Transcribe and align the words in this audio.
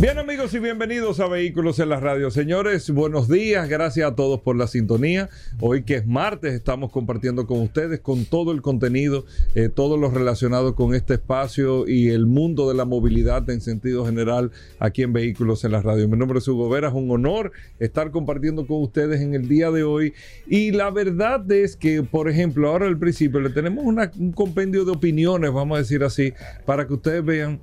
Bien 0.00 0.16
amigos 0.16 0.54
y 0.54 0.60
bienvenidos 0.60 1.18
a 1.18 1.26
Vehículos 1.26 1.80
en 1.80 1.88
la 1.88 1.98
Radio. 1.98 2.30
Señores, 2.30 2.88
buenos 2.88 3.26
días, 3.26 3.68
gracias 3.68 4.08
a 4.08 4.14
todos 4.14 4.40
por 4.40 4.54
la 4.54 4.68
sintonía. 4.68 5.28
Hoy 5.58 5.82
que 5.82 5.96
es 5.96 6.06
martes 6.06 6.54
estamos 6.54 6.92
compartiendo 6.92 7.48
con 7.48 7.60
ustedes 7.62 7.98
con 7.98 8.24
todo 8.24 8.52
el 8.52 8.62
contenido, 8.62 9.24
eh, 9.56 9.68
todo 9.68 9.96
lo 9.96 10.08
relacionado 10.08 10.76
con 10.76 10.94
este 10.94 11.14
espacio 11.14 11.88
y 11.88 12.10
el 12.10 12.26
mundo 12.26 12.68
de 12.68 12.76
la 12.76 12.84
movilidad 12.84 13.50
en 13.50 13.60
sentido 13.60 14.06
general 14.06 14.52
aquí 14.78 15.02
en 15.02 15.12
Vehículos 15.12 15.64
en 15.64 15.72
la 15.72 15.82
Radio. 15.82 16.08
Mi 16.08 16.16
nombre 16.16 16.38
es 16.38 16.46
Hugo 16.46 16.68
Vera, 16.68 16.90
es 16.90 16.94
un 16.94 17.10
honor 17.10 17.50
estar 17.80 18.12
compartiendo 18.12 18.68
con 18.68 18.80
ustedes 18.80 19.20
en 19.20 19.34
el 19.34 19.48
día 19.48 19.72
de 19.72 19.82
hoy. 19.82 20.14
Y 20.46 20.70
la 20.70 20.92
verdad 20.92 21.50
es 21.50 21.74
que, 21.74 22.04
por 22.04 22.30
ejemplo, 22.30 22.68
ahora 22.68 22.86
al 22.86 22.98
principio 22.98 23.40
le 23.40 23.50
tenemos 23.50 23.84
un 23.84 24.30
compendio 24.30 24.84
de 24.84 24.92
opiniones, 24.92 25.52
vamos 25.52 25.74
a 25.74 25.80
decir 25.80 26.04
así, 26.04 26.34
para 26.64 26.86
que 26.86 26.94
ustedes 26.94 27.24
vean 27.24 27.58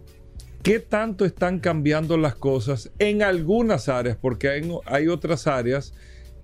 ¿Qué 0.65 0.79
tanto 0.79 1.25
están 1.25 1.59
cambiando 1.59 2.17
las 2.17 2.33
cosas 2.33 2.91
en 2.97 3.21
algunas 3.21 3.87
áreas? 3.87 4.17
Porque 4.19 4.49
hay, 4.49 5.07
otras 5.07 5.45
áreas 5.45 5.93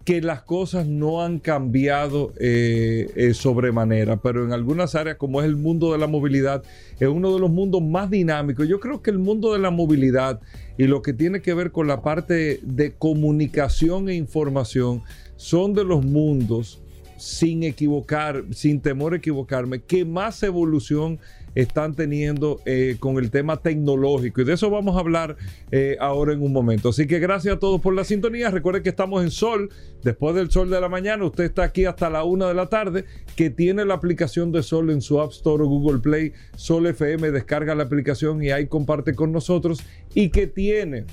que 0.06 0.22
las 0.22 0.44
cosas 0.44 0.86
no 0.86 1.24
han 1.24 1.40
cambiado 1.40 2.32
eh, 2.40 3.10
eh, 3.16 3.34
sobremanera, 3.34 4.18
pero 4.18 4.46
en 4.46 4.54
algunas 4.54 4.94
áreas 4.94 5.18
como 5.18 5.42
es 5.42 5.48
el 5.48 5.56
mundo 5.56 5.92
de 5.92 5.98
la 5.98 6.06
movilidad, 6.06 6.62
es 7.00 7.08
uno 7.08 7.34
de 7.34 7.40
los 7.40 7.50
mundos 7.50 7.82
más 7.82 8.12
dinámicos. 8.12 8.68
Yo 8.68 8.80
creo 8.80 9.02
que 9.02 9.10
el 9.10 9.18
mundo 9.18 9.54
de 9.54 9.60
la 9.60 9.72
movilidad 9.72 10.40
y 10.78 10.84
lo 10.84 11.02
que 11.02 11.14
tiene 11.14 11.42
que 11.42 11.56
ver 11.56 11.72
con 11.72 11.88
la 11.88 12.04
parte 12.04 12.60
de 12.62 12.94
comunicación 12.94 14.08
e 14.08 14.14
información 14.14 15.02
son 15.36 15.74
de 15.74 15.84
los 15.84 16.06
mundos, 16.06 16.80
sin 17.18 17.64
equivocar, 17.64 18.44
sin 18.52 18.82
temor 18.82 19.14
a 19.14 19.18
equivocarme, 19.18 19.82
que 19.82 20.06
más 20.06 20.44
evolución 20.44 21.20
están 21.56 21.96
teniendo 21.96 22.62
eh, 22.66 22.98
con 23.00 23.18
el 23.18 23.32
tema 23.32 23.58
tecnológico. 23.58 24.42
Y 24.42 24.46
de 24.46 24.54
eso 24.54 24.70
vamos 24.70 24.96
a 24.96 25.00
hablar 25.00 25.38
eh, 25.72 25.98
ahora 26.00 26.34
en 26.34 26.42
un 26.42 26.54
momento. 26.54 26.90
Así 26.90 27.08
que 27.08 27.20
gracias 27.20 27.56
a 27.56 27.60
todos 27.60 27.82
por 27.82 27.94
la 27.94 28.04
sintonía. 28.04 28.50
Recuerden 28.50 28.84
que 28.84 28.90
estamos 28.90 29.24
en 29.24 29.32
Sol. 29.32 29.70
Después 30.04 30.36
del 30.36 30.50
Sol 30.50 30.70
de 30.70 30.82
la 30.82 30.90
mañana, 30.90 31.26
usted 31.26 31.46
está 31.46 31.64
aquí 31.64 31.86
hasta 31.86 32.10
la 32.10 32.24
una 32.24 32.48
de 32.48 32.54
la 32.54 32.68
tarde, 32.68 33.06
que 33.36 33.50
tiene 33.50 33.86
la 33.86 33.94
aplicación 33.94 34.52
de 34.52 34.64
Sol 34.64 34.90
en 34.90 35.02
su 35.02 35.22
App 35.22 35.32
Store 35.32 35.64
o 35.64 35.68
Google 35.68 36.00
Play. 36.00 36.34
Sol 36.56 36.88
FM, 36.88 37.32
descarga 37.32 37.76
la 37.76 37.84
aplicación 37.84 38.44
y 38.44 38.52
ahí 38.52 38.68
comparte 38.68 39.14
con 39.14 39.32
nosotros. 39.32 39.84
Y 40.14 40.30
que 40.30 40.48
tiene 40.48 41.06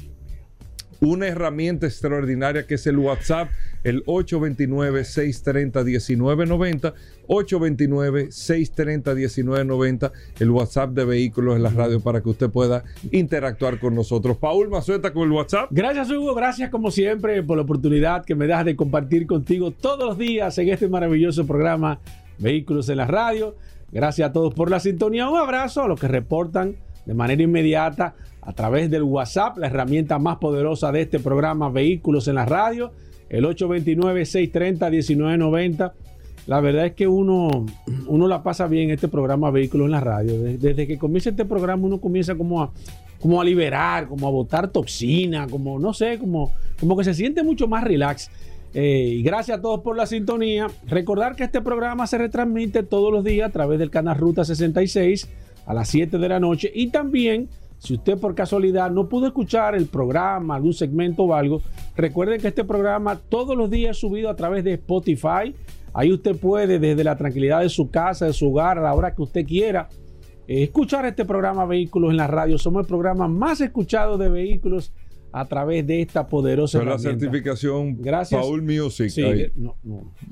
una 1.00 1.28
herramienta 1.28 1.86
extraordinaria 1.86 2.66
que 2.66 2.74
es 2.74 2.86
el 2.86 2.98
WhatsApp, 2.98 3.48
el 3.88 4.04
829-630-1990, 4.04 6.92
829-630-1990, 7.26 10.12
el 10.40 10.50
WhatsApp 10.50 10.90
de 10.90 11.04
vehículos 11.04 11.54
en 11.56 11.62
la 11.62 11.70
radio 11.70 12.00
para 12.00 12.20
que 12.22 12.28
usted 12.28 12.50
pueda 12.50 12.84
interactuar 13.10 13.80
con 13.80 13.94
nosotros. 13.94 14.36
Paul 14.36 14.68
Mazueta 14.68 15.12
con 15.12 15.22
el 15.24 15.32
WhatsApp. 15.32 15.68
Gracias 15.70 16.10
Hugo, 16.10 16.34
gracias 16.34 16.70
como 16.70 16.90
siempre 16.90 17.42
por 17.42 17.56
la 17.56 17.62
oportunidad 17.64 18.24
que 18.24 18.34
me 18.34 18.46
das 18.46 18.64
de 18.64 18.74
compartir 18.76 19.26
contigo 19.26 19.70
todos 19.70 20.04
los 20.04 20.16
días 20.18 20.56
en 20.58 20.68
este 20.68 20.88
maravilloso 20.88 21.46
programa 21.46 22.00
Vehículos 22.38 22.88
en 22.88 22.98
la 22.98 23.06
radio. 23.06 23.56
Gracias 23.90 24.30
a 24.30 24.32
todos 24.32 24.54
por 24.54 24.70
la 24.70 24.80
sintonía. 24.80 25.28
Un 25.28 25.38
abrazo 25.38 25.82
a 25.82 25.88
los 25.88 25.98
que 25.98 26.08
reportan 26.08 26.76
de 27.04 27.14
manera 27.14 27.42
inmediata 27.42 28.14
a 28.42 28.52
través 28.52 28.90
del 28.90 29.02
WhatsApp, 29.02 29.58
la 29.58 29.66
herramienta 29.66 30.18
más 30.18 30.36
poderosa 30.36 30.92
de 30.92 31.02
este 31.02 31.18
programa 31.18 31.70
Vehículos 31.70 32.28
en 32.28 32.36
la 32.36 32.46
Radio, 32.46 32.92
el 33.30 33.44
829-630-1990. 33.44 35.92
La 36.46 36.60
verdad 36.60 36.86
es 36.86 36.94
que 36.94 37.06
uno, 37.06 37.66
uno 38.06 38.28
la 38.28 38.42
pasa 38.42 38.66
bien 38.66 38.90
este 38.90 39.08
programa 39.08 39.50
Vehículos 39.50 39.84
en 39.86 39.90
la 39.90 40.00
Radio. 40.00 40.40
Desde 40.40 40.86
que 40.86 40.96
comienza 40.96 41.28
este 41.30 41.44
programa 41.44 41.86
uno 41.86 42.00
comienza 42.00 42.36
como 42.36 42.62
a, 42.62 42.70
como 43.20 43.40
a 43.40 43.44
liberar, 43.44 44.08
como 44.08 44.26
a 44.26 44.30
botar 44.30 44.68
toxina, 44.68 45.46
como 45.46 45.78
no 45.78 45.92
sé, 45.92 46.18
como, 46.18 46.52
como 46.80 46.96
que 46.96 47.04
se 47.04 47.14
siente 47.14 47.42
mucho 47.42 47.68
más 47.68 47.84
relax. 47.84 48.30
Eh, 48.74 49.14
y 49.18 49.22
gracias 49.22 49.58
a 49.58 49.62
todos 49.62 49.80
por 49.80 49.96
la 49.96 50.06
sintonía. 50.06 50.68
Recordar 50.86 51.36
que 51.36 51.44
este 51.44 51.60
programa 51.60 52.06
se 52.06 52.18
retransmite 52.18 52.82
todos 52.82 53.12
los 53.12 53.24
días 53.24 53.48
a 53.48 53.52
través 53.52 53.78
del 53.78 53.90
canal 53.90 54.16
Ruta 54.16 54.44
66 54.44 55.28
a 55.66 55.74
las 55.74 55.88
7 55.88 56.16
de 56.16 56.28
la 56.28 56.40
noche 56.40 56.70
y 56.74 56.88
también 56.88 57.48
si 57.78 57.94
usted 57.94 58.18
por 58.18 58.34
casualidad 58.34 58.90
no 58.90 59.08
pudo 59.08 59.28
escuchar 59.28 59.74
el 59.74 59.86
programa, 59.86 60.56
algún 60.56 60.72
segmento 60.72 61.22
o 61.22 61.34
algo, 61.34 61.62
recuerden 61.96 62.40
que 62.40 62.48
este 62.48 62.64
programa 62.64 63.16
todos 63.16 63.56
los 63.56 63.70
días 63.70 63.92
es 63.92 63.96
subido 63.98 64.28
a 64.30 64.36
través 64.36 64.64
de 64.64 64.74
Spotify. 64.74 65.54
Ahí 65.94 66.12
usted 66.12 66.36
puede 66.36 66.78
desde 66.78 67.04
la 67.04 67.16
tranquilidad 67.16 67.60
de 67.60 67.68
su 67.68 67.90
casa, 67.90 68.26
de 68.26 68.32
su 68.32 68.50
hogar, 68.50 68.78
a 68.78 68.82
la 68.82 68.94
hora 68.94 69.14
que 69.14 69.22
usted 69.22 69.46
quiera, 69.46 69.88
eh, 70.46 70.64
escuchar 70.64 71.06
este 71.06 71.24
programa 71.24 71.66
Vehículos 71.66 72.10
en 72.10 72.16
la 72.16 72.26
radio. 72.26 72.58
Somos 72.58 72.82
el 72.82 72.86
programa 72.86 73.28
más 73.28 73.60
escuchado 73.60 74.18
de 74.18 74.28
vehículos 74.28 74.92
a 75.30 75.44
través 75.44 75.86
de 75.86 76.00
esta 76.00 76.26
poderosa 76.26 76.82
la 76.82 76.98
certificación 76.98 78.00
gracias, 78.00 78.40
Paul 78.40 78.62
Music. 78.62 79.10
Sí, 79.10 79.52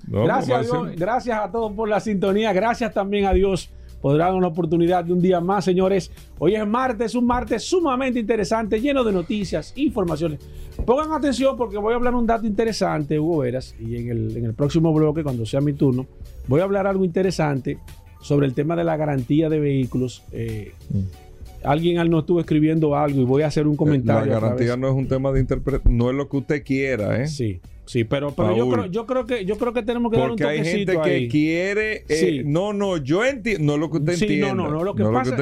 gracias, 0.09 0.73
a 0.73 0.83
gracias 0.97 1.39
a 1.39 1.51
todos 1.51 1.73
por 1.73 1.89
la 1.89 2.01
sintonía. 2.01 2.53
Gracias 2.53 2.93
también 2.95 3.27
a 3.27 3.33
Dios 3.35 3.71
podrán 4.07 4.37
una 4.37 4.47
oportunidad 4.47 5.05
de 5.05 5.13
un 5.13 5.21
día 5.21 5.41
más, 5.41 5.65
señores. 5.65 6.13
Hoy 6.39 6.55
es 6.55 6.65
martes, 6.65 7.17
un 7.17 7.27
martes 7.27 7.65
sumamente 7.65 8.21
interesante, 8.21 8.81
lleno 8.81 9.03
de 9.03 9.11
noticias, 9.11 9.73
informaciones. 9.75 10.39
Pongan 10.85 11.11
atención 11.11 11.57
porque 11.57 11.77
voy 11.77 11.93
a 11.93 11.97
hablar 11.97 12.15
un 12.15 12.25
dato 12.25 12.47
interesante, 12.47 13.19
Hugo 13.19 13.39
Veras, 13.39 13.75
y 13.81 13.97
en 13.97 14.11
el, 14.11 14.37
en 14.37 14.45
el 14.45 14.55
próximo 14.55 14.95
bloque, 14.95 15.25
cuando 15.25 15.45
sea 15.45 15.61
mi 15.61 15.73
turno, 15.73 16.07
voy 16.47 16.61
a 16.61 16.63
hablar 16.63 16.87
algo 16.87 17.05
interesante 17.05 17.81
sobre 18.21 18.47
el 18.47 18.55
tema 18.55 18.77
de 18.77 18.85
la 18.85 18.97
garantía 18.97 19.49
de 19.49 19.59
vehículos. 19.59 20.23
Eh, 20.31 20.73
mm. 20.89 21.65
Alguien 21.65 22.09
no 22.09 22.21
estuvo 22.21 22.39
escribiendo 22.39 22.95
algo 22.95 23.21
y 23.21 23.25
voy 23.25 23.43
a 23.43 23.49
hacer 23.49 23.67
un 23.67 23.75
comentario. 23.75 24.33
La 24.33 24.39
garantía 24.39 24.77
no 24.77 24.87
es 24.87 24.95
un 24.95 25.09
tema 25.09 25.33
de 25.33 25.41
interpretación, 25.41 25.97
no 25.97 26.11
es 26.11 26.17
lo 26.17 26.29
que 26.29 26.37
usted 26.37 26.63
quiera, 26.63 27.21
¿eh? 27.21 27.27
Sí. 27.27 27.61
Sí, 27.87 28.03
pero, 28.03 28.33
pero 28.33 28.57
yo, 28.57 28.69
creo, 28.69 28.87
yo, 28.87 29.07
creo 29.07 29.27
que, 29.27 29.45
yo 29.45 29.57
creo 29.57 29.73
que 29.73 29.83
tenemos 29.85 30.11
que 30.11 30.19
dar 30.19 30.31
un 30.33 30.37
toquecito 30.37 30.65
hay 30.65 30.87
gente 30.87 31.01
que 31.03 31.29
quiere... 31.29 32.05
Eh, 32.09 32.43
no, 32.45 32.73
no, 32.73 32.97
yo 32.97 33.25
entiendo... 33.25 33.65
No 33.65 33.79
lo 33.79 33.91
que 33.91 33.99
usted 33.99 34.15
sí, 34.15 34.41
No, 34.41 34.55
no, 34.55 34.69
no. 34.69 34.83
Lo 34.83 34.95
que 34.95 35.05
pasa... 35.05 35.37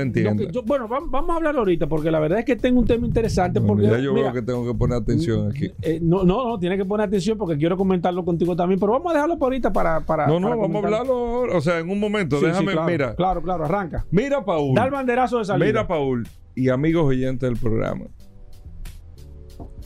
bueno, 0.66 0.87
vamos, 0.88 1.31
a 1.31 1.37
hablar 1.37 1.56
ahorita 1.56 1.87
porque 1.87 2.10
la 2.10 2.21
verdad 2.21 2.41
es 2.41 2.44
que 2.44 2.56
tengo 2.56 2.81
un 2.81 2.87
tema 2.87 3.06
interesante 3.06 3.62
porque... 3.62 3.87
Ya 3.87 3.99
yo 3.99 4.12
veo 4.12 4.31
que 4.32 4.43
tengo 4.43 4.66
que 4.66 4.75
poner 4.77 4.99
atención 4.99 5.50
aquí. 5.50 5.71
Eh, 5.81 6.00
no, 6.03 6.25
no, 6.25 6.47
no, 6.47 6.59
tiene 6.59 6.77
que 6.77 6.84
poner 6.84 7.06
atención 7.06 7.38
porque 7.38 7.56
quiero 7.56 7.78
comentarlo 7.78 8.25
contigo 8.25 8.55
también, 8.55 8.78
pero 8.78 8.93
vamos 8.93 9.11
a 9.12 9.15
dejarlo 9.15 9.38
por 9.38 9.47
ahorita 9.47 9.72
para... 9.72 10.00
para 10.00 10.26
no, 10.26 10.38
no, 10.38 10.50
vamos 10.50 10.82
a 10.82 10.87
hablarlo, 10.87 11.43
o 11.43 11.61
sea, 11.62 11.78
en 11.78 11.88
un 11.88 11.99
momento. 11.99 12.41
déjame, 12.41 12.72
claro, 12.72 12.91
mira. 12.91 13.15
Claro, 13.15 13.43
claro, 13.43 13.65
arranca. 13.65 14.05
Mira, 14.11 14.44
Paul. 14.44 14.75
Da 14.75 14.84
el 14.84 14.91
banderazo 14.91 15.38
de 15.38 15.47
salida. 15.47 15.66
Mira, 15.66 15.87
Paul, 15.87 16.28
y 16.55 16.69
amigos 16.69 17.06
oyentes 17.06 17.49
del 17.49 17.59
programa. 17.59 18.05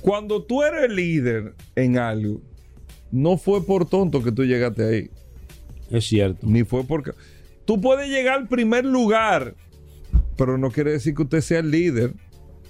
Cuando 0.00 0.42
tú 0.42 0.62
eres 0.62 0.90
líder 0.90 1.54
en 1.74 1.98
algo 1.98 2.40
no 3.10 3.36
fue 3.36 3.64
por 3.64 3.88
tonto 3.88 4.22
que 4.22 4.32
tú 4.32 4.44
llegaste 4.44 4.84
ahí. 4.84 5.10
Es 5.90 6.06
cierto. 6.06 6.46
Ni 6.46 6.64
fue 6.64 6.84
porque... 6.84 7.12
Tú 7.64 7.80
puedes 7.80 8.08
llegar 8.08 8.38
al 8.38 8.48
primer 8.48 8.84
lugar, 8.84 9.54
pero 10.36 10.56
no 10.56 10.70
quiere 10.70 10.92
decir 10.92 11.14
que 11.14 11.22
usted 11.22 11.40
sea 11.42 11.58
el 11.58 11.70
líder. 11.70 12.14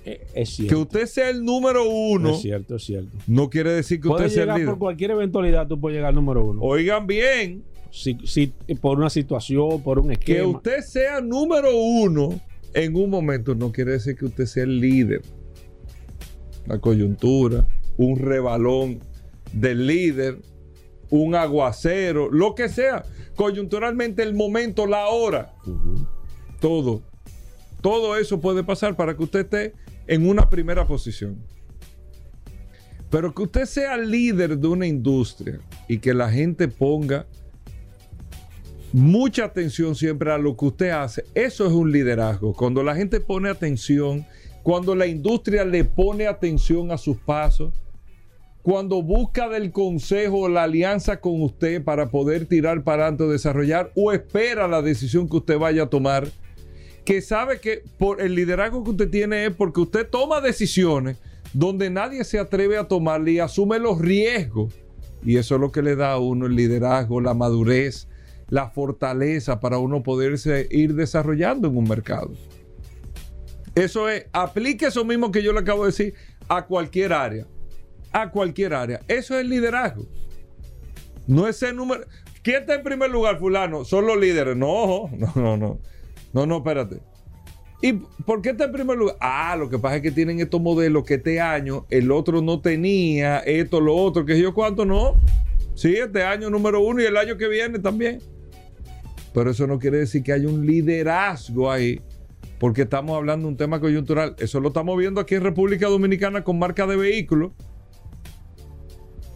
Eh, 0.04 0.26
es 0.34 0.50
cierto. 0.50 0.74
Que 0.74 0.80
usted 0.80 1.06
sea 1.06 1.30
el 1.30 1.44
número 1.44 1.88
uno. 1.88 2.30
Es 2.30 2.40
cierto, 2.40 2.76
es 2.76 2.84
cierto. 2.84 3.16
No 3.28 3.48
quiere 3.48 3.70
decir 3.70 4.00
que 4.00 4.08
usted 4.08 4.28
sea 4.28 4.44
el 4.44 4.54
líder. 4.54 4.66
Por 4.66 4.78
cualquier 4.78 5.12
eventualidad 5.12 5.68
tú 5.68 5.78
puedes 5.78 5.96
llegar 5.96 6.08
al 6.08 6.14
número 6.16 6.44
uno. 6.44 6.60
Oigan 6.62 7.06
bien. 7.06 7.62
Si, 7.90 8.18
si, 8.24 8.52
por 8.80 8.98
una 8.98 9.08
situación, 9.08 9.82
por 9.82 10.00
un 10.00 10.10
esquema. 10.10 10.38
Que 10.38 10.42
usted 10.44 10.80
sea 10.80 11.20
número 11.20 11.76
uno 11.76 12.40
en 12.74 12.96
un 12.96 13.10
momento 13.10 13.54
no 13.54 13.72
quiere 13.72 13.92
decir 13.92 14.16
que 14.16 14.26
usted 14.26 14.46
sea 14.46 14.64
el 14.64 14.80
líder. 14.80 15.22
La 16.66 16.78
coyuntura, 16.78 17.66
un 17.96 18.18
rebalón 18.18 19.00
del 19.52 19.86
líder, 19.86 20.38
un 21.10 21.34
aguacero, 21.34 22.30
lo 22.30 22.54
que 22.54 22.68
sea. 22.68 23.04
Coyunturalmente 23.36 24.22
el 24.22 24.34
momento, 24.34 24.86
la 24.86 25.08
hora. 25.08 25.54
Todo. 26.60 27.02
Todo 27.80 28.16
eso 28.16 28.40
puede 28.40 28.64
pasar 28.64 28.96
para 28.96 29.16
que 29.16 29.22
usted 29.22 29.40
esté 29.40 29.74
en 30.06 30.28
una 30.28 30.50
primera 30.50 30.86
posición. 30.86 31.38
Pero 33.10 33.34
que 33.34 33.42
usted 33.42 33.64
sea 33.64 33.96
líder 33.96 34.58
de 34.58 34.68
una 34.68 34.86
industria 34.86 35.60
y 35.86 35.98
que 35.98 36.12
la 36.12 36.30
gente 36.30 36.68
ponga 36.68 37.26
mucha 38.92 39.44
atención 39.44 39.94
siempre 39.94 40.32
a 40.32 40.38
lo 40.38 40.56
que 40.56 40.66
usted 40.66 40.90
hace. 40.90 41.24
Eso 41.34 41.66
es 41.66 41.72
un 41.72 41.92
liderazgo. 41.92 42.52
Cuando 42.52 42.82
la 42.82 42.94
gente 42.94 43.20
pone 43.20 43.48
atención, 43.48 44.26
cuando 44.62 44.94
la 44.94 45.06
industria 45.06 45.64
le 45.64 45.84
pone 45.84 46.26
atención 46.26 46.90
a 46.90 46.98
sus 46.98 47.16
pasos, 47.16 47.72
cuando 48.68 49.02
busca 49.02 49.48
del 49.48 49.72
consejo 49.72 50.46
la 50.46 50.64
alianza 50.64 51.22
con 51.22 51.40
usted 51.40 51.82
para 51.82 52.10
poder 52.10 52.44
tirar 52.44 52.84
para 52.84 53.04
adelante 53.04 53.24
o 53.24 53.30
desarrollar 53.30 53.90
o 53.94 54.12
espera 54.12 54.68
la 54.68 54.82
decisión 54.82 55.26
que 55.26 55.38
usted 55.38 55.58
vaya 55.58 55.84
a 55.84 55.88
tomar, 55.88 56.28
que 57.06 57.22
sabe 57.22 57.60
que 57.60 57.82
por 57.96 58.20
el 58.20 58.34
liderazgo 58.34 58.84
que 58.84 58.90
usted 58.90 59.08
tiene 59.08 59.46
es 59.46 59.54
porque 59.54 59.80
usted 59.80 60.06
toma 60.06 60.42
decisiones 60.42 61.16
donde 61.54 61.88
nadie 61.88 62.24
se 62.24 62.38
atreve 62.38 62.76
a 62.76 62.86
tomarle 62.86 63.32
y 63.32 63.38
asume 63.38 63.78
los 63.78 63.98
riesgos. 64.02 64.74
Y 65.24 65.38
eso 65.38 65.54
es 65.54 65.62
lo 65.62 65.72
que 65.72 65.80
le 65.80 65.96
da 65.96 66.12
a 66.12 66.18
uno 66.18 66.44
el 66.44 66.54
liderazgo, 66.54 67.22
la 67.22 67.32
madurez, 67.32 68.06
la 68.50 68.68
fortaleza 68.68 69.60
para 69.60 69.78
uno 69.78 70.02
poderse 70.02 70.68
ir 70.70 70.94
desarrollando 70.94 71.68
en 71.68 71.76
un 71.78 71.88
mercado. 71.88 72.32
Eso 73.74 74.10
es, 74.10 74.26
aplique 74.34 74.88
eso 74.88 75.06
mismo 75.06 75.32
que 75.32 75.42
yo 75.42 75.54
le 75.54 75.60
acabo 75.60 75.84
de 75.84 75.92
decir 75.92 76.14
a 76.50 76.66
cualquier 76.66 77.14
área. 77.14 77.46
A 78.12 78.30
cualquier 78.30 78.74
área. 78.74 79.00
Eso 79.08 79.38
es 79.38 79.46
liderazgo. 79.46 80.06
No 81.26 81.46
es 81.46 81.62
el 81.62 81.76
número. 81.76 82.04
¿Quién 82.42 82.60
está 82.60 82.74
en 82.74 82.82
primer 82.82 83.10
lugar, 83.10 83.38
fulano? 83.38 83.84
Son 83.84 84.06
los 84.06 84.18
líderes. 84.18 84.56
No, 84.56 85.10
no, 85.12 85.32
no, 85.34 85.56
no. 85.56 85.78
No, 86.32 86.46
no, 86.46 86.56
espérate. 86.58 87.00
¿Y 87.80 87.92
por 87.92 88.42
qué 88.42 88.50
está 88.50 88.64
en 88.64 88.72
primer 88.72 88.96
lugar? 88.96 89.16
Ah, 89.20 89.54
lo 89.56 89.68
que 89.68 89.78
pasa 89.78 89.96
es 89.96 90.02
que 90.02 90.10
tienen 90.10 90.40
estos 90.40 90.60
modelos 90.60 91.04
que 91.04 91.14
este 91.14 91.40
año 91.40 91.86
el 91.90 92.10
otro 92.10 92.42
no 92.42 92.60
tenía, 92.60 93.38
esto, 93.40 93.80
lo 93.80 93.94
otro, 93.94 94.24
que 94.24 94.40
yo 94.40 94.52
cuánto 94.52 94.84
no. 94.84 95.14
Sí, 95.74 95.94
este 95.94 96.24
año 96.24 96.50
número 96.50 96.80
uno 96.80 97.00
y 97.02 97.04
el 97.04 97.16
año 97.16 97.36
que 97.36 97.46
viene 97.46 97.78
también. 97.78 98.20
Pero 99.32 99.50
eso 99.50 99.66
no 99.66 99.78
quiere 99.78 99.98
decir 99.98 100.22
que 100.22 100.32
haya 100.32 100.48
un 100.48 100.66
liderazgo 100.66 101.70
ahí, 101.70 102.00
porque 102.58 102.82
estamos 102.82 103.16
hablando 103.16 103.46
de 103.46 103.52
un 103.52 103.56
tema 103.56 103.78
coyuntural. 103.78 104.34
Eso 104.38 104.58
lo 104.58 104.68
estamos 104.68 104.98
viendo 104.98 105.20
aquí 105.20 105.36
en 105.36 105.42
República 105.42 105.86
Dominicana 105.86 106.42
con 106.42 106.58
marca 106.58 106.86
de 106.86 106.96
vehículos 106.96 107.52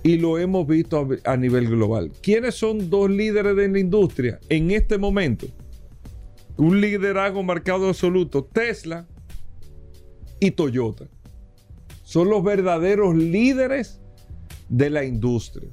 y 0.03 0.19
lo 0.19 0.39
hemos 0.39 0.67
visto 0.67 1.09
a, 1.25 1.37
nivel 1.37 1.69
global. 1.69 2.11
¿Quiénes 2.23 2.55
son 2.57 2.91
dos 2.91 3.11
líderes 3.11 3.57
de 3.57 3.69
la 3.69 3.79
industria 3.79 4.41
en 4.49 4.71
este 4.71 4.99
momento? 4.99 5.47
un 6.57 6.81
liderazgo 6.81 7.43
marcado 7.43 7.89
absoluto, 7.89 8.45
Tesla 8.45 9.07
y 10.39 10.51
Toyota. 10.53 11.09
Son 12.05 12.29
los 12.29 12.45
verdaderos 12.45 13.17
líderes 13.17 14.01
de 14.69 14.91
la 14.91 15.05
industria. 15.05 15.71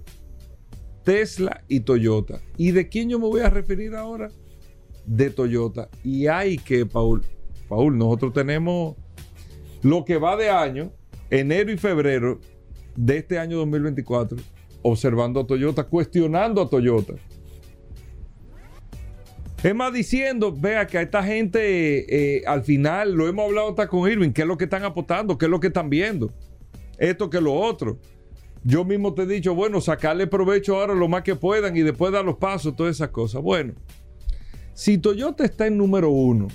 Tesla 1.04 1.64
y 1.68 1.82
Toyota. 1.82 2.40
¿Y 2.58 2.72
de 2.72 2.88
quién 2.88 3.10
yo 3.10 3.20
me 3.20 3.28
voy 3.28 3.42
a 3.42 3.50
referir 3.50 3.96
ahora? 3.96 4.30
De 5.06 5.30
Toyota. 5.30 5.90
Y 6.04 6.28
hay 6.28 6.58
que, 6.58 6.86
Paul, 6.86 7.24
Paul, 7.68 7.98
nosotros 7.98 8.34
tenemos 8.34 8.96
lo 9.82 10.06
que 10.06 10.18
va 10.18 10.38
de 10.38 10.50
año, 10.50 10.92
enero 11.30 11.72
y 11.72 11.78
febrero 11.78 12.40
de 12.96 13.18
este 13.18 13.40
año 13.40 13.58
2024, 13.58 14.38
observando 14.82 15.40
a 15.40 15.48
Toyota, 15.48 15.84
cuestionando 15.84 16.62
a 16.62 16.70
Toyota 16.70 17.16
es 19.62 19.76
más, 19.76 19.92
diciendo, 19.92 20.56
vea 20.58 20.88
que 20.88 20.98
a 20.98 21.02
esta 21.02 21.22
gente 21.22 22.38
eh, 22.38 22.44
al 22.48 22.64
final 22.64 23.12
lo 23.12 23.28
hemos 23.28 23.46
hablado 23.46 23.70
hasta 23.70 23.88
con 23.88 24.10
Irving, 24.10 24.32
qué 24.32 24.44
es 24.44 24.48
lo 24.48 24.58
que 24.58 24.64
están 24.64 24.86
apostando, 24.86 25.38
qué 25.38 25.46
es 25.46 25.52
lo 25.52 25.60
que 25.60 25.68
están 25.68 25.90
viendo, 25.90 26.32
esto 26.98 27.30
que 27.30 27.42
lo 27.42 27.54
otro. 27.54 28.00
Yo 28.64 28.86
mismo 28.86 29.14
te 29.14 29.24
he 29.24 29.26
dicho, 29.26 29.54
bueno, 29.56 29.82
sacarle 29.82 30.28
provecho 30.28 30.80
ahora 30.80 30.94
lo 30.94 31.10
más 31.10 31.24
que 31.24 31.36
puedan 31.36 31.76
y 31.76 31.82
después 31.82 32.14
dar 32.14 32.24
los 32.24 32.38
pasos, 32.38 32.76
todas 32.76 32.96
esas 32.96 33.10
cosas. 33.10 33.42
Bueno, 33.42 33.74
si 34.74 34.98
Toyota 34.98 35.44
está 35.44 35.68
en 35.68 35.78
número 35.78 36.10
uno 36.10 36.48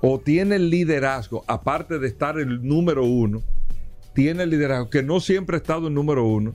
o 0.00 0.20
tiene 0.20 0.56
el 0.56 0.70
liderazgo, 0.70 1.42
aparte 1.48 1.98
de 1.98 2.06
estar 2.06 2.38
el 2.38 2.62
número 2.62 3.04
uno, 3.04 3.42
tiene 4.14 4.44
el 4.44 4.50
liderazgo, 4.50 4.90
que 4.90 5.02
no 5.02 5.20
siempre 5.20 5.56
ha 5.56 5.58
estado 5.58 5.88
en 5.88 5.94
número 5.94 6.26
uno, 6.26 6.54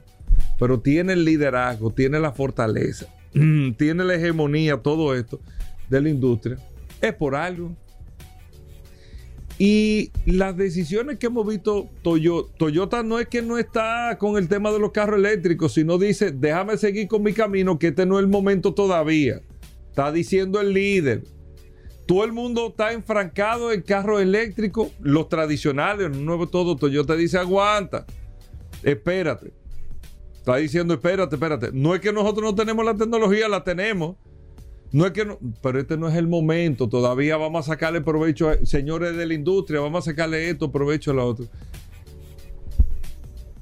pero 0.58 0.80
tiene 0.80 1.14
el 1.14 1.26
liderazgo, 1.26 1.92
tiene 1.92 2.20
la 2.20 2.32
fortaleza 2.32 3.08
tiene 3.78 4.04
la 4.04 4.16
hegemonía, 4.16 4.78
todo 4.78 5.16
esto 5.16 5.40
de 5.90 6.02
la 6.02 6.10
industria, 6.10 6.58
es 7.02 7.14
por 7.14 7.36
algo. 7.36 7.76
Y 9.62 10.12
las 10.26 10.56
decisiones 10.56 11.20
que 11.20 11.28
hemos 11.28 11.46
visto, 11.46 11.90
Toyota, 12.02 13.04
no 13.04 13.20
es 13.20 13.28
que 13.28 13.42
no 13.42 13.58
está 13.58 14.18
con 14.18 14.38
el 14.38 14.48
tema 14.48 14.72
de 14.72 14.80
los 14.80 14.92
carros 14.92 15.20
eléctricos, 15.20 15.74
sino 15.74 15.98
dice, 15.98 16.32
déjame 16.32 16.78
seguir 16.78 17.10
con 17.10 17.24
mi 17.24 17.34
camino, 17.34 17.78
que 17.78 17.88
este 17.88 18.06
no 18.06 18.18
es 18.20 18.24
el 18.24 18.30
momento 18.30 18.74
todavía. 18.74 19.42
Está 19.90 20.14
diciendo 20.14 20.62
el 20.62 20.72
líder. 20.72 21.24
Todo 22.10 22.24
el 22.24 22.34
mundo 22.34 22.70
está 22.70 22.92
enfrancado 22.92 23.72
en 23.72 23.84
carros 23.84 24.20
eléctricos, 24.20 24.88
los 25.00 25.30
tradicionales, 25.30 26.10
nuevo 26.10 26.48
todo. 26.48 26.76
Toyota 26.76 27.16
dice, 27.16 27.38
aguanta, 27.38 28.08
espérate. 28.82 29.54
Está 30.34 30.56
diciendo, 30.56 30.96
espérate, 30.96 31.36
espérate. 31.36 31.70
No 31.72 31.94
es 31.94 32.02
que 32.02 32.12
nosotros 32.12 32.44
no 32.44 32.56
tenemos 32.56 32.84
la 32.84 32.96
tecnología, 32.96 33.48
la 33.48 33.64
tenemos. 33.64 34.16
No 34.92 35.06
es 35.06 35.12
que 35.12 35.24
no, 35.24 35.38
pero 35.62 35.80
este 35.80 35.98
no 35.98 36.10
es 36.10 36.16
el 36.16 36.28
momento. 36.28 36.90
Todavía 36.90 37.38
vamos 37.38 37.68
a 37.68 37.74
sacarle 37.74 38.02
provecho, 38.02 38.50
a, 38.50 38.56
señores 38.66 39.16
de 39.16 39.28
la 39.28 39.36
industria, 39.36 39.80
vamos 39.80 40.08
a 40.08 40.10
sacarle 40.10 40.50
esto, 40.50 40.72
provecho 40.72 41.12
a 41.12 41.14
la 41.14 41.26
otra. 41.26 41.46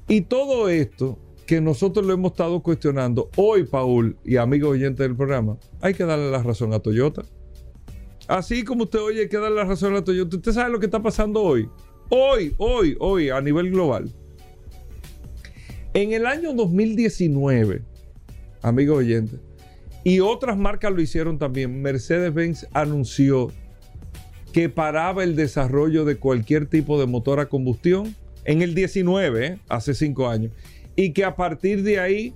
Y 0.08 0.22
todo 0.22 0.70
esto 0.70 1.18
que 1.44 1.60
nosotros 1.60 2.06
lo 2.06 2.14
hemos 2.14 2.30
estado 2.30 2.62
cuestionando 2.62 3.28
hoy, 3.36 3.64
Paul 3.64 4.16
y 4.24 4.36
amigos 4.36 4.70
oyentes 4.70 5.06
del 5.06 5.14
programa, 5.14 5.58
hay 5.82 5.92
que 5.92 6.06
darle 6.06 6.30
la 6.30 6.42
razón 6.42 6.72
a 6.72 6.78
Toyota. 6.78 7.26
Así 8.28 8.62
como 8.62 8.84
usted 8.84 9.00
oye, 9.00 9.22
hay 9.22 9.28
que 9.28 9.38
darle 9.38 9.56
la 9.56 9.64
razón 9.64 9.96
a 9.96 10.04
Toyota. 10.04 10.36
Usted 10.36 10.52
sabe 10.52 10.70
lo 10.70 10.78
que 10.78 10.86
está 10.86 11.02
pasando 11.02 11.42
hoy. 11.42 11.68
Hoy, 12.10 12.54
hoy, 12.58 12.94
hoy, 13.00 13.30
a 13.30 13.40
nivel 13.40 13.70
global. 13.70 14.14
En 15.94 16.12
el 16.12 16.26
año 16.26 16.52
2019, 16.52 17.82
amigos 18.60 18.98
oyentes, 18.98 19.40
y 20.04 20.20
otras 20.20 20.58
marcas 20.58 20.92
lo 20.92 21.00
hicieron 21.00 21.38
también, 21.38 21.80
Mercedes-Benz 21.80 22.66
anunció 22.74 23.50
que 24.52 24.68
paraba 24.68 25.24
el 25.24 25.34
desarrollo 25.34 26.04
de 26.04 26.16
cualquier 26.16 26.66
tipo 26.66 27.00
de 27.00 27.06
motor 27.06 27.40
a 27.40 27.48
combustión 27.48 28.14
en 28.44 28.60
el 28.60 28.74
19, 28.74 29.46
¿eh? 29.46 29.58
hace 29.68 29.94
cinco 29.94 30.28
años, 30.28 30.52
y 30.96 31.12
que 31.12 31.24
a 31.24 31.34
partir 31.34 31.82
de 31.82 31.98
ahí 31.98 32.34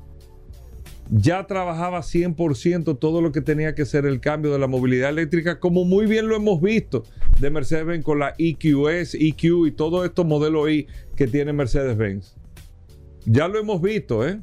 ya 1.14 1.46
trabajaba 1.46 2.00
100% 2.00 2.98
todo 2.98 3.20
lo 3.20 3.32
que 3.32 3.42
tenía 3.42 3.74
que 3.74 3.84
ser 3.84 4.06
el 4.06 4.18
cambio 4.20 4.50
de 4.50 4.58
la 4.58 4.66
movilidad 4.66 5.10
eléctrica, 5.10 5.60
como 5.60 5.84
muy 5.84 6.06
bien 6.06 6.26
lo 6.26 6.34
hemos 6.34 6.62
visto 6.62 7.04
de 7.38 7.50
Mercedes-Benz 7.50 8.02
con 8.02 8.18
la 8.18 8.34
EQS, 8.38 9.16
EQ 9.16 9.66
y 9.66 9.72
todos 9.72 10.06
estos 10.06 10.24
modelos 10.24 10.70
I 10.70 10.86
que 11.14 11.26
tiene 11.26 11.52
Mercedes-Benz. 11.52 12.34
Ya 13.26 13.46
lo 13.46 13.58
hemos 13.58 13.82
visto, 13.82 14.26
¿eh? 14.26 14.40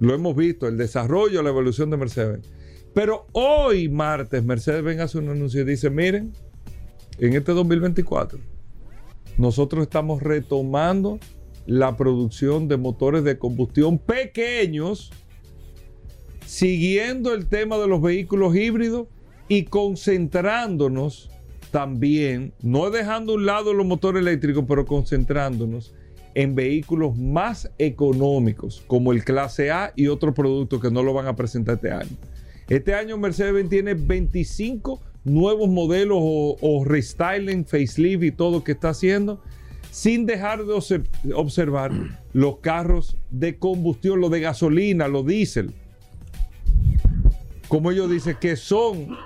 Lo 0.00 0.14
hemos 0.14 0.34
visto, 0.34 0.66
el 0.66 0.76
desarrollo, 0.76 1.42
la 1.42 1.50
evolución 1.50 1.90
de 1.90 1.96
Mercedes. 1.96 2.40
Pero 2.92 3.26
hoy, 3.30 3.88
martes, 3.88 4.44
Mercedes-Benz 4.44 5.00
hace 5.00 5.18
un 5.18 5.28
anuncio 5.28 5.60
y 5.60 5.64
dice, 5.64 5.90
miren, 5.90 6.32
en 7.18 7.34
este 7.34 7.52
2024, 7.52 8.40
nosotros 9.38 9.82
estamos 9.82 10.24
retomando 10.24 11.20
la 11.66 11.96
producción 11.96 12.66
de 12.66 12.78
motores 12.78 13.22
de 13.22 13.38
combustión 13.38 13.98
pequeños, 13.98 15.12
siguiendo 16.46 17.34
el 17.34 17.46
tema 17.46 17.76
de 17.76 17.88
los 17.88 18.00
vehículos 18.00 18.56
híbridos 18.56 19.08
y 19.48 19.64
concentrándonos 19.64 21.30
también, 21.70 22.52
no 22.62 22.90
dejando 22.90 23.32
a 23.32 23.34
un 23.36 23.46
lado 23.46 23.74
los 23.74 23.84
motores 23.84 24.22
eléctricos, 24.22 24.64
pero 24.66 24.86
concentrándonos 24.86 25.92
en 26.34 26.54
vehículos 26.54 27.16
más 27.16 27.70
económicos, 27.78 28.82
como 28.86 29.12
el 29.12 29.24
clase 29.24 29.70
A 29.70 29.92
y 29.96 30.06
otros 30.06 30.34
productos 30.34 30.80
que 30.80 30.90
no 30.90 31.02
lo 31.02 31.12
van 31.12 31.26
a 31.26 31.36
presentar 31.36 31.76
este 31.76 31.90
año. 31.90 32.16
Este 32.68 32.94
año 32.94 33.16
Mercedes-Benz 33.16 33.70
tiene 33.70 33.94
25 33.94 35.00
nuevos 35.24 35.68
modelos 35.68 36.18
o, 36.20 36.84
restyling, 36.84 37.64
facelift 37.64 38.22
y 38.22 38.32
todo 38.32 38.62
que 38.64 38.72
está 38.72 38.90
haciendo, 38.90 39.42
sin 39.90 40.26
dejar 40.26 40.64
de 40.64 40.74
observar 41.34 41.92
los 42.32 42.58
carros 42.58 43.16
de 43.30 43.58
combustión, 43.58 44.20
los 44.20 44.30
de 44.30 44.40
gasolina, 44.40 45.08
los 45.08 45.26
diésel. 45.26 45.72
Como 47.68 47.90
ellos 47.90 48.10
dicen, 48.10 48.36
que 48.40 48.56
son 48.56 49.16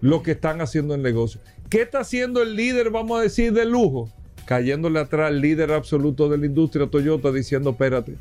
los 0.00 0.22
que 0.22 0.32
están 0.32 0.60
haciendo 0.60 0.94
el 0.94 1.02
negocio. 1.02 1.40
¿Qué 1.68 1.82
está 1.82 2.00
haciendo 2.00 2.42
el 2.42 2.56
líder, 2.56 2.90
vamos 2.90 3.18
a 3.18 3.22
decir, 3.22 3.52
de 3.52 3.64
lujo? 3.64 4.10
cayéndole 4.50 4.98
atrás 4.98 5.28
al 5.28 5.40
líder 5.40 5.70
absoluto 5.70 6.28
de 6.28 6.36
la 6.36 6.46
industria 6.46 6.88
Toyota 6.88 7.30
diciendo, 7.30 7.70
espérate, 7.70 8.16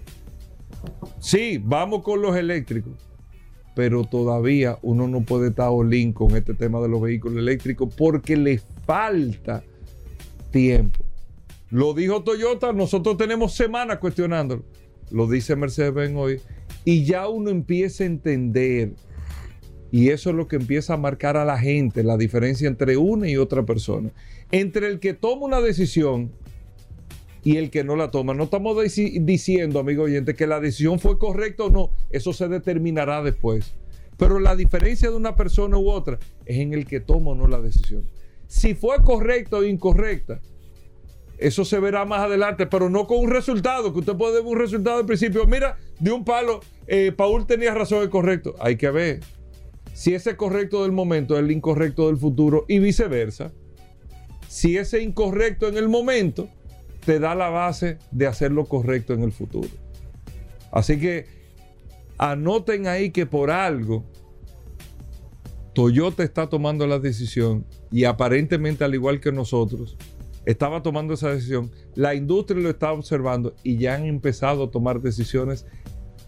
sí, 1.20 1.60
vamos 1.60 2.04
con 2.04 2.22
los 2.22 2.36
eléctricos, 2.36 2.94
pero 3.76 4.04
todavía 4.04 4.78
uno 4.84 5.08
no 5.08 5.22
puede 5.22 5.50
estar 5.50 5.70
all 5.70 5.92
con 6.14 6.36
este 6.36 6.54
tema 6.54 6.82
de 6.82 6.88
los 6.88 7.02
vehículos 7.02 7.40
eléctricos 7.40 7.92
porque 7.96 8.38
le 8.38 8.62
falta 8.86 9.64
tiempo. 10.52 11.04
Lo 11.72 11.96
dijo 11.96 12.24
Toyota, 12.24 12.74
nosotros 12.74 13.18
tenemos 13.18 13.56
semanas 13.56 13.98
cuestionándolo. 13.98 14.64
Lo 15.10 15.26
dice 15.28 15.56
Mercedes-Benz 15.56 16.16
hoy 16.16 16.42
Y 16.86 17.06
ya 17.06 17.28
uno 17.28 17.50
empieza 17.50 18.04
a 18.04 18.06
entender, 18.06 18.94
y 19.92 20.10
eso 20.10 20.30
es 20.30 20.36
lo 20.36 20.48
que 20.48 20.56
empieza 20.56 20.94
a 20.94 20.98
marcar 20.98 21.38
a 21.38 21.46
la 21.46 21.58
gente, 21.58 22.04
la 22.04 22.18
diferencia 22.18 22.68
entre 22.68 22.98
una 22.98 23.30
y 23.30 23.38
otra 23.38 23.64
persona. 23.64 24.12
Entre 24.52 24.88
el 24.88 25.00
que 25.00 25.14
toma 25.14 25.46
una 25.46 25.62
decisión 25.62 26.32
y 27.44 27.58
el 27.58 27.70
que 27.72 27.84
no 27.84 27.96
la 27.96 28.12
toma. 28.12 28.34
No 28.34 28.44
estamos 28.44 28.78
diciendo, 29.04 29.80
amigo 29.80 30.04
oyente, 30.04 30.36
que 30.36 30.48
la 30.48 30.60
decisión 30.60 31.00
fue 31.00 31.18
correcta 31.18 31.64
o 31.64 31.70
no. 31.70 31.90
Eso 32.12 32.34
se 32.34 32.48
determinará 32.48 33.24
después. 33.24 33.74
Pero 34.18 34.40
la 34.40 34.56
diferencia 34.56 35.10
de 35.10 35.16
una 35.16 35.36
persona 35.36 35.78
u 35.78 35.90
otra 35.90 36.20
es 36.46 36.58
en 36.58 36.74
el 36.74 36.86
que 36.86 37.00
toma 37.00 37.32
o 37.32 37.36
no 37.36 37.48
la 37.48 37.62
decisión. 37.62 38.04
Si 38.48 38.76
fue 38.76 38.98
correcta 39.04 39.58
o 39.58 39.64
incorrecta, 39.64 40.42
eso 41.38 41.64
se 41.64 41.80
verá 41.80 42.04
más 42.04 42.20
adelante, 42.20 42.68
pero 42.68 42.90
no 42.90 43.08
con 43.08 43.20
un 43.20 43.30
resultado, 43.30 43.94
que 43.94 44.00
usted 44.00 44.18
puede 44.18 44.42
ver 44.42 44.46
un 44.46 44.60
resultado 44.60 44.98
al 44.98 45.06
principio. 45.06 45.48
Mira, 45.48 45.78
de 46.00 46.12
un 46.12 46.26
palo, 46.26 46.60
eh, 46.86 47.14
Paul 47.16 47.48
tenía 47.48 47.74
razón, 47.74 48.04
es 48.04 48.10
correcto. 48.10 48.56
Hay 48.60 48.76
que 48.76 48.90
ver 48.92 49.22
si 50.00 50.16
ese 50.16 50.38
correcto 50.38 50.84
del 50.84 50.94
momento 50.94 51.36
es 51.36 51.44
el 51.44 51.52
incorrecto 51.52 52.08
del 52.08 52.16
futuro 52.16 52.64
y 52.70 52.80
viceversa. 52.80 53.52
Si 54.48 54.78
ese 54.78 55.02
incorrecto 55.02 55.68
en 55.68 55.76
el 55.76 55.90
momento 55.90 56.48
te 57.06 57.20
da 57.20 57.36
la 57.36 57.50
base 57.50 57.98
de 58.10 58.26
hacer 58.26 58.54
lo 58.54 58.64
correcto 58.64 59.14
en 59.14 59.24
el 59.24 59.34
futuro. 59.34 59.68
Así 60.72 60.98
que 61.02 61.26
anoten 62.18 62.88
ahí 62.88 63.10
que 63.10 63.26
por 63.26 63.52
algo 63.52 64.06
Toyota 65.74 66.24
está 66.24 66.48
tomando 66.48 66.88
la 66.88 67.00
decisión 67.00 67.66
y 67.92 68.06
aparentemente 68.06 68.86
al 68.86 68.96
igual 68.96 69.20
que 69.20 69.34
nosotros 69.34 69.98
estaba 70.46 70.82
tomando 70.82 71.16
esa 71.16 71.32
decisión, 71.32 71.72
la 71.96 72.16
industria 72.16 72.62
lo 72.62 72.70
está 72.70 72.94
observando 72.94 73.54
y 73.64 73.76
ya 73.76 73.96
han 73.96 74.06
empezado 74.06 74.64
a 74.64 74.72
tomar 74.72 75.02
decisiones 75.02 75.66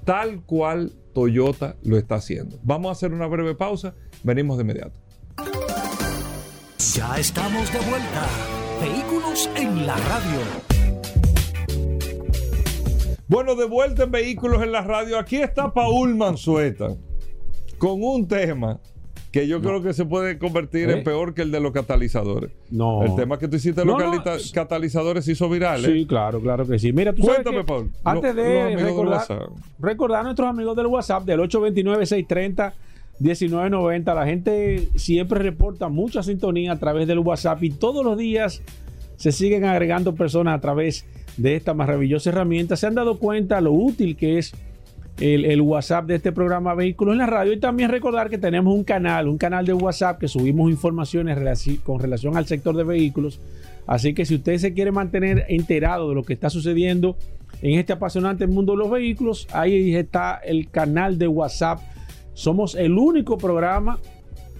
tal 0.05 0.43
cual 0.45 0.93
Toyota 1.13 1.75
lo 1.83 1.97
está 1.97 2.15
haciendo. 2.15 2.59
Vamos 2.63 2.89
a 2.89 2.91
hacer 2.93 3.13
una 3.13 3.27
breve 3.27 3.55
pausa, 3.55 3.95
venimos 4.23 4.57
de 4.57 4.63
inmediato. 4.63 4.93
Ya 6.95 7.17
estamos 7.17 7.71
de 7.71 7.79
vuelta. 7.79 8.27
Vehículos 8.81 9.49
en 9.55 9.85
la 9.85 9.95
radio. 9.95 10.39
Bueno, 13.27 13.55
de 13.55 13.65
vuelta 13.65 14.03
en 14.03 14.11
Vehículos 14.11 14.61
en 14.61 14.71
la 14.71 14.81
Radio, 14.81 15.17
aquí 15.17 15.37
está 15.37 15.73
Paul 15.73 16.15
Manzueta 16.15 16.97
con 17.77 18.03
un 18.03 18.27
tema 18.27 18.79
que 19.31 19.47
yo 19.47 19.61
creo 19.61 19.81
que 19.81 19.93
se 19.93 20.03
puede 20.05 20.37
convertir 20.37 20.89
¿Eh? 20.89 20.97
en 20.97 21.05
peor 21.05 21.33
que 21.33 21.41
el 21.41 21.51
de 21.51 21.61
los 21.61 21.71
catalizadores. 21.71 22.51
No. 22.69 23.01
El 23.03 23.15
tema 23.15 23.39
que 23.39 23.47
tú 23.47 23.55
hiciste 23.55 23.79
de 23.81 23.87
los 23.87 23.97
no. 23.97 24.23
catalizadores 24.53 25.25
hizo 25.27 25.49
viral. 25.49 25.83
¿eh? 25.85 25.93
Sí, 25.93 26.05
claro, 26.05 26.41
claro 26.41 26.67
que 26.67 26.77
sí. 26.77 26.91
Mira, 26.91 27.13
tú 27.13 27.23
sabes 27.23 27.37
Cuéntame, 27.37 27.59
que 27.59 27.63
Paul. 27.63 27.89
Antes 28.03 28.35
de 28.35 28.75
recordar, 28.75 29.21
recordar 29.79 30.19
a 30.19 30.23
nuestros 30.23 30.49
amigos 30.49 30.75
del 30.75 30.87
WhatsApp 30.87 31.23
del 31.23 31.39
829-630-1990. 31.39 34.15
La 34.15 34.25
gente 34.25 34.89
siempre 34.95 35.39
reporta 35.39 35.87
mucha 35.87 36.21
sintonía 36.23 36.73
a 36.73 36.79
través 36.79 37.07
del 37.07 37.19
WhatsApp 37.19 37.63
y 37.63 37.69
todos 37.69 38.03
los 38.03 38.17
días 38.17 38.61
se 39.15 39.31
siguen 39.31 39.63
agregando 39.63 40.13
personas 40.13 40.57
a 40.57 40.61
través 40.61 41.05
de 41.37 41.55
esta 41.55 41.73
maravillosa 41.73 42.31
herramienta. 42.31 42.75
Se 42.75 42.85
han 42.85 42.95
dado 42.95 43.17
cuenta 43.17 43.61
lo 43.61 43.71
útil 43.71 44.17
que 44.17 44.39
es 44.39 44.53
el, 45.19 45.61
WhatsApp 45.61 46.05
de 46.05 46.15
este 46.15 46.31
programa 46.31 46.73
Vehículos 46.73 47.13
en 47.13 47.19
la 47.19 47.27
Radio 47.27 47.53
y 47.53 47.59
también 47.59 47.89
recordar 47.89 48.29
que 48.29 48.37
tenemos 48.37 48.73
un 48.73 48.83
canal, 48.83 49.27
un 49.27 49.37
canal 49.37 49.65
de 49.65 49.73
WhatsApp 49.73 50.19
que 50.19 50.27
subimos 50.27 50.71
informaciones 50.71 51.37
con 51.83 51.99
relación 51.99 52.37
al 52.37 52.47
sector 52.47 52.75
de 52.75 52.83
vehículos. 52.83 53.39
Así 53.85 54.13
que 54.13 54.25
si 54.25 54.35
usted 54.35 54.57
se 54.57 54.73
quiere 54.73 54.91
mantener 54.91 55.45
enterado 55.49 56.09
de 56.09 56.15
lo 56.15 56.23
que 56.23 56.33
está 56.33 56.49
sucediendo 56.49 57.17
en 57.61 57.77
este 57.77 57.93
apasionante 57.93 58.47
mundo 58.47 58.73
de 58.73 58.79
los 58.79 58.89
vehículos, 58.89 59.47
ahí 59.53 59.95
está 59.95 60.35
el 60.43 60.69
canal 60.69 61.17
de 61.17 61.27
WhatsApp. 61.27 61.79
Somos 62.33 62.75
el 62.75 62.97
único 62.97 63.37
programa, 63.37 63.99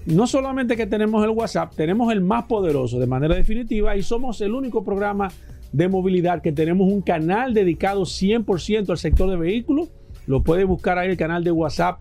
no 0.06 0.28
solamente 0.28 0.76
que 0.76 0.86
tenemos 0.86 1.24
el 1.24 1.32
WhatsApp, 1.32 1.74
tenemos 1.76 2.12
el 2.12 2.22
más 2.22 2.46
poderoso 2.46 3.00
de 3.00 3.08
manera 3.08 3.36
definitiva 3.36 3.96
y 3.96 4.04
somos 4.04 4.42
el 4.42 4.54
único 4.54 4.84
programa 4.84 5.30
de 5.72 5.88
movilidad 5.88 6.42
que 6.42 6.52
tenemos 6.52 6.92
un 6.92 7.02
canal 7.02 7.54
dedicado 7.54 8.02
100% 8.02 8.90
al 8.90 8.98
sector 8.98 9.30
de 9.30 9.38
vehículos. 9.38 9.90
Lo 10.28 10.44
puede 10.44 10.64
buscar 10.64 10.98
ahí 10.98 11.10
el 11.10 11.18
canal 11.18 11.44
de 11.44 11.52
WhatsApp 11.52 12.00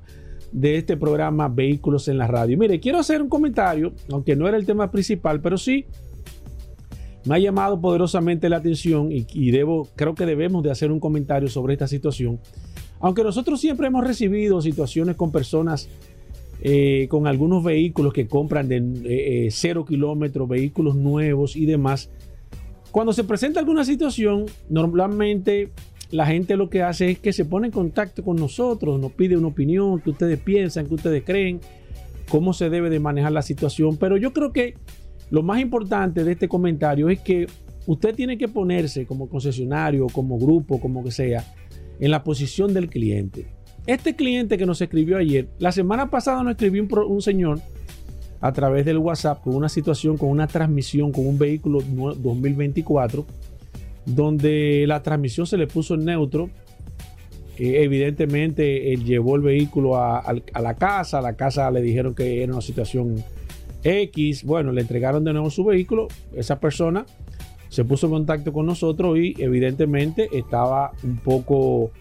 de 0.53 0.77
este 0.77 0.97
programa 0.97 1.49
Vehículos 1.49 2.09
en 2.09 2.19
la 2.19 2.27
Radio. 2.27 2.59
Mire, 2.59 2.81
quiero 2.81 2.99
hacer 2.99 3.23
un 3.23 3.29
comentario, 3.29 3.93
aunque 4.11 4.37
no 4.37 4.49
era 4.49 4.57
el 4.57 4.67
tema 4.67 4.91
principal, 4.91 5.41
pero 5.41 5.57
sí 5.57 5.87
me 7.25 7.37
ha 7.37 7.39
llamado 7.39 7.81
poderosamente 7.81 8.49
la 8.49 8.57
atención 8.57 9.13
y, 9.13 9.27
y 9.33 9.51
debo, 9.51 9.89
creo 9.95 10.15
que 10.15 10.27
debemos 10.27 10.63
de 10.63 10.71
hacer 10.71 10.91
un 10.91 11.01
comentario 11.01 11.49
sobre 11.49 11.75
esta 11.75 11.87
situación. 11.87 12.41
Aunque 12.99 13.23
nosotros 13.23 13.61
siempre 13.61 13.87
hemos 13.87 14.07
recibido 14.07 14.61
situaciones 14.61 15.17
con 15.17 15.33
personas 15.33 15.89
eh, 16.63 17.07
con 17.09 17.27
algunos 17.27 17.65
vehículos 17.65 18.13
que 18.13 18.27
compran 18.27 18.69
de 18.69 18.77
eh, 18.77 19.47
eh, 19.47 19.49
cero 19.51 19.87
kilómetros, 19.87 20.47
vehículos 20.47 20.95
nuevos 20.95 21.57
y 21.57 21.65
demás. 21.65 22.11
Cuando 22.91 23.15
se 23.15 23.25
presenta 23.25 23.61
alguna 23.61 23.83
situación, 23.85 24.45
normalmente 24.69 25.71
la 26.11 26.27
gente 26.27 26.57
lo 26.57 26.69
que 26.71 26.83
hace 26.83 27.11
es 27.11 27.19
que 27.19 27.33
se 27.33 27.45
pone 27.45 27.69
en 27.69 27.73
contacto 27.73 28.25
con 28.25 28.37
nosotros, 28.37 29.01
nos 29.01 29.13
pide 29.13 29.37
una 29.37 29.49
opinión, 29.49 30.01
que 30.01 30.11
ustedes 30.11 30.39
piensan, 30.41 30.87
que 30.87 30.95
ustedes 30.95 31.23
creen, 31.25 31.61
cómo 32.29 32.53
se 32.53 32.69
debe 32.71 32.91
de 32.91 32.99
manejar 33.01 33.33
la 33.33 33.43
situación. 33.43 33.97
Pero 33.97 34.17
yo 34.17 34.33
creo 34.33 34.53
que 34.53 34.75
lo 35.31 35.43
más 35.43 35.61
importante 35.61 36.25
de 36.25 36.33
este 36.33 36.49
comentario 36.49 37.09
es 37.11 37.21
que 37.21 37.47
usted 37.87 38.15
tiene 38.15 38.37
que 38.39 38.49
ponerse 38.49 39.07
como 39.07 39.29
concesionario, 39.29 40.07
como 40.13 40.39
grupo, 40.39 40.81
como 40.81 41.05
que 41.05 41.11
sea, 41.13 41.45
en 42.01 42.11
la 42.11 42.25
posición 42.25 42.75
del 42.75 42.89
cliente. 42.89 43.47
Este 43.87 44.15
cliente 44.17 44.59
que 44.59 44.67
nos 44.67 44.81
escribió 44.81 45.17
ayer, 45.17 45.49
la 45.59 45.73
semana 45.73 46.11
pasada 46.11 46.43
nos 46.43 46.53
escribió 46.53 46.83
un, 46.83 46.99
un 47.09 47.23
señor 47.23 47.61
a 48.41 48.53
través 48.53 48.85
del 48.85 48.99
WhatsApp 48.99 49.43
con 49.43 49.55
una 49.55 49.69
situación, 49.69 50.17
con 50.17 50.29
una 50.31 50.47
transmisión, 50.47 51.13
con 51.13 51.27
un 51.27 51.39
vehículo 51.39 51.81
nue- 51.81 52.15
2024, 52.17 53.27
donde 54.07 54.85
la 54.87 55.03
transmisión 55.03 55.47
se 55.47 55.57
le 55.57 55.67
puso 55.67 55.95
en 55.95 56.05
neutro. 56.05 56.51
Eh, 57.59 57.83
evidentemente, 57.83 58.93
él 58.93 59.05
llevó 59.05 59.37
el 59.37 59.43
vehículo 59.43 59.97
a, 59.97 60.23
la 60.61 60.75
casa, 60.75 61.19
a 61.19 61.23
la 61.23 61.37
casa 61.37 61.71
le 61.71 61.83
dijeron 61.83 62.15
que 62.15 62.43
era 62.43 62.53
una 62.53 62.63
situación 62.63 63.23
X, 63.83 64.45
bueno, 64.45 64.73
le 64.73 64.81
entregaron 64.81 65.25
de 65.25 65.33
nuevo 65.33 65.51
su 65.51 65.65
vehículo, 65.65 66.09
esa 66.35 66.61
persona 66.61 67.07
se 67.69 67.85
puso 67.85 68.07
en 68.07 68.13
contacto 68.13 68.53
con 68.53 68.67
nosotros 68.67 69.17
y 69.17 69.35
evidentemente 69.39 70.29
estaba 70.33 70.93
un 71.05 71.19
poco 71.19 71.93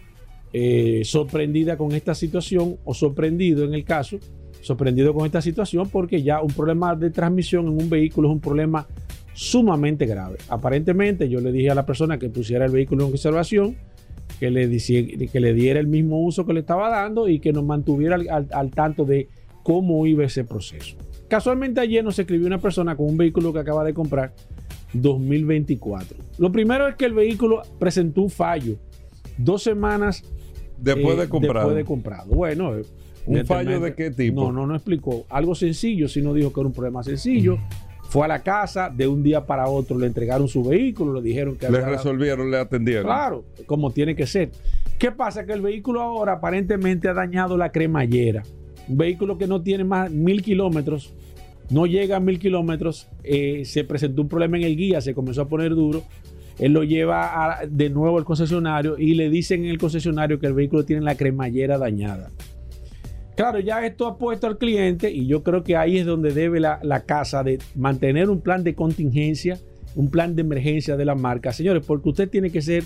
eh, 0.52 1.02
sorprendida 1.04 1.76
con 1.76 1.92
esta 1.92 2.14
situación 2.14 2.76
o 2.84 2.92
sorprendido 2.92 3.64
en 3.64 3.74
el 3.74 3.84
caso, 3.84 4.18
sorprendido 4.62 5.14
con 5.14 5.26
esta 5.26 5.40
situación 5.40 5.88
porque 5.88 6.22
ya 6.22 6.42
un 6.42 6.52
problema 6.52 6.96
de 6.96 7.10
transmisión 7.10 7.66
en 7.68 7.78
un 7.80 7.88
vehículo 7.88 8.28
es 8.28 8.34
un 8.34 8.40
problema 8.40 8.86
sumamente 9.32 10.06
grave. 10.06 10.36
Aparentemente 10.48 11.28
yo 11.28 11.40
le 11.40 11.52
dije 11.52 11.70
a 11.70 11.74
la 11.74 11.86
persona 11.86 12.18
que 12.18 12.28
pusiera 12.28 12.64
el 12.66 12.72
vehículo 12.72 13.04
en 13.04 13.10
conservación, 13.10 13.76
que 14.38 14.50
le, 14.50 14.68
dici- 14.70 15.30
que 15.30 15.40
le 15.40 15.52
diera 15.54 15.80
el 15.80 15.86
mismo 15.86 16.24
uso 16.24 16.46
que 16.46 16.52
le 16.52 16.60
estaba 16.60 16.88
dando 16.90 17.28
y 17.28 17.38
que 17.40 17.52
nos 17.52 17.64
mantuviera 17.64 18.14
al, 18.16 18.28
al- 18.28 18.48
al 18.52 18.70
tanto 18.70 19.04
de 19.04 19.28
cómo 19.62 20.06
iba 20.06 20.24
ese 20.24 20.44
proceso. 20.44 20.96
Casualmente 21.28 21.80
ayer 21.80 22.02
nos 22.02 22.18
escribió 22.18 22.46
una 22.46 22.58
persona 22.58 22.96
con 22.96 23.06
un 23.06 23.16
vehículo 23.16 23.52
que 23.52 23.58
acaba 23.60 23.84
de 23.84 23.94
comprar 23.94 24.32
2024. 24.94 26.16
Lo 26.38 26.50
primero 26.50 26.88
es 26.88 26.96
que 26.96 27.04
el 27.06 27.12
vehículo 27.14 27.62
presentó 27.78 28.22
un 28.22 28.30
fallo 28.30 28.76
dos 29.38 29.62
semanas 29.62 30.24
Después 30.78 31.16
eh, 31.18 31.20
de 31.22 31.28
comprar. 31.28 31.56
Después 31.56 31.76
de 31.76 31.84
comprado. 31.84 32.30
Bueno, 32.34 32.74
eh, 32.76 32.82
¿Un 33.26 33.44
fallo 33.46 33.80
de 33.80 33.94
qué 33.94 34.10
tipo? 34.10 34.42
No, 34.44 34.52
no, 34.52 34.66
no 34.66 34.74
explicó. 34.74 35.26
Algo 35.28 35.54
sencillo, 35.54 36.08
sino 36.08 36.32
dijo 36.32 36.52
que 36.52 36.60
era 36.60 36.66
un 36.68 36.72
problema 36.72 37.02
sencillo. 37.02 37.58
Fue 38.10 38.24
a 38.24 38.28
la 38.28 38.42
casa, 38.42 38.90
de 38.94 39.06
un 39.08 39.22
día 39.22 39.46
para 39.46 39.68
otro 39.68 39.96
le 39.98 40.06
entregaron 40.06 40.48
su 40.48 40.64
vehículo, 40.64 41.14
le 41.14 41.22
dijeron 41.22 41.56
que 41.56 41.70
Le 41.70 41.80
resolvieron, 41.80 42.50
le 42.50 42.58
atendieron. 42.58 43.04
Claro, 43.04 43.44
como 43.66 43.90
tiene 43.92 44.14
que 44.16 44.26
ser. 44.26 44.50
¿Qué 44.98 45.12
pasa? 45.12 45.46
Que 45.46 45.52
el 45.52 45.62
vehículo 45.62 46.02
ahora 46.02 46.32
aparentemente 46.34 47.08
ha 47.08 47.14
dañado 47.14 47.56
la 47.56 47.70
cremallera. 47.70 48.42
Un 48.88 48.96
vehículo 48.98 49.38
que 49.38 49.46
no 49.46 49.62
tiene 49.62 49.84
más 49.84 50.10
mil 50.10 50.42
kilómetros, 50.42 51.14
no 51.70 51.86
llega 51.86 52.16
a 52.16 52.20
mil 52.20 52.40
kilómetros, 52.40 53.06
eh, 53.22 53.62
se 53.64 53.84
presentó 53.84 54.22
un 54.22 54.28
problema 54.28 54.56
en 54.58 54.64
el 54.64 54.76
guía, 54.76 55.00
se 55.00 55.14
comenzó 55.14 55.42
a 55.42 55.48
poner 55.48 55.70
duro. 55.76 56.02
Él 56.58 56.72
lo 56.72 56.82
lleva 56.82 57.60
a- 57.60 57.64
de 57.66 57.88
nuevo 57.90 58.18
al 58.18 58.24
concesionario 58.24 58.98
y 58.98 59.14
le 59.14 59.30
dicen 59.30 59.64
en 59.64 59.70
el 59.70 59.78
concesionario 59.78 60.40
que 60.40 60.46
el 60.48 60.52
vehículo 60.52 60.84
tiene 60.84 61.00
la 61.02 61.14
cremallera 61.14 61.78
dañada. 61.78 62.30
Claro, 63.40 63.58
ya 63.58 63.86
esto 63.86 64.06
ha 64.06 64.18
puesto 64.18 64.46
al 64.46 64.58
cliente 64.58 65.10
y 65.10 65.26
yo 65.26 65.42
creo 65.42 65.64
que 65.64 65.74
ahí 65.74 65.96
es 65.96 66.04
donde 66.04 66.34
debe 66.34 66.60
la, 66.60 66.78
la 66.82 67.04
casa 67.04 67.42
de 67.42 67.58
mantener 67.74 68.28
un 68.28 68.42
plan 68.42 68.62
de 68.62 68.74
contingencia, 68.74 69.58
un 69.96 70.10
plan 70.10 70.36
de 70.36 70.42
emergencia 70.42 70.94
de 70.98 71.06
la 71.06 71.14
marca. 71.14 71.50
Señores, 71.50 71.82
porque 71.86 72.10
usted 72.10 72.28
tiene 72.28 72.50
que 72.50 72.60
ser 72.60 72.84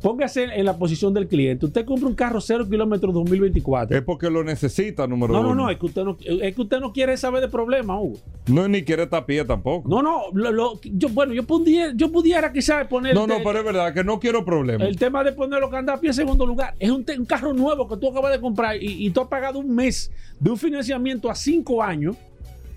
póngase 0.00 0.44
en 0.44 0.64
la 0.64 0.76
posición 0.78 1.12
del 1.14 1.26
cliente. 1.26 1.66
Usted 1.66 1.84
compra 1.84 2.08
un 2.08 2.14
carro 2.14 2.40
0 2.40 2.68
kilómetros 2.68 3.12
2024. 3.14 3.96
Es 3.96 4.02
porque 4.04 4.30
lo 4.30 4.44
necesita, 4.44 5.06
número 5.06 5.32
No, 5.32 5.40
uno. 5.40 5.48
no, 5.48 5.54
no, 5.64 5.70
es 5.70 5.78
que 5.78 5.86
usted 5.86 6.04
no, 6.04 6.16
es 6.20 6.54
que 6.54 6.60
usted 6.62 6.80
no 6.80 6.92
quiere 6.92 7.16
saber 7.16 7.40
de 7.40 7.48
problemas, 7.48 7.96
Hugo. 8.00 8.18
No, 8.48 8.68
ni 8.68 8.82
quiere 8.82 9.06
tapía 9.06 9.46
tampoco. 9.46 9.88
No, 9.88 10.02
no, 10.02 10.22
lo- 10.32 10.52
lo- 10.52 10.80
yo, 10.82 11.08
bueno, 11.08 11.32
yo 11.32 11.44
pudiera, 11.44 11.92
yo 11.96 12.12
pudiera 12.12 12.52
quizás 12.52 12.86
poner 12.86 13.14
no, 13.14 13.26
no, 13.26 13.36
pero 13.42 13.58
es 13.60 13.64
verdad 13.64 13.92
que 13.94 14.04
no 14.04 14.20
quiero 14.20 14.44
problemas. 14.44 14.86
el 14.86 14.96
tema 14.96 15.24
de 15.24 15.32
poner 15.32 15.60
los 15.60 15.70
candapios 15.70 16.16
en 16.18 16.24
segundo 16.24 16.46
lugar. 16.46 16.74
Es 16.78 16.90
un 16.90 17.04
carro 17.26 17.52
nuevo 17.52 17.88
que 17.88 17.96
tú 17.96 18.08
acabas 18.10 18.32
de 18.32 18.40
comprar 18.40 18.76
y, 18.80 19.06
y 19.06 19.10
tú 19.10 19.20
has 19.22 19.28
pagado 19.28 19.58
un 19.58 19.74
mes 19.74 20.10
de 20.38 20.50
un 20.50 20.56
financiamiento 20.58 21.30
a 21.30 21.34
cinco 21.34 21.82
años 21.82 22.16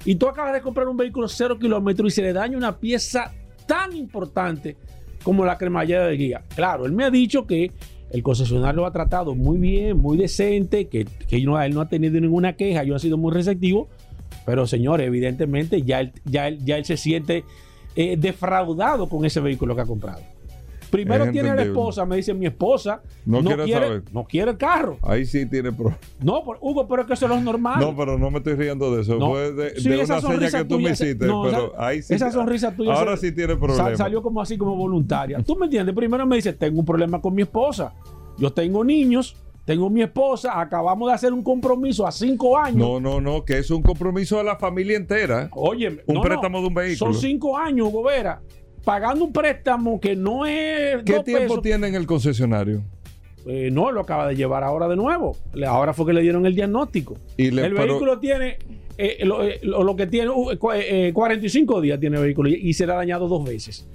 y 0.05 0.15
tú 0.15 0.27
acabas 0.27 0.53
de 0.53 0.61
comprar 0.61 0.87
un 0.87 0.95
vehículo 0.95 1.27
0 1.27 1.59
kilómetros 1.59 2.07
y 2.13 2.15
se 2.15 2.21
le 2.21 2.31
daña 2.33 2.57
una 2.57 2.77
pieza 2.77 3.33
tan 3.67 3.93
importante 3.95 4.77
como 5.23 5.45
la 5.45 5.57
cremallera 5.57 6.07
de 6.07 6.17
guía. 6.17 6.41
Claro, 6.55 6.85
él 6.85 6.91
me 6.91 7.03
ha 7.03 7.09
dicho 7.11 7.45
que 7.45 7.71
el 8.11 8.23
concesionario 8.23 8.81
lo 8.81 8.87
ha 8.87 8.91
tratado 8.91 9.35
muy 9.35 9.57
bien, 9.57 9.97
muy 9.97 10.17
decente, 10.17 10.87
que, 10.87 11.05
que 11.27 11.41
no- 11.43 11.61
él 11.61 11.73
no 11.73 11.81
ha 11.81 11.89
tenido 11.89 12.19
ninguna 12.19 12.53
queja, 12.53 12.83
yo 12.83 12.95
ha 12.95 12.99
sido 12.99 13.17
muy 13.17 13.31
receptivo, 13.31 13.87
pero 14.45 14.65
señores, 14.65 15.05
evidentemente 15.07 15.81
ya 15.83 15.99
él, 16.01 16.11
ya 16.25 16.47
él, 16.47 16.59
ya 16.65 16.77
él 16.77 16.85
se 16.85 16.97
siente 16.97 17.43
eh, 17.95 18.15
defraudado 18.17 19.07
con 19.09 19.25
ese 19.25 19.39
vehículo 19.41 19.75
que 19.75 19.81
ha 19.81 19.85
comprado. 19.85 20.21
Primero 20.89 21.25
Es 21.25 21.31
tiene 21.31 21.49
a 21.49 21.55
la 21.55 21.63
esposa, 21.63 22.05
me 22.05 22.15
dice 22.15 22.33
mi 22.33 22.45
esposa, 22.47 23.01
No 23.25 23.41
no, 23.41 23.47
quiere 23.49 23.63
quiere, 23.65 23.85
saber. 23.87 24.03
no 24.11 24.23
quiere 24.25 24.51
el 24.51 24.57
carro. 24.57 24.97
Ahí 25.01 25.25
sí 25.25 25.45
tiene 25.45 25.71
problemas. 25.71 25.99
No, 26.21 26.43
por- 26.43 26.57
Hugo, 26.61 26.87
pero 26.87 27.01
es 27.03 27.07
que 27.07 27.13
eso 27.13 27.27
no 27.27 27.35
es 27.35 27.43
normal. 27.43 27.79
No, 27.79 27.95
pero 27.95 28.17
no 28.17 28.31
me 28.31 28.39
estoy 28.39 28.55
riendo 28.55 28.95
de 28.95 29.01
eso. 29.03 29.15
No. 29.17 29.29
Fue 29.29 29.51
de, 29.51 29.79
Sí, 29.79 29.89
de 29.89 30.01
esa 30.01 30.19
una 30.19 30.49
seña 30.49 30.51
que 30.63 30.65
tú 30.65 30.79
me 30.79 30.91
hiciste. 30.91 31.25
no, 31.27 31.43
pero 31.43 31.73
esa- 31.75 31.85
ahí 31.87 32.01
sí. 32.01 32.13
esa 32.13 32.31
sonrisa 32.31 32.71
tuya 32.75 32.93
Ahora 32.93 33.15
se- 33.17 33.27
sí 33.29 33.35
tiene 33.35 33.55
problemas. 33.55 33.97
salió 33.97 34.21
como 34.21 34.41
así 34.41 34.57
como 34.57 34.75
voluntaria. 34.75 35.41
¿Tú 35.43 35.55
me 35.55 35.65
entiendes? 35.65 35.95
Primero 35.95 36.25
me 36.25 36.35
dice, 36.37 36.53
tengo 36.53 36.79
un 36.79 36.85
problema 36.85 37.21
con 37.21 37.33
mi 37.35 37.43
esposa. 37.43 37.93
Yo 38.37 38.51
tengo 38.51 38.83
niños, 38.83 39.35
tengo 39.65 39.89
mi 39.89 40.01
esposa, 40.01 40.59
acabamos 40.59 41.09
de 41.09 41.13
hacer 41.13 41.31
un 41.33 41.43
compromiso 41.43 42.07
a 42.07 42.11
cinco 42.11 42.57
años. 42.57 42.77
No, 42.77 42.99
no, 42.99 43.21
no, 43.21 43.45
que 43.45 43.59
es 43.59 43.69
un 43.69 43.83
compromiso 43.83 44.37
de 44.37 44.45
la 44.45 44.55
familia 44.55 44.97
entera. 44.97 45.49
Oye, 45.51 46.01
Un 46.07 46.21
préstamo 46.21 46.61
de 46.61 46.67
un 46.67 46.73
vehículo. 46.73 47.13
Son 47.13 47.21
cinco 47.21 47.55
años, 47.57 47.87
Hugo 47.89 48.03
Vera, 48.03 48.41
pagando 48.89 49.25
un 49.25 49.33
préstamo 49.33 49.99
que 49.99 50.15
no 50.15 50.45
es. 50.45 51.03
¿Qué 51.03 51.19
tiempo 51.23 51.43
pesos. 51.47 51.61
tiene 51.61 51.87
en 51.87 51.95
el 51.95 52.05
concesionario? 52.05 52.81
Eh, 53.45 53.69
no, 53.71 53.91
lo 53.91 54.01
acaba 54.01 54.27
de 54.27 54.35
llevar 54.35 54.63
ahora 54.63 54.87
de 54.87 54.95
nuevo. 54.95 55.37
Ahora 55.65 55.93
fue 55.93 56.05
que 56.07 56.13
le 56.13 56.21
dieron 56.21 56.45
el 56.45 56.53
diagnóstico. 56.55 57.15
Y 57.37 57.51
le- 57.51 57.65
el 57.65 57.73
pero- 57.73 57.87
vehículo 57.87 58.19
tiene. 58.19 58.57
eh, 59.01 59.23
lo, 59.25 59.41
eh, 59.43 59.59
lo- 59.63 59.95
que 59.95 60.07
tiene, 60.07 60.29
uh, 60.29 60.51
cua- 60.59 60.75
eh, 60.77 61.11
45 61.13 61.79
días 61.79 61.99
tiene 62.01 62.17
el 62.17 62.23
vehículo 62.23 62.49
y, 62.49 62.55
y 62.55 62.73
se 62.73 62.85
le 62.85 62.91
ha 62.91 62.95
dañado 62.97 63.29
dos 63.29 63.45
veces. 63.45 63.87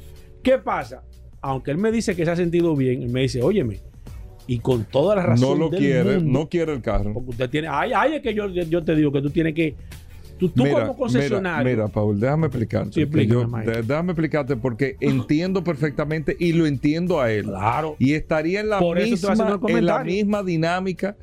¿Qué 0.42 0.56
pasa? 0.56 1.02
Aunque 1.42 1.70
él 1.72 1.76
me 1.76 1.92
dice 1.92 2.16
que 2.16 2.24
se 2.24 2.30
ha 2.30 2.36
sentido 2.36 2.74
bien, 2.74 3.02
él 3.02 3.10
me 3.10 3.20
dice, 3.20 3.42
óyeme, 3.42 3.80
y 4.46 4.60
con 4.60 4.84
toda 4.86 5.14
la 5.16 5.22
razón. 5.26 5.50
No 5.50 5.54
lo 5.64 5.68
del 5.68 5.78
quiere, 5.80 6.18
mundo, 6.20 6.38
no 6.40 6.48
quiere 6.48 6.72
el 6.72 6.80
carro. 6.80 7.12
Porque 7.12 7.30
usted 7.32 7.50
tiene. 7.50 7.68
Ay, 7.70 7.92
ay, 7.94 8.14
es 8.14 8.22
que 8.22 8.32
yo, 8.32 8.48
yo 8.48 8.82
te 8.82 8.94
digo 8.96 9.12
que 9.12 9.20
tú 9.20 9.28
tienes 9.28 9.52
que. 9.54 9.74
Tú, 10.38 10.48
tú 10.48 10.64
Mira, 10.64 10.80
como 10.86 10.96
concesionario. 10.96 11.64
Mira, 11.64 11.84
mira, 11.84 11.92
Paul, 11.92 12.18
déjame 12.18 12.46
explicarte. 12.48 12.92
Sí, 12.92 13.26
yo- 13.26 13.46
déjame 13.46 14.12
explicarte 14.12 14.56
porque 14.56 14.96
entiendo 15.00 15.62
perfectamente 15.62 16.36
y 16.38 16.52
lo 16.52 16.66
entiendo 16.66 17.20
a 17.20 17.30
él. 17.30 17.44
Claro. 17.44 17.96
Y 17.98 18.14
estaría 18.14 18.60
en 18.60 18.68
la, 18.70 18.78
Por 18.80 19.00
misma, 19.00 19.60
en 19.68 19.86
la 19.86 20.02
misma 20.04 20.42
dinámica 20.42 21.16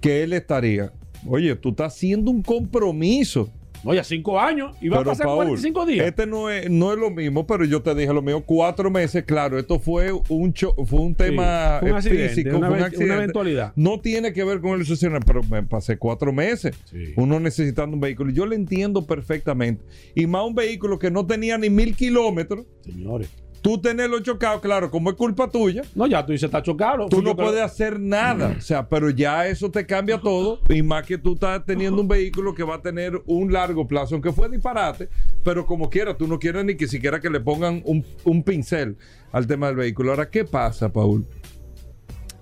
que 0.00 0.22
él 0.22 0.32
estaría. 0.32 0.92
Oye, 1.26 1.54
tú 1.56 1.70
estás 1.70 1.94
haciendo 1.94 2.30
un 2.30 2.42
compromiso. 2.42 3.50
Oye, 3.90 4.04
cinco 4.04 4.38
años 4.40 4.76
y 4.80 4.88
va 4.88 4.98
a 5.00 5.04
pasar 5.04 5.26
Paul, 5.26 5.36
45 5.46 5.86
días. 5.86 6.06
Este 6.06 6.26
no 6.26 6.50
es, 6.50 6.68
no 6.70 6.92
es 6.92 6.98
lo 6.98 7.10
mismo, 7.10 7.46
pero 7.46 7.64
yo 7.64 7.82
te 7.82 7.94
dije 7.94 8.12
lo 8.12 8.22
mío, 8.22 8.42
cuatro 8.44 8.90
meses, 8.90 9.24
claro, 9.24 9.58
esto 9.58 9.78
fue 9.78 10.12
un 10.28 10.52
cho- 10.52 10.74
fue 10.86 11.00
un 11.00 11.14
tema 11.14 11.78
fue 11.80 11.90
un 11.90 11.96
accidente, 11.96 12.28
físico, 12.28 12.56
una 12.56 12.68
fue 12.68 12.76
un 12.76 12.82
event- 12.82 12.86
una 12.86 12.86
accidente. 12.86 13.14
eventualidad. 13.14 13.72
No 13.76 14.00
tiene 14.00 14.32
que 14.32 14.44
ver 14.44 14.60
con 14.60 14.78
el 14.78 14.86
suceso, 14.86 15.16
pero 15.26 15.42
me 15.44 15.62
pasé 15.62 15.96
cuatro 15.96 16.32
meses. 16.32 16.74
Sí. 16.90 17.12
Uno 17.16 17.38
necesitando 17.40 17.94
un 17.94 18.00
vehículo. 18.00 18.30
Yo 18.32 18.46
lo 18.46 18.54
entiendo 18.54 19.06
perfectamente. 19.06 19.84
Y 20.14 20.26
más 20.26 20.44
un 20.46 20.54
vehículo 20.54 20.98
que 20.98 21.10
no 21.10 21.26
tenía 21.26 21.58
ni 21.58 21.70
mil 21.70 21.94
kilómetros, 21.94 22.66
Señores. 22.82 23.28
Tú 23.66 23.80
tenerlo 23.80 24.20
chocado, 24.20 24.60
claro, 24.60 24.92
como 24.92 25.10
es 25.10 25.16
culpa 25.16 25.50
tuya, 25.50 25.82
No, 25.96 26.06
ya 26.06 26.24
tú 26.24 26.30
dices, 26.30 26.44
está 26.44 26.62
chocado. 26.62 27.08
Tú 27.08 27.16
yo 27.16 27.22
no 27.22 27.34
puedes 27.36 27.60
hacer 27.60 27.98
nada, 27.98 28.54
o 28.56 28.60
sea, 28.60 28.88
pero 28.88 29.10
ya 29.10 29.48
eso 29.48 29.72
te 29.72 29.84
cambia 29.84 30.20
todo 30.20 30.60
y 30.68 30.82
más 30.82 31.04
que 31.04 31.18
tú 31.18 31.34
estás 31.34 31.64
teniendo 31.64 32.00
un 32.00 32.06
vehículo 32.06 32.54
que 32.54 32.62
va 32.62 32.76
a 32.76 32.80
tener 32.82 33.20
un 33.26 33.52
largo 33.52 33.88
plazo, 33.88 34.14
aunque 34.14 34.30
fue 34.32 34.48
disparate, 34.48 35.08
pero 35.42 35.66
como 35.66 35.90
quiera, 35.90 36.16
tú 36.16 36.28
no 36.28 36.38
quieres 36.38 36.64
ni 36.64 36.76
que 36.76 36.86
siquiera 36.86 37.18
que 37.20 37.28
le 37.28 37.40
pongan 37.40 37.82
un, 37.84 38.04
un 38.22 38.44
pincel 38.44 38.96
al 39.32 39.48
tema 39.48 39.66
del 39.66 39.74
vehículo. 39.76 40.10
Ahora, 40.12 40.30
¿qué 40.30 40.44
pasa, 40.44 40.92
Paul? 40.92 41.26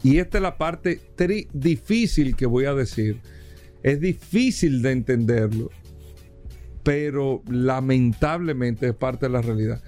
Y 0.02 0.18
esta 0.18 0.36
es 0.36 0.42
la 0.42 0.58
parte 0.58 1.00
tri- 1.16 1.48
difícil 1.54 2.36
que 2.36 2.44
voy 2.44 2.66
a 2.66 2.74
decir. 2.74 3.22
Es 3.82 3.98
difícil 3.98 4.82
de 4.82 4.92
entenderlo, 4.92 5.70
pero 6.82 7.42
lamentablemente 7.50 8.88
es 8.88 8.94
parte 8.94 9.24
de 9.26 9.32
la 9.32 9.40
realidad. 9.40 9.82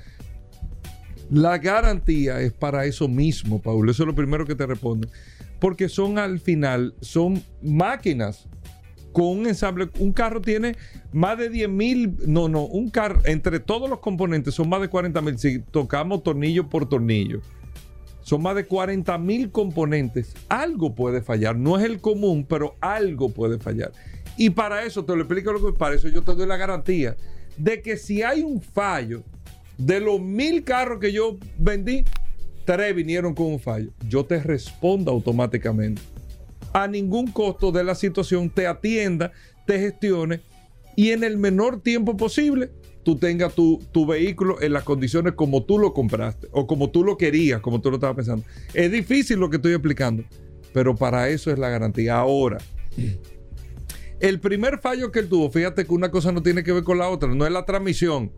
La 1.31 1.59
garantía 1.59 2.41
es 2.41 2.53
para 2.53 2.85
eso 2.85 3.09
mismo, 3.09 3.61
Paul. 3.61 3.89
Eso 3.91 4.03
es 4.03 4.07
lo 4.07 4.15
primero 4.15 4.47
que 4.47 4.55
te 4.55 4.67
responde. 4.67 5.09
Porque 5.59 5.89
son 5.89 6.19
al 6.19 6.39
final, 6.39 6.95
son 7.01 7.43
máquinas 7.63 8.49
con 9.13 9.27
un 9.27 9.47
ensamble. 9.47 9.89
Un 9.99 10.13
carro 10.13 10.41
tiene 10.41 10.77
más 11.13 11.39
de 11.39 11.49
10 11.49 11.69
mil, 11.69 12.17
no, 12.27 12.49
no, 12.49 12.65
un 12.65 12.91
carro, 12.91 13.21
entre 13.25 13.61
todos 13.61 13.89
los 13.89 14.01
componentes 14.01 14.55
son 14.55 14.69
más 14.69 14.81
de 14.81 14.89
40 14.89 15.21
mil. 15.23 15.39
Si 15.39 15.59
tocamos 15.59 16.23
tornillo 16.23 16.69
por 16.69 16.89
tornillo, 16.89 17.41
son 18.21 18.43
más 18.43 18.55
de 18.55 18.67
40 18.67 19.17
mil 19.19 19.51
componentes. 19.51 20.35
Algo 20.49 20.95
puede 20.95 21.23
fallar. 21.23 21.57
No 21.57 21.79
es 21.79 21.85
el 21.85 22.01
común, 22.01 22.45
pero 22.49 22.77
algo 22.81 23.31
puede 23.31 23.59
fallar. 23.59 23.93
Y 24.37 24.51
para 24.51 24.85
eso, 24.85 25.05
te 25.05 25.17
lo 25.17 25.23
explico 25.23 25.53
lo 25.53 25.65
que 25.65 25.79
para 25.79 25.95
eso 25.95 26.09
yo 26.09 26.23
te 26.23 26.35
doy 26.35 26.47
la 26.47 26.57
garantía 26.57 27.17
de 27.57 27.81
que 27.81 27.97
si 27.97 28.23
hay 28.23 28.43
un 28.43 28.61
fallo, 28.61 29.23
de 29.79 30.01
los 30.01 30.21
mil 30.21 30.65
carros 30.65 31.01
que 31.01 31.13
yo 31.13 31.37
vendí, 31.59 32.05
tres 32.65 32.95
vinieron 32.95 33.35
con 33.35 33.47
un 33.47 33.61
fallo. 33.61 33.91
Yo 34.09 34.25
te 34.25 34.43
respondo 34.43 35.11
automáticamente. 35.11 36.03
A 36.73 36.87
ningún 36.89 37.31
costo 37.31 37.73
de 37.73 37.85
la 37.85 37.95
situación 37.95 38.51
te 38.51 38.67
atienda, 38.67 39.33
te 39.67 39.79
gestione 39.79 40.41
y 40.95 41.11
en 41.11 41.25
el 41.25 41.37
menor 41.37 41.81
tiempo 41.81 42.17
posible 42.17 42.71
tú 43.03 43.17
tengas 43.17 43.55
tu, 43.55 43.81
tu 43.93 44.07
vehículo 44.07 44.61
en 44.61 44.73
las 44.73 44.83
condiciones 44.83 45.35
como 45.35 45.63
tú 45.63 45.79
lo 45.79 45.95
compraste 45.95 46.49
o 46.51 46.67
como 46.67 46.91
tú 46.91 47.05
lo 47.05 47.17
querías, 47.17 47.61
como 47.61 47.81
tú 47.81 47.91
lo 47.91 47.97
estabas 47.97 48.17
pensando. 48.17 48.45
Es 48.75 48.91
difícil 48.91 49.39
lo 49.39 49.49
que 49.49 49.57
estoy 49.57 49.73
explicando, 49.73 50.25
pero 50.73 50.97
para 50.97 51.29
eso 51.29 51.51
es 51.51 51.59
la 51.59 51.69
garantía. 51.69 52.17
Ahora, 52.17 52.59
el 54.19 54.41
primer 54.41 54.79
fallo 54.79 55.13
que 55.13 55.21
él 55.21 55.29
tuvo, 55.29 55.51
fíjate 55.51 55.85
que 55.87 55.93
una 55.95 56.11
cosa 56.11 56.33
no 56.33 56.43
tiene 56.43 56.65
que 56.65 56.73
ver 56.73 56.83
con 56.83 56.99
la 56.99 57.09
otra, 57.09 57.33
no 57.35 57.47
es 57.47 57.53
la 57.53 57.65
transmisión. 57.65 58.33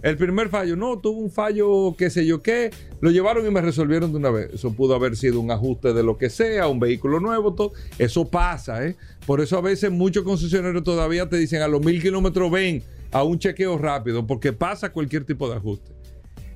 El 0.00 0.16
primer 0.16 0.48
fallo, 0.48 0.76
no, 0.76 0.98
tuvo 0.98 1.18
un 1.18 1.30
fallo, 1.30 1.94
qué 1.98 2.08
sé 2.08 2.24
yo 2.24 2.40
qué, 2.40 2.70
lo 3.00 3.10
llevaron 3.10 3.44
y 3.46 3.50
me 3.50 3.60
resolvieron 3.60 4.12
de 4.12 4.18
una 4.18 4.30
vez. 4.30 4.50
Eso 4.54 4.72
pudo 4.72 4.94
haber 4.94 5.16
sido 5.16 5.40
un 5.40 5.50
ajuste 5.50 5.92
de 5.92 6.04
lo 6.04 6.16
que 6.16 6.30
sea, 6.30 6.68
un 6.68 6.78
vehículo 6.78 7.18
nuevo, 7.18 7.54
todo. 7.54 7.72
Eso 7.98 8.28
pasa, 8.28 8.86
¿eh? 8.86 8.96
Por 9.26 9.40
eso 9.40 9.58
a 9.58 9.60
veces 9.60 9.90
muchos 9.90 10.22
concesionarios 10.22 10.84
todavía 10.84 11.28
te 11.28 11.36
dicen 11.36 11.62
a 11.62 11.68
los 11.68 11.84
mil 11.84 12.00
kilómetros 12.00 12.50
ven 12.50 12.82
a 13.10 13.24
un 13.24 13.38
chequeo 13.38 13.76
rápido, 13.76 14.24
porque 14.24 14.52
pasa 14.52 14.92
cualquier 14.92 15.24
tipo 15.24 15.48
de 15.48 15.56
ajuste. 15.56 15.90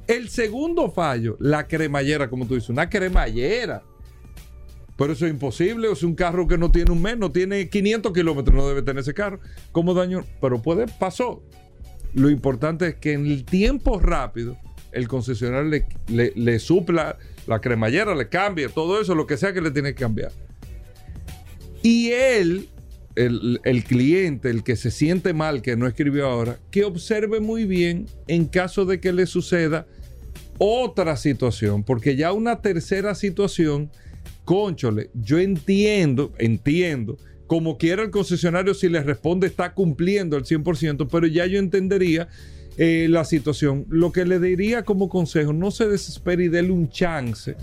El 0.07 0.29
segundo 0.29 0.91
fallo, 0.91 1.37
la 1.41 1.67
cremallera, 1.67 2.31
como 2.31 2.47
tú 2.47 2.55
dices, 2.55 2.71
una 2.71 2.89
cremallera. 2.89 3.83
Pero 4.97 5.15
eso 5.15 5.27
es 5.27 5.33
imposible. 5.33 5.89
O 5.89 5.97
sea, 5.97 6.09
un 6.09 6.15
carro 6.15 6.47
que 6.47 6.59
no 6.59 6.71
tiene 6.71 6.93
un 6.93 7.01
mes, 7.01 7.17
no 7.17 7.33
tiene 7.33 7.69
500 7.69 8.13
kilómetros, 8.13 8.55
no 8.55 8.69
debe 8.69 8.83
tener 8.83 9.01
ese 9.01 9.15
carro. 9.15 9.41
¿Cómo 9.73 9.95
daño? 9.95 10.25
Pero 10.41 10.61
puede, 10.61 10.87
pasó. 10.87 11.43
Lo 12.15 12.31
importante 12.31 12.89
es 12.89 12.95
que 12.97 13.13
en 13.13 13.27
el 13.27 13.45
tiempo 13.45 13.99
rápido, 13.99 14.57
el 14.93 15.09
concesionario 15.09 15.83
le, 16.09 16.59
supla 16.59 17.19
la 17.47 17.61
cremallera, 17.61 18.15
le 18.15 18.29
cambie 18.29 18.69
todo 18.69 19.01
eso, 19.01 19.15
lo 19.15 19.27
que 19.27 19.37
sea 19.37 19.53
que 19.53 19.63
le 19.63 19.71
tiene 19.71 19.95
que 19.95 20.01
cambiar. 20.01 20.33
Y 21.83 22.11
él, 22.11 22.69
el, 23.17 23.61
el 23.65 23.85
cliente, 23.85 24.51
el 24.51 24.63
que 24.63 24.77
se 24.77 24.91
siente 24.91 25.33
mal, 25.33 25.63
que 25.63 25.77
no 25.77 25.87
escribió 25.87 26.27
ahora, 26.27 26.59
que 26.71 26.85
observe 26.85 27.41
muy 27.41 27.65
bien 27.65 28.07
en 28.29 28.47
caso 28.47 28.85
de 28.85 29.01
que 29.01 29.13
le 29.13 29.27
suceda 29.27 29.87
otra 30.59 31.17
situación, 31.17 31.83
porque 31.83 32.15
ya 32.15 32.33
una 32.33 32.61
tercera 32.61 33.15
situación, 33.15 33.91
conchole, 34.45 35.11
yo 35.15 35.39
entiendo, 35.39 36.33
entiendo, 36.39 37.17
como 37.53 37.77
quiera 37.77 38.03
el 38.03 38.11
concesionario, 38.11 38.73
si 38.73 38.89
le 38.89 39.03
responde 39.03 39.47
está 39.47 39.75
cumpliendo 39.75 40.39
al 40.39 40.45
100%, 40.45 41.07
pero 41.13 41.27
ya 41.27 41.45
yo 41.45 41.59
entendería 41.59 42.27
eh, 42.79 43.09
la 43.11 43.27
situación. 43.27 43.85
Lo 43.91 44.11
que 44.11 44.25
le 44.25 44.39
diría 44.41 44.85
como 44.87 45.11
consejo, 45.11 45.53
no 45.53 45.71
se 45.71 45.87
desespere 45.87 46.45
y 46.45 46.49
déle 46.49 46.71
un 46.71 46.89
chance, 46.89 47.55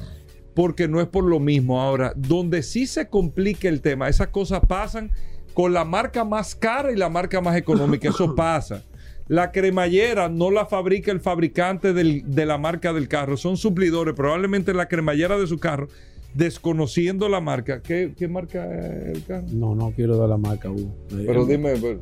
porque 0.54 0.88
no 0.88 1.02
es 1.02 1.08
por 1.08 1.23
lo 1.23 1.39
mismo. 1.39 1.82
Ahora, 1.82 2.13
donde 2.15 2.62
sí 2.62 2.86
se 2.86 3.08
complica 3.08 3.67
el 3.67 3.82
tema, 3.82 4.08
esas 4.10 4.28
cosas 4.28 4.60
pasan 4.67 5.10
con 5.56 5.73
la 5.73 5.86
marca 5.86 6.23
más 6.23 6.54
cara 6.54 6.91
y 6.91 6.95
la 6.95 7.10
marca 7.10 7.41
más 7.41 7.58
económica, 7.58 8.10
eso 8.10 8.36
pasa. 8.36 8.84
La 9.28 9.52
cremallera 9.52 10.30
no 10.30 10.52
la 10.52 10.67
fabrica 10.67 11.12
el 11.12 11.19
fabricante 11.19 11.93
del- 11.93 12.21
de 12.28 12.45
la 12.45 12.60
marca 12.60 12.93
del 12.93 13.08
carro, 13.08 13.38
son 13.38 13.58
suplidores. 13.58 14.13
Probablemente 14.13 14.71
la 14.71 14.88
cremallera 14.88 15.36
de 15.39 15.47
su 15.47 15.58
carro, 15.58 15.88
desconociendo 16.33 17.27
la 17.29 17.41
marca. 17.41 17.81
¿Qué, 17.81 18.13
qué 18.17 18.27
marca 18.27 18.65
es 18.65 19.17
el 19.17 19.25
carro? 19.25 19.47
No, 19.51 19.75
no 19.75 19.91
quiero 19.91 20.17
dar 20.17 20.29
la 20.29 20.37
marca, 20.37 20.69
Hugo. 20.69 20.95
Pero 21.09 21.45
dime. 21.45 21.75
pues, 21.77 21.97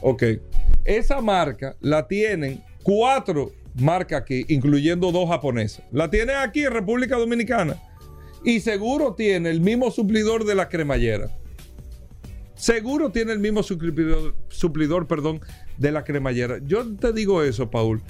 Ok. 0.00 0.22
Esa 0.84 1.20
marca 1.20 1.76
la 1.80 2.08
tienen 2.08 2.62
cuatro 2.82 3.52
marcas 3.74 4.22
aquí, 4.22 4.44
incluyendo 4.48 5.12
dos 5.12 5.28
japonesas. 5.28 5.84
La 5.92 6.10
tienen 6.10 6.36
aquí 6.36 6.64
en 6.64 6.72
República 6.72 7.16
Dominicana. 7.16 7.76
Y 8.44 8.60
seguro 8.60 9.14
tiene 9.14 9.50
el 9.50 9.60
mismo 9.60 9.90
suplidor 9.90 10.44
de 10.44 10.56
la 10.56 10.68
cremallera. 10.68 11.30
Seguro 12.54 13.10
tiene 13.10 13.32
el 13.32 13.38
mismo 13.38 13.62
suplidor, 13.62 14.36
suplidor, 14.48 15.06
perdón, 15.06 15.40
de 15.78 15.92
la 15.92 16.04
cremallera. 16.04 16.58
Yo 16.64 16.96
te 16.96 17.12
digo 17.12 17.42
eso, 17.42 17.70
Paul. 17.70 18.02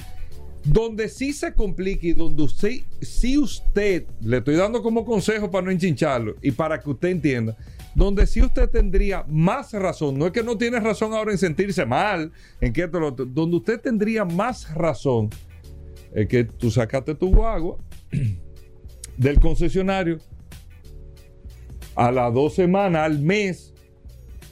Donde 0.65 1.09
sí 1.09 1.33
se 1.33 1.55
complica 1.55 2.07
y 2.07 2.13
donde 2.13 2.43
usted, 2.43 2.79
si 3.01 3.37
usted, 3.37 4.07
le 4.21 4.39
estoy 4.39 4.55
dando 4.55 4.83
como 4.83 5.05
consejo 5.05 5.51
para 5.51 5.67
no 5.67 5.73
enchincharlo 5.73 6.37
y 6.41 6.53
para 6.53 6.81
que 6.81 6.91
usted 6.91 7.09
entienda, 7.09 7.57
donde 7.95 8.27
sí 8.27 8.41
usted 8.41 8.69
tendría 8.71 9.25
más 9.29 9.73
razón, 9.73 10.19
no 10.19 10.27
es 10.27 10.33
que 10.33 10.43
no 10.43 10.57
tiene 10.57 10.79
razón 10.79 11.13
ahora 11.13 11.33
en 11.33 11.39
sentirse 11.39 11.85
mal, 11.85 12.31
en 12.61 12.73
que 12.73 12.87
lo 12.87 13.09
otro, 13.09 13.27
donde 13.27 13.57
usted 13.57 13.81
tendría 13.81 14.25
más 14.25 14.73
razón, 14.75 15.31
es 16.15 16.29
que 16.29 16.45
tú 16.45 16.71
sacaste 16.71 17.15
tu 17.15 17.35
guagua 17.35 17.79
del 19.17 19.41
concesionario 19.41 20.19
a 21.95 22.11
las 22.11 22.33
dos 22.33 22.55
semanas, 22.55 23.05
al 23.05 23.19
mes, 23.19 23.75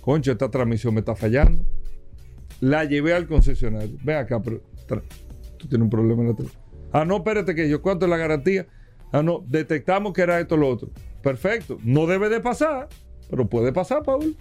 concho, 0.00 0.32
esta 0.32 0.50
transmisión 0.50 0.94
me 0.94 1.00
está 1.00 1.14
fallando. 1.14 1.64
La 2.60 2.84
llevé 2.84 3.14
al 3.14 3.26
concesionario. 3.26 3.96
Ven 4.02 4.16
acá, 4.16 4.42
pero 4.42 4.60
tú 5.60 5.68
tienes 5.68 5.84
un 5.84 5.90
problema 5.90 6.22
en 6.22 6.28
la 6.28 6.34
tele. 6.34 6.50
Ah, 6.92 7.04
no, 7.04 7.18
espérate 7.18 7.54
que 7.54 7.68
yo, 7.68 7.82
¿cuánto 7.82 8.06
es 8.06 8.10
la 8.10 8.16
garantía? 8.16 8.66
Ah, 9.12 9.22
no, 9.22 9.44
detectamos 9.46 10.12
que 10.12 10.22
era 10.22 10.40
esto 10.40 10.54
o 10.54 10.58
lo 10.58 10.68
otro. 10.68 10.90
Perfecto. 11.22 11.78
No 11.84 12.06
debe 12.06 12.28
de 12.28 12.40
pasar, 12.40 12.88
pero 13.28 13.48
puede 13.48 13.72
pasar, 13.72 14.02
Paul. 14.02 14.36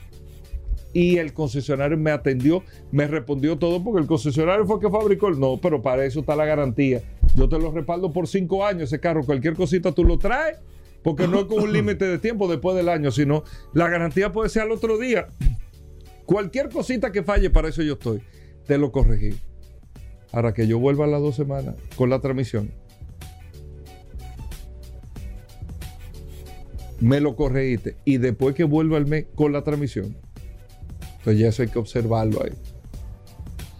Y 0.93 1.17
el 1.17 1.33
concesionario 1.33 1.97
me 1.97 2.11
atendió, 2.11 2.63
me 2.91 3.05
respondió 3.05 3.57
todo 3.57 3.83
porque 3.83 4.01
el 4.01 4.07
concesionario 4.07 4.65
fue 4.65 4.77
el 4.77 4.81
que 4.81 4.89
fabricó 4.89 5.27
el. 5.27 5.39
No, 5.39 5.59
pero 5.61 5.81
para 5.81 6.05
eso 6.05 6.21
está 6.21 6.35
la 6.35 6.45
garantía. 6.45 7.01
Yo 7.35 7.47
te 7.47 7.59
lo 7.59 7.71
respaldo 7.71 8.11
por 8.11 8.27
cinco 8.27 8.65
años 8.65 8.83
ese 8.83 8.99
carro. 8.99 9.23
Cualquier 9.23 9.55
cosita 9.55 9.91
tú 9.91 10.03
lo 10.03 10.17
traes, 10.17 10.57
porque 11.03 11.27
no 11.27 11.39
es 11.39 11.45
con 11.45 11.61
un 11.61 11.73
límite 11.73 12.05
de 12.05 12.17
tiempo 12.17 12.47
después 12.47 12.75
del 12.75 12.89
año, 12.89 13.11
sino 13.11 13.43
la 13.73 13.87
garantía 13.87 14.31
puede 14.31 14.49
ser 14.49 14.63
al 14.63 14.71
otro 14.71 14.97
día. 14.97 15.27
Cualquier 16.25 16.69
cosita 16.69 17.11
que 17.11 17.23
falle, 17.23 17.49
para 17.49 17.69
eso 17.69 17.83
yo 17.83 17.93
estoy. 17.93 18.21
Te 18.65 18.77
lo 18.77 18.91
corregí. 18.91 19.35
Ahora 20.31 20.53
que 20.53 20.67
yo 20.67 20.77
vuelva 20.79 21.05
a 21.05 21.07
las 21.07 21.21
dos 21.21 21.35
semanas 21.35 21.75
con 21.95 22.09
la 22.09 22.19
transmisión. 22.19 22.71
Me 26.99 27.19
lo 27.19 27.35
corregiste. 27.35 27.95
Y 28.05 28.17
después 28.17 28.55
que 28.55 28.63
vuelva 28.63 28.97
al 28.97 29.05
mes 29.05 29.25
con 29.35 29.53
la 29.53 29.63
transmisión. 29.63 30.15
Entonces 31.19 31.39
ya 31.39 31.47
eso 31.47 31.61
hay 31.63 31.69
que 31.69 31.79
observarlo 31.79 32.43
ahí. 32.43 32.51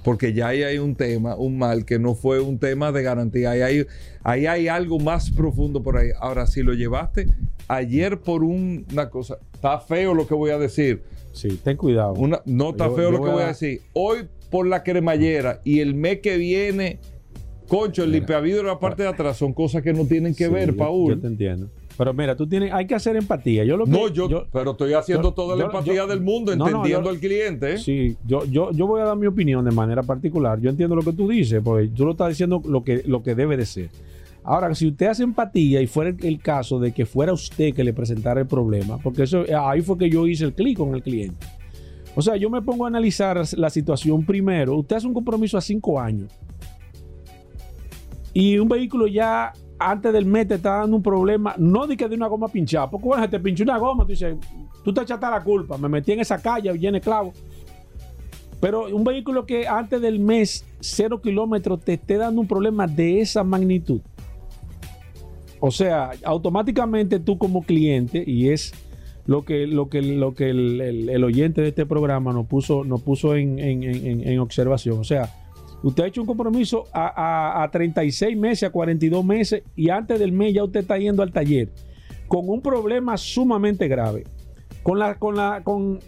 Porque 0.03 0.33
ya 0.33 0.47
ahí 0.47 0.63
hay 0.63 0.77
un 0.77 0.95
tema, 0.95 1.35
un 1.35 1.57
mal, 1.57 1.85
que 1.85 1.99
no 1.99 2.15
fue 2.15 2.39
un 2.39 2.57
tema 2.57 2.91
de 2.91 3.03
garantía. 3.03 3.51
Ahí 3.51 3.61
hay, 3.61 3.85
ahí 4.23 4.45
hay 4.47 4.67
algo 4.69 4.97
más 4.99 5.29
profundo 5.29 5.83
por 5.83 5.97
ahí. 5.97 6.09
Ahora, 6.19 6.47
si 6.47 6.63
lo 6.63 6.73
llevaste 6.73 7.27
ayer 7.67 8.19
por 8.21 8.43
un- 8.43 8.85
una 8.91 9.09
cosa, 9.09 9.37
está 9.53 9.79
feo 9.79 10.13
lo 10.13 10.25
que 10.25 10.33
voy 10.33 10.51
a 10.51 10.57
decir. 10.57 11.03
Sí, 11.33 11.59
ten 11.63 11.75
cuidado. 11.77 12.13
Una, 12.13 12.41
no 12.45 12.69
está 12.71 12.87
Yo- 12.87 12.95
feo 12.95 13.11
lo 13.11 13.21
que 13.21 13.29
voy 13.29 13.41
a 13.41 13.45
a- 13.45 13.49
decir. 13.49 13.81
Hoy 13.93 14.29
por 14.49 14.67
la 14.67 14.83
cremallera 14.83 15.61
y 15.63 15.79
el 15.79 15.93
mes 15.95 16.19
que 16.19 16.37
viene, 16.37 16.99
concho, 17.67 18.03
el 18.03 18.11
limpiavidrio 18.11 18.63
la 18.63 18.79
parte 18.79 19.03
de 19.03 19.09
atrás 19.09 19.37
son 19.37 19.53
cosas 19.53 19.81
que 19.83 19.93
no 19.93 20.05
tienen 20.05 20.33
que 20.35 20.45
Sí, 20.45 20.51
ver, 20.51 20.75
Paul. 20.75 21.09
Yo 21.15 21.19
te 21.19 21.27
entiendo. 21.27 21.69
Pero 21.97 22.13
mira, 22.13 22.33
tú 22.35 22.47
tienes, 22.47 22.71
hay 22.71 22.87
que 22.87 22.95
hacer 22.95 23.17
empatía. 23.17 23.65
Yo 23.65 23.75
lo 23.75 23.83
que- 23.83 23.91
no, 23.91 24.07
yo, 24.07 24.45
pero 24.53 24.71
estoy 24.71 24.93
haciendo 24.93 25.29
yo- 25.29 25.33
toda 25.33 25.55
la 25.57 25.63
yo- 25.63 25.65
empatía 25.67 26.05
del 26.07 26.21
mundo, 26.21 26.55
no, 26.55 26.65
entendiendo 26.67 27.09
al 27.09 27.19
cliente. 27.19 27.73
¿eh? 27.73 27.77
Sí, 27.77 28.15
yo, 28.25 28.45
yo, 28.45 28.71
yo 28.71 28.87
voy 28.87 29.01
a 29.01 29.03
dar 29.03 29.17
mi 29.17 29.27
opinión 29.27 29.65
de 29.65 29.71
manera 29.71 30.01
particular. 30.01 30.61
Yo 30.61 30.69
entiendo 30.69 30.95
lo 30.95 31.01
que 31.01 31.11
tú 31.11 31.27
dices, 31.27 31.61
porque 31.61 31.89
tú 31.89 32.05
lo 32.05 32.11
estás 32.11 32.29
diciendo 32.29 32.61
lo 32.65 32.85
que, 32.85 33.03
lo 33.05 33.21
que 33.21 33.35
debe 33.35 33.57
de 33.57 33.65
ser. 33.65 33.89
Ahora, 34.45 34.73
si 34.73 34.87
usted 34.87 35.07
hace 35.07 35.23
empatía 35.23 35.81
y 35.81 35.87
fuera 35.87 36.09
el, 36.11 36.25
el 36.25 36.39
caso 36.39 36.79
de 36.79 36.93
que 36.93 37.05
fuera 37.05 37.33
usted 37.33 37.73
que 37.73 37.83
le 37.83 37.91
presentara 37.91 38.39
el 38.39 38.47
problema, 38.47 38.97
porque 38.97 39.23
eso 39.23 39.43
ahí 39.61 39.81
fue 39.81 39.97
que 39.97 40.09
yo 40.09 40.25
hice 40.25 40.45
el 40.45 40.53
clic 40.53 40.77
con 40.77 40.95
el 40.95 41.03
cliente. 41.03 41.45
O 42.15 42.21
sea, 42.21 42.35
yo 42.35 42.49
me 42.49 42.61
pongo 42.61 42.85
a 42.85 42.87
analizar 42.87 43.41
la 43.57 43.69
situación 43.69 44.25
primero. 44.25 44.77
Usted 44.77 44.97
hace 44.97 45.07
un 45.07 45.13
compromiso 45.13 45.57
a 45.57 45.61
cinco 45.61 45.99
años 45.99 46.31
y 48.33 48.57
un 48.57 48.67
vehículo 48.67 49.07
ya 49.07 49.53
antes 49.77 50.11
del 50.11 50.25
mes 50.25 50.47
te 50.47 50.55
está 50.55 50.77
dando 50.77 50.97
un 50.97 51.03
problema, 51.03 51.55
no 51.57 51.87
de 51.87 51.95
que 51.95 52.07
de 52.07 52.15
una 52.15 52.27
goma 52.27 52.47
pinchada, 52.49 52.89
porque 52.89 53.07
bueno, 53.07 53.29
te 53.29 53.39
pinchó 53.39 53.63
una 53.63 53.77
goma, 53.77 54.03
tú 54.03 54.11
dices, 54.11 54.35
tú 54.83 54.93
te 54.93 55.01
echaste 55.01 55.25
la 55.25 55.41
culpa, 55.41 55.77
me 55.77 55.87
metí 55.87 56.11
en 56.11 56.19
esa 56.19 56.41
calle 56.41 56.71
llena 56.77 56.97
de 56.97 57.01
clavos. 57.01 57.35
Pero 58.59 58.93
un 58.93 59.05
vehículo 59.05 59.45
que 59.45 59.67
antes 59.67 60.01
del 60.01 60.19
mes, 60.19 60.65
cero 60.81 61.21
kilómetros, 61.21 61.79
te 61.79 61.93
esté 61.93 62.17
dando 62.17 62.41
un 62.41 62.47
problema 62.47 62.87
de 62.87 63.21
esa 63.21 63.43
magnitud. 63.43 64.01
O 65.61 65.71
sea, 65.71 66.11
automáticamente 66.23 67.19
tú 67.19 67.37
como 67.37 67.63
cliente, 67.63 68.21
y 68.25 68.49
es 68.49 68.73
lo 69.29 69.43
que, 69.43 69.67
lo 69.67 69.89
que, 69.89 70.01
lo 70.01 70.33
que 70.33 70.49
el, 70.49 70.81
el- 70.81 71.09
el 71.09 71.23
oyente 71.23 71.61
de 71.61 71.67
este 71.69 71.85
programa 71.85 72.33
nos 72.33 72.47
puso, 72.47 72.83
nos 72.83 73.01
puso 73.03 73.35
en, 73.35 74.39
observación. 74.39 74.97
O 74.99 75.03
sea, 75.03 75.29
usted 75.83 76.03
ha 76.03 76.07
hecho 76.07 76.21
un 76.21 76.27
compromiso 76.27 76.85
a, 76.91 77.07
a- 77.59 77.63
a 77.63 77.69
36 77.69 78.35
meses, 78.35 78.63
a 78.67 78.71
42 78.71 79.23
meses, 79.23 79.61
y 79.75 79.89
antes 79.89 80.19
del 80.19 80.31
mes 80.31 80.53
ya 80.55 80.63
usted 80.63 80.79
está 80.79 80.97
yendo 80.97 81.21
al 81.21 81.31
taller 81.31 81.69
con 82.27 82.49
un 82.49 82.61
problema 82.61 83.17
sumamente 83.17 83.87
grave. 83.87 84.23
Con 84.83 84.97
la, 84.97 85.19
con 85.19 85.35
la, 85.35 85.61
con, 85.63 85.99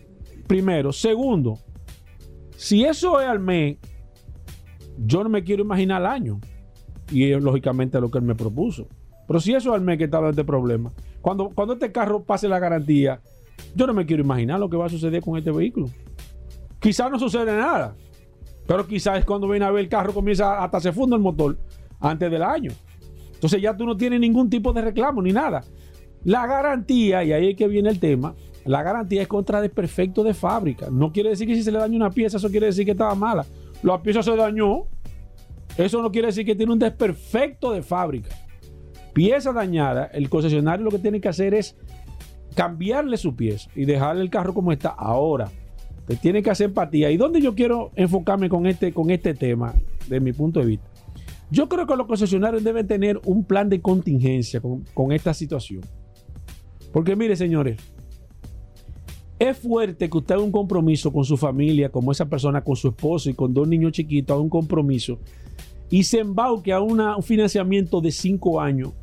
primero. 0.47 0.91
Segundo, 0.91 1.59
si 2.55 2.83
eso 2.85 3.19
es 3.21 3.27
al 3.27 3.39
mes, 3.39 3.77
yo 4.97 5.23
no 5.23 5.29
me 5.29 5.43
quiero 5.43 5.63
imaginar 5.63 5.97
al 6.03 6.07
año. 6.11 6.39
Y 7.11 7.31
es 7.31 7.43
lógicamente 7.43 7.99
lo 7.99 8.09
que 8.09 8.17
él 8.19 8.23
me 8.23 8.35
propuso. 8.35 8.87
Pero 9.27 9.39
si 9.39 9.53
eso 9.53 9.69
es 9.69 9.75
al 9.75 9.81
mes 9.81 9.97
que 9.97 10.05
estaba 10.05 10.29
este 10.29 10.43
problema, 10.43 10.91
cuando, 11.21 11.49
cuando 11.49 11.73
este 11.75 11.91
carro 11.91 12.23
pase 12.23 12.47
la 12.47 12.59
garantía, 12.59 13.21
yo 13.75 13.87
no 13.87 13.93
me 13.93 14.05
quiero 14.05 14.23
imaginar 14.23 14.59
lo 14.59 14.69
que 14.69 14.77
va 14.77 14.85
a 14.85 14.89
suceder 14.89 15.21
con 15.21 15.37
este 15.37 15.51
vehículo. 15.51 15.89
Quizás 16.79 17.11
no 17.11 17.19
sucede 17.19 17.55
nada, 17.55 17.95
pero 18.67 18.87
quizás 18.87 19.19
es 19.19 19.25
cuando 19.25 19.47
viene 19.47 19.65
a 19.65 19.71
ver 19.71 19.83
el 19.83 19.89
carro 19.89 20.13
comienza 20.13 20.63
hasta 20.63 20.79
se 20.79 20.91
funda 20.91 21.15
el 21.15 21.21
motor 21.21 21.57
antes 21.99 22.31
del 22.31 22.43
año. 22.43 22.71
Entonces 23.33 23.61
ya 23.61 23.75
tú 23.75 23.85
no 23.85 23.95
tienes 23.97 24.19
ningún 24.19 24.49
tipo 24.49 24.73
de 24.73 24.81
reclamo 24.81 25.21
ni 25.21 25.31
nada. 25.31 25.63
La 26.23 26.45
garantía, 26.45 27.23
y 27.23 27.33
ahí 27.33 27.49
es 27.49 27.55
que 27.55 27.67
viene 27.67 27.89
el 27.89 27.99
tema, 27.99 28.35
la 28.65 28.83
garantía 28.83 29.23
es 29.23 29.27
contra 29.27 29.61
desperfecto 29.61 30.23
de 30.23 30.33
fábrica. 30.33 30.87
No 30.91 31.11
quiere 31.11 31.29
decir 31.29 31.47
que 31.47 31.55
si 31.55 31.63
se 31.63 31.71
le 31.71 31.79
dañó 31.79 31.95
una 31.95 32.11
pieza, 32.11 32.37
eso 32.37 32.49
quiere 32.49 32.67
decir 32.67 32.85
que 32.85 32.91
estaba 32.91 33.15
mala. 33.15 33.45
La 33.81 34.01
pieza 34.01 34.21
se 34.21 34.35
dañó. 34.35 34.83
Eso 35.77 36.01
no 36.01 36.11
quiere 36.11 36.27
decir 36.27 36.45
que 36.45 36.53
tiene 36.53 36.71
un 36.71 36.79
desperfecto 36.79 37.71
de 37.71 37.81
fábrica. 37.81 38.29
Pieza 39.13 39.51
dañada, 39.51 40.05
el 40.13 40.29
concesionario 40.29 40.85
lo 40.85 40.91
que 40.91 40.99
tiene 40.99 41.19
que 41.19 41.29
hacer 41.29 41.53
es 41.53 41.75
cambiarle 42.55 43.17
su 43.17 43.35
pieza 43.35 43.69
y 43.75 43.85
dejarle 43.85 44.21
el 44.21 44.29
carro 44.29 44.53
como 44.53 44.71
está 44.71 44.89
ahora. 44.89 45.51
Tiene 46.21 46.43
que 46.43 46.49
hacer 46.49 46.67
empatía. 46.67 47.09
¿Y 47.11 47.17
dónde 47.17 47.41
yo 47.41 47.55
quiero 47.55 47.91
enfocarme 47.95 48.49
con 48.49 48.65
este, 48.65 48.91
con 48.91 49.11
este 49.11 49.33
tema, 49.33 49.73
de 50.07 50.19
mi 50.19 50.33
punto 50.33 50.59
de 50.59 50.65
vista? 50.65 50.87
Yo 51.49 51.69
creo 51.69 51.85
que 51.85 51.95
los 51.95 52.07
concesionarios 52.07 52.63
deben 52.63 52.87
tener 52.87 53.19
un 53.25 53.43
plan 53.43 53.69
de 53.69 53.81
contingencia 53.81 54.61
con, 54.61 55.11
esta 55.11 55.33
situación. 55.33 55.81
Porque 56.91 57.15
mire, 57.15 57.35
señores, 57.35 57.77
es 59.39 59.57
fuerte 59.57 60.09
que 60.09 60.17
usted 60.17 60.35
haga 60.35 60.43
un 60.43 60.51
compromiso 60.51 61.11
con 61.11 61.23
su 61.23 61.37
familia, 61.37 61.89
como 61.89 62.11
esa 62.11 62.25
persona 62.25 62.61
con 62.61 62.75
su 62.75 62.89
esposo 62.89 63.29
y 63.29 63.33
con 63.33 63.53
dos 63.53 63.67
niños 63.67 63.93
chiquitos, 63.93 64.33
haga 64.33 64.41
un 64.41 64.49
compromiso 64.49 65.19
y 65.89 66.03
se 66.03 66.19
embauque 66.19 66.71
a 66.71 66.79
un 66.79 67.21
financiamiento 67.21 67.99
de 67.99 68.11
cinco 68.11 68.61
años 68.61 68.93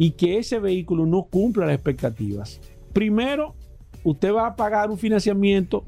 y 0.00 0.12
que 0.12 0.38
ese 0.38 0.58
vehículo 0.58 1.04
no 1.04 1.24
cumpla 1.24 1.66
las 1.66 1.74
expectativas. 1.74 2.58
Primero, 2.94 3.54
usted 4.02 4.32
va 4.32 4.46
a 4.46 4.56
pagar 4.56 4.90
un 4.90 4.96
financiamiento 4.96 5.84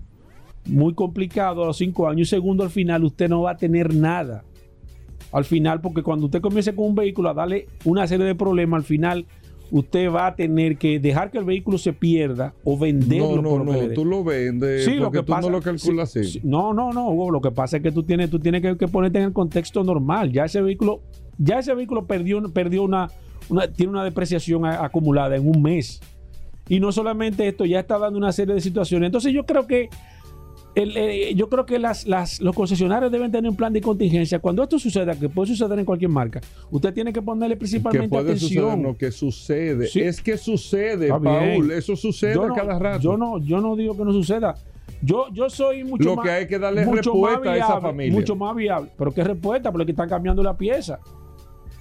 muy 0.67 0.93
complicado 0.93 1.63
a 1.63 1.69
los 1.69 1.79
cinco 1.79 2.07
años 2.07 2.29
y 2.29 2.31
segundo, 2.31 2.63
al 2.63 2.69
final 2.69 3.05
usted 3.05 3.31
no 3.31 3.41
va 3.41 3.53
a 3.53 3.57
tener 3.57 3.95
nada. 3.95 4.45
Al 5.33 5.47
final, 5.47 5.81
porque 5.81 6.03
cuando 6.03 6.27
usted 6.27 6.43
comience 6.43 6.75
con 6.75 6.89
un 6.89 6.95
vehículo 6.95 7.31
a 7.31 7.33
darle 7.33 7.69
una 7.87 8.07
serie 8.07 8.27
de 8.27 8.35
problemas, 8.35 8.81
al 8.81 8.85
final 8.85 9.25
usted 9.71 10.11
va 10.13 10.27
a 10.27 10.37
tener 10.37 10.77
que 10.77 11.01
dejar 11.01 11.31
que 11.31 11.39
el 11.39 11.47
vehículo 11.47 11.79
se 11.79 11.95
pierda 11.95 12.53
o 12.65 12.77
venderlo. 12.79 13.37
No, 13.37 13.43
no, 13.43 13.49
por 13.49 13.65
lo 13.65 13.83
no, 13.83 13.95
tú 13.95 14.05
lo 14.05 14.23
vendes 14.23 14.85
Sí, 14.85 14.97
lo 14.97 15.11
que 15.11 15.21
tú 15.21 15.25
pasa, 15.33 15.49
no 15.49 15.57
lo 15.57 15.63
calculas 15.63 16.13
sí, 16.13 16.19
así. 16.19 16.33
sí, 16.33 16.41
no, 16.45 16.75
no, 16.75 16.93
no, 16.93 17.09
Hugo, 17.09 17.31
lo 17.31 17.41
que 17.41 17.51
pasa 17.51 17.79
es 17.79 17.83
que 17.83 17.91
tú 17.91 18.03
tienes, 18.03 18.29
tú 18.29 18.39
tienes 18.39 18.61
que, 18.61 18.77
que 18.77 18.89
ponerte 18.89 19.17
en 19.21 19.25
el 19.25 19.33
contexto 19.33 19.83
normal. 19.83 20.31
Ya 20.31 20.45
ese 20.45 20.61
vehículo, 20.61 21.01
ya 21.39 21.61
ese 21.61 21.73
vehículo 21.73 22.07
perdió, 22.07 22.43
perdió 22.53 22.83
una, 22.83 23.09
una- 23.53 23.69
tiene 23.69 23.93
una 23.93 24.05
depreciación 24.05 24.65
a- 24.65 24.85
acumulada 24.85 25.37
en 25.37 25.47
un 25.49 25.63
mes. 25.63 26.01
Y 26.69 26.81
no 26.81 26.91
solamente 26.93 27.47
esto, 27.47 27.65
ya 27.65 27.81
está 27.81 27.99
dando 27.99 28.19
una 28.19 28.33
serie 28.33 28.55
de 28.55 28.61
situaciones. 28.61 29.07
Entonces 29.07 29.33
yo 29.33 29.45
creo 29.45 29.67
que 29.67 29.89
el, 30.75 30.97
eh, 30.97 31.35
yo 31.35 31.51
creo 31.51 31.67
que 31.67 31.79
las, 31.79 32.07
las, 32.07 32.41
los 32.41 32.55
concesionarios 32.55 33.13
deben 33.13 33.31
tener 33.31 33.51
un 33.51 33.57
plan 33.57 33.73
de 33.75 33.83
contingencia. 33.83 34.39
Cuando 34.39 34.63
esto 34.63 34.79
suceda, 34.79 35.15
que 35.15 35.29
puede 35.29 35.49
suceder 35.49 35.79
en 35.79 35.85
cualquier 35.85 36.11
marca, 36.11 36.41
usted 36.71 36.95
tiene 36.95 37.13
que 37.13 37.21
ponerle 37.21 37.57
que 37.57 37.59
principalmente 37.59 38.09
puede 38.09 38.39
suceder, 38.39 38.65
atención. 38.65 38.83
no, 38.83 38.97
que 38.97 39.11
sucede. 39.11 39.87
Sí. 39.89 40.01
Es 40.01 40.23
que 40.23 40.39
sucede, 40.39 41.09
Paul. 41.09 41.73
Eso 41.73 41.95
sucede 41.95 42.33
a 42.43 42.49
cada 42.55 42.79
rato. 42.79 43.01
Yo 43.03 43.17
no, 43.19 43.39
yo 43.39 43.61
no 43.61 43.77
digo 43.77 43.95
que 43.97 44.05
no 44.05 44.13
suceda. 44.13 44.55
Yo, 45.03 45.27
yo 45.33 45.51
soy 45.51 45.85
mucho 45.85 46.05
Lo 46.05 46.17
más. 46.17 46.25
que 46.25 46.31
hay 46.31 46.47
que 46.47 46.59
darle 46.59 46.85
respuesta 46.85 47.11
más 47.13 47.47
a 47.49 47.57
esa 47.57 47.67
viable, 47.67 47.83
familia. 47.83 48.13
Mucho 48.15 48.37
más 48.37 48.57
viable. 48.57 48.91
Pero 48.97 49.13
¿qué 49.13 49.25
respuesta? 49.25 49.71
Porque 49.73 49.91
están 49.91 50.09
cambiando 50.09 50.43
la 50.43 50.57
pieza. 50.57 51.01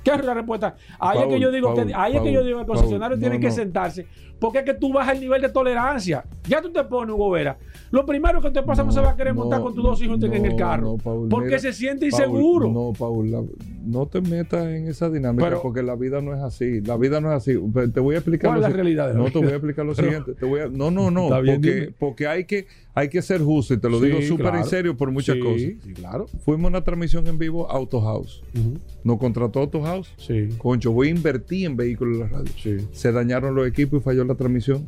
¿Qué 0.04 0.12
es 0.12 0.26
la 0.26 0.34
respuesta? 0.34 0.76
Ahí 1.00 1.20
es 1.20 1.26
que 1.28 1.40
yo 1.40 1.52
digo 1.52 1.74
Paul, 1.74 1.88
que 1.88 1.94
ahí 1.94 2.16
es 2.16 2.22
que 2.22 2.32
yo 2.32 2.44
digo 2.44 2.58
que 2.58 2.62
el 2.62 2.68
concesionario 2.68 3.16
Paul, 3.16 3.20
tiene 3.20 3.36
no, 3.36 3.42
que 3.42 3.48
no. 3.48 3.54
sentarse. 3.54 4.08
Porque 4.40 4.58
es 4.60 4.66
que 4.66 4.74
tú 4.74 4.92
bajas 4.92 5.14
el 5.14 5.22
nivel 5.22 5.40
de 5.40 5.50
tolerancia. 5.50 6.24
Ya 6.50 6.60
tú 6.64 6.72
te 6.72 6.84
pones, 6.84 7.14
Hugo 7.14 7.30
Vera. 7.30 7.60
Lo 7.92 8.04
primero 8.08 8.42
que 8.42 8.50
te 8.50 8.64
pasa 8.64 8.82
no, 8.82 8.88
No, 8.88 8.92
se 8.94 9.00
va 9.00 9.12
a 9.12 9.16
querer 9.16 9.36
no, 9.36 9.42
montar 9.42 9.62
con 9.62 9.76
tus 9.76 9.84
dos 9.84 10.02
hijos 10.02 10.18
en 10.24 10.46
el 10.46 10.56
carro. 10.56 10.94
no, 10.94 10.98
Paul, 10.98 11.30
porque 11.30 11.46
mira, 11.48 11.60
se 11.60 11.74
siente 11.74 12.10
Paul, 12.10 12.22
inseguro. 12.22 12.70
no, 12.72 12.94
Paul, 12.98 13.30
la- 13.32 13.44
no 13.84 14.08
te 14.08 14.20
metas 14.22 14.66
en 14.66 14.88
esa 14.88 15.10
dinámica 15.12 15.46
Pero- 15.46 15.62
porque 15.62 15.84
la 15.84 15.96
vida 15.96 16.22
no 16.22 16.34
es 16.34 16.40
así. 16.42 16.82
La 16.82 16.98
vida 16.98 17.22
no 17.22 17.30
es 17.32 17.38
así. 17.38 17.54
Te 17.94 18.00
voy 18.00 18.16
a 18.16 18.18
explicar 18.18 18.50
¿Cuál 18.50 18.62
lo 18.62 18.66
es 18.66 18.70
la 18.72 18.76
si- 18.76 18.76
realidad 18.82 19.08
de 19.10 19.14
la 19.14 19.20
No, 19.20 19.26
te 19.30 19.38
voy 19.38 19.50
a 19.50 19.56
explicar 19.56 19.86
lo 19.86 19.94
Pero- 19.94 20.08
siguiente. 20.08 20.34
Te 20.34 20.46
voy 20.48 20.62
a- 20.62 20.68
no, 20.68 20.90
no, 20.90 21.12
no. 21.12 21.40
Bien, 21.44 21.96
porque 22.00 22.26
hay 22.26 22.46
que, 22.46 22.66
hay 22.94 23.10
que 23.10 23.22
ser 23.22 23.42
justo 23.42 23.74
y 23.74 23.78
te 23.78 23.90
lo 23.90 24.00
Sí, 24.00 24.08
digo 24.08 24.22
súper 24.22 24.56
en 24.56 24.66
serio 24.66 24.98
por 24.98 25.12
muchas 25.12 25.36
Sí, 25.36 25.42
cosas. 25.42 25.62
Sí, 25.62 25.94
claro. 25.94 26.28
Fuimos 26.44 26.66
a 26.66 26.68
una 26.70 26.84
transmisión 26.84 27.26
en 27.28 27.38
vivo 27.38 27.70
a 27.72 27.76
Auto 27.76 28.02
House. 28.02 28.44
Nos 29.04 29.18
contrató 29.18 29.60
Auto 29.60 29.82
House. 29.82 30.10
Sí. 30.18 30.50
Concho, 30.58 30.92
voy 30.92 31.08
a 31.08 31.12
invertir 31.12 31.66
en 31.68 31.78
vehículos 31.78 32.16
en 32.16 32.20
la 32.22 32.28
radio. 32.28 32.52
Sí. 32.62 32.78
Se 32.92 33.12
dañaron 33.12 33.56
los 33.56 33.68
equipos 33.68 34.02
y 34.02 34.04
falló 34.04 34.24
la 34.26 34.36
transmisión. 34.36 34.88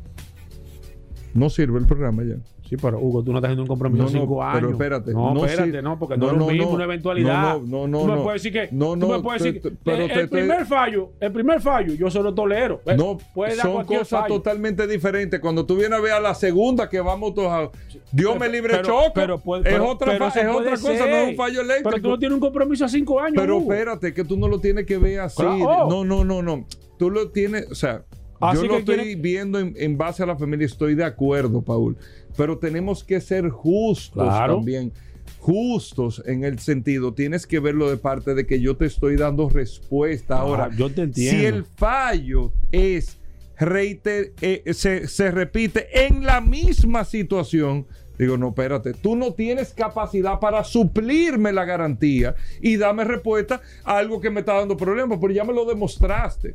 No 1.33 1.49
sirve 1.49 1.79
el 1.79 1.85
programa 1.87 2.23
ya. 2.23 2.35
Sí, 2.69 2.77
pero 2.77 2.97
Hugo, 2.99 3.23
tú 3.23 3.31
no 3.31 3.39
estás 3.39 3.49
haciendo 3.49 3.63
un 3.63 3.67
compromiso 3.67 4.03
No, 4.03 4.09
de 4.09 4.15
no, 4.15 4.21
cinco 4.21 4.41
años. 4.43 4.55
pero 4.59 4.71
espérate, 4.71 5.13
No, 5.13 5.33
no, 5.33 5.45
espérate, 5.45 5.81
no, 5.81 5.99
porque 5.99 6.15
No, 6.17 6.27
no, 6.27 6.31
es 6.31 6.37
lo 6.39 6.47
mismo 6.47 6.69
una 6.69 6.83
eventualidad. 6.85 7.57
No, 7.59 7.59
no, 7.59 7.87
no, 7.87 7.99
Tú 7.99 8.07
me 8.07 8.15
no. 8.15 8.23
puedes 8.23 8.41
decir 8.43 8.53
que. 8.69 8.75
No, 8.75 8.85
tú 8.93 8.95
no, 8.95 9.07
me 9.09 9.19
puedes 9.21 9.41
te- 9.43 9.47
decir 9.51 9.61
te- 9.63 9.69
que 9.69 9.75
pero 9.83 9.97
el, 10.03 10.07
te 10.07 10.13
el 10.13 10.19
estoy- 10.21 10.39
primer 10.39 10.65
fallo, 10.65 11.09
el 11.19 11.31
primer 11.31 11.61
fallo, 11.61 11.93
yo 11.93 12.09
se 12.09 12.21
lo 12.23 12.33
tolero. 12.33 12.81
No, 12.97 13.17
puede 13.33 13.55
dar 13.57 13.65
son 13.65 13.85
cosas 13.85 14.07
fallo. 14.07 14.35
totalmente 14.35 14.87
diferentes. 14.87 15.39
Cuando 15.39 15.65
tú 15.65 15.75
vienes 15.75 15.99
a 15.99 16.01
ver 16.01 16.13
a 16.13 16.19
la 16.21 16.33
segunda 16.35 16.87
que 16.89 17.01
vamos 17.01 17.33
todos 17.33 17.51
a... 17.51 17.69
Dios 18.11 18.39
me 18.39 18.47
libre 18.47 18.75
pero- 18.77 18.85
choco. 18.87 19.11
pero 19.13 19.35
es 19.35 19.41
otra, 19.45 19.63
es 19.73 19.79
otra 19.79 20.17
cosa, 20.17 20.31
ser. 20.31 20.45
no 20.45 20.61
es 20.61 21.29
un 21.31 21.35
fallo 21.35 21.61
eléctrico. 21.61 21.89
Pero 21.89 22.01
tú 22.01 22.09
no 22.09 22.19
tienes 22.19 22.33
un 22.35 22.39
compromiso 22.41 22.85
a 22.85 22.89
cinco 22.89 23.19
años. 23.19 23.35
Pero 23.35 23.57
Hugo. 23.57 23.73
espérate, 23.73 24.13
que 24.13 24.23
tú 24.23 24.37
no 24.37 24.47
lo 24.47 24.59
tienes 24.59 24.85
que 24.85 24.97
ver 24.97 25.19
así. 25.19 25.41
Claro. 25.41 25.87
No, 25.89 26.05
no, 26.05 26.23
no, 26.23 26.41
no. 26.41 26.65
Tú 26.97 27.09
lo 27.09 27.29
tienes, 27.31 27.69
o 27.71 27.75
sea, 27.75 28.03
Así 28.51 28.61
yo 28.61 28.67
lo 28.67 28.83
que 28.85 28.91
estoy 28.93 29.15
viendo 29.15 29.59
en, 29.59 29.73
en 29.77 29.97
base 29.97 30.23
a 30.23 30.25
la 30.25 30.35
familia, 30.35 30.65
estoy 30.65 30.95
de 30.95 31.03
acuerdo, 31.03 31.61
Paul. 31.61 31.97
Pero 32.37 32.57
tenemos 32.57 33.03
que 33.03 33.19
ser 33.21 33.49
justos 33.49 34.23
Claro. 34.23 34.55
también. 34.57 34.91
Justos 35.39 36.21
en 36.25 36.43
el 36.45 36.59
sentido, 36.59 37.13
tienes 37.13 37.45
que 37.45 37.59
verlo 37.59 37.89
de 37.89 37.97
parte 37.97 38.33
de 38.33 38.45
que 38.45 38.61
yo 38.61 38.77
te 38.77 38.85
estoy 38.85 39.17
dando 39.17 39.49
respuesta. 39.49 40.37
Ahora, 40.39 40.69
Ah, 40.71 40.75
yo 40.77 40.89
te 40.89 41.01
entiendo. 41.03 41.39
si 41.39 41.45
el 41.45 41.63
fallo 41.65 42.51
es 42.71 43.17
reiter- 43.59 44.31
eh, 44.41 44.73
se, 44.73 45.07
se 45.07 45.31
repite 45.31 46.05
en 46.07 46.23
la 46.25 46.39
misma 46.41 47.03
situación, 47.05 47.85
digo, 48.17 48.37
no, 48.37 48.49
espérate, 48.49 48.93
tú 48.93 49.15
no 49.15 49.33
tienes 49.33 49.73
capacidad 49.73 50.39
para 50.39 50.63
suplirme 50.63 51.51
la 51.53 51.65
garantía 51.65 52.35
y 52.61 52.77
dame 52.77 53.03
respuesta 53.03 53.61
a 53.83 53.97
algo 53.97 54.19
que 54.21 54.29
me 54.29 54.41
está 54.41 54.53
dando 54.53 54.77
problemas, 54.77 55.17
pero 55.21 55.33
ya 55.33 55.43
me 55.43 55.53
lo 55.53 55.65
demostraste. 55.65 56.53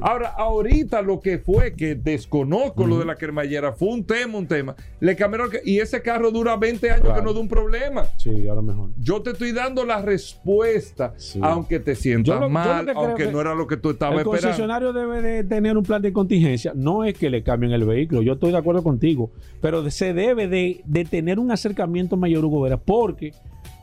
Ahora, 0.00 0.28
ahorita 0.36 1.02
lo 1.02 1.20
que 1.20 1.38
fue 1.38 1.74
que 1.74 1.94
desconozco 1.94 2.86
lo 2.86 2.98
de 2.98 3.04
la 3.04 3.16
cremallera 3.16 3.72
fue 3.72 3.88
un 3.88 4.04
tema, 4.04 4.38
un 4.38 4.46
tema. 4.46 4.74
Le 5.00 5.16
cambiaron 5.16 5.50
y 5.64 5.78
ese 5.78 6.02
carro 6.02 6.30
dura 6.30 6.56
20 6.56 6.90
años 6.90 7.00
Claro. 7.02 7.16
que 7.20 7.22
no 7.26 7.32
da 7.32 7.40
un 7.40 7.48
problema. 7.48 8.04
Sí, 8.18 8.48
a 8.48 8.54
lo 8.54 8.62
mejor. 8.62 8.90
Yo 8.98 9.22
te 9.22 9.30
estoy 9.30 9.52
dando 9.52 9.84
la 9.84 10.02
respuesta, 10.02 11.14
Sí. 11.16 11.38
aunque 11.42 11.80
te 11.80 11.94
sientas 11.94 12.40
lo- 12.40 12.48
mal, 12.48 12.88
aunque 12.94 13.24
que 13.26 13.32
no 13.32 13.40
era 13.40 13.54
lo 13.54 13.66
que 13.66 13.76
tú 13.76 13.90
estabas 13.90 14.14
El 14.14 14.20
esperando. 14.20 14.46
concesionario 14.48 14.92
debe 14.92 15.22
de 15.22 15.44
tener 15.44 15.76
un 15.76 15.82
plan 15.84 16.00
de 16.02 16.12
contingencia. 16.12 16.72
No 16.74 17.04
es 17.04 17.14
que 17.14 17.30
le 17.30 17.42
cambien 17.42 17.72
el 17.72 17.84
vehículo, 17.84 18.22
yo 18.22 18.34
estoy 18.34 18.52
de 18.52 18.58
acuerdo 18.58 18.82
contigo, 18.82 19.30
pero 19.60 19.88
se 19.90 20.12
debe 20.14 20.48
de, 20.48 20.80
de 20.84 20.97
tener 21.04 21.38
un 21.38 21.50
acercamiento 21.50 22.16
mayor, 22.16 22.44
Hugo 22.44 22.62
Vera, 22.62 22.76
porque 22.76 23.32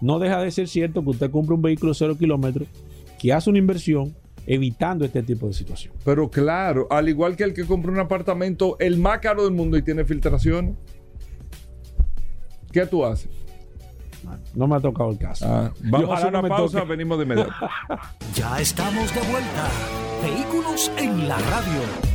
no 0.02 0.20
deja 0.20 0.42
de 0.42 0.52
ser 0.52 0.68
cierto 0.68 1.04
que 1.04 1.10
usted 1.12 1.32
compra 1.32 1.56
un 1.56 1.62
vehículo 1.62 1.94
cero 1.94 2.18
kilómetros, 2.18 2.68
que 3.20 3.34
hace 3.34 3.50
una 3.50 3.60
inversión 3.60 4.16
evitando 4.48 5.06
este 5.06 5.24
tipo 5.24 5.48
de 5.48 5.54
situación. 5.54 5.94
Pero 6.04 6.30
claro, 6.30 6.88
al 6.90 7.10
igual 7.10 7.36
que 7.36 7.44
el 7.44 7.54
que 7.54 7.66
compra 7.66 7.92
un 7.92 8.00
apartamento 8.00 8.78
el 8.80 8.98
más 8.98 9.20
caro 9.20 9.44
del 9.44 9.54
mundo 9.54 9.78
y 9.78 9.82
tiene 9.82 10.06
filtraciones, 10.06 10.76
¿qué 12.72 12.86
tú 12.86 13.06
haces? 13.06 13.30
No 14.56 14.68
me 14.68 14.76
ha 14.76 14.80
tocado 14.80 15.12
el 15.12 15.18
caso. 15.18 15.46
Ah, 15.48 15.72
vamos 15.84 16.10
ojalá 16.10 16.26
a 16.26 16.30
una 16.30 16.42
no 16.42 16.48
pausa, 16.48 16.80
toque. 16.80 16.90
venimos 16.92 17.18
de 17.18 17.24
inmediato. 17.26 17.52
Ya 18.36 18.60
estamos 18.60 19.14
de 19.14 19.22
vuelta. 19.32 19.70
Vehículos 20.24 20.92
en 20.98 21.28
la 21.28 21.38
radio. 21.38 22.15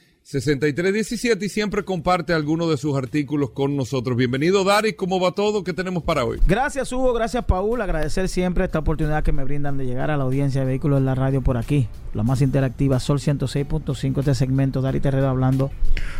6317 0.23 1.45
y 1.45 1.49
siempre 1.49 1.83
comparte 1.83 2.33
algunos 2.33 2.69
de 2.69 2.77
sus 2.77 2.95
artículos 2.95 3.49
con 3.49 3.75
nosotros. 3.75 4.15
Bienvenido 4.15 4.63
Daris, 4.63 4.93
¿cómo 4.95 5.19
va 5.19 5.31
todo? 5.31 5.63
¿Qué 5.63 5.73
tenemos 5.73 6.03
para 6.03 6.23
hoy? 6.23 6.39
Gracias 6.47 6.91
Hugo, 6.93 7.11
gracias 7.13 7.43
Paul, 7.45 7.81
agradecer 7.81 8.29
siempre 8.29 8.65
esta 8.65 8.79
oportunidad 8.79 9.23
que 9.23 9.31
me 9.31 9.43
brindan 9.43 9.77
de 9.77 9.85
llegar 9.85 10.11
a 10.11 10.17
la 10.17 10.23
audiencia 10.23 10.61
de 10.61 10.67
vehículos 10.67 10.99
en 10.99 11.05
la 11.05 11.15
radio 11.15 11.41
por 11.41 11.57
aquí, 11.57 11.87
la 12.13 12.23
más 12.23 12.41
interactiva, 12.41 12.99
Sol 12.99 13.19
106.5, 13.19 14.19
este 14.19 14.35
segmento, 14.35 14.81
Dari 14.81 14.99
Terrero 14.99 15.27
hablando 15.27 15.71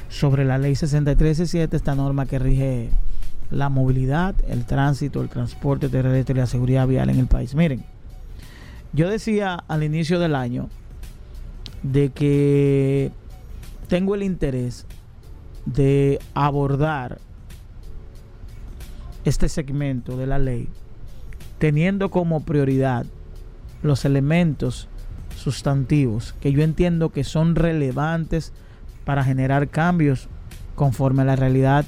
sobre 0.10 0.46
la 0.46 0.58
ley 0.58 0.76
6317, 0.76 1.78
esta 1.78 1.94
norma 1.96 2.26
que 2.26 2.40
rige 2.40 2.90
la 3.52 3.70
movilidad, 3.70 4.34
el 4.50 4.66
tránsito, 4.66 5.22
el 5.22 5.30
transporte 5.30 5.90
terrestre 5.90 6.34
y 6.34 6.40
la 6.40 6.48
seguridad 6.48 6.88
vial 6.88 7.10
en 7.10 7.20
el 7.20 7.28
país. 7.28 7.54
Miren, 7.54 7.84
yo 8.94 9.10
decía 9.10 9.64
al 9.68 9.84
inicio 9.84 10.20
del 10.20 10.36
año 10.36 10.70
de 11.84 12.10
que 12.10 13.12
tengo 13.92 14.16
el 14.16 14.24
interés 14.24 14.86
de 15.66 16.18
abordar 16.34 17.20
este 19.26 19.50
segmento 19.50 20.16
de 20.16 20.28
la 20.28 20.40
ley 20.40 20.70
teniendo 21.60 22.10
como 22.10 22.46
prioridad 22.46 23.06
los 23.84 24.06
elementos 24.06 24.88
sustantivos 25.36 26.34
que 26.40 26.54
yo 26.54 26.64
entiendo 26.64 27.10
que 27.10 27.26
son 27.26 27.56
relevantes 27.56 28.54
para 29.04 29.26
generar 29.26 29.68
cambios 29.68 30.30
conforme 30.76 31.24
a 31.24 31.26
la 31.26 31.36
realidad 31.36 31.84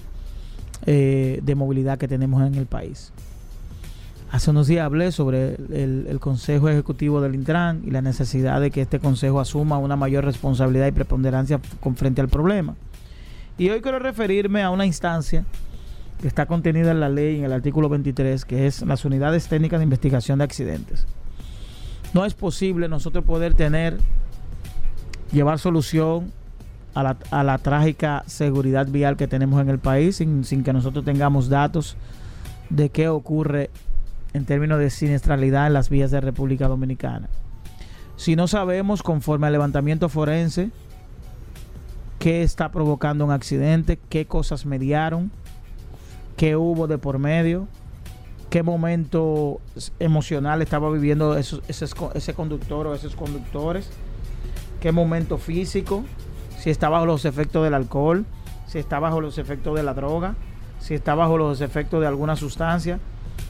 eh, 0.85 1.39
de 1.41 1.55
movilidad 1.55 1.97
que 1.97 2.09
tenemos 2.09 2.45
en 2.45 2.55
el 2.55 2.65
país. 2.65 3.13
Hace 4.33 4.49
unos 4.49 4.65
días 4.65 4.83
hablé 4.83 5.11
sobre 5.11 5.57
el, 5.73 6.17
Consejo 6.19 6.67
Ejecutivo 6.67 7.21
del 7.21 7.35
Intran 7.35 7.83
y 7.85 7.91
la 7.91 8.01
necesidad 8.01 8.59
de 8.61 8.71
que 8.71 8.81
este 8.81 8.97
Consejo 8.97 9.39
asuma 9.39 9.77
una 9.77 9.95
mayor 9.95 10.25
responsabilidad 10.25 10.87
y 10.87 10.91
preponderancia 10.91 11.61
con 11.79 11.95
frente 11.95 12.19
al 12.19 12.29
problema. 12.29 12.75
Y 13.59 13.69
hoy 13.69 13.81
quiero 13.81 13.99
referirme 13.99 14.63
a 14.63 14.71
una 14.71 14.87
instancia 14.87 15.45
que 16.19 16.27
está 16.27 16.47
contenida 16.47 16.89
en 16.89 16.99
la 16.99 17.09
ley, 17.09 17.37
en 17.37 17.43
el 17.43 17.53
artículo 17.53 17.89
23, 17.89 18.43
que 18.43 18.65
es 18.65 18.81
las 18.81 19.05
unidades 19.05 19.47
técnicas 19.47 19.79
de 19.79 19.83
investigación 19.83 20.39
de 20.39 20.45
accidentes. 20.45 21.05
No 22.15 22.25
es 22.25 22.33
posible 22.33 22.87
nosotros 22.87 23.23
poder 23.23 23.53
tener, 23.53 23.99
llevar 25.31 25.59
solución 25.59 26.31
a 26.95 27.43
la, 27.43 27.57
trágica 27.59 28.23
seguridad 28.25 28.87
vial 28.87 29.15
que 29.15 29.27
tenemos 29.27 29.61
en 29.61 29.69
el 29.69 29.77
país 29.77 30.15
sin 30.15 30.63
que 30.63 30.73
nosotros 30.73 31.05
tengamos 31.05 31.49
datos 31.49 31.97
de 32.71 32.89
qué 32.89 33.09
ocurre 33.09 33.69
en 34.33 34.45
términos 34.45 34.79
de 34.79 34.89
siniestralidad 34.89 35.67
en 35.67 35.73
las 35.73 35.89
vías 35.89 36.11
de 36.11 36.21
República 36.21 36.67
Dominicana. 36.67 37.29
Si 38.15 38.35
no 38.35 38.47
sabemos, 38.47 39.03
conforme 39.03 39.47
al 39.47 39.53
levantamiento 39.53 40.09
forense, 40.09 40.69
qué 42.19 42.43
está 42.43 42.71
provocando 42.71 43.25
un 43.25 43.31
accidente, 43.31 43.99
qué 44.09 44.25
cosas 44.25 44.65
mediaron, 44.65 45.31
qué 46.37 46.55
hubo 46.55 46.87
de 46.87 46.97
por 46.97 47.19
medio, 47.19 47.67
qué 48.49 48.63
momento 48.63 49.59
emocional 49.99 50.61
estaba 50.61 50.89
viviendo 50.91 51.37
esos- 51.37 51.61
ese, 51.67 51.85
ese 52.13 52.33
conductor 52.33 52.87
o 52.87 52.95
esos 52.95 53.15
conductores, 53.15 53.89
qué 54.79 54.91
momento 54.91 55.37
físico, 55.37 56.03
si 56.59 56.69
está 56.69 56.87
bajo 56.89 57.05
los 57.05 57.25
efectos 57.25 57.63
del 57.63 57.73
alcohol, 57.73 58.25
si 58.67 58.79
está 58.79 58.99
bajo 58.99 59.21
los 59.21 59.37
efectos 59.37 59.75
de 59.75 59.83
la 59.83 59.93
droga, 59.93 60.35
si 60.79 60.93
está 60.93 61.15
bajo 61.15 61.37
los 61.37 61.61
efectos 61.61 61.99
de 62.01 62.07
alguna 62.07 62.35
sustancia, 62.35 62.99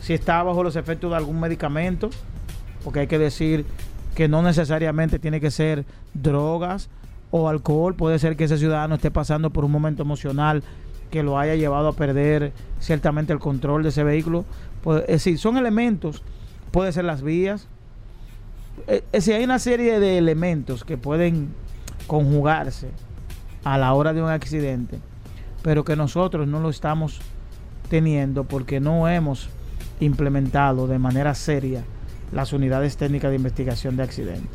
si 0.02 0.14
está 0.14 0.44
bajo 0.44 0.64
los 0.64 0.76
efectos 0.76 1.12
de 1.12 1.18
algún 1.18 1.40
medicamento, 1.40 2.10
porque 2.84 3.02
hay 3.02 3.08
que 3.08 3.18
decir 3.18 3.66
que 4.16 4.28
no 4.28 4.42
necesariamente 4.42 5.20
tiene 5.20 5.40
que 5.40 5.52
ser 5.52 5.86
drogas 6.14 6.90
o 7.32 7.50
alcohol, 7.50 7.96
puede 7.96 8.20
ser 8.20 8.36
que 8.36 8.44
ese 8.44 8.58
ciudadano 8.58 8.96
esté 8.96 9.12
pasando 9.12 9.50
por 9.50 9.66
un 9.66 9.72
momento 9.72 10.04
emocional 10.04 10.64
que 11.10 11.24
lo 11.24 11.40
haya 11.40 11.56
llevado 11.56 11.88
a 11.88 11.94
perder 11.94 12.54
ciertamente 12.80 13.34
el 13.34 13.40
control 13.40 13.84
de 13.84 13.90
ese 13.90 14.04
vehículo. 14.04 14.46
Pues, 14.84 15.02
es 15.04 15.08
decir, 15.08 15.38
son 15.40 15.58
elementos, 15.58 16.24
puede 16.72 16.92
ser 16.92 17.06
las 17.06 17.22
vías. 17.22 17.68
Es 18.88 19.04
decir, 19.12 19.36
hay 19.36 19.44
una 19.44 19.60
serie 19.60 20.00
de 20.00 20.18
elementos 20.18 20.84
que 20.84 20.98
pueden 20.98 21.54
conjugarse 22.08 22.90
a 23.64 23.78
la 23.78 23.94
hora 23.94 24.14
de 24.14 24.22
un 24.22 24.30
accidente, 24.30 25.00
pero 25.62 25.84
que 25.84 25.96
nosotros 25.96 26.48
no 26.48 26.60
lo 26.60 26.70
estamos 26.70 27.22
teniendo 27.90 28.44
porque 28.44 28.80
no 28.80 29.08
hemos 29.08 29.50
implementado 30.04 30.88
de 30.88 31.00
manera 31.00 31.34
seria 31.36 31.84
las 32.32 32.54
unidades 32.54 32.98
técnicas 32.98 33.32
de 33.32 33.38
investigación 33.38 33.96
de 33.96 34.04
accidentes. 34.04 34.50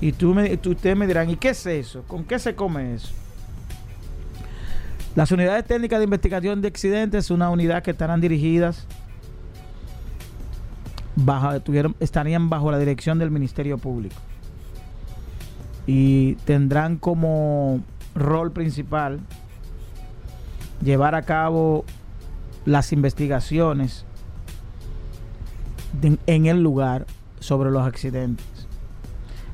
Y 0.00 0.12
tú 0.12 0.34
me, 0.34 0.52
ustedes 0.54 0.96
me 0.96 1.06
dirán, 1.06 1.30
¿y 1.30 1.36
qué 1.36 1.50
es 1.50 1.64
eso? 1.66 2.02
¿Con 2.08 2.24
qué 2.24 2.38
se 2.38 2.54
come 2.54 2.94
eso? 2.94 3.14
Las 5.14 5.30
unidades 5.30 5.64
técnicas 5.64 6.00
de 6.00 6.04
investigación 6.04 6.62
de 6.62 6.68
accidentes 6.68 7.26
es 7.26 7.30
una 7.30 7.50
unidad 7.50 7.82
que 7.82 7.90
estarán 7.90 8.20
dirigidas 8.20 8.86
bajo, 11.14 11.50
estarían 12.00 12.48
bajo 12.48 12.70
la 12.70 12.78
dirección 12.78 13.18
del 13.18 13.30
Ministerio 13.30 13.78
Público 13.78 14.16
y 15.86 16.34
tendrán 16.46 16.96
como 16.96 17.80
rol 18.14 18.52
principal 18.52 19.20
llevar 20.82 21.14
a 21.14 21.22
cabo 21.22 21.84
las 22.64 22.92
investigaciones 22.92 24.04
en 26.26 26.46
el 26.46 26.62
lugar 26.62 27.06
sobre 27.40 27.70
los 27.70 27.86
accidentes. 27.86 28.46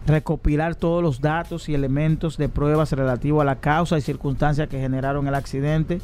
Recopilar 0.06 0.74
todos 0.74 1.02
los 1.02 1.20
datos 1.20 1.68
y 1.68 1.74
elementos 1.74 2.38
de 2.38 2.48
pruebas 2.48 2.92
relativos 2.92 3.42
a 3.42 3.44
la 3.44 3.56
causa 3.56 3.98
y 3.98 4.00
circunstancias 4.00 4.68
que 4.68 4.80
generaron 4.80 5.26
el 5.28 5.34
accidente. 5.34 6.00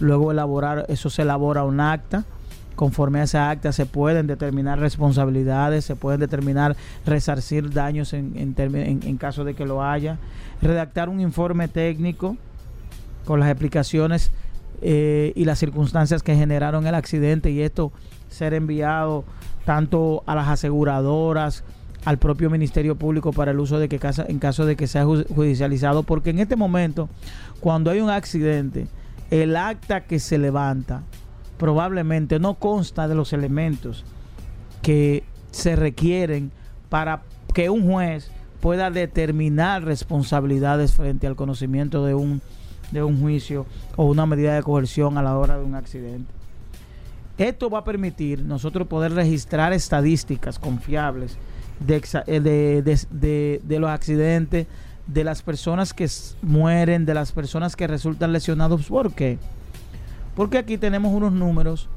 Luego 0.00 0.30
elaborar, 0.30 0.86
eso 0.88 1.10
se 1.10 1.22
elabora 1.22 1.64
un 1.64 1.80
acta. 1.80 2.24
Conforme 2.76 3.20
a 3.20 3.24
esa 3.24 3.50
acta 3.50 3.72
se 3.72 3.86
pueden 3.86 4.26
determinar 4.26 4.80
responsabilidades, 4.80 5.84
se 5.84 5.94
pueden 5.94 6.20
determinar 6.20 6.76
resarcir 7.06 7.72
daños 7.72 8.12
en, 8.12 8.54
en 8.56 9.16
caso 9.16 9.44
de 9.44 9.54
que 9.54 9.64
lo 9.64 9.82
haya. 9.82 10.18
Redactar 10.60 11.08
un 11.08 11.20
informe 11.20 11.68
técnico 11.68 12.36
con 13.24 13.40
las 13.40 13.48
explicaciones 13.48 14.30
eh, 14.82 15.32
y 15.34 15.44
las 15.44 15.58
circunstancias 15.58 16.22
que 16.22 16.34
generaron 16.34 16.86
el 16.86 16.94
accidente 16.94 17.50
y 17.50 17.62
esto 17.62 17.92
ser 18.28 18.54
enviado 18.54 19.24
tanto 19.64 20.22
a 20.26 20.34
las 20.34 20.48
aseguradoras, 20.48 21.64
al 22.04 22.18
propio 22.18 22.50
Ministerio 22.50 22.96
Público 22.96 23.32
para 23.32 23.50
el 23.50 23.60
uso 23.60 23.78
de 23.78 23.88
que 23.88 23.98
en 24.28 24.38
caso 24.38 24.66
de 24.66 24.76
que 24.76 24.86
sea 24.86 25.04
judicializado, 25.04 26.02
porque 26.02 26.30
en 26.30 26.38
este 26.38 26.56
momento, 26.56 27.08
cuando 27.60 27.90
hay 27.90 28.00
un 28.00 28.10
accidente, 28.10 28.86
el 29.30 29.56
acta 29.56 30.02
que 30.02 30.18
se 30.18 30.38
levanta 30.38 31.02
probablemente 31.58 32.38
no 32.38 32.54
consta 32.54 33.08
de 33.08 33.14
los 33.14 33.32
elementos 33.32 34.04
que 34.82 35.24
se 35.50 35.76
requieren 35.76 36.50
para 36.90 37.22
que 37.54 37.70
un 37.70 37.90
juez 37.90 38.30
pueda 38.60 38.90
determinar 38.90 39.84
responsabilidades 39.84 40.92
frente 40.92 41.26
al 41.26 41.36
conocimiento 41.36 42.04
de 42.04 42.14
un 42.14 42.42
de 42.90 43.02
un 43.02 43.20
juicio 43.20 43.66
o 43.96 44.04
una 44.04 44.26
medida 44.26 44.54
de 44.54 44.62
coerción 44.62 45.16
a 45.16 45.22
la 45.22 45.36
hora 45.38 45.58
de 45.58 45.64
un 45.64 45.74
accidente. 45.74 46.30
Esto 47.38 47.68
va 47.68 47.80
a 47.80 47.84
permitir 47.84 48.44
nosotros 48.44 48.86
poder 48.86 49.12
registrar 49.12 49.72
estadísticas 49.72 50.58
confiables 50.58 51.36
de, 51.80 52.02
eh, 52.26 53.60
los 53.68 53.90
accidentes, 53.90 54.66
de 55.06 55.24
las 55.24 55.42
personas 55.42 55.92
que 55.92 56.08
mueren, 56.42 57.04
de 57.04 57.14
las 57.14 57.32
personas 57.32 57.74
que 57.76 57.86
resultan 57.86 58.32
lesionados. 58.32 58.86
¿Por 58.86 59.12
qué? 59.12 59.38
Porque 60.36 60.58
aquí 60.58 60.78
tenemos 60.78 61.12
unos 61.12 61.32
números 61.32 61.88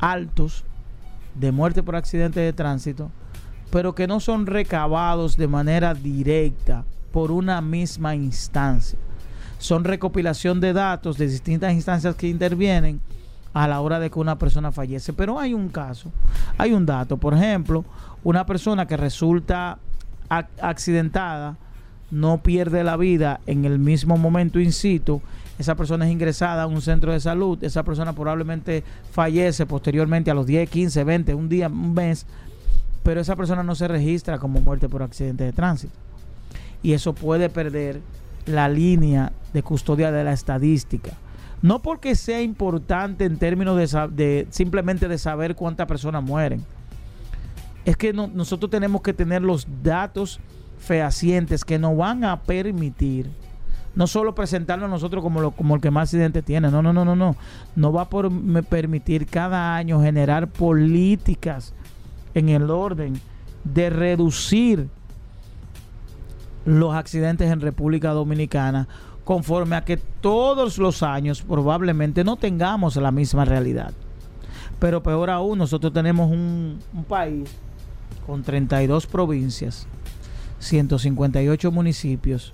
altos 0.00 0.64
de 1.34 1.52
muerte 1.52 1.82
por 1.82 1.96
accidente 1.96 2.40
de 2.40 2.52
tránsito, 2.52 3.10
pero 3.70 3.94
que 3.94 4.06
no 4.06 4.20
son 4.20 4.46
recabados 4.46 5.36
de 5.36 5.48
manera 5.48 5.94
directa 5.94 6.84
por 7.12 7.30
una 7.30 7.60
misma 7.60 8.14
instancia 8.14 8.98
son 9.62 9.84
recopilación 9.84 10.60
de 10.60 10.72
datos 10.72 11.16
de 11.18 11.28
distintas 11.28 11.72
instancias 11.72 12.16
que 12.16 12.26
intervienen 12.26 13.00
a 13.54 13.68
la 13.68 13.80
hora 13.80 13.98
de 13.98 14.10
que 14.10 14.18
una 14.18 14.38
persona 14.38 14.72
fallece. 14.72 15.12
Pero 15.12 15.38
hay 15.38 15.54
un 15.54 15.68
caso, 15.68 16.10
hay 16.58 16.72
un 16.72 16.86
dato. 16.86 17.16
Por 17.16 17.34
ejemplo, 17.34 17.84
una 18.24 18.46
persona 18.46 18.86
que 18.86 18.96
resulta 18.96 19.78
accidentada 20.28 21.56
no 22.10 22.42
pierde 22.42 22.84
la 22.84 22.96
vida 22.96 23.40
en 23.46 23.64
el 23.64 23.78
mismo 23.78 24.16
momento 24.16 24.60
in 24.60 24.72
situ. 24.72 25.20
Esa 25.58 25.74
persona 25.74 26.06
es 26.06 26.12
ingresada 26.12 26.62
a 26.62 26.66
un 26.66 26.80
centro 26.82 27.12
de 27.12 27.20
salud. 27.20 27.62
Esa 27.62 27.82
persona 27.82 28.12
probablemente 28.12 28.84
fallece 29.10 29.66
posteriormente 29.66 30.30
a 30.30 30.34
los 30.34 30.46
10, 30.46 30.68
15, 30.68 31.04
20, 31.04 31.34
un 31.34 31.48
día, 31.48 31.68
un 31.68 31.94
mes. 31.94 32.26
Pero 33.02 33.20
esa 33.20 33.36
persona 33.36 33.62
no 33.62 33.74
se 33.74 33.88
registra 33.88 34.38
como 34.38 34.60
muerte 34.60 34.88
por 34.88 35.02
accidente 35.02 35.44
de 35.44 35.52
tránsito. 35.52 35.94
Y 36.82 36.92
eso 36.92 37.14
puede 37.14 37.48
perder 37.48 38.00
la 38.46 38.68
línea 38.68 39.32
de 39.52 39.62
custodia 39.62 40.10
de 40.10 40.24
la 40.24 40.32
estadística. 40.32 41.12
No 41.62 41.78
porque 41.78 42.16
sea 42.16 42.42
importante 42.42 43.24
en 43.24 43.38
términos 43.38 43.76
de, 43.76 44.46
simplemente 44.50 45.06
de 45.08 45.16
saber 45.16 45.54
cuántas 45.54 45.86
personas 45.86 46.22
mueren. 46.22 46.64
Es 47.84 47.96
que 47.96 48.12
nosotros 48.12 48.70
tenemos 48.70 49.00
que 49.00 49.12
tener 49.12 49.42
los 49.42 49.66
datos 49.82 50.40
fehacientes 50.78 51.64
que 51.64 51.78
nos 51.78 51.96
van 51.96 52.24
a 52.24 52.42
permitir 52.42 53.30
no 53.94 54.06
solo 54.06 54.34
presentarnos 54.34 54.88
nosotros 54.88 55.22
como, 55.22 55.74
el 55.74 55.80
que 55.80 55.90
más 55.90 56.08
accidentes 56.08 56.44
tiene, 56.44 56.70
no, 56.70 56.82
no, 56.82 56.92
no, 56.92 57.04
no, 57.04 57.14
no. 57.14 57.36
No 57.76 57.92
va 57.92 58.02
a 58.02 58.62
permitir 58.62 59.26
cada 59.26 59.76
año 59.76 60.00
generar 60.00 60.48
políticas 60.48 61.74
en 62.34 62.48
el 62.48 62.70
orden 62.70 63.20
de 63.64 63.90
reducir 63.90 64.88
los 66.64 66.94
accidentes 66.94 67.50
en 67.50 67.60
República 67.60 68.10
Dominicana 68.10 68.88
conforme 69.24 69.76
a 69.76 69.84
que 69.84 69.96
todos 69.96 70.78
los 70.78 71.02
años 71.02 71.42
probablemente 71.42 72.24
no 72.24 72.36
tengamos 72.36 72.96
la 72.96 73.10
misma 73.10 73.44
realidad. 73.44 73.92
Pero 74.78 75.02
peor 75.02 75.30
aún, 75.30 75.58
nosotros 75.58 75.92
tenemos 75.92 76.30
un, 76.30 76.80
país 77.08 77.48
con 78.26 78.42
32 78.42 79.06
provincias, 79.06 79.86
158 80.58 81.70
municipios, 81.70 82.52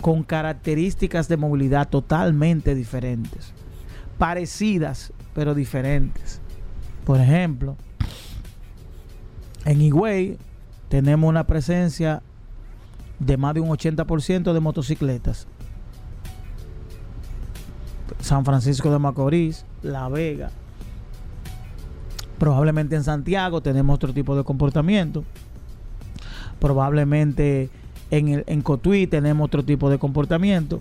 con 0.00 0.22
características 0.22 1.28
de 1.28 1.36
movilidad 1.36 1.88
totalmente 1.88 2.74
diferentes, 2.74 3.52
parecidas 4.18 5.12
pero 5.34 5.54
diferentes. 5.54 6.40
Por 7.04 7.20
ejemplo, 7.20 7.76
en 9.64 9.80
Higüey 9.80 10.38
tenemos 10.88 11.28
una 11.28 11.46
presencia 11.46 12.22
de 13.18 13.36
más 13.36 13.54
de 13.54 13.60
un 13.60 13.68
80% 13.68 14.52
de 14.52 14.60
motocicletas. 14.60 15.46
San 18.20 18.44
Francisco 18.44 18.90
de 18.90 18.98
Macorís, 18.98 19.64
La 19.82 20.08
Vega. 20.08 20.50
Probablemente 22.38 22.96
en 22.96 23.04
Santiago 23.04 23.60
tenemos 23.60 23.94
otro 23.94 24.12
tipo 24.12 24.36
de 24.36 24.44
comportamiento. 24.44 25.24
Probablemente 26.58 27.70
en, 28.10 28.28
el, 28.28 28.44
en 28.46 28.62
Cotuí 28.62 29.06
tenemos 29.06 29.46
otro 29.46 29.64
tipo 29.64 29.90
de 29.90 29.98
comportamiento. 29.98 30.80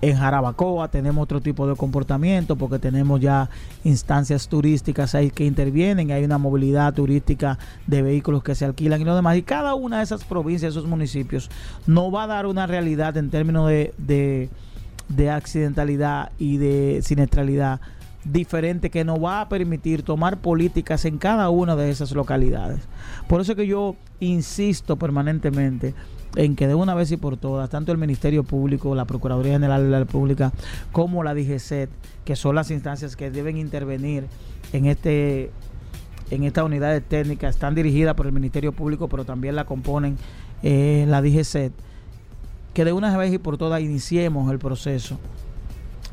En 0.00 0.18
Jarabacoa 0.18 0.88
tenemos 0.88 1.22
otro 1.22 1.40
tipo 1.40 1.66
de 1.66 1.76
comportamiento 1.76 2.56
porque 2.56 2.78
tenemos 2.78 3.20
ya 3.20 3.48
instancias 3.84 4.48
turísticas 4.48 5.14
ahí 5.14 5.30
que 5.30 5.46
intervienen, 5.46 6.10
hay 6.10 6.24
una 6.24 6.36
movilidad 6.36 6.92
turística 6.92 7.58
de 7.86 8.02
vehículos 8.02 8.42
que 8.42 8.54
se 8.54 8.66
alquilan 8.66 9.00
y 9.00 9.04
lo 9.04 9.16
demás. 9.16 9.38
Y 9.38 9.42
cada 9.42 9.74
una 9.74 9.98
de 9.98 10.04
esas 10.04 10.22
provincias, 10.24 10.72
esos 10.72 10.86
municipios, 10.86 11.50
no 11.86 12.10
va 12.10 12.24
a 12.24 12.26
dar 12.26 12.44
una 12.44 12.66
realidad 12.66 13.16
en 13.16 13.30
términos 13.30 13.68
de, 13.68 13.94
de, 13.96 14.50
accidentalidad 15.30 16.32
y 16.38 16.56
de 16.56 17.00
siniestralidad 17.02 17.80
diferente 18.24 18.90
que 18.90 19.04
nos 19.04 19.22
va 19.22 19.42
a 19.42 19.48
permitir 19.48 20.02
tomar 20.02 20.38
políticas 20.38 21.04
en 21.04 21.18
cada 21.18 21.50
una 21.50 21.76
de 21.76 21.90
esas 21.90 22.12
localidades. 22.12 22.80
Por 23.28 23.40
eso 23.40 23.54
que 23.54 23.66
yo 23.66 23.96
insisto 24.20 24.96
permanentemente 24.96 25.94
en 26.36 26.56
que 26.56 26.66
de 26.66 26.74
una 26.74 26.94
vez 26.94 27.12
y 27.12 27.16
por 27.16 27.36
todas, 27.36 27.70
tanto 27.70 27.92
el 27.92 27.98
Ministerio 27.98 28.42
Público, 28.42 28.94
la 28.94 29.04
Procuraduría 29.04 29.52
General 29.52 29.84
de 29.84 29.90
la 29.90 29.98
República, 30.00 30.52
como 30.90 31.22
la 31.22 31.34
DGCET, 31.34 31.90
que 32.24 32.34
son 32.34 32.54
las 32.54 32.70
instancias 32.70 33.14
que 33.14 33.30
deben 33.30 33.56
intervenir 33.56 34.26
en 34.72 34.86
este 34.86 35.50
en 36.30 36.42
estas 36.42 36.64
unidades 36.64 37.02
técnicas, 37.06 37.54
están 37.54 37.74
dirigidas 37.74 38.14
por 38.14 38.26
el 38.26 38.32
Ministerio 38.32 38.72
Público, 38.72 39.08
pero 39.08 39.26
también 39.26 39.54
la 39.54 39.66
componen 39.66 40.16
eh, 40.62 41.04
la 41.06 41.20
DGCET, 41.20 41.72
que 42.74 42.84
de 42.84 42.92
una 42.92 43.16
vez 43.16 43.32
y 43.32 43.38
por 43.38 43.56
todas 43.56 43.80
iniciemos 43.80 44.50
el 44.50 44.58
proceso 44.58 45.18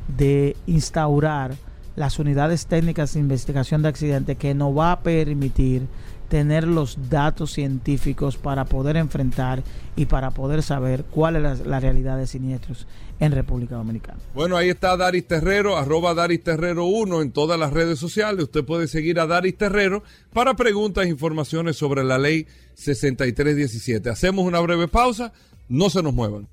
de 0.08 0.56
instaurar 0.68 1.56
las 1.96 2.20
unidades 2.20 2.68
técnicas 2.68 3.14
de 3.14 3.20
investigación 3.20 3.82
de 3.82 3.90
accidentes 3.90 4.38
que 4.38 4.54
nos 4.54 4.78
va 4.78 4.94
a 4.94 5.00
permitir 5.02 5.88
tener 6.32 6.66
los 6.66 7.10
datos 7.10 7.52
científicos 7.52 8.38
para 8.38 8.64
poder 8.64 8.96
enfrentar 8.96 9.64
y 9.98 10.06
para 10.06 10.32
poder 10.32 10.64
saber 10.64 11.04
cuál 11.04 11.36
es 11.36 11.66
la, 11.66 11.80
realidad 11.82 12.18
de 12.18 12.26
siniestros 12.26 12.88
en 13.20 13.34
República 13.34 13.76
Dominicana. 13.76 14.18
Bueno, 14.34 14.56
ahí 14.56 14.70
está 14.70 14.96
Daris 14.96 15.28
Terrero, 15.28 15.76
arroba 15.76 16.14
Daris 16.14 16.42
Terrero 16.42 16.86
1 16.86 17.22
en 17.22 17.32
todas 17.34 17.60
las 17.60 17.74
redes 17.74 18.00
sociales. 18.00 18.46
Usted 18.46 18.64
puede 18.64 18.88
seguir 18.88 19.20
a 19.20 19.28
Daris 19.28 19.58
Terrero 19.58 20.04
para 20.32 20.54
preguntas 20.54 21.06
e 21.06 21.10
informaciones 21.10 21.76
sobre 21.76 22.02
la 22.06 22.18
ley 22.18 22.48
6317. 22.76 24.10
Hacemos 24.10 24.46
una 24.46 24.62
breve 24.62 24.88
pausa, 24.88 25.34
no 25.72 25.90
se 25.90 26.04
nos 26.04 26.14
muevan. 26.14 26.48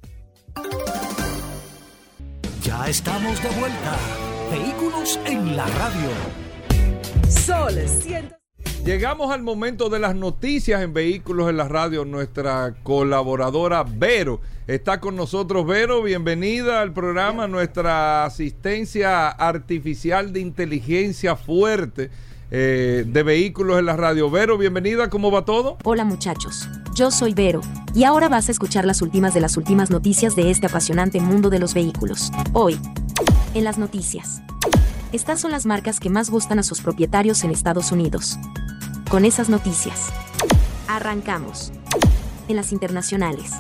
Ya 2.63 2.89
estamos 2.89 3.43
de 3.43 3.49
vuelta. 3.59 3.97
Vehículos 4.51 5.19
en 5.27 5.57
la 5.57 5.67
radio. 5.67 6.11
Sol 7.29 7.73
100. 7.73 8.33
Llegamos 8.85 9.33
al 9.33 9.43
momento 9.43 9.89
de 9.89 9.99
las 9.99 10.15
noticias 10.15 10.83
en 10.83 10.95
Vehículos 10.95 11.51
en 11.51 11.57
la 11.57 11.67
Radio. 11.67 12.05
Nuestra 12.05 12.77
colaboradora 12.85 13.83
Vero 13.83 14.41
está 14.69 15.01
con 15.01 15.17
nosotros. 15.17 15.67
Vero, 15.67 16.01
bienvenida 16.03 16.81
al 16.81 16.93
programa. 16.93 17.49
Nuestra 17.49 18.25
asistencia 18.25 19.29
artificial 19.29 20.33
de 20.33 20.41
inteligencia 20.41 21.35
fuerte 21.35 22.11
eh, 22.51 23.05
de 23.07 23.23
Vehículos 23.23 23.79
en 23.79 23.87
la 23.87 23.97
Radio. 23.97 24.31
Vero, 24.31 24.59
bienvenida. 24.59 25.11
¿Cómo 25.11 25.31
va 25.31 25.45
todo? 25.45 25.77
Hola 25.85 26.05
muchachos, 26.05 26.69
yo 26.95 27.11
soy 27.11 27.35
Vero, 27.35 27.61
y 27.95 28.05
ahora 28.05 28.29
vas 28.29 28.49
a 28.49 28.53
escuchar 28.53 28.85
las 28.85 29.03
últimas 29.03 29.35
de 29.35 29.41
las 29.41 29.57
últimas 29.57 29.91
noticias 29.91 30.35
de 30.37 30.51
este 30.51 30.67
apasionante 30.67 31.21
mundo 31.21 31.51
de 31.51 31.59
los 31.59 31.75
vehículos. 31.75 32.31
Hoy, 32.53 32.79
en 33.55 33.65
las 33.65 33.79
noticias. 33.79 34.43
Estas 35.13 35.41
son 35.41 35.51
las 35.51 35.65
marcas 35.65 36.01
que 36.01 36.11
más 36.11 36.29
gustan 36.29 36.59
a 36.59 36.63
sus 36.63 36.83
propietarios 36.83 37.43
en 37.43 37.51
Estados 37.51 37.93
Unidos. 37.93 38.39
Con 39.11 39.25
esas 39.25 39.49
noticias. 39.49 40.11
Arrancamos. 40.87 41.73
En 42.47 42.57
las 42.57 42.73
internacionales. 42.73 43.53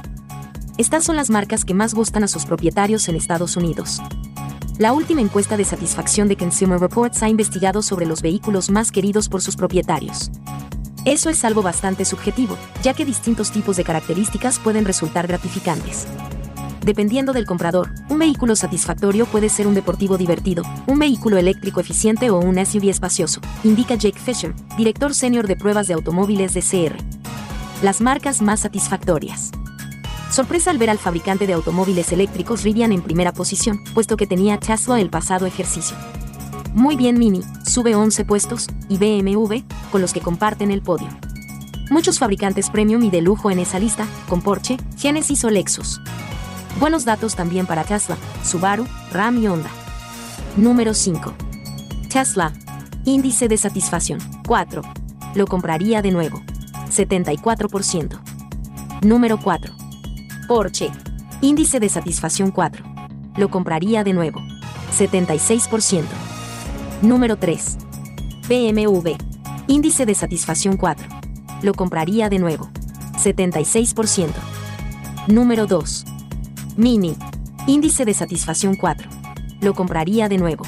Estas 0.76 1.04
son 1.04 1.16
las 1.16 1.30
marcas 1.30 1.64
que 1.64 1.74
más 1.74 1.94
gustan 1.94 2.22
a 2.24 2.28
sus 2.28 2.44
propietarios 2.44 3.08
en 3.08 3.16
Estados 3.16 3.56
Unidos. 3.56 4.00
La 4.78 4.92
última 4.92 5.20
encuesta 5.20 5.56
de 5.56 5.64
satisfacción 5.64 6.28
de 6.28 6.36
Consumer 6.36 6.78
Reports 6.78 7.24
ha 7.24 7.28
investigado 7.28 7.82
sobre 7.82 8.06
los 8.06 8.22
vehículos 8.22 8.70
más 8.70 8.92
queridos 8.92 9.28
por 9.28 9.42
sus 9.42 9.56
propietarios. 9.56 10.30
Eso 11.04 11.30
es 11.30 11.44
algo 11.44 11.62
bastante 11.62 12.04
subjetivo, 12.04 12.56
ya 12.80 12.94
que 12.94 13.04
distintos 13.04 13.50
tipos 13.50 13.76
de 13.76 13.82
características 13.82 14.60
pueden 14.60 14.84
resultar 14.84 15.26
gratificantes. 15.26 16.06
Dependiendo 16.84 17.32
del 17.32 17.44
comprador, 17.44 17.90
un 18.08 18.20
vehículo 18.20 18.54
satisfactorio 18.54 19.26
puede 19.26 19.48
ser 19.48 19.66
un 19.66 19.74
deportivo 19.74 20.16
divertido, 20.16 20.62
un 20.86 21.00
vehículo 21.00 21.38
eléctrico 21.38 21.80
eficiente 21.80 22.30
o 22.30 22.38
un 22.38 22.64
SUV 22.64 22.88
espacioso, 22.88 23.40
indica 23.64 23.96
Jake 23.96 24.20
Fisher, 24.20 24.54
director 24.76 25.12
senior 25.12 25.48
de 25.48 25.56
pruebas 25.56 25.88
de 25.88 25.94
automóviles 25.94 26.54
de 26.54 26.62
CR. 26.62 26.96
Las 27.82 28.00
marcas 28.00 28.42
más 28.42 28.60
satisfactorias. 28.60 29.50
Sorpresa 30.30 30.70
al 30.70 30.78
ver 30.78 30.90
al 30.90 30.98
fabricante 30.98 31.46
de 31.46 31.54
automóviles 31.54 32.12
eléctricos 32.12 32.62
Rivian 32.62 32.92
en 32.92 33.02
primera 33.02 33.32
posición, 33.32 33.82
puesto 33.94 34.16
que 34.16 34.26
tenía 34.26 34.58
Tesla 34.58 35.00
el 35.00 35.10
pasado 35.10 35.46
ejercicio. 35.46 35.96
Muy 36.74 36.96
bien 36.96 37.18
Mini, 37.18 37.42
sube 37.64 37.94
11 37.94 38.24
puestos, 38.24 38.68
y 38.88 38.98
BMW, 38.98 39.62
con 39.90 40.00
los 40.00 40.12
que 40.12 40.20
comparten 40.20 40.70
el 40.70 40.82
podio. 40.82 41.08
Muchos 41.90 42.18
fabricantes 42.18 42.68
premium 42.68 43.02
y 43.02 43.10
de 43.10 43.22
lujo 43.22 43.50
en 43.50 43.58
esa 43.58 43.78
lista, 43.78 44.06
con 44.28 44.42
Porsche, 44.42 44.76
Genesis 44.98 45.44
o 45.44 45.50
Lexus. 45.50 46.00
Buenos 46.78 47.06
datos 47.06 47.34
también 47.34 47.66
para 47.66 47.84
Tesla, 47.84 48.18
Subaru, 48.44 48.86
Ram 49.10 49.42
y 49.42 49.48
Honda. 49.48 49.70
Número 50.56 50.92
5. 50.92 51.32
Tesla. 52.10 52.52
Índice 53.04 53.48
de 53.48 53.56
satisfacción. 53.56 54.20
4. 54.46 54.82
Lo 55.34 55.46
compraría 55.46 56.02
de 56.02 56.10
nuevo. 56.10 56.42
74%. 56.90 58.20
Número 59.02 59.40
4. 59.40 59.87
Porsche. 60.48 60.90
Índice 61.42 61.78
de 61.78 61.90
satisfacción 61.90 62.50
4. 62.50 62.82
Lo 63.36 63.50
compraría 63.50 64.02
de 64.02 64.14
nuevo. 64.14 64.40
76%. 64.98 66.04
Número 67.02 67.36
3. 67.36 67.76
BMW. 68.48 69.10
Índice 69.66 70.06
de 70.06 70.14
satisfacción 70.14 70.78
4. 70.78 71.06
Lo 71.60 71.74
compraría 71.74 72.30
de 72.30 72.38
nuevo. 72.38 72.70
76%. 73.22 74.30
Número 75.26 75.66
2. 75.66 76.04
Mini. 76.78 77.14
Índice 77.66 78.06
de 78.06 78.14
satisfacción 78.14 78.74
4. 78.74 79.06
Lo 79.60 79.74
compraría 79.74 80.30
de 80.30 80.38
nuevo. 80.38 80.64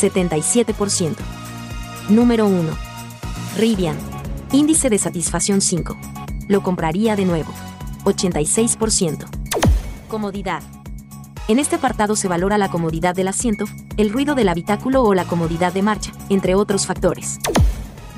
77%. 0.00 1.16
Número 2.10 2.46
1. 2.46 2.62
Rivian. 3.56 3.96
Índice 4.52 4.88
de 4.88 4.98
satisfacción 4.98 5.60
5. 5.60 5.96
Lo 6.46 6.62
compraría 6.62 7.16
de 7.16 7.24
nuevo. 7.24 7.52
86%. 8.06 9.26
Comodidad. 10.08 10.62
En 11.48 11.58
este 11.58 11.76
apartado 11.76 12.14
se 12.14 12.28
valora 12.28 12.56
la 12.56 12.70
comodidad 12.70 13.14
del 13.14 13.28
asiento, 13.28 13.64
el 13.96 14.10
ruido 14.10 14.34
del 14.34 14.48
habitáculo 14.48 15.02
o 15.02 15.12
la 15.14 15.24
comodidad 15.24 15.72
de 15.72 15.82
marcha, 15.82 16.12
entre 16.28 16.54
otros 16.54 16.86
factores. 16.86 17.38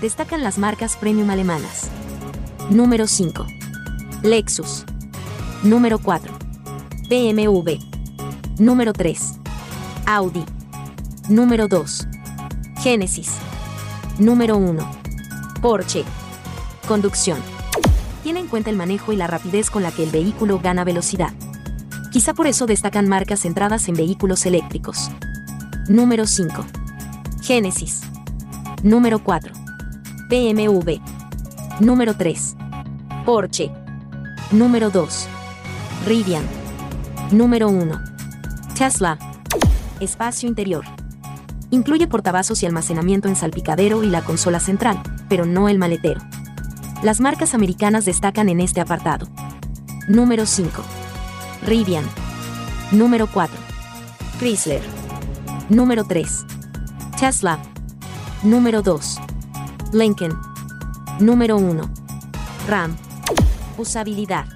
Destacan 0.01 0.43
las 0.43 0.59
marcas 0.59 0.97
premium 0.97 1.31
alemanas. 1.31 1.89
Número 2.71 3.07
5. 3.07 3.47
Lexus. 4.23 4.85
Número 5.63 5.99
4. 5.99 6.35
BMW. 7.09 7.79
Número 8.59 8.93
3. 8.93 9.35
Audi. 10.07 10.45
Número 11.31 11.67
2. 11.67 12.07
Genesis. 12.83 13.37
Número 14.19 14.59
1. 14.59 14.91
Porsche. 15.63 16.05
Conducción. 16.87 17.58
Tiene 18.29 18.41
en 18.41 18.49
cuenta 18.49 18.69
el 18.69 18.77
manejo 18.77 19.11
y 19.11 19.17
la 19.17 19.27
rapidez 19.27 19.71
con 19.71 19.83
la 19.83 19.91
que 19.91 20.05
el 20.05 20.11
vehículo 20.11 20.61
gana 20.63 20.85
velocidad. 20.85 21.33
Quizá 22.13 22.35
por 22.35 22.47
eso 22.47 22.67
destacan 22.67 23.09
marcas 23.09 23.41
centradas 23.41 23.89
en 23.89 23.95
vehículos 23.95 24.45
eléctricos. 24.45 25.11
Número 25.89 26.27
5. 26.27 26.67
Genesis. 27.41 28.03
Número 28.83 29.25
4. 29.25 29.55
BMW. 30.29 31.01
Número 31.81 32.19
3. 32.19 32.57
Porsche. 33.25 33.71
Número 34.53 34.91
2. 34.91 35.27
Rivian. 36.05 36.45
Número 37.33 37.71
1. 37.71 37.99
Tesla. 38.77 39.19
Espacio 40.01 40.51
interior. 40.51 40.85
Incluye 41.71 42.07
portavasos 42.07 42.63
y 42.63 42.67
almacenamiento 42.67 43.27
en 43.29 43.37
salpicadero 43.37 44.05
y 44.05 44.11
la 44.11 44.23
consola 44.23 44.61
central, 44.61 45.01
pero 45.31 45.47
no 45.47 45.71
el 45.71 45.79
maletero. 45.79 46.21
Las 47.03 47.21
marcas 47.21 47.55
americanas 47.55 48.05
destacan 48.05 48.49
en 48.49 48.59
este 48.59 48.81
apartado. 48.81 49.29
Número 50.09 50.47
5. 50.47 50.83
Rivian. 51.65 52.05
Número 52.91 53.29
4. 53.29 53.57
Chrysler. 54.41 54.83
Número 55.69 56.03
3. 56.03 56.45
Tesla. 57.21 57.61
Número 58.43 58.83
2. 58.83 59.17
Lincoln. 59.93 60.37
Número 61.21 61.57
1. 61.57 61.89
RAM. 62.67 62.97
Usabilidad. 63.77 64.47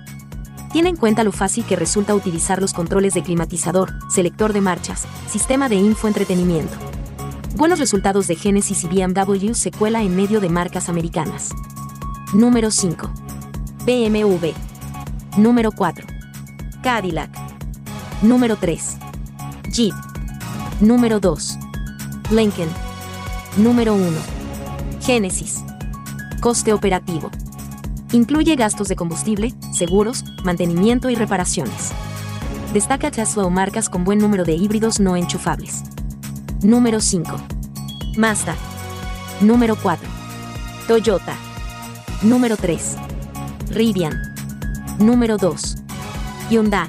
Tiene 0.72 0.88
en 0.88 0.97
cuenta 0.97 1.22
lo 1.22 1.30
fácil 1.30 1.64
que 1.64 1.76
resulta 1.76 2.12
utilizar 2.12 2.61
los 2.61 2.72
controles 2.72 3.14
de 3.14 3.22
climatizador, 3.22 3.93
selector 4.11 4.53
de 4.53 4.62
marchas, 4.62 5.07
sistema 5.28 5.68
de 5.68 5.76
infoentretenimiento. 5.76 6.76
Buenos 7.55 7.78
resultados 7.78 8.26
de 8.26 8.34
Genesis 8.34 8.82
y 8.82 8.88
BMW 8.88 9.53
se 9.53 9.70
cuela 9.70 10.03
en 10.03 10.16
medio 10.16 10.40
de 10.40 10.49
marcas 10.49 10.88
americanas. 10.88 11.51
Número 12.32 12.70
5. 12.70 13.10
BMW. 13.84 14.54
Número 15.36 15.70
4. 15.70 16.06
Cadillac. 16.82 17.30
Número 18.22 18.56
3. 18.56 18.96
Jeep. 19.70 19.94
Número 20.80 21.20
2. 21.20 21.58
Lincoln. 22.30 22.70
Número 23.58 23.94
1. 23.94 24.06
Genesis. 25.02 25.62
Coste 26.40 26.72
operativo. 26.72 27.30
Incluye 28.12 28.56
gastos 28.56 28.88
de 28.88 28.96
combustible, 28.96 29.52
seguros, 29.74 30.24
mantenimiento 30.42 31.10
y 31.10 31.16
reparaciones. 31.16 31.92
Destaca 32.72 33.10
Tesla 33.10 33.44
o 33.44 33.50
marcas 33.50 33.90
con 33.90 34.04
buen 34.04 34.18
número 34.18 34.44
de 34.44 34.54
híbridos 34.54 35.00
no 35.00 35.16
enchufables. 35.16 35.82
Número 36.62 36.98
5. 37.02 37.30
Mazda. 38.16 38.56
Número 39.42 39.76
4. 39.76 40.08
Toyota. 40.88 41.51
Número 42.22 42.56
3. 42.56 42.96
Rivian. 43.70 44.12
Número 45.00 45.36
2. 45.36 45.76
Hyundai. 46.50 46.88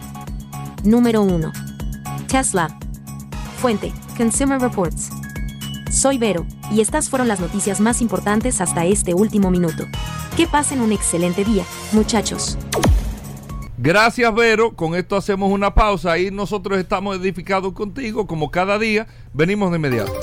Número 0.83 1.23
1. 1.23 1.51
Tesla. 2.27 2.77
Fuente, 3.57 3.91
Consumer 4.15 4.61
Reports. 4.61 5.09
Soy 5.91 6.19
Vero, 6.19 6.45
y 6.71 6.81
estas 6.81 7.09
fueron 7.09 7.27
las 7.27 7.39
noticias 7.39 7.79
más 7.79 7.99
importantes 8.01 8.61
hasta 8.61 8.85
este 8.85 9.15
último 9.15 9.49
minuto. 9.49 9.85
Que 10.37 10.45
pasen 10.45 10.81
un 10.81 10.91
excelente 10.91 11.43
día, 11.43 11.63
muchachos. 11.93 12.55
Gracias, 13.79 14.31
Vero. 14.35 14.75
Con 14.75 14.93
esto 14.93 15.15
hacemos 15.15 15.51
una 15.51 15.73
pausa 15.73 16.15
y 16.19 16.29
nosotros 16.29 16.77
estamos 16.77 17.17
edificados 17.17 17.73
contigo, 17.73 18.27
como 18.27 18.51
cada 18.51 18.77
día. 18.77 19.07
Venimos 19.33 19.71
de 19.71 19.77
inmediato. 19.77 20.13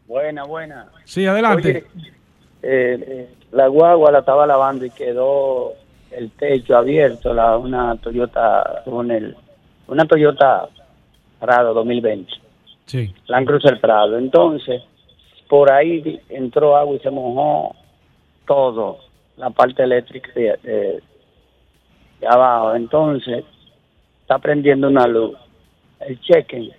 Buena, 0.07 0.43
buena. 0.43 0.87
Sí, 1.05 1.25
adelante. 1.25 1.85
Oye, 1.95 2.11
eh, 2.61 3.29
la 3.51 3.67
guagua 3.67 4.11
la 4.11 4.19
estaba 4.19 4.45
lavando 4.45 4.85
y 4.85 4.89
quedó 4.89 5.73
el 6.11 6.31
techo 6.31 6.75
abierto, 6.75 7.33
la, 7.33 7.57
una 7.57 7.95
Toyota 7.97 8.81
con 8.85 9.11
el, 9.11 9.35
una 9.87 10.05
Toyota 10.05 10.67
Prado 11.39 11.73
2020, 11.73 12.31
Sí. 12.85 13.13
Land 13.27 13.47
Cruiser 13.47 13.79
Prado. 13.79 14.17
Entonces, 14.17 14.81
por 15.47 15.71
ahí 15.71 16.19
entró 16.29 16.75
agua 16.75 16.95
y 16.95 16.99
se 16.99 17.09
mojó 17.11 17.75
todo, 18.47 18.97
la 19.37 19.49
parte 19.51 19.83
eléctrica 19.83 20.31
de, 20.33 20.57
de- 20.63 21.03
de 22.19 22.27
abajo. 22.27 22.75
Entonces, 22.75 23.45
está 24.21 24.39
prendiendo 24.39 24.87
una 24.87 25.07
luz, 25.07 25.37
el 26.01 26.19
cheque, 26.21 26.71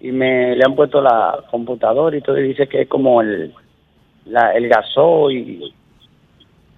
y 0.00 0.12
me 0.12 0.54
le 0.54 0.62
han 0.64 0.74
puesto 0.74 1.00
la 1.00 1.42
computadora 1.50 2.16
y 2.16 2.20
todo, 2.20 2.38
y 2.38 2.48
dice 2.48 2.68
que 2.68 2.82
es 2.82 2.88
como 2.88 3.20
el, 3.22 3.52
la, 4.26 4.52
el 4.54 4.68
gasoil, 4.68 5.72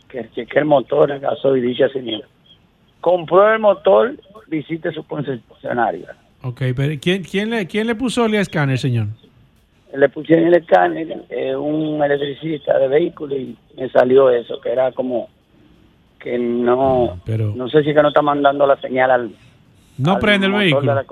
que 0.08 0.28
cheque 0.30 0.58
el 0.58 0.64
motor, 0.66 1.10
el 1.10 1.20
gasoil, 1.20 1.62
dice 1.62 1.84
así 1.84 1.98
mismo. 2.00 2.24
Compró 3.00 3.52
el 3.52 3.58
motor, 3.60 4.14
visite 4.48 4.92
su 4.92 5.02
concesionario. 5.06 6.06
Ok, 6.42 6.62
pero 6.74 6.94
¿quién, 7.00 7.22
quién, 7.22 7.50
le, 7.50 7.66
quién 7.66 7.86
le 7.86 7.94
puso 7.94 8.24
el 8.24 8.34
escáner, 8.34 8.78
señor? 8.78 9.08
Le 9.94 10.08
pusieron 10.08 10.46
el 10.46 10.54
escáner, 10.54 11.24
eh, 11.28 11.54
un 11.54 12.02
electricista 12.02 12.78
de 12.78 12.88
vehículo 12.88 13.36
y 13.36 13.56
me 13.76 13.88
salió 13.90 14.30
eso, 14.30 14.60
que 14.60 14.70
era 14.70 14.92
como 14.92 15.28
que 16.18 16.38
no, 16.38 17.18
pero, 17.24 17.52
no 17.56 17.68
sé 17.68 17.82
si 17.82 17.94
que 17.94 18.02
no 18.02 18.08
está 18.08 18.22
mandando 18.22 18.66
la 18.66 18.76
señal 18.80 19.10
al... 19.10 19.30
No 19.98 20.18
prende 20.18 20.46
el 20.46 20.52
vehículo. 20.52 20.94
De, 20.94 21.04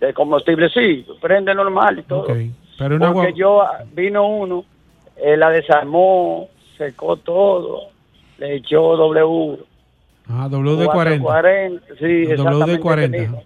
la, 0.00 0.12
combustible, 0.12 0.68
sí, 0.70 1.04
prende 1.20 1.54
normal 1.54 1.98
y 1.98 2.02
todo. 2.02 2.22
Okay, 2.22 2.52
pero 2.78 2.96
una 2.96 3.12
Porque 3.12 3.34
yo, 3.34 3.62
ah, 3.62 3.84
vino 3.92 4.26
uno, 4.26 4.64
eh, 5.16 5.36
la 5.36 5.50
desarmó, 5.50 6.48
secó 6.76 7.16
todo, 7.16 7.90
le 8.38 8.56
echó 8.56 8.96
W. 8.96 9.58
Ah, 10.28 10.48
W 10.50 10.76
de 10.76 10.86
40. 10.86 11.24
40 11.24 11.86
sí, 11.98 12.04
el 12.04 12.36
W 12.36 12.72
de 12.72 12.80
40. 12.80 13.42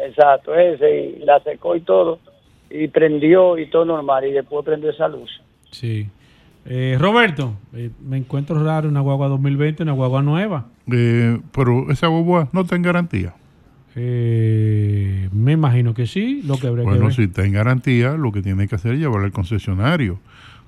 Exacto, 0.00 0.54
ese, 0.54 1.16
y 1.20 1.24
la 1.24 1.40
secó 1.40 1.76
y 1.76 1.80
todo, 1.80 2.18
y 2.70 2.88
prendió 2.88 3.58
y 3.58 3.68
todo 3.68 3.84
normal, 3.84 4.26
y 4.26 4.32
después 4.32 4.64
prendió 4.64 4.90
esa 4.90 5.08
luz. 5.08 5.30
Sí. 5.70 6.08
Eh, 6.64 6.96
Roberto, 6.98 7.54
eh, 7.74 7.90
me 8.04 8.16
encuentro 8.16 8.62
raro 8.62 8.88
una 8.88 9.00
guagua 9.00 9.28
2020, 9.28 9.84
una 9.84 9.92
guagua 9.92 10.22
nueva. 10.22 10.66
Eh, 10.92 11.38
pero 11.52 11.90
esa 11.90 12.08
guagua 12.08 12.48
no 12.52 12.62
está 12.62 12.76
en 12.76 12.82
garantía. 12.82 13.34
Eh, 13.98 15.28
me 15.32 15.52
imagino 15.52 15.94
que 15.94 16.06
sí, 16.06 16.42
lo 16.44 16.58
que 16.58 16.66
habría 16.66 16.84
bueno, 16.84 17.10
si 17.10 17.22
está 17.22 17.46
en 17.46 17.52
garantía, 17.52 18.12
lo 18.12 18.30
que 18.30 18.42
tiene 18.42 18.68
que 18.68 18.74
hacer 18.74 18.92
es 18.92 19.00
llevarla 19.00 19.26
al 19.26 19.32
concesionario. 19.32 20.18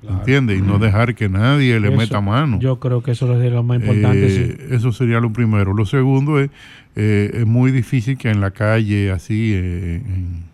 ¿Entiendes? 0.07 0.59
Y 0.59 0.63
no 0.63 0.79
dejar 0.79 1.15
que 1.15 1.29
nadie 1.29 1.79
le 1.81 1.89
Eso- 1.89 1.97
meta 1.97 2.21
mano. 2.21 2.59
Yo 2.61 2.79
creo 2.79 3.03
que 3.03 3.11
eso 3.13 3.41
es 3.43 3.53
lo 3.53 3.63
más 3.63 3.81
importante. 3.81 4.27
Eh, 4.27 4.57
sí. 4.69 4.75
Eso 4.75 4.93
sería 4.93 5.19
lo 5.21 5.33
primero. 5.33 5.75
Lo 5.75 5.87
segundo 5.87 6.39
es, 6.41 6.51
eh, 6.97 7.31
es 7.35 7.47
muy 7.47 7.73
difícil 7.73 8.17
que 8.17 8.31
en 8.31 8.41
la 8.41 8.53
calle, 8.53 9.11
así, 9.11 9.53
eh, 9.55 9.97
en 10.07 10.45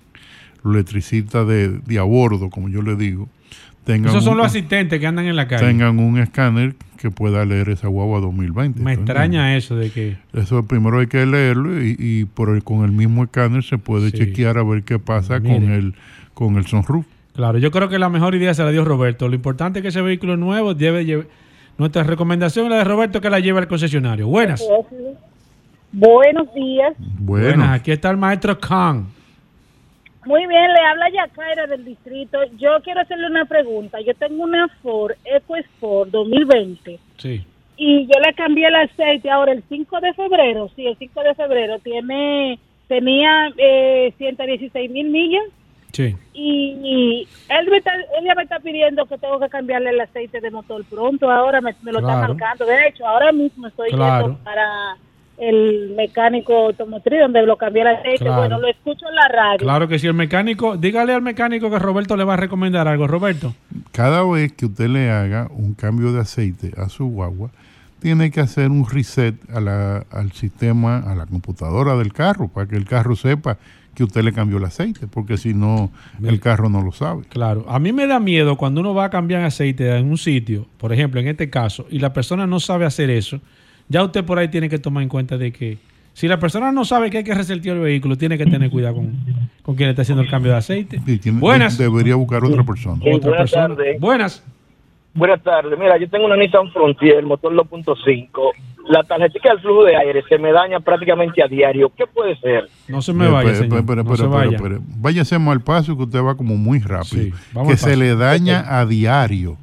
los 0.62 0.74
electricistas 0.74 1.46
de, 1.46 1.68
de 1.84 1.98
a 1.98 2.02
bordo, 2.04 2.48
como 2.48 2.68
yo 2.70 2.80
le 2.80 2.96
digo, 2.96 3.28
tengan, 3.84 4.10
Esos 4.10 4.24
son 4.24 4.32
un, 4.32 4.38
los 4.38 4.46
asistentes 4.46 4.98
que 4.98 5.06
andan 5.06 5.26
en 5.26 5.36
la 5.36 5.46
calle. 5.46 5.66
tengan 5.66 5.98
un 5.98 6.18
escáner 6.18 6.74
que 6.96 7.10
pueda 7.10 7.44
leer 7.44 7.68
esa 7.68 7.88
guagua 7.88 8.20
2020. 8.20 8.80
Me 8.82 8.94
¿tú 8.94 9.02
extraña 9.02 9.58
eso 9.58 9.76
de 9.76 9.90
que... 9.90 10.16
Eso 10.32 10.66
primero 10.66 11.00
hay 11.00 11.06
que 11.06 11.26
leerlo 11.26 11.82
y, 11.84 11.94
y 11.98 12.24
por 12.24 12.48
el- 12.48 12.64
con 12.64 12.82
el 12.86 12.92
mismo 12.92 13.24
escáner 13.24 13.62
se 13.62 13.76
puede 13.76 14.10
Sí. 14.10 14.16
chequear 14.18 14.56
a 14.56 14.62
ver 14.62 14.84
qué 14.84 14.98
pasa 14.98 15.38
con 15.42 15.64
el, 15.70 15.94
con 16.32 16.56
el 16.56 16.64
sunroof. 16.64 17.04
Claro, 17.34 17.58
yo 17.58 17.70
creo 17.70 17.88
que 17.88 17.98
la 17.98 18.08
mejor 18.08 18.34
idea 18.34 18.54
se 18.54 18.62
la 18.62 18.70
dio 18.70 18.84
Roberto. 18.84 19.28
Lo 19.28 19.34
importante 19.34 19.78
es 19.80 19.82
que 19.82 19.88
ese 19.88 20.02
vehículo 20.02 20.36
nuevo 20.36 20.74
debe 20.74 21.04
llevar... 21.04 21.26
Nuestra 21.76 22.04
recomendación 22.04 22.66
es 22.66 22.70
la 22.70 22.78
de 22.78 22.84
Roberto 22.84 23.20
que 23.20 23.28
la 23.28 23.40
lleve 23.40 23.58
al 23.58 23.66
concesionario. 23.66 24.28
Buenas. 24.28 24.64
Buenos 25.90 26.54
días. 26.54 26.94
Bueno, 26.98 27.46
Buenas, 27.56 27.80
aquí 27.80 27.90
está 27.90 28.10
el 28.10 28.16
maestro 28.16 28.58
Khan. 28.58 29.06
Muy 30.24 30.46
bien, 30.46 30.72
le 30.72 30.80
habla 30.88 31.10
Yacaira 31.10 31.66
del 31.66 31.84
distrito. 31.84 32.38
Yo 32.58 32.70
quiero 32.82 33.00
hacerle 33.00 33.26
una 33.26 33.44
pregunta. 33.44 33.98
Yo 34.00 34.14
tengo 34.14 34.44
una 34.44 34.68
Ford 34.82 35.12
EcoSport 35.24 36.10
2020 36.10 36.98
Sí. 37.18 37.44
y 37.76 38.06
yo 38.06 38.20
le 38.24 38.32
cambié 38.34 38.68
el 38.68 38.76
aceite 38.76 39.28
ahora 39.30 39.52
el 39.52 39.62
5 39.68 40.00
de 40.00 40.14
febrero. 40.14 40.70
Sí, 40.76 40.86
el 40.86 40.96
5 40.96 41.20
de 41.22 41.34
febrero 41.34 41.78
tiene 41.80 42.58
tenía 42.88 43.48
eh, 43.58 44.12
116 44.18 44.90
mil 44.90 45.10
millas 45.10 45.42
Sí. 45.94 46.14
y, 46.34 46.76
y 46.84 47.28
él, 47.48 47.70
me 47.70 47.76
está, 47.78 47.94
él 47.94 48.24
ya 48.26 48.34
me 48.34 48.42
está 48.42 48.58
pidiendo 48.60 49.06
que 49.06 49.16
tengo 49.16 49.38
que 49.40 49.48
cambiarle 49.48 49.90
el 49.90 50.00
aceite 50.00 50.40
de 50.40 50.50
motor 50.50 50.84
pronto. 50.84 51.30
Ahora 51.30 51.60
me, 51.60 51.74
me 51.82 51.92
lo 51.92 52.00
está 52.00 52.16
marcando. 52.16 52.66
De 52.66 52.88
hecho, 52.88 53.06
ahora 53.06 53.32
mismo 53.32 53.66
estoy 53.68 53.90
Claro. 53.90 54.26
yendo 54.26 54.44
para 54.44 54.96
el 55.36 55.94
mecánico 55.96 56.66
automotriz 56.66 57.18
donde 57.20 57.42
lo 57.44 57.56
cambié 57.56 57.82
el 57.82 57.88
aceite. 57.88 58.18
Claro. 58.24 58.36
Bueno, 58.36 58.58
lo 58.60 58.68
escucho 58.68 59.08
en 59.08 59.14
la 59.16 59.28
radio. 59.28 59.58
Claro 59.58 59.88
que 59.88 59.98
sí, 59.98 60.06
el 60.06 60.14
mecánico, 60.14 60.76
dígale 60.76 61.12
al 61.14 61.22
mecánico 61.22 61.70
que 61.70 61.78
Roberto 61.78 62.16
le 62.16 62.24
va 62.24 62.34
a 62.34 62.36
recomendar 62.36 62.86
algo. 62.88 63.06
Roberto. 63.06 63.54
Cada 63.92 64.22
vez 64.24 64.52
que 64.52 64.66
usted 64.66 64.88
le 64.88 65.10
haga 65.10 65.48
un 65.50 65.74
cambio 65.74 66.12
de 66.12 66.20
aceite 66.20 66.72
a 66.76 66.88
su 66.88 67.06
guagua, 67.06 67.50
tiene 68.00 68.30
que 68.30 68.40
hacer 68.40 68.70
un 68.70 68.86
reset 68.88 69.34
a 69.50 69.60
la- 69.60 70.04
al 70.10 70.30
sistema, 70.32 70.98
a 70.98 71.14
la 71.14 71.26
computadora 71.26 71.96
del 71.96 72.12
carro, 72.12 72.48
para 72.48 72.66
que 72.68 72.76
el 72.76 72.84
carro 72.84 73.16
sepa 73.16 73.56
que 73.94 74.04
usted 74.04 74.22
le 74.24 74.32
cambió 74.32 74.58
el 74.58 74.64
aceite, 74.64 75.06
porque 75.06 75.36
si 75.36 75.54
no, 75.54 75.90
el 76.22 76.40
carro 76.40 76.68
no 76.68 76.82
lo 76.82 76.92
sabe. 76.92 77.22
Claro, 77.28 77.64
a 77.68 77.78
mí 77.78 77.92
me 77.92 78.06
da 78.06 78.18
miedo 78.20 78.56
cuando 78.56 78.80
uno 78.80 78.94
va 78.94 79.04
a 79.06 79.10
cambiar 79.10 79.42
aceite 79.44 79.96
en 79.96 80.06
un 80.06 80.18
sitio, 80.18 80.66
por 80.78 80.92
ejemplo, 80.92 81.20
en 81.20 81.28
este 81.28 81.48
caso, 81.50 81.86
y 81.90 81.98
la 82.00 82.12
persona 82.12 82.46
no 82.46 82.60
sabe 82.60 82.84
hacer 82.86 83.10
eso, 83.10 83.40
ya 83.88 84.02
usted 84.02 84.24
por 84.24 84.38
ahí 84.38 84.48
tiene 84.48 84.68
que 84.68 84.78
tomar 84.78 85.02
en 85.02 85.08
cuenta 85.08 85.36
de 85.38 85.52
que 85.52 85.78
si 86.14 86.28
la 86.28 86.38
persona 86.38 86.70
no 86.70 86.84
sabe 86.84 87.10
que 87.10 87.18
hay 87.18 87.24
que 87.24 87.34
resetear 87.34 87.76
el 87.76 87.82
vehículo, 87.82 88.16
tiene 88.16 88.38
que 88.38 88.46
tener 88.46 88.70
cuidado 88.70 88.94
con, 88.96 89.12
con 89.62 89.74
quien 89.74 89.90
está 89.90 90.02
haciendo 90.02 90.22
el 90.22 90.30
cambio 90.30 90.52
de 90.52 90.58
aceite. 90.58 91.00
Tiene- 91.20 91.40
Buenas. 91.40 91.76
Debería 91.76 92.14
buscar 92.14 92.44
otra 92.44 92.62
persona. 92.64 93.00
Sí, 93.02 93.10
Otra 93.12 93.30
buenas 93.30 93.50
persona. 93.50 93.74
tardes. 93.74 94.00
Buenas. 94.00 94.44
Buenas 95.14 95.40
tardes. 95.42 95.78
Mira, 95.78 95.96
yo 95.96 96.08
tengo 96.08 96.26
una 96.26 96.36
Nissan 96.36 96.72
Frontier, 96.72 97.22
motor 97.24 97.54
2.5. 97.54 98.52
La 98.88 99.02
tarjetita 99.04 99.50
del 99.50 99.60
flujo 99.60 99.84
de 99.84 99.96
aire 99.96 100.22
se 100.28 100.38
me 100.38 100.52
daña 100.52 100.80
prácticamente 100.80 101.42
a 101.42 101.46
diario. 101.46 101.90
¿Qué 101.96 102.04
puede 102.06 102.36
ser? 102.40 102.68
No 102.88 103.00
se 103.00 103.12
me 103.14 103.28
vaya, 103.28 103.54
señor. 103.54 103.78
espere, 103.78 104.02
no 104.02 104.12
espere, 104.12 104.16
se 104.16 104.50
espere, 104.50 104.74
vaya. 104.74 104.84
Váyase 104.98 105.38
mal 105.38 105.60
paso 105.62 105.96
que 105.96 106.02
usted 106.02 106.20
va 106.20 106.36
como 106.36 106.56
muy 106.56 106.80
rápido. 106.80 107.22
Sí, 107.22 107.32
que 107.52 107.58
al 107.58 107.78
se 107.78 107.96
le 107.96 108.16
daña 108.16 108.64
a 108.78 108.84
diario. 108.84 109.56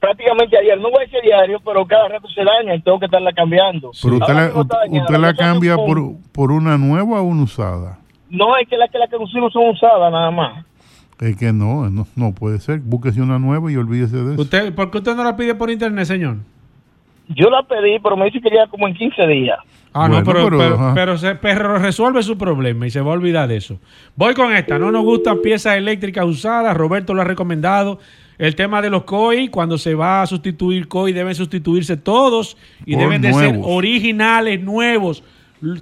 Prácticamente 0.00 0.58
a 0.58 0.60
diario. 0.60 0.82
No 0.82 0.90
voy 0.90 0.98
a 0.98 1.06
decir 1.06 1.20
diario, 1.22 1.60
pero 1.64 1.86
cada 1.86 2.08
rato 2.08 2.28
se 2.28 2.42
daña 2.42 2.74
y 2.74 2.82
tengo 2.82 2.98
que 2.98 3.06
estarla 3.06 3.32
cambiando. 3.32 3.92
Pero 4.02 4.16
usted 4.16 4.34
la, 4.34 4.48
dañada, 4.48 5.02
usted 5.02 5.18
la 5.18 5.34
cambia 5.34 5.76
por, 5.76 5.98
por 6.32 6.50
una 6.50 6.76
nueva 6.76 7.20
o 7.20 7.24
una 7.24 7.44
usada. 7.44 7.98
No, 8.28 8.56
es 8.56 8.68
que 8.68 8.76
las 8.76 8.90
que, 8.90 8.98
las 8.98 9.08
que 9.08 9.16
consigo 9.16 9.48
son 9.50 9.68
usadas 9.68 10.10
nada 10.10 10.30
más. 10.32 10.64
Es 11.20 11.36
que 11.36 11.52
no, 11.52 11.88
no, 11.90 12.06
no 12.14 12.32
puede 12.34 12.60
ser. 12.60 12.80
Búsquese 12.80 13.22
una 13.22 13.38
nueva 13.38 13.70
y 13.72 13.76
olvídese 13.76 14.16
de 14.16 14.32
eso. 14.34 14.42
¿Usted, 14.42 14.74
¿Por 14.74 14.90
qué 14.90 14.98
usted 14.98 15.16
no 15.16 15.24
la 15.24 15.36
pide 15.36 15.54
por 15.54 15.70
internet, 15.70 16.04
señor? 16.04 16.36
Yo 17.28 17.50
la 17.50 17.62
pedí, 17.64 17.98
pero 18.02 18.16
me 18.16 18.26
dice 18.26 18.40
que 18.40 18.50
llega 18.50 18.66
como 18.68 18.86
en 18.86 18.94
15 18.94 19.26
días. 19.26 19.58
Ah, 19.92 20.08
no, 20.08 20.22
pero, 20.22 20.44
pero, 20.44 20.58
pero, 20.58 20.92
pero 20.94 21.18
se- 21.18 21.34
pero 21.36 21.78
resuelve 21.78 22.22
su 22.22 22.36
problema 22.36 22.86
y 22.86 22.90
se 22.90 23.00
va 23.00 23.10
a 23.12 23.14
olvidar 23.14 23.48
de 23.48 23.56
eso. 23.56 23.80
Voy 24.14 24.34
con 24.34 24.52
esta. 24.54 24.78
No 24.78 24.92
nos 24.92 25.02
gustan 25.04 25.38
piezas 25.42 25.76
eléctricas 25.78 26.24
usadas. 26.26 26.76
Roberto 26.76 27.14
lo 27.14 27.22
ha 27.22 27.24
recomendado. 27.24 27.98
El 28.38 28.54
tema 28.54 28.82
de 28.82 28.90
los 28.90 29.04
COI, 29.04 29.48
cuando 29.48 29.78
se 29.78 29.94
va 29.94 30.20
a 30.20 30.26
sustituir 30.26 30.86
COI, 30.86 31.14
deben 31.14 31.34
sustituirse 31.34 31.96
todos 31.96 32.58
y 32.84 32.92
Por 32.92 33.04
deben 33.04 33.22
de 33.22 33.32
ser 33.32 33.58
originales, 33.64 34.62
nuevos. 34.62 35.24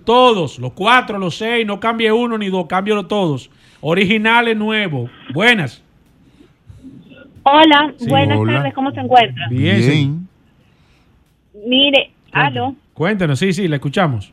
Todos, 0.05 0.59
los 0.59 0.73
cuatro, 0.73 1.19
los 1.19 1.37
seis, 1.37 1.67
no 1.67 1.81
cambie 1.81 2.11
uno 2.13 2.39
ni 2.39 2.49
dos, 2.49 2.67
cámbialo 2.67 3.07
todos. 3.07 3.51
Originales, 3.81 4.57
nuevos. 4.57 5.11
Buenas. 5.33 5.83
Hola, 7.43 7.93
Sí, 7.99 8.09
buenas 8.09 8.39
hola. 8.39 8.53
tardes, 8.55 8.75
¿cómo 8.75 8.91
se 8.93 9.01
encuentra? 9.01 9.49
Bien. 9.51 9.77
Bien. 9.81 10.29
Mire, 11.67 12.11
aló. 12.33 12.75
Cuéntenos, 12.95 13.39
sí, 13.39 13.53
sí, 13.53 13.69
le 13.69 13.77
escuchamos. 13.77 14.33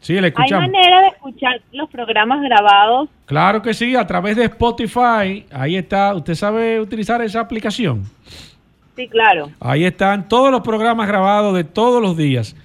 Sí, 0.00 0.14
le 0.14 0.20
¿Hay 0.20 0.24
escuchamos. 0.28 0.70
manera 0.70 1.02
de 1.02 1.08
escuchar 1.08 1.60
los 1.72 1.90
programas 1.90 2.40
grabados? 2.40 3.10
Claro 3.26 3.60
que 3.60 3.74
sí, 3.74 3.94
a 3.94 4.06
través 4.06 4.36
de 4.36 4.44
Spotify. 4.44 5.44
Ahí 5.52 5.76
está. 5.76 6.14
¿Usted 6.14 6.34
sabe 6.34 6.80
utilizar 6.80 7.20
esa 7.20 7.40
aplicación? 7.40 8.04
Sí, 8.96 9.06
claro. 9.08 9.50
Ahí 9.60 9.84
están 9.84 10.26
todos 10.28 10.50
los 10.50 10.62
programas 10.62 11.06
grabados 11.06 11.54
de 11.54 11.64
todos 11.64 12.00
los 12.00 12.16
días. 12.16 12.56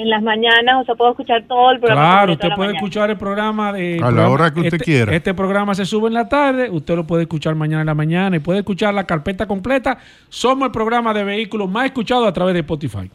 En 0.00 0.08
las 0.08 0.22
mañanas, 0.22 0.76
o 0.80 0.84
sea, 0.84 0.94
puedo 0.94 1.10
escuchar 1.10 1.42
todo 1.48 1.72
el 1.72 1.80
programa. 1.80 2.00
Claro, 2.12 2.32
usted 2.34 2.48
puede 2.50 2.68
mañana. 2.68 2.78
escuchar 2.78 3.10
el 3.10 3.16
programa 3.16 3.72
de. 3.72 3.94
A 3.94 4.00
la 4.02 4.06
programa- 4.06 4.28
hora 4.30 4.54
que 4.54 4.60
usted 4.60 4.74
este- 4.74 4.84
quiera. 4.84 5.12
Este 5.12 5.34
programa 5.34 5.74
se 5.74 5.84
sube 5.84 6.06
en 6.06 6.14
la 6.14 6.28
tarde, 6.28 6.70
usted 6.70 6.94
lo 6.94 7.04
puede 7.04 7.22
escuchar 7.24 7.56
mañana 7.56 7.80
en 7.80 7.86
la 7.86 7.94
mañana 7.96 8.36
y 8.36 8.38
puede 8.38 8.60
escuchar 8.60 8.94
la 8.94 9.02
carpeta 9.04 9.46
completa. 9.46 9.98
Somos 10.28 10.66
el 10.66 10.72
programa 10.72 11.12
de 11.12 11.24
vehículos 11.24 11.68
más 11.68 11.86
escuchado 11.86 12.26
a 12.28 12.32
través 12.32 12.54
de 12.54 12.60
Spotify. 12.60 13.10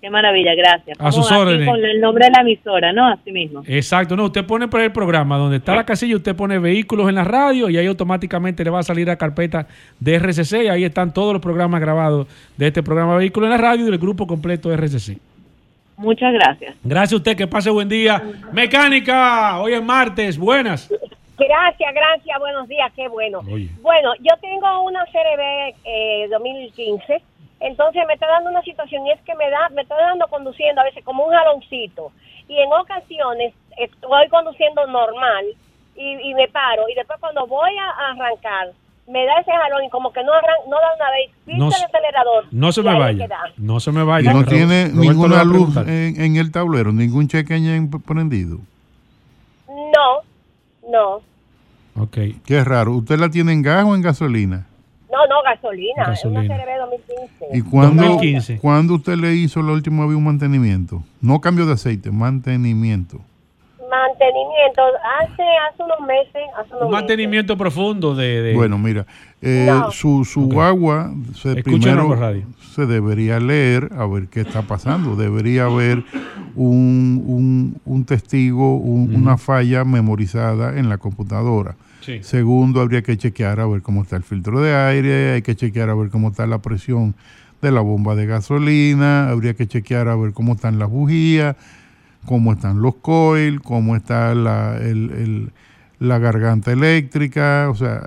Qué 0.00 0.08
maravilla, 0.08 0.54
gracias. 0.54 0.96
A 1.00 1.10
sus 1.10 1.28
órdenes. 1.32 1.66
Con 1.66 1.84
el 1.84 2.00
nombre 2.00 2.26
de 2.26 2.30
la 2.30 2.42
emisora, 2.42 2.92
¿no? 2.92 3.08
Así 3.08 3.32
mismo. 3.32 3.64
Exacto, 3.66 4.14
no, 4.14 4.26
usted 4.26 4.44
pone 4.46 4.68
por 4.68 4.80
el 4.80 4.92
programa 4.92 5.36
donde 5.36 5.56
está 5.56 5.74
la 5.74 5.84
casilla, 5.84 6.14
usted 6.14 6.36
pone 6.36 6.60
vehículos 6.60 7.08
en 7.08 7.16
la 7.16 7.24
radio 7.24 7.68
y 7.68 7.76
ahí 7.76 7.86
automáticamente 7.88 8.62
le 8.62 8.70
va 8.70 8.78
a 8.78 8.82
salir 8.84 9.08
la 9.08 9.16
carpeta 9.16 9.66
de 9.98 10.14
RCC 10.14 10.62
y 10.62 10.68
ahí 10.68 10.84
están 10.84 11.12
todos 11.12 11.32
los 11.32 11.42
programas 11.42 11.80
grabados 11.80 12.28
de 12.56 12.68
este 12.68 12.84
programa 12.84 13.16
Vehículos 13.16 13.48
en 13.48 13.50
la 13.50 13.56
radio 13.58 13.88
y 13.88 13.90
del 13.90 13.98
grupo 13.98 14.28
completo 14.28 14.68
de 14.68 14.76
RCC. 14.76 15.18
Muchas 15.98 16.32
gracias. 16.32 16.76
Gracias 16.84 17.12
a 17.12 17.16
usted, 17.16 17.36
que 17.36 17.46
pase 17.48 17.70
buen 17.70 17.88
día. 17.88 18.22
Mecánica, 18.52 19.60
hoy 19.60 19.74
es 19.74 19.82
martes, 19.82 20.38
buenas. 20.38 20.88
Gracias, 21.36 21.94
gracias, 21.94 22.38
buenos 22.38 22.68
días, 22.68 22.92
qué 22.94 23.08
bueno. 23.08 23.40
Oye. 23.50 23.68
Bueno, 23.80 24.12
yo 24.20 24.36
tengo 24.40 24.82
una 24.82 25.04
CRB 25.06 25.74
eh, 25.84 26.28
2015, 26.30 27.20
entonces 27.60 28.02
me 28.06 28.14
está 28.14 28.28
dando 28.28 28.50
una 28.50 28.62
situación 28.62 29.06
y 29.06 29.10
es 29.10 29.20
que 29.22 29.34
me 29.34 29.50
da, 29.50 29.68
me 29.70 29.82
está 29.82 29.96
dando 29.96 30.28
conduciendo 30.28 30.80
a 30.80 30.84
veces 30.84 31.04
como 31.04 31.24
un 31.24 31.32
jaloncito 31.32 32.12
y 32.48 32.58
en 32.58 32.72
ocasiones 32.72 33.52
estoy 33.76 34.28
conduciendo 34.28 34.86
normal 34.86 35.46
y, 35.96 36.30
y 36.30 36.34
me 36.34 36.46
paro 36.48 36.88
y 36.88 36.94
después 36.94 37.18
cuando 37.20 37.46
voy 37.46 37.72
a 37.76 38.10
arrancar 38.10 38.68
me 39.10 39.24
da 39.24 39.40
ese 39.40 39.50
jalón 39.52 39.84
y 39.84 39.90
como 39.90 40.12
que 40.12 40.22
no 40.22 40.32
arran, 40.32 40.54
no 40.68 40.76
da 40.76 40.94
una 40.96 41.10
vez, 41.10 41.30
pisa 41.46 41.58
No 41.58 41.70
se- 41.70 41.78
el 41.78 41.84
acelerador. 41.86 42.44
No 42.50 42.72
se 42.72 42.80
y 42.80 42.84
me 42.84 42.98
vaya. 42.98 43.28
No 43.56 43.80
se 43.80 43.92
me 43.92 44.00
Y 44.02 44.04
vaya. 44.04 44.32
no 44.32 44.42
Ro- 44.42 44.48
tiene 44.48 44.84
Roberto 44.88 45.00
ninguna 45.00 45.44
luz 45.44 45.76
en, 45.78 46.20
en 46.20 46.36
el 46.36 46.52
tablero, 46.52 46.92
ningún 46.92 47.26
p- 47.90 47.98
prendido. 47.98 48.58
No, 49.68 50.90
no, 50.90 51.22
Ok. 52.00 52.16
Qué 52.46 52.62
raro. 52.62 52.92
¿Usted 52.94 53.18
la 53.18 53.28
tiene 53.28 53.52
en 53.52 53.62
gas 53.62 53.84
o 53.84 53.94
en 53.96 54.02
gasolina? 54.02 54.66
no, 55.10 55.18
no, 55.26 55.42
gasolina, 55.42 56.04
Gasolina. 56.06 56.42
es 56.42 56.46
una 56.48 56.56
CRB 56.58 56.78
2015. 56.78 57.46
¿Y 57.58 57.62
cuándo, 57.62 58.02
2015. 58.04 58.58
cuándo 58.58 58.94
usted 58.94 59.16
le 59.16 59.34
hizo 59.34 59.62
la 59.62 59.72
última 59.72 60.06
vez 60.06 60.16
un 60.16 60.22
mantenimiento? 60.24 61.02
No 61.20 61.40
cambio 61.40 61.66
de 61.66 61.72
aceite, 61.72 62.10
mantenimiento. 62.12 63.18
Mantenimiento, 63.90 64.82
hace, 65.22 65.42
hace 65.42 65.82
unos 65.82 66.00
meses, 66.06 66.42
hace 66.58 66.70
unos 66.74 66.84
Un 66.86 66.90
mantenimiento 66.90 67.56
profundo 67.56 68.14
de... 68.14 68.42
de- 68.42 68.54
Bueno, 68.54 68.78
mira, 68.78 69.06
eh, 69.40 69.64
No. 69.68 69.90
su, 69.90 70.24
su 70.24 70.44
Ok. 70.46 70.52
guagua 70.52 71.12
se, 71.34 71.62
primero 71.62 72.14
radio. 72.14 72.44
se 72.74 72.86
debería 72.86 73.40
leer 73.40 73.88
a 73.96 74.06
ver 74.06 74.28
qué 74.28 74.40
está 74.42 74.62
pasando. 74.62 75.16
Debería 75.16 75.64
haber 75.64 76.04
un, 76.54 77.22
un, 77.26 77.76
un 77.84 78.04
testigo, 78.04 78.76
un- 78.76 79.14
una 79.14 79.38
falla 79.38 79.84
memorizada 79.84 80.78
en 80.78 80.88
la 80.88 80.98
computadora. 80.98 81.74
Sí. 82.00 82.22
Segundo, 82.22 82.80
habría 82.80 83.02
que 83.02 83.16
chequear 83.16 83.60
a 83.60 83.66
ver 83.66 83.82
cómo 83.82 84.02
está 84.02 84.16
el 84.16 84.22
filtro 84.22 84.60
de 84.60 84.74
aire, 84.74 85.32
hay 85.32 85.42
que 85.42 85.54
chequear 85.56 85.88
a 85.90 85.94
ver 85.94 86.10
cómo 86.10 86.28
está 86.28 86.46
la 86.46 86.58
presión 86.58 87.14
de 87.60 87.70
la 87.72 87.80
bomba 87.80 88.14
de 88.14 88.24
gasolina, 88.26 89.28
habría 89.30 89.54
que 89.54 89.66
chequear 89.66 90.08
a 90.08 90.16
ver 90.16 90.32
cómo 90.32 90.54
están 90.54 90.78
las 90.78 90.88
bujías, 90.88 91.56
cómo 92.28 92.52
están 92.52 92.82
los 92.82 92.96
coils, 92.96 93.60
cómo 93.62 93.96
está 93.96 94.34
la, 94.34 94.76
el- 94.76 95.10
el- 95.10 95.50
la 95.98 96.18
garganta 96.18 96.70
eléctrica, 96.70 97.68
o 97.70 97.74
sea, 97.74 98.02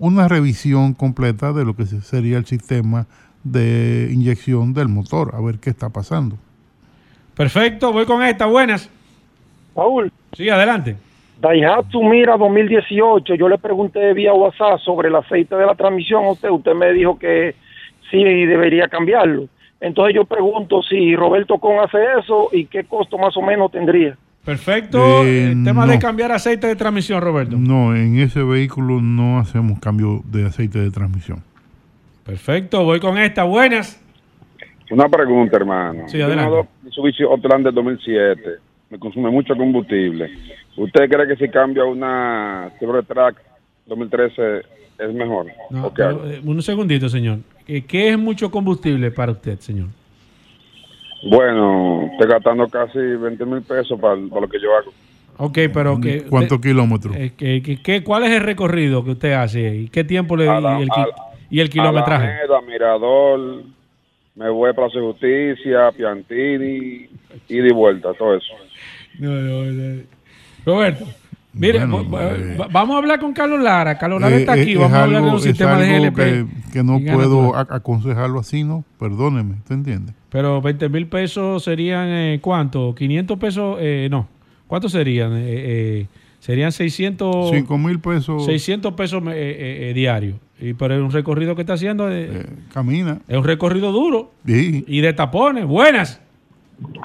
una 0.00 0.26
revisión 0.28 0.94
completa 0.94 1.52
de 1.52 1.64
lo 1.66 1.76
que 1.76 1.84
se- 1.86 2.00
sería 2.00 2.38
el 2.38 2.46
sistema 2.46 3.06
de 3.44 4.08
inyección 4.12 4.72
del 4.72 4.88
motor, 4.88 5.34
a 5.34 5.40
ver 5.42 5.58
qué 5.60 5.70
está 5.70 5.90
pasando. 5.90 6.36
Perfecto, 7.36 7.92
voy 7.92 8.06
con 8.06 8.22
esta, 8.22 8.46
buenas. 8.46 8.88
Paul, 9.74 10.10
Sí, 10.32 10.48
adelante. 10.48 10.96
Daihatsu 11.40 12.02
Mira 12.02 12.36
2018, 12.36 13.34
yo 13.34 13.48
le 13.48 13.58
pregunté 13.58 14.12
vía 14.14 14.32
WhatsApp 14.32 14.78
sobre 14.84 15.08
el 15.08 15.16
aceite 15.16 15.54
de 15.56 15.66
la 15.66 15.74
transmisión 15.74 16.24
a 16.24 16.30
usted, 16.32 16.50
usted 16.50 16.74
me 16.74 16.92
dijo 16.92 17.18
que 17.18 17.54
sí 18.10 18.22
debería 18.46 18.88
cambiarlo. 18.88 19.46
Entonces 19.80 20.14
yo 20.14 20.24
pregunto 20.24 20.82
si 20.82 21.16
Roberto 21.16 21.58
Con 21.58 21.78
hace 21.78 21.98
eso 22.18 22.48
y 22.52 22.66
qué 22.66 22.84
costo 22.84 23.16
más 23.18 23.36
o 23.36 23.42
menos 23.42 23.70
tendría. 23.72 24.16
Perfecto. 24.44 25.24
Eh, 25.24 25.52
el 25.52 25.64
tema 25.64 25.86
de 25.86 25.98
cambiar 25.98 26.32
aceite 26.32 26.66
de 26.66 26.76
transmisión, 26.76 27.20
Roberto. 27.20 27.56
No, 27.58 27.94
en 27.94 28.18
ese 28.18 28.42
vehículo 28.42 29.00
no 29.00 29.38
hacemos 29.38 29.78
cambio 29.80 30.22
de 30.24 30.46
aceite 30.46 30.78
de 30.78 30.90
transmisión. 30.90 31.42
Perfecto, 32.24 32.84
voy 32.84 33.00
con 33.00 33.18
esta, 33.18 33.44
buenas. 33.44 34.02
Una 34.90 35.08
pregunta, 35.08 35.56
hermano. 35.56 36.08
Sí, 36.08 36.20
adelante. 36.20 36.68
Mitsubishi 36.82 37.22
Outlander 37.22 37.72
del 37.72 37.74
2007. 37.74 38.42
Me 38.90 38.98
consume 38.98 39.30
mucho 39.30 39.56
combustible. 39.56 40.30
¿Usted 40.76 41.08
cree 41.08 41.28
que 41.28 41.36
si 41.36 41.50
cambio 41.50 41.84
a 41.84 41.86
una 41.86 42.72
Chevrolet 42.78 43.06
Track 43.06 43.36
2013 43.86 44.58
es 44.98 45.14
mejor? 45.14 45.46
No, 45.70 45.92
eh, 45.96 46.40
un 46.44 46.62
segundito, 46.62 47.08
señor. 47.08 47.38
¿Qué, 47.70 47.84
qué 47.84 48.08
es 48.08 48.18
mucho 48.18 48.50
combustible 48.50 49.12
para 49.12 49.30
usted, 49.30 49.56
señor? 49.60 49.86
Bueno, 51.22 52.08
estoy 52.10 52.26
gastando 52.28 52.66
casi 52.66 52.98
20 52.98 53.44
mil 53.46 53.62
pesos 53.62 53.96
para, 54.00 54.16
para 54.28 54.40
lo 54.40 54.48
que 54.48 54.58
yo 54.60 54.76
hago. 54.76 54.90
Ok, 55.36 55.56
pero 55.72 56.00
que... 56.00 56.22
¿Cuántos 56.24 56.60
kilómetros? 56.60 57.14
eh, 57.14 57.30
que- 57.36 57.62
que- 57.62 57.80
que- 57.80 58.02
¿Cuál 58.02 58.24
es 58.24 58.30
el 58.32 58.40
recorrido 58.42 59.04
que 59.04 59.12
usted 59.12 59.32
hace 59.34 59.72
y 59.76 59.88
qué 59.88 60.02
tiempo 60.02 60.36
le 60.36 60.46
la- 60.46 60.78
y 60.78 60.82
el, 60.82 60.90
a 60.90 60.94
ki- 60.94 61.00
la- 61.00 61.16
y 61.48 61.60
el 61.60 61.70
kilometraje? 61.70 62.26
Alameda, 62.42 62.60
Mirador, 62.62 63.62
me 64.34 64.50
voy 64.50 64.72
para 64.72 64.88
Plaza 64.88 65.00
Justicia, 65.06 65.92
Piantini, 65.96 67.08
y 67.48 67.56
de 67.56 67.72
vuelta, 67.72 68.12
todo 68.14 68.34
eso. 68.34 68.52
No, 69.20 69.30
no, 69.30 69.64
no. 69.66 70.02
Roberto, 70.66 71.04
mire, 71.52 71.78
Bueno, 71.84 72.08
va- 72.10 72.18
va- 72.24 72.32
eh, 72.36 72.56
va- 72.60 72.68
vamos 72.70 72.94
a 72.94 72.98
hablar 72.98 73.20
con 73.20 73.32
Carlos 73.32 73.60
Lara. 73.60 73.98
Carlos 73.98 74.20
Lara 74.20 74.36
Eh, 74.36 74.40
está 74.40 74.56
eh, 74.56 74.62
aquí. 74.62 74.72
es 74.72 74.78
Vamos 74.78 74.92
a 74.92 75.02
hablar 75.04 75.20
de 75.22 75.26
algo- 75.26 75.32
los 75.36 75.42
sistemas 75.42 75.78
de 75.80 75.94
algo 75.96 76.04
GLP. 76.06 76.16
Que, 76.16 76.46
que 76.72 76.82
no 76.84 77.00
puedo 77.00 77.56
aconsejarlo 77.56 78.40
así, 78.40 78.64
¿no? 78.64 78.84
Perdóneme, 78.98 79.56
¿te 79.66 79.74
entiendes? 79.74 80.14
Pero 80.30 80.60
20 80.62 80.88
mil 80.88 81.06
pesos 81.08 81.64
serían, 81.64 82.06
eh, 82.08 82.38
¿cuánto? 82.40 82.94
500 82.94 83.38
pesos, 83.38 83.78
eh, 83.80 84.08
no. 84.10 84.28
¿Cuántos 84.66 84.92
serían? 84.92 85.32
Eh, 85.32 85.42
eh, 85.46 86.06
serían 86.38 86.70
600... 86.72 87.50
5 87.50 87.76
mil 87.78 87.98
pesos 87.98 88.44
600 88.46 88.94
pesos 88.94 89.22
eh, 89.26 89.30
eh, 89.34 89.90
eh, 89.90 89.94
diarios. 89.94 90.36
Y, 90.60 90.74
pero 90.74 90.94
es 90.94 91.00
un 91.00 91.10
recorrido 91.10 91.56
que 91.56 91.62
está 91.62 91.72
haciendo. 91.72 92.08
eh, 92.10 92.46
camina. 92.72 93.18
Es 93.26 93.36
un 93.38 93.44
recorrido 93.44 93.90
duro. 93.92 94.30
Sí. 94.46 94.84
Y 94.86 95.00
de 95.00 95.12
tapones. 95.14 95.64
Buenas. 95.66 96.20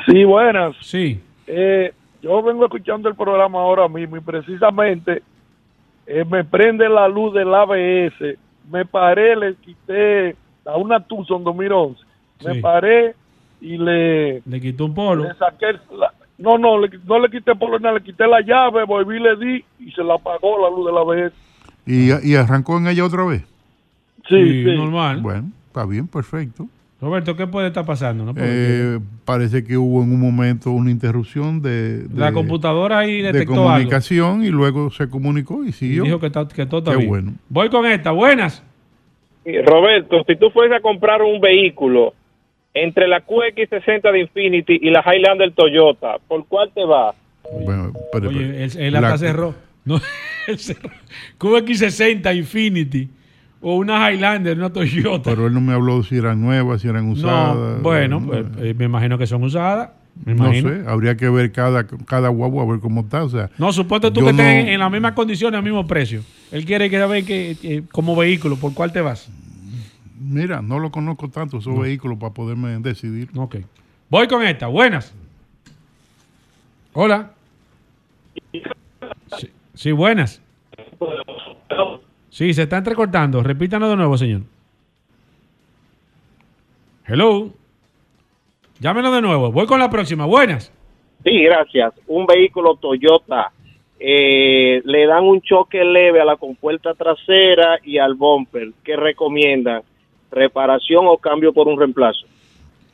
Sí, 0.05 0.23
buenas. 0.23 0.75
Sí. 0.81 1.19
Eh, 1.47 1.91
yo 2.25 2.41
vengo 2.41 2.65
escuchando 2.65 3.07
el 3.07 3.13
programa 3.15 3.59
ahora 3.59 3.87
mismo 3.87 4.17
y 4.17 4.19
precisamente 4.19 5.21
eh, 6.07 6.25
me 6.25 6.43
prende 6.43 6.89
la 6.89 7.07
luz 7.07 7.33
del 7.35 7.53
ABS. 7.53 8.37
Me 8.71 8.83
paré, 8.83 9.35
le 9.35 9.53
quité 9.55 10.35
a 10.65 10.75
una 10.77 10.99
Tucson 11.01 11.43
2011. 11.43 12.01
Me 12.43 12.55
Sí. 12.55 12.61
paré 12.61 13.13
y 13.61 13.77
le, 13.77 14.41
Le 14.43 14.59
quitó 14.59 14.85
un 14.85 14.95
polo. 14.95 15.23
le 15.25 15.35
saqué. 15.35 15.73
la- 15.95 16.11
no, 16.39 16.57
no, 16.57 16.79
le- 16.79 16.99
no 17.05 17.19
le 17.19 17.29
quité 17.29 17.53
por 17.55 17.79
nada, 17.79 17.93
le 17.95 18.03
quité 18.03 18.25
la 18.27 18.41
llave, 18.41 18.83
volví, 18.85 19.19
le 19.19 19.35
di 19.37 19.63
y 19.79 19.91
se 19.91 20.03
la 20.03 20.15
apagó 20.15 20.57
la 20.63 20.69
luz 20.75 20.85
del 20.87 20.97
ABS. 20.97 21.33
Y, 21.85 22.31
y 22.31 22.35
arrancó 22.35 22.77
en 22.79 22.87
ella 22.87 23.05
otra 23.05 23.23
vez. 23.23 23.43
Sí, 24.27 24.63
sí. 24.63 24.75
normal. 24.75 25.21
Bueno, 25.21 25.49
está 25.67 25.85
bien, 25.85 26.07
perfecto. 26.07 26.65
Roberto, 27.01 27.35
¿qué 27.35 27.45
puede 27.45 27.67
estar 27.67 27.85
pasando? 27.85 28.23
no? 28.25 28.33
Eh, 28.37 28.99
parece 29.25 29.63
que 29.63 29.77
hubo 29.77 30.01
en 30.01 30.11
un 30.13 30.19
momento 30.19 30.71
una 30.71 30.89
interrupción 30.89 31.61
de, 31.61 31.99
de- 32.07 32.19
la 32.19 32.31
computadora 32.31 32.99
ahí 32.99 33.21
de 33.21 33.31
detectó 33.33 33.53
algo. 33.53 33.65
comunicación 33.65 34.43
y 34.43 34.49
luego 34.49 34.89
se 34.91 35.09
comunicó 35.09 35.63
y 35.65 35.69
Y 35.69 35.71
siguió. 35.73 36.03
dijo 36.03 36.19
que, 36.19 36.27
está- 36.27 36.47
que 36.47 36.65
todo 36.65 36.79
está 36.79 36.91
Qué 36.91 36.97
bien. 36.97 37.09
bueno. 37.09 37.33
Voy 37.49 37.69
con 37.69 37.85
esta. 37.85 38.11
Buenas. 38.11 38.63
Roberto, 39.65 40.23
si 40.27 40.35
tú 40.37 40.49
fueses 40.49 40.75
a 40.75 40.79
comprar 40.79 41.21
un 41.21 41.39
vehículo 41.39 42.13
entre 42.73 43.07
la 43.07 43.23
QX60 43.25 44.11
de 44.11 44.19
Infinity 44.21 44.79
y 44.81 44.89
la 44.89 45.03
Highlander 45.05 45.51
Toyota, 45.53 46.17
¿por 46.27 46.45
cuál 46.47 46.71
te 46.73 46.83
vas? 46.85 47.15
Bueno, 47.63 47.91
pero- 48.11 48.29
Oye, 48.29 48.63
él, 48.63 48.71
él 48.77 48.93
la- 48.93 48.99
hasta 48.99 49.17
cerró. 49.19 49.53
No, 49.85 50.01
él 50.47 50.57
cerró. 50.57 50.89
QX60 51.39 52.35
Infinity 52.35 53.07
o 53.67 53.77
una 53.77 54.11
Highlander, 54.11 54.55
una 54.59 54.69
Toyota. 54.71 55.31
Pero 55.31 55.47
él 55.47 55.53
no 55.55 55.59
me 55.59 55.73
habló 55.73 56.03
si 56.03 56.17
eran 56.17 56.39
nuevas, 56.39 56.81
si 56.81 56.87
eran 56.87 57.09
usadas. 57.09 57.77
No, 57.77 57.81
bueno, 57.81 58.23
pues, 58.23 58.45
eh, 58.59 58.75
me 58.77 58.85
imagino 58.85 59.17
que 59.17 59.25
son 59.25 59.43
usadas. 59.43 59.89
Me 60.23 60.35
no 60.35 60.53
sé, 60.53 60.83
habría 60.87 61.17
que 61.17 61.27
ver 61.29 61.51
cada, 61.51 61.87
cada 61.87 62.29
guagua 62.29 62.61
a 62.63 62.67
ver 62.67 62.79
cómo 62.79 63.01
está. 63.01 63.23
O 63.23 63.29
sea, 63.29 63.49
No, 63.57 63.73
suponte 63.73 64.11
tú 64.11 64.19
que 64.19 64.21
no- 64.21 64.29
estés 64.29 64.67
en, 64.67 64.79
las 64.79 64.91
mismas 64.91 65.13
condiciones, 65.13 65.57
al 65.57 65.63
mismo 65.63 65.87
precio. 65.87 66.21
Él 66.51 66.63
quiere 66.63 66.91
que 66.91 66.99
saber 66.99 67.25
que 67.25 67.57
eh, 67.63 67.81
como 67.91 68.15
vehículo, 68.15 68.55
¿por 68.55 68.75
cuál 68.75 68.93
te 68.93 69.01
vas? 69.01 69.29
Mira, 70.19 70.61
no 70.61 70.77
lo 70.77 70.91
conozco 70.91 71.27
tanto 71.29 71.57
esos 71.57 71.73
No. 71.73 71.81
vehículos 71.81 72.19
para 72.19 72.33
poderme 72.35 72.77
decidir. 72.77 73.29
Ok. 73.35 73.55
Voy 74.11 74.27
con 74.27 74.43
esta. 74.43 74.67
Buenas. 74.67 75.11
Hola. 76.93 77.31
Sí, 79.39 79.49
sí, 79.73 79.91
buenas. 79.91 80.39
Sí, 82.35 82.53
se 82.53 82.63
está 82.63 82.79
entrecortando. 82.79 83.41
Repítanos 83.41 83.89
de 83.89 83.95
nuevo, 83.95 84.17
señor. 84.17 84.41
Hello. 87.07 87.49
Llámenos 88.81 89.13
de 89.15 89.21
nuevo. 89.21 89.53
Voy 89.53 89.65
con 89.65 89.79
la 89.79 89.89
próxima. 89.89 90.25
Buenas. 90.25 90.69
Sí, 91.23 91.43
gracias. 91.43 91.93
Un 92.07 92.25
vehículo 92.25 92.75
Toyota. 92.75 93.51
eh, 93.97 94.81
le 94.83 95.07
dan 95.07 95.23
un 95.23 95.39
choque 95.41 95.81
leve 95.85 96.19
a 96.19 96.25
la 96.25 96.35
compuerta 96.35 96.93
trasera 96.93 97.79
y 97.85 97.97
al 97.99 98.15
bumper. 98.15 98.73
¿Qué 98.83 98.97
recomiendan? 98.97 99.83
¿Reparación 100.29 101.05
o 101.07 101.17
cambio 101.17 101.53
por 101.53 101.69
un 101.69 101.79
reemplazo? 101.79 102.25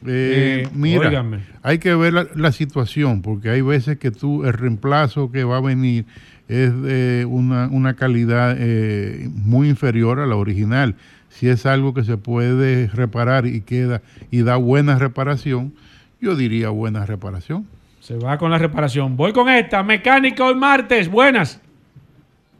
Eh, 0.05 0.65
Eh, 0.65 0.69
mira, 0.75 1.07
óigame. 1.09 1.39
hay 1.63 1.79
que 1.79 1.95
ver 1.95 2.13
la, 2.13 2.27
la 2.35 2.51
situación, 2.51 3.23
porque 3.23 3.49
hay 3.49 3.61
veces 3.61 3.97
que 3.97 4.11
tú, 4.11 4.43
el 4.45 4.53
reemplazo 4.53 5.31
que 5.31 5.43
va 5.43 5.57
a 5.57 5.61
venir 5.61 6.05
es 6.51 6.81
de 6.81 7.25
una, 7.25 7.69
una 7.69 7.95
calidad 7.95 8.55
eh, 8.59 9.29
muy 9.33 9.69
inferior 9.69 10.19
a 10.19 10.25
la 10.25 10.35
original. 10.35 10.95
Si 11.29 11.47
es 11.47 11.65
algo 11.65 11.93
que 11.93 12.03
se 12.03 12.17
puede 12.17 12.87
reparar 12.87 13.45
y 13.45 13.61
queda 13.61 14.01
y 14.31 14.43
da 14.43 14.57
buena 14.57 14.99
reparación, 14.99 15.73
yo 16.19 16.35
diría 16.35 16.69
buena 16.69 17.05
reparación. 17.05 17.65
Se 18.01 18.17
va 18.17 18.37
con 18.37 18.51
la 18.51 18.57
reparación. 18.57 19.15
Voy 19.15 19.31
con 19.31 19.47
esta. 19.47 19.81
Mecánica 19.81 20.43
hoy 20.43 20.55
martes. 20.55 21.09
Buenas. 21.09 21.61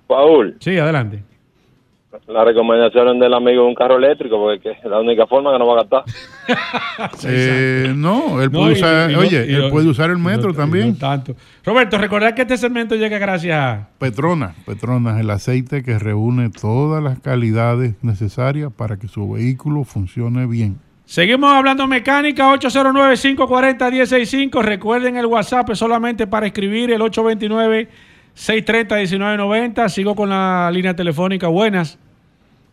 Paul, 0.08 0.56
Sí, 0.60 0.78
adelante. 0.78 1.24
La 2.28 2.44
recomendación 2.44 3.20
del 3.20 3.34
amigo 3.34 3.64
de 3.64 3.70
un 3.70 3.76
carro 3.76 3.98
eléctrico, 3.98 4.38
porque 4.38 4.72
es 4.72 4.84
la 4.84 5.00
única 5.00 5.26
forma 5.28 5.54
que 5.54 5.60
no 5.60 5.68
va 5.68 5.74
a 5.74 5.78
gastar. 5.84 6.04
Eh, 7.24 7.94
no, 7.96 8.42
él 8.42 8.52
puede 8.52 8.74
usar, 8.74 9.10
y 9.12 9.16
oye, 9.16 9.46
y 9.50 9.54
él 9.54 9.70
puede 9.70 9.88
usar 9.88 10.10
el 10.10 10.18
metro 10.18 10.54
también. 10.54 10.90
no 10.90 10.98
tanto. 10.98 11.36
Roberto, 11.64 11.98
recordad 11.98 12.34
que 12.34 12.42
este 12.42 12.58
segmento 12.58 12.96
llega 12.96 13.18
gracias 13.18 13.58
a 13.58 13.88
Petronas, 13.98 14.56
Petronas, 14.66 15.18
el 15.20 15.30
aceite 15.30 15.84
que 15.84 15.98
reúne 15.98 16.50
todas 16.50 17.02
las 17.04 17.20
calidades 17.20 17.96
necesarias 18.04 18.72
para 18.76 18.98
que 18.98 19.08
su 19.08 19.32
vehículo 19.32 19.84
funcione 19.84 20.46
bien. 20.46 20.80
Seguimos 21.06 21.52
hablando 21.52 21.88
mecánica, 21.88 22.54
809-540-165. 22.54 24.62
Recuerden 24.62 25.18
el 25.18 25.26
WhatsApp 25.26 25.70
es 25.70 25.80
solamente 25.80 26.28
para 26.28 26.48
escribir, 26.48 26.92
el 26.92 27.02
829-630-1990. 28.36 29.90
Sigo 29.90 30.16
con 30.16 30.30
la 30.30 30.70
línea 30.72 30.96
telefónica. 30.96 31.48
Buenas. 31.48 31.98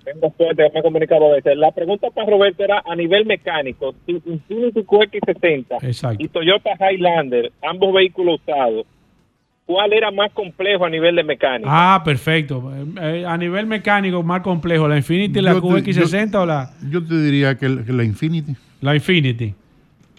Tengo 0.05 0.33
suerte, 0.39 0.71
me 0.73 0.81
he 0.81 0.83
comunicado 0.83 1.27
a 1.31 1.35
veces. 1.37 1.57
La 1.57 1.71
pregunta 1.73 2.09
para 2.11 2.31
Roberto 2.31 2.65
era 2.65 2.83
a 2.87 2.97
nivel 2.97 3.27
mecánico. 3.27 3.95
Tu- 4.07 4.23
Infiniti 4.25 4.81
QX60 4.83 5.83
Exacto. 5.83 6.23
y 6.25 6.29
Toyota 6.29 6.71
Highlander, 6.81 7.53
ambos 7.63 7.93
vehículos 7.93 8.41
usados, 8.41 8.87
¿cuál 9.67 9.93
era 9.93 10.11
más 10.11 10.33
complejo 10.33 10.87
a 10.87 10.89
nivel 10.89 11.15
de 11.17 11.25
mecánica? 11.25 11.69
Ah, 11.71 12.03
perfecto. 12.03 12.73
Eh, 12.75 13.21
eh, 13.21 13.25
a 13.27 13.37
nivel 13.37 13.67
mecánico, 13.67 14.23
más 14.23 14.41
complejo, 14.41 14.89
¿la 14.89 14.97
Infinity, 14.97 15.43
la 15.43 15.53
Yo 15.53 15.61
te- 15.61 15.67
QX60 15.67 16.35
o 16.37 16.47
la, 16.47 16.71
Yo 16.91 17.05
te 17.05 17.21
diría 17.21 17.59
que, 17.59 17.67
el- 17.67 17.85
que 17.85 17.93
la 17.93 18.05
Infinity. 18.05 18.55
la 18.81 18.95
Infinity? 18.95 19.53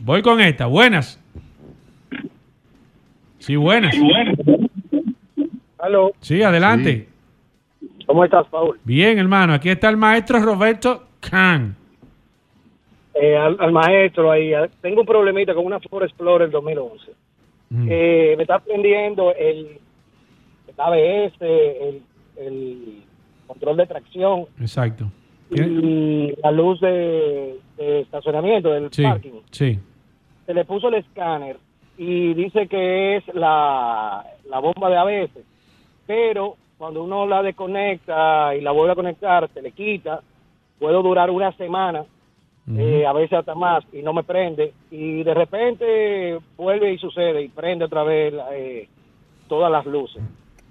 Voy 0.03 0.21
con 0.21 0.39
esta. 0.39 0.67
Buenas. 0.67 1.19
Sí, 3.39 3.55
buenas. 3.55 3.95
Aló, 5.79 6.11
Sí, 6.21 6.41
adelante. 6.41 7.07
¿cómo 8.05 8.25
estás, 8.25 8.47
Paul? 8.47 8.79
Bien, 8.83 9.17
hermano. 9.19 9.53
Aquí 9.53 9.69
está 9.69 9.89
el 9.89 9.97
maestro 9.97 10.39
Roberto 10.39 11.03
Khan. 11.21 11.75
Eh, 13.13 13.37
al, 13.37 13.55
al 13.59 13.71
maestro 13.71 14.31
ahí. 14.31 14.51
Tengo 14.81 15.01
un 15.01 15.07
problemita 15.07 15.53
con 15.53 15.65
una 15.65 15.79
Ford 15.79 16.03
Explorer 16.03 16.49
2011. 16.49 17.11
Mm. 17.69 17.87
Eh, 17.89 18.33
me 18.35 18.43
está 18.43 18.59
prendiendo 18.59 19.33
el, 19.35 19.77
el 20.67 20.73
ABS, 20.77 21.33
el, 21.41 22.01
el 22.37 23.03
control 23.47 23.77
de 23.77 23.85
tracción 23.87 24.45
Exacto. 24.59 25.05
y 25.51 26.33
la 26.41 26.51
luz 26.51 26.79
de, 26.81 27.57
de 27.77 28.01
estacionamiento 28.01 28.69
del 28.71 28.91
Sí, 28.91 29.03
parking. 29.03 29.41
sí. 29.51 29.79
Se 30.45 30.53
le 30.53 30.65
puso 30.65 30.87
el 30.87 30.95
escáner 30.95 31.57
y 31.97 32.33
dice 32.33 32.67
que 32.67 33.17
es 33.17 33.23
la, 33.35 34.25
la 34.49 34.59
bomba 34.59 34.89
de 34.89 34.97
ABS, 34.97 35.31
pero 36.09 36.55
cuando 36.79 37.03
uno 37.03 37.27
la 37.27 37.43
desconecta 37.43 38.55
y 38.55 38.61
la 38.61 38.71
vuelve 38.71 38.93
a 38.93 38.95
conectar, 38.95 39.47
se 39.53 39.61
le 39.61 39.71
quita, 39.73 40.21
puedo 40.79 41.03
durar 41.03 41.29
una 41.29 41.51
semana 41.51 42.03
eh, 42.75 43.05
a 43.05 43.13
veces 43.13 43.33
hasta 43.39 43.53
más, 43.53 43.83
y 43.93 44.01
no 44.01 44.11
me 44.13 44.23
prende, 44.23 44.73
y 44.89 45.21
de 45.23 45.33
repente 45.35 46.39
vuelve 46.57 46.91
y 46.93 46.97
sucede, 46.97 47.43
y 47.43 47.47
prende 47.49 47.85
otra 47.85 48.03
vez 48.03 48.33
eh, 48.53 48.87
todas 49.47 49.71
las 49.71 49.85
luces. 49.85 50.21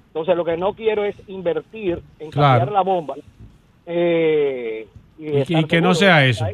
Entonces 0.09 0.35
lo 0.37 0.45
que 0.45 0.57
no 0.57 0.73
quiero 0.75 1.05
es 1.05 1.15
invertir 1.29 2.03
en 2.19 2.31
Claro. 2.31 2.59
cambiar 2.61 2.73
la 2.73 2.83
bomba. 2.83 3.15
eh, 3.87 4.87
y, 5.19 5.27
Y 5.27 5.31
que- 5.31 5.41
estar 5.43 5.61
y 5.61 5.65
que 5.65 5.81
no 5.81 5.95
sea 5.95 6.25
eso. 6.27 6.47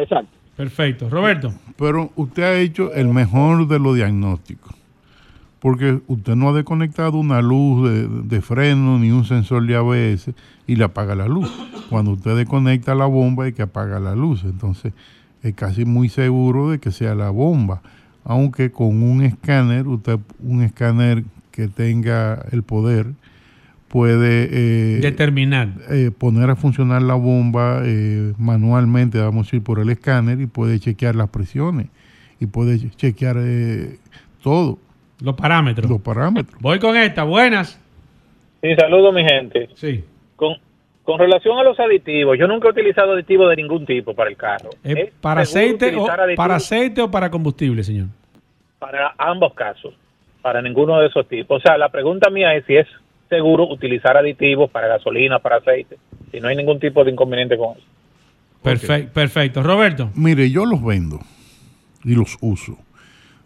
Exacto. 0.00 0.28
Perfecto. 0.56 1.08
Roberto. 1.10 1.48
Pero 1.76 2.10
usted 2.16 2.42
ha 2.44 2.54
hecho 2.60 2.92
el 2.92 3.08
mejor 3.08 3.66
de 3.66 3.78
los 3.80 3.94
diagnósticos. 3.96 4.72
Porque 5.64 5.98
usted 6.08 6.36
no 6.36 6.50
ha 6.50 6.52
desconectado 6.52 7.16
una 7.16 7.40
luz 7.40 7.88
de, 7.88 8.06
de 8.06 8.42
freno 8.42 8.98
ni 8.98 9.10
un 9.10 9.24
sensor 9.24 9.66
de 9.66 9.74
ABS 9.76 10.30
y 10.66 10.76
le 10.76 10.84
apaga 10.84 11.14
la 11.14 11.26
luz. 11.26 11.50
Cuando 11.88 12.10
usted 12.12 12.36
desconecta 12.36 12.94
la 12.94 13.06
bomba 13.06 13.44
hay 13.46 13.54
que 13.54 13.62
apagar 13.62 14.02
la 14.02 14.14
luz. 14.14 14.44
Entonces 14.44 14.92
es 15.42 15.54
casi 15.54 15.86
muy 15.86 16.10
seguro 16.10 16.68
de 16.68 16.80
que 16.80 16.90
sea 16.90 17.14
la 17.14 17.30
bomba. 17.30 17.80
Aunque 18.24 18.70
con 18.72 19.02
un 19.02 19.22
escáner, 19.22 19.88
usted 19.88 20.18
un 20.42 20.60
escáner 20.62 21.24
que 21.50 21.68
tenga 21.68 22.44
el 22.52 22.62
poder, 22.62 23.06
puede 23.88 24.48
eh, 24.50 25.00
Determinar. 25.00 25.72
eh, 25.90 26.10
poner 26.16 26.50
a 26.50 26.56
funcionar 26.56 27.00
la 27.00 27.14
bomba 27.14 27.80
eh, 27.84 28.34
manualmente, 28.38 29.18
vamos 29.18 29.50
a 29.50 29.56
ir 29.56 29.62
por 29.62 29.78
el 29.78 29.88
escáner 29.88 30.40
y 30.42 30.46
puede 30.46 30.78
chequear 30.78 31.14
las 31.16 31.30
presiones 31.30 31.86
y 32.38 32.44
puede 32.46 32.78
che- 32.78 32.90
chequear 32.90 33.36
eh, 33.40 33.98
todo. 34.42 34.78
Los 35.20 35.34
parámetros. 35.34 35.90
Los 35.90 36.00
parámetros. 36.00 36.60
Voy 36.60 36.78
con 36.78 36.96
esta. 36.96 37.24
Buenas. 37.24 37.80
Sí, 38.60 38.74
saludo 38.76 39.12
mi 39.12 39.24
gente. 39.24 39.68
Sí. 39.74 40.04
Con, 40.36 40.56
con 41.02 41.18
relación 41.18 41.58
a 41.58 41.62
los 41.62 41.78
aditivos, 41.78 42.38
yo 42.38 42.46
nunca 42.46 42.68
he 42.68 42.70
utilizado 42.70 43.12
aditivos 43.12 43.50
de 43.50 43.56
ningún 43.56 43.86
tipo 43.86 44.14
para 44.14 44.30
el 44.30 44.36
carro. 44.36 44.70
¿Es 44.82 44.96
¿Es 44.96 45.12
para 45.20 45.42
aceite, 45.42 45.94
o, 45.96 46.06
para 46.36 46.56
aceite 46.56 47.02
o 47.02 47.10
para 47.10 47.30
combustible, 47.30 47.84
señor? 47.84 48.08
para 48.84 49.14
ambos 49.16 49.54
casos, 49.54 49.94
para 50.42 50.60
ninguno 50.60 51.00
de 51.00 51.06
esos 51.06 51.26
tipos. 51.26 51.56
O 51.56 51.60
sea, 51.60 51.78
la 51.78 51.88
pregunta 51.88 52.28
mía 52.28 52.54
es 52.54 52.66
si 52.66 52.76
es 52.76 52.86
seguro 53.30 53.66
utilizar 53.66 54.14
aditivos 54.14 54.70
para 54.70 54.88
gasolina, 54.88 55.38
para 55.38 55.56
aceite, 55.56 55.96
si 56.30 56.38
no 56.38 56.48
hay 56.48 56.56
ningún 56.56 56.78
tipo 56.78 57.02
de 57.02 57.10
inconveniente 57.10 57.56
con 57.56 57.78
eso. 57.78 57.86
Perfecto. 58.62 59.12
Perfecto. 59.14 59.62
Roberto. 59.62 60.10
Mire, 60.14 60.50
yo 60.50 60.66
los 60.66 60.84
vendo 60.84 61.20
y 62.04 62.14
los 62.14 62.36
uso, 62.42 62.76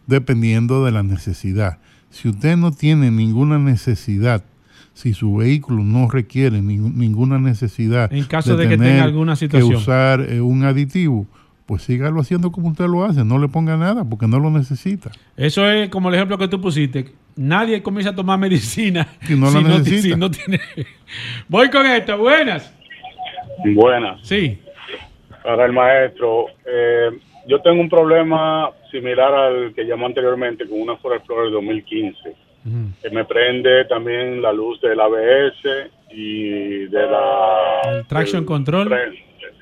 dependiendo 0.08 0.84
de 0.84 0.90
la 0.90 1.04
necesidad. 1.04 1.78
Si 2.10 2.28
usted 2.28 2.56
no 2.56 2.72
tiene 2.72 3.10
ninguna 3.12 3.58
necesidad, 3.58 4.42
si 4.94 5.12
su 5.14 5.36
vehículo 5.36 5.84
no 5.84 6.08
requiere 6.10 6.58
ning- 6.60 6.94
ninguna 6.94 7.38
necesidad 7.38 8.12
En 8.12 8.24
caso 8.24 8.56
de 8.56 8.64
que 8.68 8.76
tener 8.76 8.92
tenga 8.94 9.04
alguna 9.04 9.36
situación. 9.36 9.70
que 9.70 9.76
usar 9.76 10.20
eh, 10.22 10.40
un 10.40 10.64
aditivo, 10.64 11.26
pues 11.66 11.82
sígalo 11.82 12.20
haciendo 12.20 12.50
como 12.50 12.68
usted 12.70 12.86
lo 12.86 13.04
hace, 13.04 13.24
no 13.24 13.38
le 13.38 13.46
ponga 13.48 13.76
nada 13.76 14.02
porque 14.04 14.26
no 14.26 14.40
lo 14.40 14.50
necesita. 14.50 15.10
Eso 15.36 15.70
es 15.70 15.88
como 15.90 16.08
el 16.08 16.14
ejemplo 16.16 16.36
que 16.38 16.48
tú 16.48 16.60
pusiste. 16.60 17.12
Nadie 17.36 17.82
comienza 17.82 18.10
a 18.10 18.14
tomar 18.16 18.38
medicina 18.40 19.06
Si 19.26 19.36
no 19.36 19.46
la 19.46 19.52
si, 19.52 19.62
no, 19.62 19.78
necesita. 19.78 20.14
si 20.14 20.20
no 20.20 20.30
tiene. 20.30 20.60
Voy 21.48 21.68
con 21.70 21.86
esta. 21.86 22.16
Buenas. 22.16 22.72
Buenas. 23.74 24.20
Sí. 24.26 24.58
Para 25.44 25.66
el 25.66 25.72
maestro, 25.72 26.46
eh, 26.66 27.18
yo 27.48 27.60
tengo 27.62 27.80
un 27.80 27.88
problema 27.88 28.70
similar 28.90 29.34
al 29.34 29.74
que 29.74 29.84
llamó 29.84 30.06
anteriormente 30.06 30.68
con 30.68 30.80
una 30.80 30.96
Ford 30.96 31.14
Explorer 31.14 31.50
2015, 31.50 32.34
que 33.02 33.10
me 33.10 33.24
prende 33.24 33.84
también 33.86 34.40
la 34.42 34.52
luz 34.52 34.80
del 34.82 35.00
ABS 35.00 35.90
y 36.10 36.84
de 36.86 37.06
la... 37.06 37.80
El 38.00 38.06
traction 38.06 38.44
control. 38.44 38.94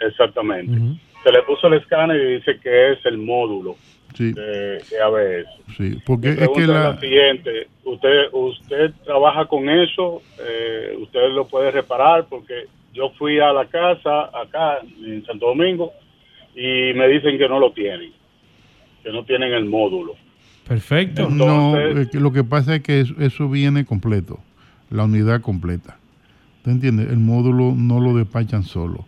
Exactamente. 0.00 0.98
Se 1.22 1.32
le 1.32 1.42
puso 1.42 1.68
el 1.68 1.74
escáner 1.74 2.16
y 2.20 2.34
dice 2.36 2.58
que 2.60 2.92
es 2.92 3.06
el 3.06 3.18
módulo 3.18 3.76
Sí. 4.14 4.32
de, 4.32 4.78
de 4.78 5.00
ABS. 5.02 5.46
Sí, 5.76 5.98
porque 6.06 6.30
es 6.30 6.48
que 6.48 6.66
la, 6.66 6.92
la 6.94 7.00
siguiente, 7.00 7.68
usted 7.84 8.28
usted 8.32 8.90
trabaja 9.04 9.44
con 9.44 9.68
eso, 9.68 10.22
eh, 10.40 10.96
usted 10.98 11.28
lo 11.32 11.46
puede 11.46 11.70
reparar 11.70 12.24
porque 12.26 12.64
yo 12.94 13.10
fui 13.18 13.38
a 13.40 13.52
la 13.52 13.66
casa 13.66 14.30
acá 14.32 14.78
en 15.04 15.22
Santo 15.26 15.48
Domingo 15.48 15.92
y 16.56 16.94
me 16.94 17.06
dicen 17.08 17.38
que 17.38 17.48
no 17.48 17.60
lo 17.60 17.72
tienen, 17.72 18.12
que 19.04 19.12
no 19.12 19.24
tienen 19.24 19.52
el 19.52 19.66
módulo. 19.66 20.14
Perfecto. 20.66 21.30
no, 21.30 21.78
es 21.78 22.08
que 22.08 22.18
lo 22.18 22.32
que 22.32 22.42
pasa 22.42 22.76
es 22.76 22.82
que 22.82 23.00
eso, 23.00 23.14
eso 23.20 23.48
viene 23.48 23.84
completo, 23.84 24.40
la 24.90 25.04
unidad 25.04 25.42
completa. 25.42 25.98
¿Te 26.64 26.70
entiendes? 26.72 27.10
El 27.10 27.18
módulo 27.18 27.74
no 27.76 28.00
lo 28.00 28.16
despachan 28.16 28.64
solo. 28.64 29.06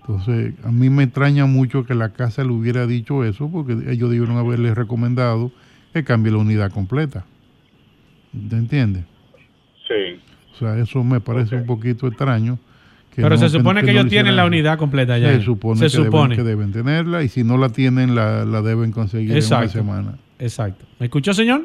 Entonces, 0.00 0.54
a 0.64 0.70
mí 0.70 0.90
me 0.90 1.04
extraña 1.04 1.46
mucho 1.46 1.84
que 1.84 1.94
la 1.94 2.12
casa 2.12 2.44
le 2.44 2.50
hubiera 2.50 2.86
dicho 2.86 3.24
eso, 3.24 3.50
porque 3.50 3.72
ellos 3.72 4.10
debieron 4.10 4.36
haberle 4.36 4.74
recomendado 4.74 5.50
que 5.92 6.04
cambie 6.04 6.32
la 6.32 6.38
unidad 6.38 6.70
completa. 6.70 7.24
¿Te 8.48 8.56
entiendes? 8.56 9.04
Sí. 9.88 10.20
O 10.52 10.56
sea, 10.56 10.78
eso 10.78 11.02
me 11.02 11.20
parece 11.20 11.56
un 11.56 11.66
poquito 11.66 12.06
extraño. 12.06 12.58
Que 13.14 13.22
Pero 13.22 13.30
no- 13.30 13.36
se 13.38 13.48
supone 13.48 13.82
que, 13.82 13.90
ellos 13.90 14.04
lo 14.04 14.10
tienen 14.10 14.36
la 14.36 14.44
unidad 14.46 14.78
completa 14.78 15.18
ya. 15.18 15.28
Se 15.32 15.40
supone, 15.42 15.78
Se 15.78 15.84
que, 15.86 15.90
supone. 16.04 16.36
Deben, 16.36 16.36
que 16.36 16.42
deben 16.48 16.72
tenerla 16.72 17.22
y 17.22 17.28
si 17.28 17.42
no 17.44 17.56
la 17.58 17.68
tienen, 17.70 18.14
la, 18.14 18.44
la 18.44 18.62
deben 18.62 18.92
conseguir 18.92 19.32
en 19.32 19.36
Exacto. 19.38 19.64
una 19.64 19.72
semana. 19.72 20.18
Exacto. 20.38 20.84
¿Me 20.98 21.06
escuchó, 21.06 21.32
señor? 21.34 21.62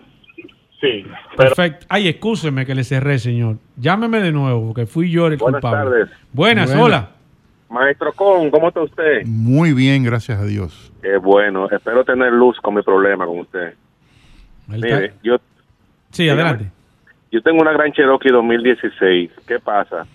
Sí. 0.82 1.06
Perfecto. 1.38 1.86
Ay, 1.90 2.08
excúseme 2.08 2.66
que 2.66 2.76
le 2.76 2.84
cerré, 2.84 3.18
señor. 3.20 3.58
Llámeme 3.78 4.20
de 4.22 4.32
nuevo, 4.32 4.68
porque 4.68 4.86
fui 4.86 5.10
yo 5.10 5.28
el 5.28 5.38
Buenas 5.38 5.62
culpable. 5.62 5.90
tardes. 6.06 6.10
Buenas, 6.34 6.68
Buenas. 6.70 6.84
hola. 6.86 7.10
Maestro 7.70 8.14
Con, 8.14 8.52
¿cómo 8.52 8.68
está 8.68 8.82
usted? 8.82 9.26
Muy 9.26 9.74
bien, 9.74 10.04
gracias 10.04 10.40
a 10.40 10.46
Dios. 10.46 10.92
Qué 11.02 11.18
bueno, 11.18 11.70
espero 11.70 12.04
tener 12.04 12.32
luz 12.32 12.58
con 12.62 12.76
mi 12.76 12.82
problema 12.82 13.26
con 13.26 13.40
usted. 13.40 13.74
Mire, 14.68 15.14
yo, 15.24 15.38
Sí, 16.12 16.28
adelante. 16.30 16.72
yo 17.32 17.42
tengo 17.42 17.62
una 17.62 17.72
Gran 17.74 17.92
Cherokee 17.92 18.30
2016. 18.30 19.32
¿Qué 19.48 19.60
pasa? 19.60 20.06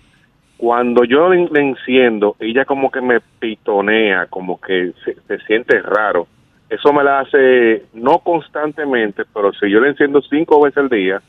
Cuando 0.61 1.03
yo 1.05 1.27
le, 1.29 1.47
le 1.49 1.69
enciendo, 1.69 2.35
ella 2.39 2.65
como 2.65 2.91
que 2.91 3.01
me 3.01 3.19
pitonea, 3.39 4.27
como 4.27 4.61
que 4.61 4.93
se, 5.03 5.15
se 5.27 5.39
siente 5.47 5.81
raro. 5.81 6.27
Eso 6.69 6.93
me 6.93 7.03
la 7.03 7.21
hace, 7.21 7.87
no 7.95 8.19
constantemente, 8.19 9.23
pero 9.33 9.51
si 9.53 9.71
yo 9.71 9.79
le 9.79 9.89
enciendo 9.89 10.21
cinco 10.21 10.61
veces 10.61 10.77
al 10.77 10.89
día, 10.89 11.19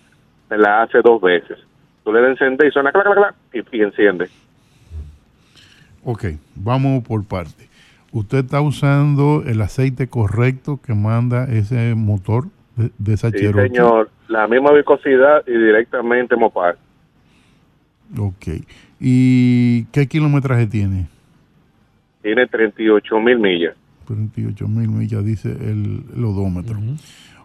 me 0.50 0.58
la 0.58 0.82
hace 0.82 1.00
dos 1.02 1.18
veces. 1.22 1.56
Tú 2.04 2.12
le 2.12 2.28
enciendes 2.28 2.68
y 2.68 2.70
suena 2.72 2.92
clac, 2.92 3.04
clac, 3.04 3.16
clac, 3.16 3.34
y, 3.72 3.76
y 3.78 3.80
enciende. 3.80 4.28
Ok, 6.04 6.24
vamos 6.54 7.02
por 7.02 7.24
parte. 7.26 7.68
¿Usted 8.12 8.44
está 8.44 8.60
usando 8.60 9.44
el 9.46 9.62
aceite 9.62 10.08
correcto 10.08 10.78
que 10.84 10.92
manda 10.92 11.44
ese 11.44 11.94
motor 11.94 12.44
de, 12.76 12.90
de 12.98 13.14
esa 13.14 13.30
Sí, 13.30 13.38
Cherokee? 13.38 13.68
señor. 13.68 14.10
La 14.28 14.46
misma 14.46 14.72
viscosidad 14.72 15.42
y 15.46 15.52
directamente 15.52 16.36
Mopar. 16.36 16.76
Ok. 18.18 18.60
¿Y 19.04 19.86
qué 19.86 20.06
kilometraje 20.06 20.68
tiene? 20.68 21.08
Tiene 22.22 22.46
38 22.46 23.20
mil 23.20 23.40
millas. 23.40 23.74
38 24.06 24.68
mil 24.68 24.88
millas, 24.88 25.24
dice 25.24 25.50
el, 25.50 26.04
el 26.16 26.24
odómetro. 26.24 26.78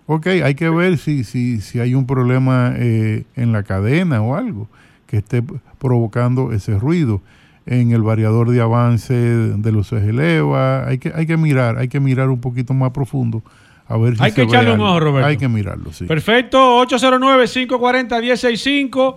Ok, 0.06 0.28
hay 0.28 0.54
que 0.54 0.70
ver 0.70 1.00
si, 1.00 1.24
si, 1.24 1.60
si 1.62 1.80
hay 1.80 1.96
un 1.96 2.06
problema 2.06 2.76
eh, 2.78 3.24
en 3.36 3.54
la 3.54 3.64
cadena 3.64 4.22
o 4.22 4.36
algo 4.36 4.68
que 5.08 5.18
esté 5.18 5.42
provocando 5.80 6.52
ese 6.52 6.78
ruido. 6.78 7.22
En 7.66 7.92
el 7.92 8.02
variador 8.02 8.52
de 8.52 8.62
avance 8.62 9.14
de 9.14 9.72
los 9.74 9.92
ejes 9.92 10.14
leva, 10.14 10.88
hay 10.88 11.00
que, 11.00 11.12
hay 11.14 11.26
que 11.26 11.36
mirar, 11.36 11.78
hay 11.78 11.90
que 11.90 12.00
mirar 12.00 12.30
un 12.30 12.40
poquito 12.40 12.74
más 12.74 12.92
profundo 12.92 13.44
a 13.88 13.98
ver 13.98 14.16
si 14.16 14.24
Hay 14.24 14.32
se 14.32 14.36
que 14.36 14.44
echarle 14.44 14.74
un 14.74 14.82
ojo, 14.82 15.00
Roberto. 15.00 15.28
Hay 15.28 15.38
que 15.38 15.48
mirarlo, 15.48 15.92
sí. 15.92 16.06
Perfecto, 16.06 16.86
809-540-1065. 16.86 19.16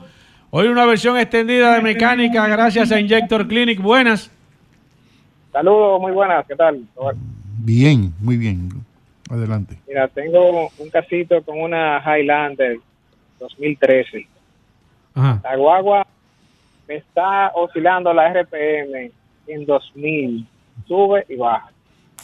Hoy 0.52 0.66
una 0.66 0.84
versión 0.84 1.16
extendida 1.16 1.76
de 1.76 1.80
mecánica 1.80 2.48
gracias 2.48 2.90
a 2.90 2.98
Injector 2.98 3.46
Clinic. 3.46 3.80
Buenas. 3.80 4.32
Saludos, 5.52 6.00
muy 6.00 6.10
buenas, 6.10 6.44
¿qué 6.46 6.56
tal? 6.56 6.82
Bien, 7.58 8.12
muy 8.18 8.36
bien. 8.36 8.68
Adelante. 9.30 9.76
Mira, 9.86 10.08
tengo 10.08 10.68
un 10.76 10.90
casito 10.90 11.40
con 11.44 11.60
una 11.60 12.02
Highlander 12.04 12.78
2013. 13.38 14.26
Ajá. 15.14 15.40
La 15.44 15.56
guagua 15.56 16.06
me 16.88 16.96
está 16.96 17.52
oscilando 17.54 18.12
la 18.12 18.32
RPM 18.32 19.12
en 19.46 19.66
2000. 19.66 20.46
Sube 20.88 21.26
y 21.28 21.36
baja. 21.36 21.70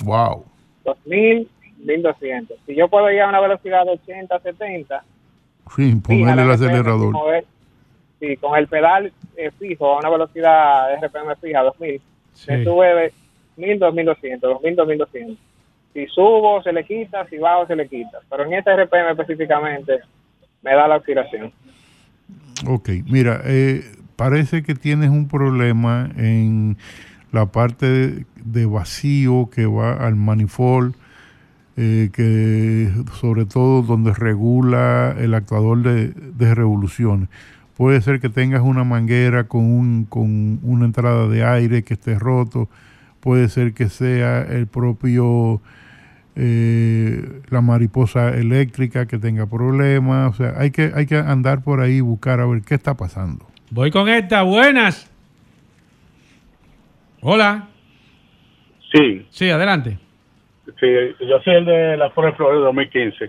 Wow. 0.02 0.44
2000, 0.84 1.48
1200. 1.78 2.56
Si 2.66 2.74
yo 2.74 2.88
puedo 2.88 3.08
ir 3.12 3.20
a 3.20 3.28
una 3.28 3.40
velocidad 3.40 3.84
de 3.84 3.92
80, 3.92 4.40
70, 4.40 5.04
Sí, 5.74 5.94
ponerle 5.96 6.42
el 6.42 6.50
acelerador. 6.50 7.12
Con 8.36 8.58
el 8.58 8.66
pedal 8.66 9.12
eh, 9.36 9.50
fijo 9.58 9.94
a 9.94 9.98
una 10.00 10.10
velocidad 10.10 10.88
de 10.88 11.06
RPM 11.06 11.36
fija 11.40 11.62
2000, 11.62 11.92
me 11.92 12.00
Sí. 12.58 12.64
sube 12.64 12.86
de 12.94 13.12
1000, 13.56 13.78
2200, 13.78 14.50
2000, 14.54 14.76
2200. 14.76 15.36
Si 15.94 16.06
subo, 16.08 16.62
se 16.62 16.72
le 16.72 16.84
quita, 16.84 17.26
si 17.28 17.38
bajo, 17.38 17.66
se 17.66 17.74
le 17.76 17.88
quita. 17.88 18.18
Pero 18.28 18.44
en 18.44 18.52
este 18.54 18.70
RPM 18.76 19.10
específicamente 19.12 20.00
me 20.62 20.74
da 20.74 20.86
la 20.88 20.96
oscilación. 20.96 21.52
Ok, 22.66 22.88
mira, 23.06 23.40
eh, 23.44 23.82
parece 24.16 24.62
que 24.62 24.74
tienes 24.74 25.10
un 25.10 25.28
problema 25.28 26.10
en 26.16 26.76
la 27.32 27.46
parte 27.46 27.86
de, 27.86 28.24
de 28.44 28.66
vacío 28.66 29.48
que 29.50 29.66
va 29.66 29.92
al 29.94 30.16
manifold, 30.16 30.94
eh, 31.78 32.08
que 32.12 32.88
sobre 33.14 33.44
todo 33.44 33.82
donde 33.82 34.12
regula 34.14 35.14
el 35.18 35.34
actuador 35.34 35.82
de, 35.82 36.08
de 36.08 36.54
revoluciones. 36.54 37.28
Puede 37.76 38.00
ser 38.00 38.20
que 38.20 38.28
tengas 38.28 38.62
una 38.62 38.84
manguera 38.84 39.44
con, 39.44 39.64
un, 39.64 40.04
con 40.06 40.58
una 40.62 40.84
entrada 40.86 41.28
de 41.28 41.44
aire 41.44 41.82
que 41.84 41.94
esté 41.94 42.18
roto, 42.18 42.68
puede 43.20 43.48
ser 43.48 43.74
que 43.74 43.88
sea 43.88 44.42
el 44.42 44.66
propio 44.66 45.60
eh, 46.36 47.40
la 47.50 47.60
mariposa 47.60 48.34
eléctrica 48.34 49.06
que 49.06 49.18
tenga 49.18 49.46
problemas, 49.46 50.30
o 50.30 50.36
sea, 50.36 50.54
hay 50.58 50.70
que, 50.70 50.92
hay 50.94 51.06
que 51.06 51.16
andar 51.16 51.62
por 51.62 51.80
ahí 51.80 51.96
y 51.96 52.00
buscar 52.00 52.40
a 52.40 52.46
ver 52.46 52.62
qué 52.62 52.74
está 52.74 52.94
pasando. 52.94 53.46
Voy 53.70 53.90
con 53.90 54.08
esta. 54.08 54.42
Buenas. 54.42 55.10
Hola. 57.20 57.68
Sí, 58.92 59.26
Sí, 59.30 59.50
adelante. 59.50 59.98
sí, 60.78 60.86
yo 61.20 61.40
soy 61.44 61.54
el 61.56 61.64
de 61.66 61.96
la 61.96 62.10
Ford 62.10 62.28
Explorer 62.28 62.60
2015. 62.60 63.28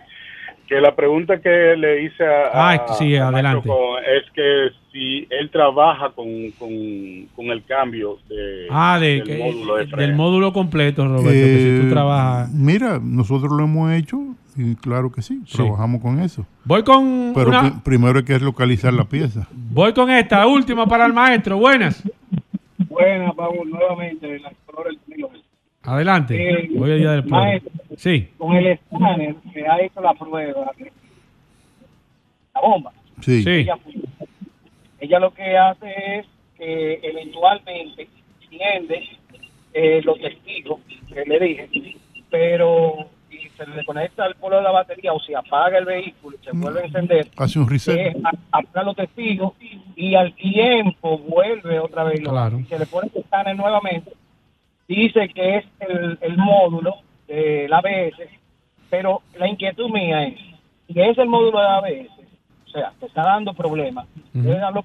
Que 0.67 0.81
la 0.81 0.95
pregunta 0.95 1.39
que 1.39 1.75
le 1.77 2.03
hice 2.03 2.23
a, 2.25 2.69
Ay, 2.69 2.79
a- 2.87 2.93
sí, 2.95 3.15
a 3.15 3.29
adelante. 3.29 3.67
Con- 3.67 3.77
es 4.03 4.29
que 4.33 4.69
si 4.91 5.27
él 5.29 5.49
trabaja 5.49 6.09
con, 6.11 6.27
con, 6.59 6.69
con 7.35 7.45
el 7.47 7.63
cambio 7.65 8.17
de, 8.27 8.67
Ah, 8.69 8.97
de, 8.99 9.07
del 9.07 9.23
que- 9.23 9.37
módulo 9.37 9.75
de 9.77 9.85
del 9.85 10.15
módulo 10.15 10.53
completo, 10.53 11.05
Roberto, 11.07 11.29
que 11.29 11.57
si 11.59 11.67
Eh, 11.69 11.79
tú 11.83 11.89
trabajas. 11.89 12.51
Mira, 12.53 12.99
nosotros 13.01 13.51
lo 13.51 13.63
hemos 13.63 13.91
hecho 13.93 14.19
y 14.55 14.75
claro 14.75 15.11
que 15.11 15.21
sí, 15.21 15.41
Sí. 15.45 15.57
trabajamos 15.57 16.01
con 16.01 16.19
eso. 16.19 16.45
Voy 16.65 16.83
con 16.83 17.31
Pero 17.33 17.49
una- 17.49 17.61
pri- 17.61 17.71
primero 17.83 18.17
hay 18.19 18.25
que 18.25 18.39
localizar 18.39 18.91
la 18.93 19.05
pieza. 19.05 19.47
Voy 19.53 19.93
con 19.93 20.09
esta 20.09 20.45
última 20.47 20.85
para 20.87 21.05
el 21.05 21.13
maestro. 21.13 21.57
Buenas. 21.57 22.03
Buenas, 22.89 23.33
Paul, 23.35 23.69
nuevamente, 23.69 24.39
la 24.39 24.49
Explorer 24.49 24.93
2011. 25.07 25.43
Adelante. 25.83 26.49
Eh, 26.63 26.69
Voy 26.75 26.91
al 26.91 26.97
día 26.99 27.11
del 27.11 27.21
pueblo. 27.23 27.37
maestro, 27.45 27.71
Sí. 27.97 28.29
Con 28.37 28.55
el 28.55 28.67
escáner 28.67 29.35
se 29.53 29.67
ha 29.67 29.81
hecho 29.81 29.99
la 30.01 30.13
prueba 30.13 30.71
la 32.53 32.61
bomba. 32.61 32.91
Sí. 33.21 33.43
Sí. 33.43 33.49
Ella, 33.49 33.77
ella 34.99 35.19
lo 35.19 35.31
que 35.33 35.57
hace 35.57 35.93
es 36.19 36.25
que 36.57 36.99
eventualmente 37.03 38.07
tiende 38.49 39.03
eh, 39.73 40.01
los 40.03 40.19
testigos 40.19 40.79
que 41.13 41.23
le 41.25 41.39
dije, 41.39 41.69
pero 42.29 43.07
si 43.29 43.37
se 43.49 43.65
le 43.67 43.75
desconecta 43.75 44.25
el 44.25 44.35
polo 44.35 44.57
de 44.57 44.63
la 44.63 44.71
batería 44.71 45.13
o 45.13 45.19
se 45.19 45.35
apaga 45.35 45.77
el 45.77 45.85
vehículo 45.85 46.37
y 46.41 46.45
se 46.45 46.51
vuelve 46.53 46.81
a 46.81 46.85
encender, 46.85 47.27
Hace 47.37 47.59
un 47.59 47.69
reset. 47.69 47.97
eh, 47.97 48.15
apaga 48.51 48.83
los 48.83 48.95
testigos 48.95 49.53
y 49.95 50.15
al 50.15 50.33
tiempo 50.35 51.17
vuelve 51.19 51.79
otra 51.79 52.03
vez. 52.05 52.21
Claro. 52.21 52.59
y 52.59 52.63
se 52.65 52.79
le 52.79 52.85
pone 52.85 53.09
el 53.13 53.21
escáner 53.21 53.55
nuevamente. 53.55 54.11
Dice 54.87 55.27
que 55.29 55.57
es 55.57 55.65
el, 55.81 56.17
el 56.21 56.37
módulo 56.37 56.95
del 57.27 57.71
ABS, 57.73 58.15
pero 58.89 59.21
la 59.37 59.47
inquietud 59.47 59.89
mía 59.89 60.23
es, 60.27 60.35
si 60.87 60.99
es 61.01 61.17
el 61.17 61.27
módulo 61.27 61.59
de 61.59 61.67
ABS, 61.67 62.09
o 62.67 62.69
sea, 62.69 62.93
te 62.99 63.05
está 63.07 63.23
dando 63.23 63.53
problemas, 63.53 64.07
debe 64.33 64.57
darlo 64.59 64.83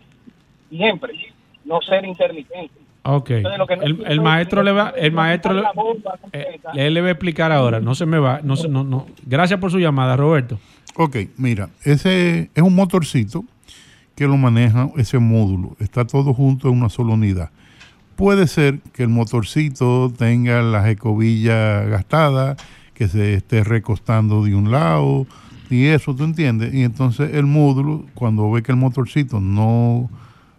siempre, 0.71 1.13
no 1.65 1.81
ser 1.83 2.05
intermitente. 2.05 2.81
Ok. 3.05 3.31
Entonces, 3.31 3.59
lo 3.59 3.67
que 3.67 3.77
no- 3.77 3.83
El, 3.83 4.05
el 4.07 4.21
maestro 4.21 4.63
le 4.63 4.71
va, 4.73 4.93
el 4.97 5.11
maestro 5.13 5.53
le, 5.55 5.63
La 5.63 5.73
bomba 5.73 6.19
eh, 6.33 6.61
él 6.75 6.95
le 6.95 7.01
va 7.01 7.09
a 7.09 7.11
explicar 7.11 7.51
ahora. 7.51 7.81
No 7.81 7.97
se 7.97 8.07
me 8.07 8.19
va. 8.21 8.39
No, 8.45 8.55
se- 8.55 8.69
no, 8.69 8.85
no. 8.85 9.07
Gracias 9.27 9.59
por 9.59 9.73
su 9.73 9.81
llamada, 9.81 10.17
Roberto. 10.17 10.61
Ok, 10.97 11.17
mira, 11.37 11.69
ese 11.83 12.51
es 12.55 12.63
un 12.63 12.75
motorcito 12.77 13.45
que 14.15 14.25
lo 14.29 14.37
maneja 14.37 14.89
ese 14.97 15.19
módulo. 15.19 15.75
Está 15.81 16.07
todo 16.07 16.33
junto 16.33 16.69
en 16.69 16.79
una 16.79 16.89
sola 16.89 17.15
unidad. 17.15 17.51
Puede 18.17 18.47
ser 18.47 18.81
que 18.93 19.03
el 19.05 19.09
motorcito 19.09 20.13
tenga 20.17 20.63
las 20.63 20.87
escobillas 20.89 21.89
gastadas, 21.89 22.57
que 22.95 23.09
se 23.09 23.35
esté 23.35 23.65
recostando 23.65 24.45
de 24.45 24.55
un 24.55 24.71
lado 24.71 25.27
y 25.71 25.87
eso, 25.87 26.15
¿tú 26.15 26.25
entiendes? 26.25 26.73
Y 26.75 26.83
entonces 26.83 27.35
el 27.35 27.47
módulo, 27.47 28.05
cuando 28.15 28.51
ve 28.51 28.63
que 28.63 28.73
el 28.73 28.79
motorcito 28.79 29.41
no, 29.41 30.11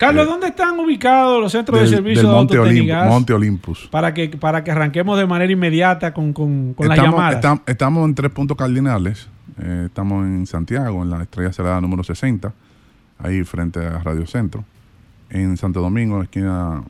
Carlos, 0.00 0.26
¿dónde 0.26 0.46
están 0.48 0.78
ubicados 0.80 1.40
los 1.40 1.52
centros 1.52 1.78
Del- 1.80 1.90
de 1.90 1.96
servicio 1.96 2.22
del 2.22 2.30
de 2.30 2.36
Monte, 2.36 2.56
Autotec 2.56 2.76
y 2.76 2.80
Olimp- 2.80 2.88
Gas? 2.88 3.08
Monte 3.08 3.32
Olympus. 3.34 3.88
Para 3.90 4.14
que, 4.14 4.28
para 4.30 4.64
que 4.64 4.70
arranquemos 4.70 5.18
de 5.18 5.26
manera 5.26 5.52
inmediata 5.52 6.12
con, 6.14 6.32
con, 6.32 6.72
con 6.74 6.88
las 6.88 6.96
estamos, 6.98 7.18
llamadas. 7.20 7.44
estam- 7.44 7.62
estamos 7.66 8.08
en 8.08 8.14
tres 8.14 8.30
puntos 8.32 8.56
cardinales. 8.56 9.28
Eh, 9.62 9.84
estamos 9.86 10.24
en 10.24 10.46
Santiago, 10.46 11.02
en 11.02 11.10
la 11.10 11.22
Estrella 11.22 11.52
Cerrada 11.52 11.80
número 11.82 12.02
60, 12.02 12.52
ahí 13.18 13.44
frente 13.44 13.78
a 13.86 13.98
Radio 13.98 14.26
Centro. 14.26 14.64
En 15.28 15.56
Santo 15.58 15.80
Domingo, 15.80 16.14
en 16.14 16.18
la 16.20 16.24
esquina 16.24 16.82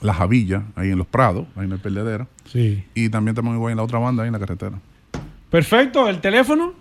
La 0.00 0.12
Javilla, 0.12 0.64
ahí 0.74 0.90
en 0.90 0.98
Los 0.98 1.06
Prados, 1.06 1.46
ahí 1.56 1.66
en 1.66 1.72
el 1.72 1.78
Perdedero. 1.78 2.26
Sí. 2.46 2.84
Y 2.94 3.08
también 3.10 3.34
estamos 3.34 3.54
igual 3.54 3.70
en 3.70 3.76
la 3.76 3.84
otra 3.84 3.98
banda, 4.00 4.24
ahí 4.24 4.26
en 4.26 4.32
la 4.32 4.38
carretera. 4.40 4.78
Perfecto, 5.50 6.08
el 6.08 6.20
teléfono. 6.20 6.72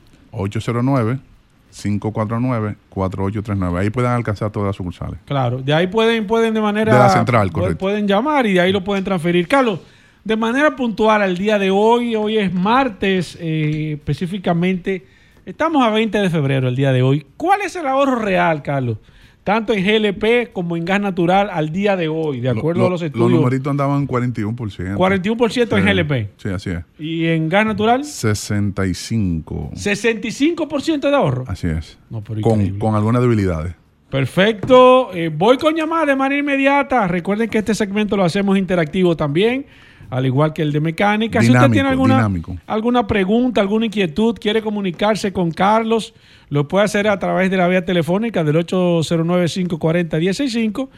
809-549-4839. 1.76 3.80
Ahí 3.80 3.90
pueden 3.90 4.12
alcanzar 4.12 4.52
todas 4.52 4.68
las 4.68 4.76
sucursales. 4.76 5.20
Claro, 5.26 5.62
de 5.62 5.74
ahí 5.74 5.88
pueden, 5.88 6.28
pueden 6.28 6.54
de 6.54 6.62
manera. 6.62 6.94
De 6.94 7.00
la 7.00 7.10
central, 7.10 7.52
correcto. 7.52 7.78
Pueden 7.78 8.08
llamar 8.08 8.46
y 8.46 8.54
de 8.54 8.62
ahí 8.62 8.72
lo 8.72 8.84
pueden 8.84 9.04
transferir. 9.04 9.48
Carlos, 9.48 9.80
de 10.24 10.36
manera 10.36 10.76
puntual 10.76 11.22
al 11.22 11.38
día 11.38 11.60
de 11.60 11.72
hoy, 11.72 12.16
hoy 12.16 12.38
es 12.38 12.54
martes, 12.54 13.38
eh, 13.40 13.94
específicamente, 13.94 15.06
estamos 15.46 15.86
a 15.86 15.92
20 15.92 16.18
de 16.18 16.30
febrero, 16.30 16.68
el 16.68 16.76
día 16.76 16.92
de 16.92 17.04
hoy. 17.04 17.26
¿Cuál 17.38 17.62
es 17.62 17.76
el 17.76 17.86
ahorro 17.86 18.16
real, 18.16 18.64
Carlos? 18.64 18.98
Tanto 19.46 19.74
en 19.74 19.86
GLP 19.86 20.52
como 20.52 20.76
en 20.76 20.84
gas 20.86 21.00
natural 21.00 21.50
al 21.52 21.72
día 21.72 21.96
de 21.96 22.08
hoy, 22.08 22.42
de 22.42 22.50
acuerdo 22.50 22.82
Lo- 22.82 22.88
a 22.88 22.90
los 22.90 23.02
Los 23.02 23.08
estudios. 23.08 23.32
numeritos 23.40 23.70
andaban 23.70 24.08
41%. 24.08 24.98
41% 24.98 25.78
en 25.78 25.84
Sí, 25.84 25.90
GLP. 25.92 26.30
Sí, 26.38 26.50
así 26.50 26.70
es. 26.72 26.80
Y 27.00 27.26
en 27.28 27.48
gas 27.48 27.64
natural, 27.68 28.04
65. 28.04 29.70
65% 29.76 31.10
de 31.10 31.16
ahorro. 31.16 31.44
Así 31.48 31.68
es. 31.68 31.98
No, 32.10 32.24
pero 32.24 32.42
con, 32.42 32.80
con 32.80 32.96
algunas 32.96 33.22
debilidades. 33.22 33.76
Perfecto. 34.10 35.14
Eh, 35.14 35.30
voy 35.30 35.58
con 35.58 35.76
llamada 35.76 36.06
de 36.08 36.16
manera 36.16 36.40
inmediata. 36.40 37.08
Recuerden 37.08 37.50
que 37.50 37.60
este 37.60 37.76
segmento 37.76 38.18
lo 38.18 38.24
hacemos 38.24 38.58
interactivo 38.58 39.16
también, 39.16 39.66
al 40.10 40.26
igual 40.26 40.54
que 40.54 40.62
el 40.62 40.72
de 40.72 40.80
mecánica. 40.80 41.42
si 41.42 41.52
usted 41.52 41.70
tiene 41.72 41.90
alguna, 41.90 42.16
dinámico. 42.16 42.56
alguna 42.68 43.06
pregunta, 43.08 43.60
alguna 43.62 43.88
inquietud, 43.88 44.38
quiere 44.40 44.62
comunicarse 44.62 45.34
con 45.34 45.50
Carlos, 45.52 46.14
lo 46.50 46.68
puede 46.68 46.86
hacer 46.86 47.08
a 47.08 47.18
través 47.20 47.52
de 47.52 47.58
la 47.58 47.68
vía 47.68 47.86
telefónica 47.86 48.44
del 48.44 48.56
809-540-165 48.58 50.90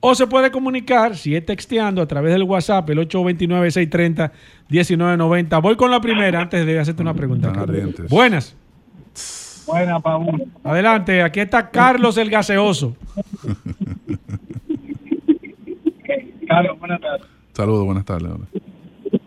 o 0.00 0.14
se 0.14 0.26
puede 0.26 0.50
comunicar, 0.50 1.16
si 1.16 1.36
es 1.36 1.44
texteando, 1.44 2.00
a 2.00 2.06
través 2.06 2.32
del 2.32 2.44
WhatsApp, 2.44 2.88
el 2.90 3.06
829-630-1990. 3.08 5.62
Voy 5.62 5.76
con 5.76 5.90
la 5.90 6.00
primera 6.00 6.40
antes 6.40 6.64
de 6.64 6.78
hacerte 6.78 7.02
una 7.02 7.12
pregunta. 7.12 7.52
Buenas. 8.08 8.56
Buena, 9.66 10.00
Paul. 10.00 10.46
Adelante, 10.64 11.22
aquí 11.22 11.40
está 11.40 11.68
Carlos 11.70 12.16
el 12.16 12.30
Gaseoso. 12.30 12.96
Carlos, 16.48 16.80
buenas 16.80 17.00
tardes. 17.00 17.29
Saludos, 17.60 17.84
buenas 17.84 18.06
tardes. 18.06 18.30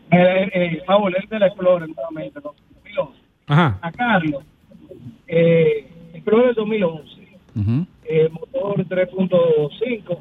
Eh, 0.09 0.49
eh, 0.55 0.81
Paul, 0.87 1.15
es 1.15 1.29
de 1.29 1.37
la 1.37 1.45
Explorer 1.45 1.87
nuevamente, 1.87 2.39
¿no? 2.43 2.55
2011. 2.83 3.19
Ajá. 3.45 3.77
A 3.79 3.91
Carlos, 3.91 4.43
eh, 5.27 5.85
Explorer 6.15 6.55
2011, 6.55 7.27
Ujú, 7.55 7.85
eh, 8.05 8.29
motor 8.31 8.83
3.5, 8.87 10.17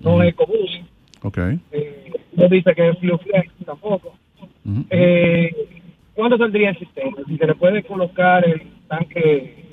no 0.00 0.22
es 0.22 0.28
EcoBoost, 0.34 0.82
Ok. 1.22 1.38
eh, 1.72 2.12
no 2.34 2.46
dice 2.50 2.74
que 2.74 2.88
es 2.90 2.98
Fuel 2.98 3.18
Flex 3.20 3.50
tampoco. 3.64 4.12
Ujú. 4.66 4.84
Eh, 4.90 5.50
¿Cuánto 6.12 6.36
saldría 6.36 6.68
el 6.70 6.78
sistema? 6.78 7.16
Si 7.26 7.38
se 7.38 7.46
le 7.46 7.54
puede 7.54 7.82
colocar 7.84 8.46
el 8.46 8.60
tanque 8.86 9.64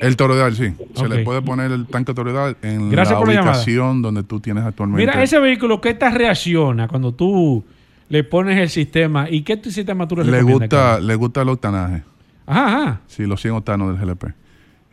El 0.00 0.16
toroidal, 0.16 0.54
sí. 0.54 0.72
Se 0.94 1.08
le 1.08 1.24
puede 1.24 1.42
poner 1.42 1.70
el 1.72 1.86
tanque 1.86 2.14
toroidal 2.14 2.56
en 2.62 2.90
Gracias 2.90 3.18
la 3.18 3.24
ubicación 3.24 4.02
donde 4.02 4.22
tú 4.22 4.40
tienes 4.40 4.64
actualmente. 4.64 5.00
Mira, 5.06 5.22
ese 5.22 5.38
vehículo, 5.38 5.80
¿qué 5.80 5.94
te 5.94 6.08
reacciona 6.10 6.88
cuando 6.88 7.12
tú 7.12 7.64
le 8.08 8.24
pones 8.24 8.58
el 8.58 8.68
sistema? 8.68 9.28
¿Y 9.30 9.42
qué 9.42 9.56
tu 9.56 9.70
sistema 9.70 10.06
tú 10.06 10.16
le, 10.16 10.24
le 10.24 10.42
gusta, 10.42 11.00
le 11.00 11.14
gusta 11.14 11.42
el 11.42 11.48
octanaje. 11.48 12.02
Ajá, 12.46 12.66
ajá. 12.66 13.00
Sí, 13.06 13.24
los 13.26 13.40
100 13.40 13.54
octanos 13.54 13.98
del 13.98 14.06
GLP. 14.06 14.24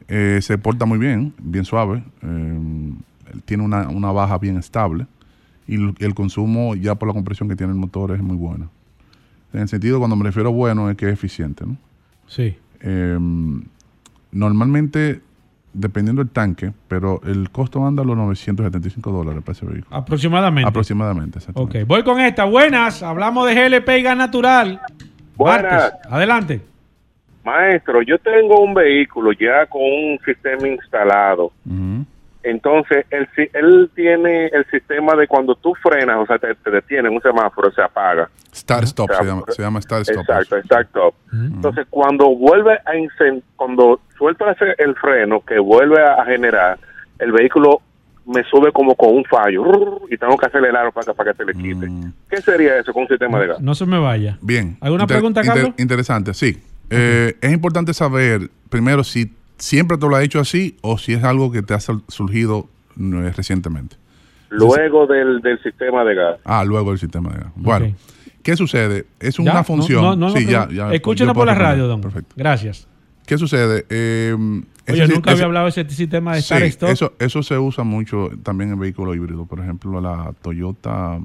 Eh, 0.08 0.39
se 0.41 0.58
porta 0.58 0.86
muy 0.86 0.97
bien, 0.97 1.34
bien 1.39 1.66
suave. 1.66 2.04
eh, 2.24 2.60
tiene 3.45 3.64
una, 3.64 3.88
una 3.89 4.12
baja 4.12 4.38
bien 4.38 4.58
estable. 4.58 5.08
Y 5.68 5.76
el, 5.76 5.95
el 5.99 6.14
consumo, 6.14 6.76
ya 6.76 6.95
por 6.95 7.08
la 7.08 7.14
compresión 7.14 7.47
que 7.49 7.56
tiene 7.56 7.72
el 7.74 7.80
motor, 7.80 8.12
es 8.12 8.22
muy 8.22 8.36
bueno. 8.36 8.70
En 9.54 9.62
el 9.62 9.68
sentido, 9.70 9.99
cuando 9.99 10.16
me 10.16 10.24
refiero 10.26 10.49
a 10.49 10.51
bueno, 10.51 10.89
es 10.89 10.97
que 10.97 11.08
es 11.08 11.14
eficiente, 11.14 11.66
¿no? 11.66 11.78
Sí. 12.28 12.56
Eh, 12.82 13.18
normalmente, 14.34 15.21
dependiendo 15.73 16.23
del 16.23 16.31
tanque, 16.31 16.71
pero 16.88 17.21
el 17.25 17.49
costo 17.49 17.86
anda 17.86 18.03
a 18.03 18.05
los 18.05 18.17
975 18.17 19.11
dólares 19.11 19.41
para 19.43 19.53
ese 19.53 19.65
vehículo. 19.65 19.95
Aproximadamente. 19.95 20.69
Aproximadamente, 20.69 21.39
exacto. 21.39 21.61
Ok, 21.61 21.75
voy 21.86 22.03
con 22.03 22.19
esta. 22.19 22.45
Buenas, 22.45 23.01
hablamos 23.03 23.47
de 23.47 23.55
GLP 23.55 23.89
y 23.99 24.01
gas 24.01 24.17
natural. 24.17 24.81
Buenas. 25.36 25.71
Martes, 25.71 26.11
adelante. 26.11 26.61
Maestro, 27.43 28.01
yo 28.01 28.17
tengo 28.19 28.61
un 28.61 28.73
vehículo 28.73 29.31
ya 29.34 29.65
con 29.65 29.81
un 29.81 30.19
sistema 30.25 30.67
instalado. 30.67 31.51
Entonces, 32.44 33.06
él, 33.10 33.28
si- 33.36 33.50
él 33.54 33.89
tiene 33.96 34.48
el 34.48 34.66
sistema 34.70 35.16
de 35.16 35.28
cuando 35.28 35.56
tú 35.56 35.74
frenas, 35.82 36.18
o 36.20 36.26
sea, 36.26 36.38
te, 36.38 36.54
te 36.56 36.72
detiene 36.72 37.08
en 37.08 37.16
un 37.16 37.22
semáforo, 37.22 37.72
se 37.72 37.82
apaga. 37.82 38.30
Start 38.54 38.84
Stop 38.84 39.10
O 39.10 39.14
sea, 39.14 39.22
se 39.24 39.26
llama, 39.30 39.44
se 39.48 39.62
llama 39.62 39.82
Start 39.82 40.02
Stop. 40.10 40.22
Exacto, 40.22 40.58
exacto. 40.58 41.14
Entonces, 41.32 41.88
cuando 41.89 42.36
vuelve 42.36 42.74
a 42.86 42.94
incen- 42.96 43.41
cuando 43.56 44.02
suelta 44.18 44.52
ese- 44.52 44.76
el 44.78 44.94
freno 44.96 45.41
que 45.41 45.58
vuelve 45.58 46.04
a, 46.04 46.24
generar, 46.26 46.78
el 47.20 47.32
vehículo 47.32 47.82
me 48.26 48.44
sube 48.46 48.72
como 48.72 48.96
con 48.96 49.16
un 49.16 49.26
fallo 49.26 50.02
y 50.10 50.18
tengo 50.18 50.38
que 50.38 50.46
acelerar 50.46 50.91
para 50.94 51.06
que, 51.08 51.14
para 51.14 51.32
que 51.34 51.38
se 51.38 51.46
le 51.46 51.54
quite. 51.54 51.88
¿Qué 52.30 52.41
sería 52.41 52.78
eso 52.78 52.94
con 52.94 53.04
un 53.04 53.08
sistema 53.10 53.39
de 53.39 53.48
gas? 53.48 53.62
No 53.62 53.74
se 53.76 53.86
me 53.86 54.00
vaya. 54.00 54.38
Bien. 54.41 54.78
¿Alguna 54.82 55.04
Inter- 55.04 55.18
pregunta, 55.18 55.41
inter- 55.41 55.56
Carlos? 55.56 55.74
interesante, 55.78 56.34
sí. 56.34 56.62
Eh, 56.89 57.36
es 57.41 57.52
importante 57.52 57.94
saber, 57.94 58.50
primero, 58.70 59.04
si 59.04 59.34
siempre 59.64 59.97
te 59.97 60.07
lo 60.07 60.16
ha 60.16 60.24
hecho 60.24 60.39
así 60.41 60.76
o 60.82 60.97
si 60.97 61.14
es 61.14 61.24
algo 61.24 61.51
que 61.51 61.61
te 61.61 61.74
ha 61.74 61.80
sur- 61.80 62.03
surgido 62.09 62.68
eh, 62.99 63.32
recientemente. 63.36 63.95
Luego 64.49 65.07
del, 65.07 65.39
del 65.41 65.61
sistema 65.64 66.03
de 66.03 66.16
gas. 66.16 66.39
Ah, 66.43 66.64
luego 66.66 66.91
el 66.91 66.99
sistema 66.99 67.30
de 67.32 67.38
gas. 67.39 67.51
Bueno. 67.55 67.95
¿qué 68.43 68.57
sucede? 68.57 69.05
Es 69.22 69.39
una 69.39 69.53
no- 69.53 69.64
función. 69.64 70.01
no- 70.03 70.16
no 70.18 70.28
lo 70.30 70.36
sí, 70.36 70.45
ya, 70.45 70.68
yo 70.70 71.34
por 71.34 71.47
la 71.47 71.55
radio, 71.55 71.88
don. 71.88 72.01
Perfecto. 72.01 72.34
Gracias. 72.38 72.88
¿Qué 73.26 73.38
sucede? 73.38 73.86
Eh, 73.89 74.36
Oye, 74.38 75.03
ese- 75.05 75.14
nunca 75.14 75.32
ese- 75.32 75.38
había 75.38 75.45
hablado 75.45 75.66
de 75.68 75.70
ese 75.70 75.89
sistema 75.89 76.36
de 76.36 76.41
Sí, 76.41 76.53
Stop. 76.55 76.89
eso, 76.89 77.14
eso 77.20 77.41
se 77.41 77.57
usa 77.57 77.86
mucho 77.86 78.30
también 78.43 78.72
en 78.74 78.80
vehículos 78.80 79.16
híbridos. 79.16 79.47
Por 79.47 79.61
ejemplo, 79.61 80.01
la 80.01 80.34
Toyota 80.41 81.20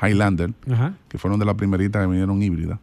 Highlander, 0.00 0.52
Ajá. 0.72 0.94
que 1.08 1.18
fueron 1.18 1.40
de 1.40 1.46
las 1.46 1.56
primeritas 1.56 2.00
que 2.00 2.06
vinieron 2.08 2.40
híbridas, 2.42 2.78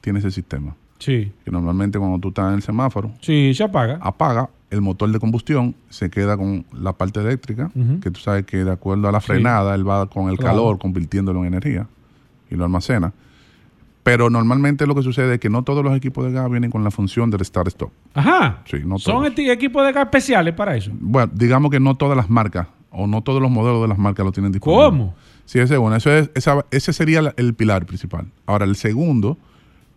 tiene 0.00 0.20
ese 0.20 0.30
sistema. 0.30 0.76
Sí. 0.98 1.32
Que 1.44 1.50
normalmente 1.50 1.98
cuando 1.98 2.18
tú 2.18 2.28
estás 2.28 2.48
en 2.48 2.54
el 2.56 2.62
semáforo, 2.62 3.12
Sí, 3.20 3.52
se 3.54 3.62
apaga. 3.64 3.98
apaga 4.02 4.50
el 4.70 4.80
motor 4.80 5.10
de 5.10 5.18
combustión, 5.18 5.74
se 5.88 6.10
queda 6.10 6.36
con 6.36 6.66
la 6.72 6.92
parte 6.92 7.20
eléctrica, 7.20 7.70
que 8.02 8.10
tú 8.10 8.20
sabes 8.20 8.44
que 8.44 8.64
de 8.64 8.70
acuerdo 8.72 9.08
a 9.08 9.12
la 9.12 9.20
Sí. 9.20 9.28
frenada, 9.28 9.74
él 9.74 9.88
va 9.88 10.06
con 10.10 10.28
el 10.28 10.36
Claro. 10.36 10.56
calor 10.56 10.78
convirtiéndolo 10.78 11.40
en 11.40 11.46
energía 11.46 11.86
y 12.50 12.56
lo 12.56 12.64
almacena. 12.64 13.12
Pero 14.02 14.30
normalmente 14.30 14.86
lo 14.86 14.94
que 14.94 15.02
sucede 15.02 15.34
es 15.34 15.40
que 15.40 15.50
no 15.50 15.62
todos 15.64 15.84
los 15.84 15.94
equipos 15.96 16.24
de 16.24 16.32
gas 16.32 16.50
vienen 16.50 16.70
con 16.70 16.82
la 16.82 16.90
función 16.90 17.30
del 17.30 17.44
start 17.44 17.68
stop. 17.68 17.90
Ajá. 18.14 18.62
Sí, 18.64 18.78
no 18.84 18.98
Son 18.98 19.24
equipos 19.26 19.84
de 19.86 19.92
gas 19.92 20.04
especiales 20.04 20.54
para 20.54 20.76
eso. 20.76 20.90
Bueno, 20.98 21.30
digamos 21.34 21.70
que 21.70 21.78
no 21.80 21.94
todas 21.96 22.16
las 22.16 22.30
marcas 22.30 22.68
o 22.90 23.06
no 23.06 23.22
todos 23.22 23.40
los 23.42 23.50
modelos 23.50 23.82
de 23.82 23.88
las 23.88 23.98
marcas 23.98 24.24
lo 24.24 24.32
tienen 24.32 24.50
disponible. 24.52 24.84
¿Cómo? 24.84 25.14
Sí, 25.44 25.58
ese 25.58 25.74
es 25.74 25.80
uno. 25.80 25.94
Eso 25.94 26.10
es, 26.10 26.30
esa- 26.34 26.64
ese 26.70 26.92
sería 26.92 27.32
el 27.36 27.54
pilar 27.54 27.84
principal. 27.86 28.26
Ahora, 28.46 28.64
el 28.64 28.76
segundo 28.76 29.36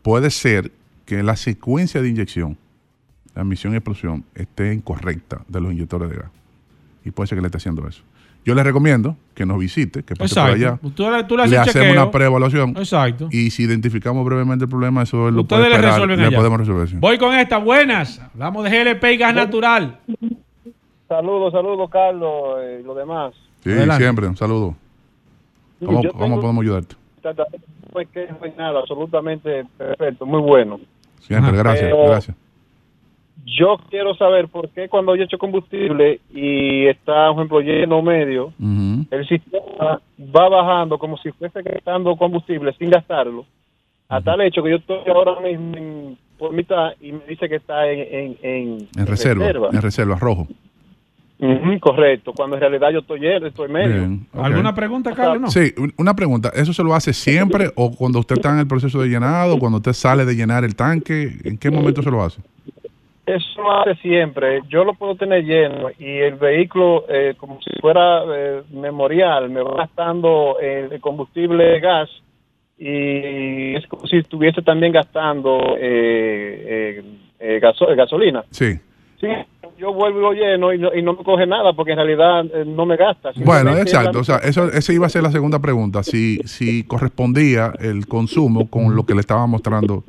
puede 0.01 0.29
ser 0.29 0.71
que 1.11 1.21
la 1.23 1.35
secuencia 1.35 2.01
de 2.01 2.07
inyección, 2.07 2.57
la 3.35 3.41
emisión 3.41 3.73
y 3.73 3.75
explosión, 3.75 4.23
esté 4.33 4.73
incorrecta 4.73 5.41
de 5.49 5.59
los 5.59 5.73
inyectores 5.73 6.09
de 6.09 6.15
gas. 6.15 6.31
Y 7.03 7.11
puede 7.11 7.27
ser 7.27 7.37
que 7.37 7.41
le 7.41 7.47
esté 7.47 7.57
haciendo 7.57 7.85
eso. 7.85 8.01
Yo 8.45 8.55
les 8.55 8.63
recomiendo 8.63 9.17
que 9.35 9.45
nos 9.45 9.59
visite, 9.59 10.03
que 10.03 10.15
pase 10.15 10.35
por 10.35 10.51
allá. 10.51 10.79
Tú, 10.95 11.09
le- 11.11 11.23
tú 11.25 11.35
le 11.35 11.47
Le 11.47 11.57
hacemos 11.57 11.73
chequeo. 11.73 11.91
una 11.91 12.09
preevaluación. 12.11 12.69
Exacto. 12.77 13.27
Y 13.29 13.49
si 13.51 13.63
identificamos 13.63 14.23
brevemente 14.23 14.63
el 14.63 14.69
problema, 14.69 15.03
eso 15.03 15.27
es 15.27 15.33
lo 15.33 15.41
Ustedes 15.41 15.59
puede 15.59 15.69
le 15.69 15.75
esperar, 15.75 15.93
resuelven 15.95 16.19
le 16.21 16.25
allá. 16.27 16.37
podemos 16.37 16.59
resolver. 16.61 16.87
sí. 16.87 16.95
Voy 16.97 17.17
con 17.17 17.35
esta. 17.35 17.57
Buenas. 17.57 18.19
Hablamos 18.33 18.63
de 18.63 18.69
GLP 18.69 19.03
y 19.13 19.17
gas 19.17 19.35
natural. 19.35 19.99
Saludos, 21.09 21.51
saludos, 21.51 21.89
Carlos, 21.89 22.55
eh, 22.61 22.79
y 22.81 22.85
lo 22.85 22.95
demás. 22.95 23.33
Sí, 23.65 23.69
Adelante. 23.69 24.01
siempre. 24.01 24.27
Un 24.27 24.37
saludo. 24.37 24.75
¿Cómo, 25.85 26.01
podemos 26.39 26.61
ayudarte? 26.63 26.95
Hay 27.93 28.05
que 28.05 28.27
no 28.27 28.37
hay 28.43 28.53
nada, 28.57 28.79
absolutamente 28.79 29.65
perfecto, 29.77 30.25
muy 30.25 30.39
bueno. 30.41 30.79
Siempre, 31.21 31.57
gracias, 31.57 31.85
Pero 31.91 32.05
gracias. 32.09 32.37
Yo 33.45 33.77
quiero 33.89 34.13
saber 34.15 34.47
por 34.47 34.69
qué 34.69 34.87
cuando 34.87 35.15
yo 35.15 35.23
echo 35.23 35.37
combustible 35.37 36.19
y 36.33 36.85
está, 36.87 37.27
por 37.29 37.37
ejemplo, 37.37 37.59
lleno 37.61 38.01
medio, 38.01 38.53
el 39.11 39.27
sistema 39.27 39.99
va 40.19 40.49
bajando 40.49 40.97
como 40.97 41.17
si 41.17 41.31
fuese 41.31 41.61
gastando 41.63 42.15
combustible 42.15 42.71
sin 42.77 42.89
gastarlo, 42.91 43.45
a 44.09 44.21
tal 44.21 44.41
hecho 44.41 44.61
que 44.61 44.69
yo 44.71 44.75
estoy 44.77 44.99
ahora 45.07 45.39
mismo 45.41 45.75
en- 45.77 46.17
por 46.37 46.53
mitad 46.53 46.93
y 46.99 47.11
me 47.11 47.25
dice 47.27 47.47
que 47.47 47.55
está 47.55 47.87
en, 47.89 47.99
en, 47.99 48.37
en, 48.41 48.87
En 48.97 49.05
reserva, 49.07 49.69
en 49.71 49.81
reserva, 49.81 50.15
rojo. 50.19 50.47
Correcto, 51.79 52.33
cuando 52.33 52.55
en 52.55 52.61
realidad 52.61 52.91
yo 52.91 52.99
estoy 52.99 53.19
lleno, 53.19 53.47
estoy 53.47 53.67
medio. 53.67 54.09
¿Alguna 54.33 54.75
pregunta, 54.75 55.11
Carlos? 55.15 55.41
No. 55.41 55.47
Sí, 55.49 55.73
un- 55.77 55.91
una 55.97 56.13
pregunta. 56.15 56.51
¿Eso 56.53 56.71
se 56.71 56.83
lo 56.83 56.93
hace 56.93 57.13
siempre 57.13 57.71
o 57.75 57.91
cuando 57.95 58.19
usted 58.19 58.35
está 58.35 58.51
en 58.53 58.59
el 58.59 58.67
proceso 58.67 59.01
de 59.01 59.07
llenado, 59.09 59.57
cuando 59.57 59.77
usted 59.79 59.93
sale 59.93 60.23
de 60.25 60.35
llenar 60.35 60.63
el 60.63 60.75
tanque? 60.75 61.31
¿En 61.43 61.57
qué 61.57 61.71
momento 61.71 62.03
se 62.03 62.11
lo 62.11 62.21
hace? 62.23 62.41
Eso 63.25 63.61
lo 63.61 63.71
hace 63.71 63.95
siempre. 64.01 64.61
Yo 64.69 64.83
lo 64.83 64.93
puedo 64.93 65.15
tener 65.15 65.43
lleno 65.43 65.89
y 65.97 66.17
el 66.19 66.35
vehículo, 66.35 67.05
eh, 67.09 67.33
como 67.37 67.59
si 67.61 67.69
fuera 67.79 68.21
eh, 68.35 68.61
memorial, 68.71 69.49
me 69.49 69.61
va 69.63 69.77
gastando 69.77 70.57
eh, 70.61 70.89
el 70.91 71.01
combustible 71.01 71.63
de 71.63 71.79
gas 71.79 72.09
y 72.77 73.75
es 73.75 73.85
como 73.87 74.05
si 74.07 74.17
estuviese 74.17 74.61
también 74.61 74.91
gastando 74.91 75.75
eh, 75.79 76.99
eh, 76.99 77.03
eh, 77.39 77.59
gaso- 77.59 77.87
gasolina. 77.95 78.43
Sí. 78.49 78.73
Sí, 79.19 79.27
yo 79.77 79.93
vuelvo 79.93 80.19
y 80.19 80.21
lo 80.21 80.33
lleno 80.33 80.73
y 80.73 80.77
no, 80.79 80.93
y 80.93 81.01
no 81.01 81.13
me 81.13 81.23
coge 81.23 81.45
nada 81.47 81.73
porque 81.73 81.91
en 81.91 81.97
realidad 81.97 82.45
eh, 82.53 82.63
no 82.65 82.85
me 82.85 82.95
gasta. 82.97 83.31
Bueno, 83.43 83.75
exacto. 83.77 84.19
O 84.19 84.23
sea, 84.23 84.37
eso, 84.37 84.71
esa 84.71 84.93
iba 84.93 85.05
a 85.07 85.09
ser 85.09 85.23
la 85.23 85.31
segunda 85.31 85.59
pregunta. 85.59 86.03
Si, 86.03 86.39
si 86.45 86.83
correspondía 86.83 87.73
el 87.79 88.07
consumo 88.07 88.69
con 88.69 88.95
lo 88.95 89.05
que 89.05 89.13
le 89.15 89.21
estaba 89.21 89.45
mostrando. 89.47 89.95
O 89.97 90.03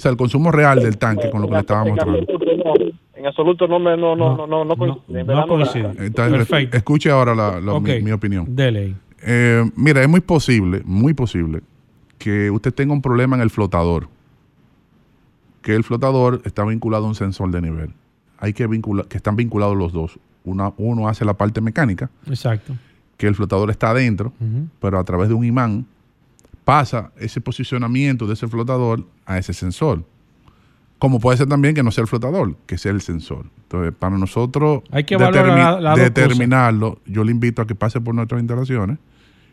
sea, 0.00 0.10
el 0.12 0.16
consumo 0.16 0.52
real 0.52 0.80
del 0.80 0.96
tanque 0.98 1.28
con 1.30 1.42
lo 1.42 1.48
que 1.48 1.54
le 1.54 1.60
estaba 1.60 1.82
en 1.82 1.88
mostrando. 1.88 2.18
absoluto 2.20 2.44
no, 2.56 2.74
en 3.16 3.26
absoluto 3.26 3.66
no 3.66 3.78
me 3.80 3.96
no 3.96 4.14
no 4.14 4.36
no 4.36 4.46
no, 4.46 4.64
no 4.64 4.76
coincide, 4.76 5.24
no 5.24 5.56
gasta. 5.56 6.04
Entonces, 6.04 6.68
escuche 6.72 7.10
ahora 7.10 7.34
la, 7.34 7.60
la- 7.60 7.80
mi, 7.80 7.90
Ok. 7.96 8.02
mi 8.02 8.12
opinión. 8.12 8.44
Dele. 8.54 8.94
Eh, 9.26 9.68
mira, 9.74 10.00
es 10.02 10.08
muy 10.08 10.20
posible, 10.20 10.82
muy 10.84 11.14
posible, 11.14 11.62
que 12.18 12.48
usted 12.52 12.72
tenga 12.72 12.92
un 12.92 13.02
problema 13.02 13.34
en 13.34 13.42
el 13.42 13.50
flotador. 13.50 14.08
Que 15.62 15.74
el 15.74 15.82
flotador 15.82 16.40
está 16.44 16.64
vinculado 16.64 17.04
a 17.04 17.08
un 17.08 17.14
sensor 17.16 17.50
de 17.50 17.60
nivel. 17.60 17.90
Hay 18.38 18.52
que 18.52 18.66
vincular, 18.66 19.06
que 19.08 19.16
están 19.16 19.36
vinculados 19.36 19.76
los 19.76 19.92
dos. 19.92 20.18
Una, 20.44 20.72
uno 20.78 21.08
hace 21.08 21.24
la 21.24 21.34
parte 21.34 21.60
mecánica, 21.60 22.10
Exacto. 22.26 22.74
que 23.16 23.26
el 23.26 23.34
flotador 23.34 23.70
está 23.70 23.90
adentro, 23.90 24.32
pero 24.80 24.98
a 24.98 25.04
través 25.04 25.28
de 25.28 25.34
un 25.34 25.44
imán 25.44 25.86
pasa 26.64 27.10
ese 27.18 27.40
posicionamiento 27.40 28.26
de 28.26 28.34
ese 28.34 28.46
flotador 28.48 29.04
a 29.26 29.38
ese 29.38 29.52
sensor. 29.52 30.04
Como 30.98 31.20
puede 31.20 31.36
ser 31.38 31.48
también 31.48 31.74
que 31.74 31.82
no 31.82 31.90
sea 31.90 32.02
el 32.02 32.08
flotador, 32.08 32.56
que 32.66 32.76
sea 32.76 32.90
el 32.92 33.00
sensor. 33.00 33.46
Entonces, 33.64 33.94
para 33.96 34.18
nosotros 34.18 34.82
Hay 34.90 35.04
que 35.04 35.16
la- 35.16 35.94
determinarlo, 35.94 36.98
yo 37.06 37.22
le 37.24 37.30
invito 37.30 37.62
a 37.62 37.66
que 37.66 37.74
pase 37.74 38.00
por 38.00 38.14
nuestras 38.14 38.40
instalaciones 38.40 38.98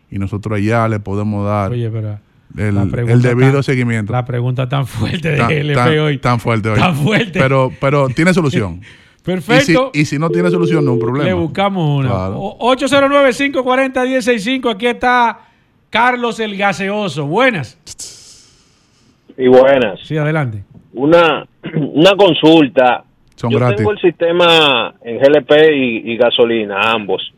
y 0.10 0.18
nosotros 0.20 0.58
allá 0.58 0.88
le 0.88 1.00
podemos 1.00 1.46
dar 1.46 1.72
Oye, 1.72 1.90
pero 1.90 2.20
el, 2.58 3.22
debido 3.22 3.54
tan- 3.54 3.64
seguimiento. 3.64 4.14
La 4.14 4.24
pregunta 4.26 4.68
tan 4.70 4.86
fuerte 4.88 5.32
de 5.32 5.38
Tan- 5.38 5.50
GLP 5.50 5.74
tan- 5.76 6.00
hoy. 6.00 6.18
Tan 6.20 6.40
fuerte 6.40 6.70
hoy. 6.70 6.80
Tan 6.80 6.96
fuerte. 6.96 7.40
Pero, 7.40 7.72
pero 7.80 8.08
tiene 8.10 8.34
solución. 8.34 8.82
Perfecto. 9.24 9.90
Y 9.94 9.98
si, 9.98 10.02
y 10.02 10.06
si 10.06 10.20
no 10.20 10.30
tiene 10.30 10.50
solución, 10.52 10.86
no 10.86 10.92
es 10.92 10.96
un 10.96 11.00
problema. 11.02 11.26
Le 11.26 11.34
buscamos 11.34 12.00
una. 12.00 12.10
Claro. 12.10 12.40
O- 12.40 12.76
809-540-165. 12.76 14.72
Aquí 14.76 14.86
está 14.88 15.40
Carlos 15.90 16.40
el 16.40 16.56
Gaseoso. 16.56 17.26
Buenas. 17.26 17.78
Y 19.38 19.48
buenas. 19.48 20.00
Sí, 20.04 20.16
adelante. 20.18 20.64
Una, 20.94 21.46
una 21.76 22.12
consulta. 22.16 23.04
Son 23.36 23.52
Yo 23.52 23.58
gratis. 23.58 23.78
tengo 23.78 23.92
el 23.92 24.00
sistema 24.00 24.94
en 25.04 25.18
GLP 25.18 25.52
y, 25.74 26.12
y 26.14 26.18
gasolina, 26.18 26.92
ambos. 26.94 27.34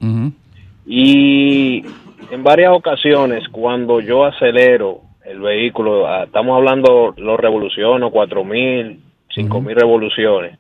Y 0.85 1.84
en 2.31 2.44
varias 2.44 2.72
ocasiones, 2.72 3.48
cuando 3.49 3.99
yo 3.99 4.26
acelero 4.26 5.02
el 5.26 5.39
vehículo, 5.39 6.07
ah, 6.07 6.23
estamos 6.23 6.57
hablando, 6.57 7.14
lo 7.18 7.38
revoluciono, 7.38 8.11
4000, 8.11 8.99
5000 9.34 9.76
revoluciones, 9.76 10.57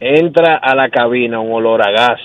entra 0.00 0.56
a 0.56 0.74
la 0.74 0.88
cabina 0.90 1.40
un 1.40 1.52
olor 1.52 1.82
a 1.86 1.90
gas. 1.90 2.20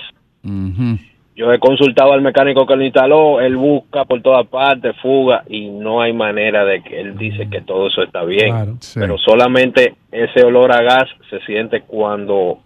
Yo 1.36 1.52
he 1.52 1.60
consultado 1.60 2.14
al 2.14 2.20
mecánico 2.20 2.66
que 2.66 2.74
lo 2.74 2.84
instaló, 2.84 3.40
él 3.40 3.56
busca 3.56 4.04
por 4.04 4.20
todas 4.22 4.46
partes, 4.48 4.96
fuga, 5.00 5.44
y 5.48 5.68
no 5.68 6.00
hay 6.00 6.12
manera 6.12 6.64
de 6.64 6.82
que 6.82 7.00
él 7.00 7.16
dice 7.16 7.48
que 7.48 7.60
todo 7.60 7.86
eso 7.86 8.02
está 8.02 8.24
bien. 8.24 8.80
Sí. 8.80 8.98
Pero 8.98 9.16
solamente 9.18 9.94
ese 10.10 10.42
olor 10.42 10.72
a 10.72 10.82
gas 10.82 11.04
se 11.30 11.38
siente 11.40 11.82
cuando 11.82 12.58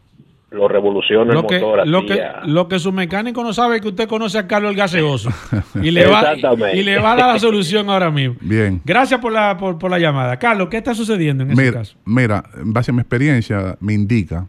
lo 0.52 0.68
revoluciona 0.68 1.30
el 1.32 1.34
Lo 1.38 1.46
que, 1.46 1.58
motor. 1.60 1.80
así 1.80 1.90
lo, 1.90 2.06
que, 2.06 2.20
lo 2.46 2.68
que 2.68 2.78
su 2.78 2.92
mecánico 2.92 3.42
no 3.42 3.52
sabe 3.52 3.76
es 3.76 3.82
que 3.82 3.88
usted 3.88 4.06
conoce 4.08 4.38
a 4.38 4.46
Carlos 4.46 4.70
el 4.72 4.76
gaseoso 4.76 5.30
y 5.82 5.90
le, 5.90 6.06
va, 6.06 6.20
Exactamente. 6.20 6.76
y 6.78 6.82
le 6.82 6.98
va 6.98 7.12
a 7.12 7.16
dar 7.16 7.32
la 7.34 7.38
solución 7.38 7.88
ahora 7.88 8.10
mismo. 8.10 8.36
Bien. 8.40 8.80
Gracias 8.84 9.18
por 9.20 9.32
la, 9.32 9.56
por, 9.56 9.78
por 9.78 9.90
la 9.90 9.98
llamada. 9.98 10.38
Carlos, 10.38 10.68
¿qué 10.70 10.76
está 10.78 10.94
sucediendo 10.94 11.44
en 11.44 11.52
ese 11.52 11.60
Mira, 11.62 11.78
caso? 11.80 11.96
mira, 12.04 12.44
en 12.60 12.72
base 12.72 12.90
a 12.90 12.94
mi 12.94 13.00
experiencia, 13.00 13.76
me 13.80 13.94
indica 13.94 14.46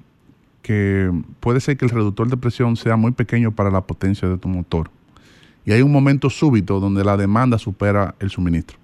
que 0.62 1.12
puede 1.40 1.60
ser 1.60 1.78
que 1.78 1.86
el 1.86 1.92
reductor 1.92 2.28
de 2.30 2.38
presión 2.38 2.76
sea 2.76 2.96
muy 2.96 3.12
pequeño 3.12 3.52
para 3.52 3.70
la 3.70 3.82
potencia 3.82 4.28
de 4.30 4.38
tu 4.38 4.48
motor. 4.48 4.90
Y 5.66 5.72
hay 5.72 5.82
un 5.82 5.92
momento 5.92 6.30
súbito 6.30 6.80
donde 6.80 7.04
la 7.06 7.16
demanda 7.18 7.58
supera 7.58 8.16
el 8.20 8.30
suministro. 8.30 8.78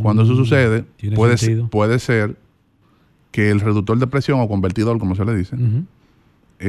Cuando 0.00 0.22
eso 0.22 0.32
Mm, 0.32 0.36
sucede, 0.36 0.84
puede, 1.14 1.36
puede 1.70 1.98
ser 2.00 2.36
que 3.30 3.50
el 3.50 3.60
reductor 3.60 3.98
de 3.98 4.06
presión 4.06 4.40
o 4.40 4.48
convertidor, 4.48 4.98
como 4.98 5.14
se 5.16 5.24
le 5.24 5.34
dice. 5.36 5.56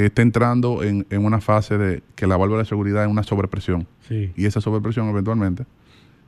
Esté 0.04 0.22
entrando 0.22 0.82
en, 0.82 1.06
en 1.10 1.24
una 1.24 1.40
fase 1.40 1.78
de 1.78 2.02
que 2.14 2.26
la 2.26 2.36
válvula 2.36 2.60
de 2.60 2.66
seguridad 2.66 3.04
es 3.04 3.10
una 3.10 3.22
sobrepresión. 3.22 3.86
Sí. 4.08 4.32
Y 4.36 4.44
esa 4.46 4.60
sobrepresión 4.60 5.08
eventualmente 5.08 5.64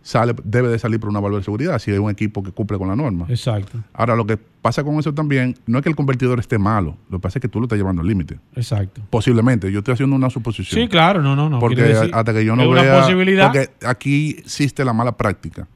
sale, 0.00 0.34
debe 0.44 0.68
de 0.68 0.78
salir 0.78 0.98
por 1.00 1.10
una 1.10 1.20
válvula 1.20 1.40
de 1.40 1.44
seguridad 1.44 1.78
si 1.78 1.90
hay 1.90 1.98
un 1.98 2.08
equipo 2.10 2.42
que 2.42 2.50
cumple 2.52 2.78
con 2.78 2.88
la 2.88 2.96
norma. 2.96 3.26
Exacto, 3.28 3.78
Ahora, 3.92 4.16
lo 4.16 4.24
que 4.26 4.36
pasa 4.38 4.82
con 4.84 4.94
eso 4.98 5.12
también, 5.12 5.54
no 5.66 5.78
es 5.78 5.82
que 5.82 5.90
el 5.90 5.96
convertidor 5.96 6.38
esté 6.38 6.56
malo, 6.58 6.96
lo 7.10 7.18
que 7.18 7.22
pasa 7.22 7.38
es 7.38 7.42
que 7.42 7.48
tú 7.48 7.58
lo 7.60 7.66
estás 7.66 7.76
llevando 7.78 8.00
al 8.02 8.08
límite. 8.08 8.38
exacto. 8.54 9.02
Posiblemente, 9.10 9.70
yo 9.70 9.78
estoy 9.80 9.94
haciendo 9.94 10.16
una 10.16 10.30
suposición. 10.30 10.80
Sí, 10.82 10.88
claro, 10.88 11.20
no, 11.22 11.36
no, 11.36 11.50
no. 11.50 11.58
porque 11.58 11.82
decir- 11.82 12.10
hasta 12.14 12.32
que 12.32 12.44
yo 12.44 12.56
no 12.56 12.70
vea... 12.70 12.82
una 12.94 13.00
posibilidad. 13.02 13.46
Porque 13.52 13.70
aquí 13.86 14.36
existe 14.38 14.84
la 14.84 14.92
mala 14.92 15.16
práctica 15.16 15.66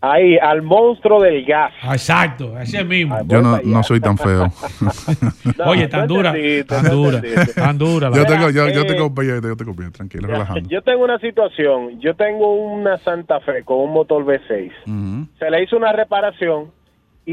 Ahí, 0.01 0.37
al 0.37 0.61
monstruo 0.61 1.21
del 1.21 1.43
gas. 1.45 1.73
Ah, 1.81 1.93
Exacto, 1.93 2.57
ese 2.57 2.83
mismo. 2.85 3.17
Yo 3.27 3.41
no, 3.41 3.59
no 3.63 3.83
soy 3.83 3.99
tan 3.99 4.17
feo. 4.17 4.47
Oye, 5.65 5.87
tan 5.87 6.07
dura, 6.07 6.33
tan 6.67 6.89
dura, 6.89 7.21
tan 7.53 7.77
dura. 7.77 8.09
la 8.09 8.15
yo, 8.15 8.25
tengo, 8.25 8.49
yo, 8.49 8.69
yo 8.69 8.81
eh, 8.81 8.85
te 8.85 8.95
copié, 8.95 9.41
yo 9.41 9.55
te 9.57 9.65
copié, 9.65 9.91
tranquilo, 9.91 10.27
relajando. 10.27 10.69
Yo 10.69 10.81
tengo 10.83 11.03
una 11.03 11.19
situación. 11.19 11.99
Yo 11.99 12.15
tengo 12.15 12.53
una 12.53 12.97
Santa 12.99 13.41
Fe 13.41 13.63
con 13.63 13.79
un 13.79 13.91
motor 13.93 14.23
V6. 14.23 14.71
Ujú, 14.85 15.27
Se 15.37 15.49
le 15.49 15.63
hizo 15.63 15.75
una 15.75 15.91
reparación 15.91 16.71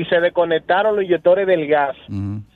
y 0.01 0.05
se 0.07 0.21
desconectaron 0.21 0.95
los 0.97 1.05
inyectores 1.05 1.47
del 1.47 1.67
gas. 1.67 1.97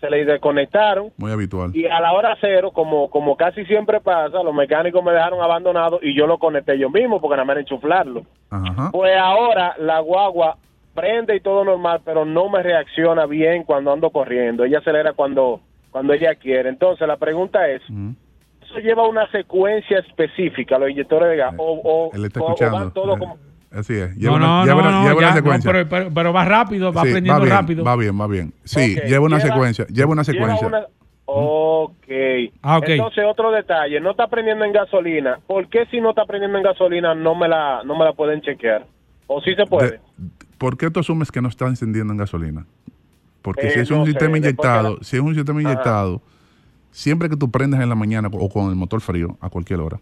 Se 0.00 0.10
le 0.10 0.24
desconectaron 0.24 1.10
Muy 1.16 1.32
habitual. 1.32 1.70
y 1.74 1.86
a 1.86 2.00
la 2.00 2.12
hora 2.12 2.36
cero, 2.40 2.70
como, 2.72 3.08
como 3.10 3.36
casi 3.36 3.64
siempre 3.64 4.00
pasa, 4.00 4.42
los 4.42 4.54
mecánicos 4.54 5.02
me 5.02 5.12
dejaron 5.12 5.40
abandonado 5.40 6.00
y 6.02 6.14
yo 6.14 6.26
lo 6.26 6.38
conecté 6.38 6.78
yo 6.78 6.90
mismo 6.90 7.20
porque 7.20 7.36
nada 7.36 7.44
más 7.46 7.54
era 7.54 7.60
enchuflarlo. 7.60 8.22
Pues 8.92 9.16
ahora 9.16 9.74
la 9.78 10.00
guagua 10.00 10.56
prende 10.94 11.36
y 11.36 11.40
todo 11.40 11.64
normal, 11.64 12.00
pero 12.04 12.24
no 12.24 12.48
me 12.48 12.62
reacciona 12.62 13.24
bien 13.26 13.62
cuando 13.64 13.92
ando 13.92 14.10
corriendo. 14.10 14.64
Ella 14.64 14.78
acelera 14.78 15.12
cuando, 15.14 15.60
cuando 15.90 16.12
ella 16.12 16.34
quiere. 16.34 16.68
Entonces 16.68 17.06
la 17.08 17.16
pregunta 17.16 17.68
es, 17.68 17.80
Ujú. 17.88 18.14
¿eso 18.62 18.78
lleva 18.80 19.08
una 19.08 19.30
secuencia 19.30 19.98
específica, 20.00 20.78
los 20.78 20.90
inyectores 20.90 21.30
de 21.30 21.36
gas? 21.36 21.54
¿O, 21.56 21.80
o, 21.82 22.10
Él 22.14 22.24
está 22.26 22.40
o- 22.42 22.54
van 22.72 22.92
todos 22.92 23.16
Eh, 23.16 23.18
como... 23.18 23.36
Así 23.72 23.94
es. 23.94 24.16
Lleva 24.16 24.38
no, 24.38 24.62
una, 24.62 24.64
lleva 24.64 24.82
no, 24.82 24.88
una- 24.88 24.90
no, 24.98 25.02
lleva 25.04 25.14
una 25.18 25.20
ya, 25.20 25.30
no, 25.30 25.36
secuencia. 25.36 25.72
pero, 25.72 25.88
pero- 25.88 26.10
pero 26.12 26.32
va 26.32 26.44
rápido, 26.44 26.92
va 26.92 27.02
Sí, 27.02 27.08
aprendiendo 27.08 27.42
bien, 27.42 27.56
rápido. 27.56 27.84
Va 27.84 27.96
bien, 27.96 28.20
va 28.20 28.26
bien. 28.26 28.52
Sí, 28.64 28.96
lleva 29.06 29.24
una 29.26 29.38
lleva- 29.38 29.48
secuencia. 29.52 29.86
Lleva 29.86 30.10
una 30.12 30.22
Lleva 30.22 30.38
secuencia. 30.38 30.66
una- 30.66 30.86
Ok. 31.32 32.08
Ah, 32.62 32.78
ok. 32.78 32.88
Entonces, 32.88 33.24
otro 33.28 33.52
detalle, 33.52 34.00
no 34.00 34.10
está 34.10 34.26
prendiendo 34.26 34.64
en 34.64 34.72
gasolina. 34.72 35.38
¿Por 35.46 35.68
qué 35.68 35.86
si 35.86 36.00
no 36.00 36.10
está 36.10 36.24
prendiendo 36.26 36.58
en 36.58 36.64
gasolina 36.64 37.14
no 37.14 37.36
me 37.36 37.46
la, 37.48 37.82
no 37.84 37.96
me 37.96 38.04
la 38.04 38.12
pueden 38.14 38.40
chequear? 38.40 38.84
¿O 39.28 39.40
sí 39.40 39.54
se 39.54 39.64
puede? 39.66 39.90
De- 39.92 40.00
¿Por 40.58 40.76
qué 40.76 40.90
tú 40.90 40.98
asumes 41.00 41.30
que 41.30 41.40
no 41.40 41.48
está 41.48 41.66
encendiendo 41.66 42.12
en 42.12 42.18
gasolina? 42.18 42.66
Porque 43.42 43.68
Eh, 43.68 43.70
si 43.70 43.78
es 43.80 43.90
no 43.90 44.00
un 44.00 44.06
sistema 44.06 44.36
inyectado, 44.38 44.96
la- 44.96 45.04
si 45.04 45.16
es 45.16 45.22
un 45.22 45.34
sistema 45.36 45.60
Ajá. 45.60 45.70
inyectado, 45.70 46.20
siempre 46.90 47.28
que 47.30 47.36
tú 47.36 47.48
prendas 47.50 47.80
en 47.80 47.88
la 47.88 47.94
mañana 47.94 48.28
o 48.32 48.48
con 48.48 48.68
el 48.68 48.74
motor 48.74 49.00
frío 49.00 49.38
a 49.40 49.48
cualquier 49.48 49.78
hora, 49.80 50.00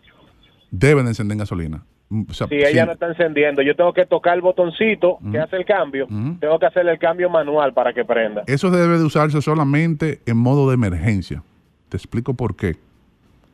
deben 0.70 1.04
de 1.04 1.10
encender 1.10 1.34
en 1.34 1.38
gasolina. 1.40 1.82
Mm, 2.10 2.22
o 2.30 2.32
sea, 2.32 2.46
ella 2.50 2.68
sí, 2.82 2.86
no 2.86 2.92
está 2.92 3.08
encendiendo, 3.08 3.60
yo 3.62 3.76
tengo 3.76 3.92
que 3.92 4.06
tocar 4.06 4.34
el 4.34 4.40
botoncito 4.40 5.18
que 5.30 5.38
hace 5.38 5.56
el 5.56 5.64
cambio. 5.66 6.06
Ujú. 6.06 6.36
Tengo 6.40 6.58
que 6.58 6.66
hacerle 6.66 6.92
el 6.92 6.98
cambio 6.98 7.28
manual 7.28 7.74
para 7.74 7.92
que 7.92 8.04
prenda. 8.04 8.44
Eso 8.46 8.70
debe 8.70 8.98
de 8.98 9.04
usarse 9.04 9.42
solamente 9.42 10.20
en 10.26 10.38
modo 10.38 10.68
de 10.68 10.74
emergencia. 10.74 11.42
Te 11.90 11.96
explico 11.96 12.34
por 12.34 12.56
qué. 12.56 12.76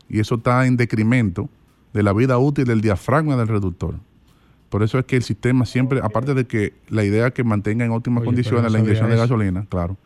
Y 0.09 0.20
eso 0.20 0.36
está 0.36 0.66
en 0.66 0.76
decremento 0.76 1.48
de 1.93 2.02
la 2.02 2.12
vida 2.12 2.39
útil 2.39 2.64
del 2.64 2.81
diafragma 2.81 3.36
del 3.36 3.48
reductor. 3.48 3.94
Por 4.68 4.82
eso 4.82 4.98
es 4.98 5.05
que 5.05 5.16
el 5.16 5.22
sistema 5.22 5.66
siempre, 5.66 6.01
aparte 6.02 6.35
de 6.35 6.47
que 6.47 6.72
la 6.89 7.05
idea 7.05 7.28
es 7.28 7.32
que 7.32 7.44
mantenga 7.44 7.85
en 7.85 7.93
óptimas 7.93 8.22
Oye, 8.22 8.26
condiciones 8.26 8.64
no 8.64 8.70
la 8.70 8.78
inyección 8.81 9.09
de 9.10 9.16
gasolina, 9.16 9.66
claro. 9.68 9.97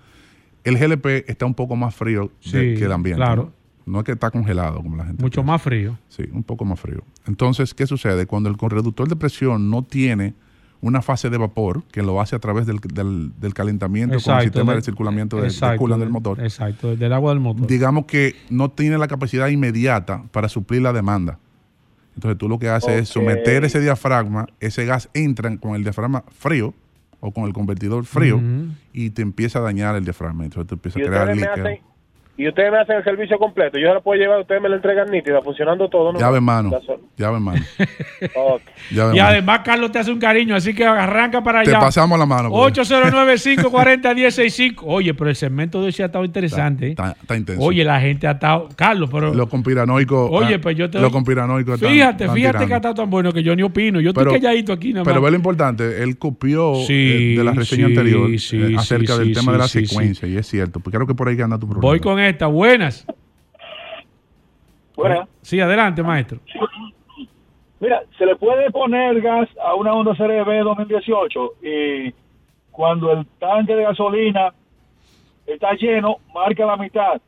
El 0.64 0.76
GLP 0.78 1.24
está 1.26 1.46
un 1.46 1.54
poco 1.54 1.74
más 1.76 1.94
frío 1.94 2.30
de- 2.52 2.74
que 2.74 2.84
el 2.84 2.92
ambiente. 2.92 3.22
claro. 3.22 3.52
¿No? 3.88 3.98
Es 4.00 4.04
que 4.04 4.12
está 4.12 4.30
congelado 4.30 4.82
como 4.82 4.96
la 4.96 5.04
gente. 5.06 5.22
Mucho 5.22 5.42
más 5.42 5.60
frío. 5.62 5.98
Sí, 6.08 6.24
un 6.32 6.42
poco 6.42 6.64
más 6.64 6.78
frío. 6.78 7.02
Entonces, 7.26 7.74
¿qué 7.74 7.86
sucede? 7.86 8.26
Cuando 8.26 8.48
el 8.48 8.56
reductor 8.58 9.08
de 9.08 9.16
presión 9.16 9.70
no 9.70 9.82
tiene 9.82 10.34
una 10.80 11.02
fase 11.02 11.28
de 11.28 11.36
vapor 11.38 11.82
que 11.90 12.02
lo 12.02 12.20
hace 12.20 12.36
a 12.36 12.38
través 12.38 12.64
del, 12.66 12.78
del- 12.78 13.32
del 13.40 13.52
calentamiento 13.54 14.20
con 14.20 14.36
el 14.36 14.42
sistema 14.42 14.74
de, 14.74 14.82
circulamiento 14.82 15.36
de, 15.40 15.48
exacto, 15.48 15.88
del 15.88 15.98
del- 15.98 16.08
motor, 16.10 16.40
Exacto, 16.40 16.94
del 16.94 17.12
agua 17.12 17.32
del 17.32 17.40
motor. 17.40 17.66
digamos 17.66 18.04
que 18.06 18.36
no 18.48 18.70
tiene 18.70 18.96
la 18.96 19.08
capacidad 19.08 19.48
inmediata 19.48 20.22
para 20.30 20.48
suplir 20.48 20.82
la 20.82 20.92
demanda. 20.92 21.40
Entonces 22.14 22.38
tú 22.38 22.48
lo 22.48 22.58
que 22.60 22.68
haces 22.68 23.02
es 23.02 23.08
someter 23.08 23.64
ese 23.64 23.80
diafragma, 23.80 24.46
ese 24.60 24.84
gas 24.84 25.08
entra 25.14 25.56
con 25.56 25.74
el 25.74 25.82
diafragma 25.82 26.22
frío 26.36 26.74
o 27.20 27.32
con 27.32 27.44
el 27.46 27.52
convertidor 27.52 28.04
frío 28.04 28.40
y 28.92 29.10
te 29.10 29.22
empieza 29.22 29.58
a 29.58 29.62
dañar 29.62 29.96
el 29.96 30.04
diafragma. 30.04 30.44
Entonces 30.44 30.68
tú 30.68 30.74
empiezas 30.76 31.00
Y 31.00 31.02
a 31.02 31.06
crear 31.08 31.28
líquido. 31.36 31.87
Y 32.38 32.48
ustedes 32.48 32.70
me 32.72 32.78
hacen 32.78 32.96
el 32.96 33.04
servicio 33.04 33.36
completo. 33.38 33.78
Yo 33.78 33.88
se 33.88 33.94
lo 33.94 34.02
puedo 34.02 34.18
llevar, 34.20 34.40
ustedes 34.40 34.62
me 34.62 34.68
lo 34.68 34.76
entregan 34.76 35.10
nítida, 35.10 35.42
funcionando 35.42 35.88
todo. 35.88 36.12
¿no? 36.12 36.18
Llave 36.18 36.38
en 36.38 36.44
mano, 36.44 36.70
llave 37.16 37.36
en 37.36 37.42
mano. 37.42 37.60
Y 38.90 38.94
mano. 38.96 39.22
además 39.24 39.60
Carlos 39.64 39.90
te 39.92 39.98
hace 39.98 40.10
un 40.12 40.18
cariño, 40.20 40.54
así 40.54 40.72
que 40.72 40.84
arranca 40.86 41.42
para 41.42 41.62
Te 41.64 41.70
allá. 41.70 41.80
pasamos 41.80 42.18
la 42.18 42.24
mano. 42.26 42.48
pues. 42.50 42.72
809-540-165. 42.78 44.74
Oye, 44.84 45.14
pero 45.14 45.30
el 45.30 45.36
segmento 45.36 45.80
de 45.80 45.86
hoy 45.86 45.92
sí 45.92 46.02
ha 46.02 46.06
estado 46.06 46.24
interesante. 46.24 46.86
¿eh? 46.86 46.90
Está, 46.90 47.16
está 47.20 47.36
intenso. 47.36 47.62
Oye, 47.64 47.84
la 47.84 48.00
gente 48.00 48.26
ha 48.26 48.32
estado. 48.32 48.68
Carlos, 48.76 49.08
pero. 49.12 49.34
Los 49.34 49.48
conspiranoicos. 49.48 50.30
Oye, 50.32 50.54
ah, 50.54 50.60
pues 50.62 50.76
yo 50.76 50.88
te 50.90 51.00
Los 51.00 51.10
conspiranoicos 51.12 51.74
están- 51.74 51.90
Fíjate, 51.90 52.24
están 52.24 52.36
fíjate 52.36 52.66
que 52.66 52.72
ha 52.74 52.76
estado 52.76 52.94
tan 52.94 53.10
bueno 53.10 53.32
que 53.32 53.42
yo 53.42 53.54
ni 53.56 53.62
opino. 53.62 54.00
Yo 54.00 54.12
Pero- 54.14 54.30
estoy 54.30 54.40
calladito 54.42 54.72
aquí 54.72 54.92
nada 54.92 55.04
más. 55.04 55.12
Pero 55.12 55.22
ve 55.22 55.30
lo 55.30 55.36
importante, 55.36 56.02
él 56.02 56.18
copió 56.18 56.74
Sí, 56.86 57.34
eh, 57.34 57.38
de 57.38 57.44
la 57.44 57.52
reseña 57.52 57.86
sí, 57.88 57.92
anterior 57.96 58.38
sí, 58.38 58.56
eh, 58.60 58.76
acerca 58.78 59.14
sí, 59.14 59.18
del 59.18 59.28
sí, 59.28 59.34
tema 59.34 59.52
de 59.52 59.58
la 59.58 59.68
sí, 59.68 59.80
sí. 59.80 59.86
secuencia, 59.86 60.28
y 60.28 60.36
es 60.36 60.46
cierto, 60.46 60.80
porque 60.80 60.96
creo 60.96 61.06
que 61.06 61.14
por 61.14 61.28
ahí 61.28 61.36
que 61.36 61.42
anda 61.42 61.58
tu 61.58 61.66
problema. 61.66 61.88
Voy 61.88 62.00
con 62.00 62.18
esta. 62.28 62.46
Buenas. 62.46 63.06
Buenas. 64.96 65.28
Sí, 65.42 65.60
adelante, 65.60 66.02
maestro. 66.02 66.40
Mira, 67.80 68.02
se 68.16 68.26
le 68.26 68.34
puede 68.36 68.70
poner 68.72 69.20
gas 69.20 69.48
a 69.64 69.74
una 69.74 69.92
Honda 69.94 70.12
CRB 70.16 70.64
2018 70.64 71.40
y 71.62 72.12
cuando 72.72 73.12
el 73.12 73.26
tanque 73.38 73.74
de 73.76 73.84
gasolina 73.84 74.52
está 75.46 75.72
lleno, 75.74 76.16
marca 76.34 76.66
la 76.66 76.76
mitad. 76.76 77.20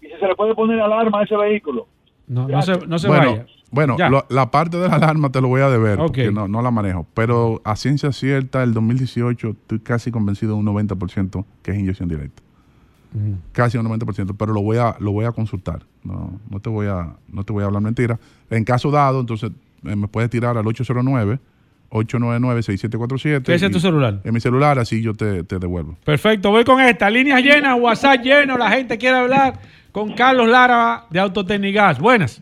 Y 0.00 0.06
si 0.06 0.12
se 0.20 0.26
le 0.28 0.36
puede 0.36 0.54
poner 0.54 0.80
alarma 0.80 1.20
a 1.20 1.24
ese 1.24 1.36
vehículo. 1.36 1.88
No, 2.28 2.46
no 2.48 2.62
se, 2.62 2.86
no 2.86 2.98
se 2.98 3.08
bueno, 3.08 3.30
vaya. 3.32 3.46
Bueno, 3.72 3.96
lo- 4.08 4.24
la 4.30 4.50
parte 4.52 4.76
de 4.78 4.88
la 4.88 4.94
alarma 4.94 5.30
te 5.32 5.40
lo 5.40 5.48
voy 5.48 5.60
a 5.62 5.68
deber, 5.68 5.94
Ok. 5.98 6.06
porque 6.06 6.30
no, 6.30 6.46
no 6.46 6.62
la 6.62 6.70
manejo. 6.70 7.04
Pero 7.14 7.60
a 7.64 7.74
ciencia 7.74 8.12
cierta, 8.12 8.62
el 8.62 8.72
2018 8.74 9.48
estoy 9.50 9.80
casi 9.80 10.12
convencido 10.12 10.52
de 10.54 10.60
un 10.60 10.66
90% 10.66 11.44
que 11.64 11.72
es 11.72 11.78
inyección 11.78 12.08
directa. 12.08 12.42
Casi 13.52 13.78
un 13.78 13.86
90%, 13.86 14.34
pero 14.36 14.52
lo 14.52 14.62
voy 14.62 14.78
a, 14.78 14.96
lo 14.98 15.12
voy 15.12 15.24
a 15.24 15.32
consultar. 15.32 15.80
No, 16.04 16.38
no, 16.50 16.60
te 16.60 16.68
voy 16.68 16.86
a, 16.86 17.14
no 17.28 17.44
te 17.44 17.52
voy 17.52 17.62
a 17.62 17.66
hablar 17.66 17.82
mentira. 17.82 18.18
En 18.50 18.64
caso 18.64 18.90
dado, 18.90 19.20
entonces 19.20 19.50
eh, 19.84 19.96
me 19.96 20.08
puedes 20.08 20.30
tirar 20.30 20.56
al 20.56 20.66
809 20.66 21.38
899-6747. 21.90 23.48
Ese 23.48 23.66
es 23.66 23.72
tu 23.72 23.80
celular. 23.80 24.20
En 24.24 24.34
mi 24.34 24.40
celular, 24.40 24.78
así 24.78 25.02
yo 25.02 25.14
te, 25.14 25.44
te 25.44 25.58
devuelvo. 25.58 25.96
Perfecto, 26.04 26.50
voy 26.50 26.64
con 26.64 26.80
esta. 26.80 27.08
Líneas 27.08 27.42
llenas, 27.42 27.78
WhatsApp 27.80 28.22
lleno, 28.22 28.58
la 28.58 28.70
gente 28.70 28.98
quiere 28.98 29.16
hablar 29.16 29.54
con 29.92 30.12
Carlos 30.12 30.48
Lara 30.48 31.04
de 31.10 31.20
Autotecnigas. 31.20 31.98
Buenas. 32.00 32.40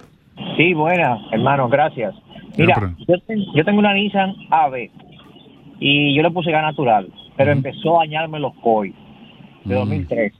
Sí, 0.56 0.72
buena, 0.74 1.18
hermano, 1.30 1.68
gracias. 1.68 2.14
Mira, 2.56 2.94
yo, 3.06 3.14
yo 3.54 3.64
tengo 3.64 3.78
una 3.78 3.92
Nissan 3.92 4.34
AB 4.50 4.90
y 5.80 6.16
yo 6.16 6.22
le 6.22 6.30
puse 6.30 6.50
gas 6.50 6.62
natural, 6.62 7.12
pero 7.36 7.52
empezó 7.52 8.00
a 8.00 8.04
dañarme 8.04 8.38
los 8.38 8.54
COI 8.62 8.94
de 9.64 9.74
2013. 9.74 10.34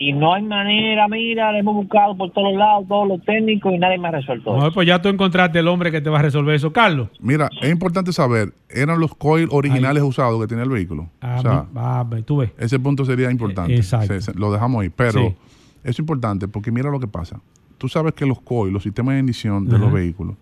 Y 0.00 0.12
no 0.12 0.32
hay 0.32 0.44
manera, 0.44 1.08
mira, 1.08 1.50
le 1.50 1.58
hemos 1.58 1.74
buscado 1.74 2.16
por 2.16 2.30
todos 2.30 2.54
lados, 2.54 2.86
todos 2.86 3.08
los 3.08 3.24
técnicos 3.24 3.74
y 3.74 3.78
nadie 3.78 3.98
me 3.98 4.06
ha 4.06 4.10
resuelto. 4.12 4.56
No, 4.56 4.70
pues 4.70 4.86
ya 4.86 5.02
tú 5.02 5.08
encontraste 5.08 5.58
el 5.58 5.66
hombre 5.66 5.90
que 5.90 6.00
te 6.00 6.08
va 6.08 6.20
a 6.20 6.22
resolver 6.22 6.54
eso. 6.54 6.72
Carlos. 6.72 7.08
Mira, 7.18 7.50
es 7.60 7.68
importante 7.68 8.12
saber, 8.12 8.52
¿eran 8.70 9.00
los 9.00 9.12
coils 9.16 9.48
originales 9.52 10.04
usados 10.04 10.40
que 10.40 10.46
tenía 10.46 10.62
el 10.62 10.70
vehículo? 10.70 11.08
Ah, 11.20 11.36
o 11.38 11.42
sea, 11.42 11.66
ah, 11.74 12.06
tú 12.24 12.36
ves. 12.36 12.50
ese 12.58 12.78
punto 12.78 13.04
sería 13.04 13.28
importante. 13.28 13.74
Exacto. 13.74 14.06
Se- 14.06 14.20
se- 14.20 14.34
lo 14.38 14.52
dejamos 14.52 14.82
ahí. 14.82 14.88
Pero 14.88 15.20
Sí. 15.20 15.34
es 15.82 15.98
importante 15.98 16.46
porque 16.46 16.70
mira 16.70 16.90
lo 16.90 17.00
que 17.00 17.08
pasa. 17.08 17.40
Tú 17.76 17.88
sabes 17.88 18.14
que 18.14 18.24
los 18.24 18.40
coils, 18.40 18.72
los 18.72 18.84
sistemas 18.84 19.14
de 19.14 19.18
ignición 19.20 19.66
de 19.66 19.78
los 19.80 19.92
vehículos, 19.92 20.36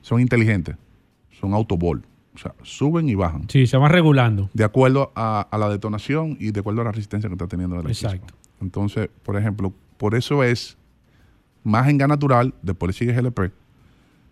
son 0.00 0.20
inteligentes. 0.20 0.76
Son 1.40 1.54
autobol. 1.54 2.02
O 2.34 2.38
sea, 2.38 2.54
suben 2.62 3.08
y 3.08 3.14
bajan. 3.14 3.48
Sí, 3.48 3.66
se 3.66 3.76
van 3.76 3.90
regulando. 3.92 4.48
De 4.54 4.64
acuerdo 4.64 5.12
a, 5.14 5.46
a 5.50 5.58
la 5.58 5.68
detonación 5.68 6.36
y 6.40 6.50
de 6.50 6.60
acuerdo 6.60 6.80
a 6.80 6.84
la 6.84 6.92
resistencia 6.92 7.28
que 7.28 7.34
está 7.34 7.46
teniendo 7.46 7.76
el 7.78 7.90
equipo. 7.90 8.08
Exacto. 8.08 8.34
Entonces, 8.60 9.10
por 9.22 9.36
ejemplo, 9.36 9.72
por 9.98 10.14
eso 10.14 10.42
es 10.42 10.76
más 11.64 11.88
en 11.88 11.98
gas 11.98 12.08
natural, 12.08 12.54
después 12.62 12.88
le 12.88 12.92
sigue 12.98 13.12
GLP, 13.20 13.52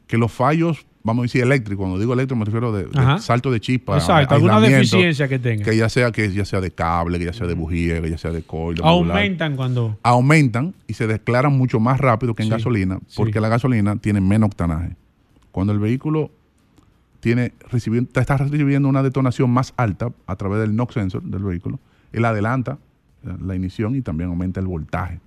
que 0.07 0.19
los 0.19 0.33
fallos, 0.33 0.87
vamos 1.05 1.23
a 1.23 1.25
decir 1.25 1.43
eléctricos, 1.43 1.83
cuando 1.83 1.99
digo 1.99 2.13
eléctrico 2.13 2.39
me 2.39 2.45
refiero 2.45 2.73
de, 2.73 2.89
salto 3.21 3.51
de 3.53 3.61
chispa, 3.61 3.97
Exacto, 3.99 4.35
alguna 4.35 4.61
deficiencia 4.61 5.29
que 5.29 5.39
tenga. 5.39 5.65
Que 5.65 5.77
ya 5.77 5.89
sea, 5.89 6.11
que 6.11 6.33
ya 6.33 6.45
sea 6.45 6.61
de 6.61 6.71
cable, 6.73 7.19
que 7.19 7.27
ya 7.27 7.33
sea 7.33 7.47
de 7.47 7.55
bujía, 7.55 8.01
que 8.01 8.11
ya 8.11 8.19
sea 8.19 8.31
de 8.33 8.43
coil, 8.43 8.81
modular, 8.83 9.17
Aumentan 9.19 9.57
cuando. 9.57 9.97
aumentan 10.03 10.75
y 10.89 10.95
se 10.95 11.07
declaran 11.07 11.57
mucho 11.57 11.79
más 11.79 12.01
rápido 12.01 12.35
que 12.35 12.43
en 12.43 12.49
Sí, 12.49 12.53
gasolina, 12.53 12.99
porque 13.15 13.41
la 13.41 13.49
gasolina 13.49 13.97
tiene 13.97 14.21
menos 14.21 14.49
octanaje. 14.49 14.97
Cuando 15.53 15.73
el 15.73 15.79
vehículo 15.79 16.31
tiene 17.21 17.53
recibiendo, 17.71 18.11
está 18.21 18.37
recibiendo 18.37 18.89
una 18.89 19.03
detonación 19.03 19.51
más 19.51 19.73
alta 19.77 20.11
a 20.27 20.37
través 20.37 20.61
del 20.61 20.75
NOx 20.75 20.95
sensor 20.95 21.23
del 21.23 21.43
vehículo, 21.43 21.79
él 22.13 22.25
adelanta 22.25 22.79
la, 23.23 23.37
la 23.37 23.55
ignición 23.55 23.95
y 23.95 24.01
también 24.01 24.31
aumenta 24.31 24.61
el 24.61 24.67
voltaje. 24.67 25.21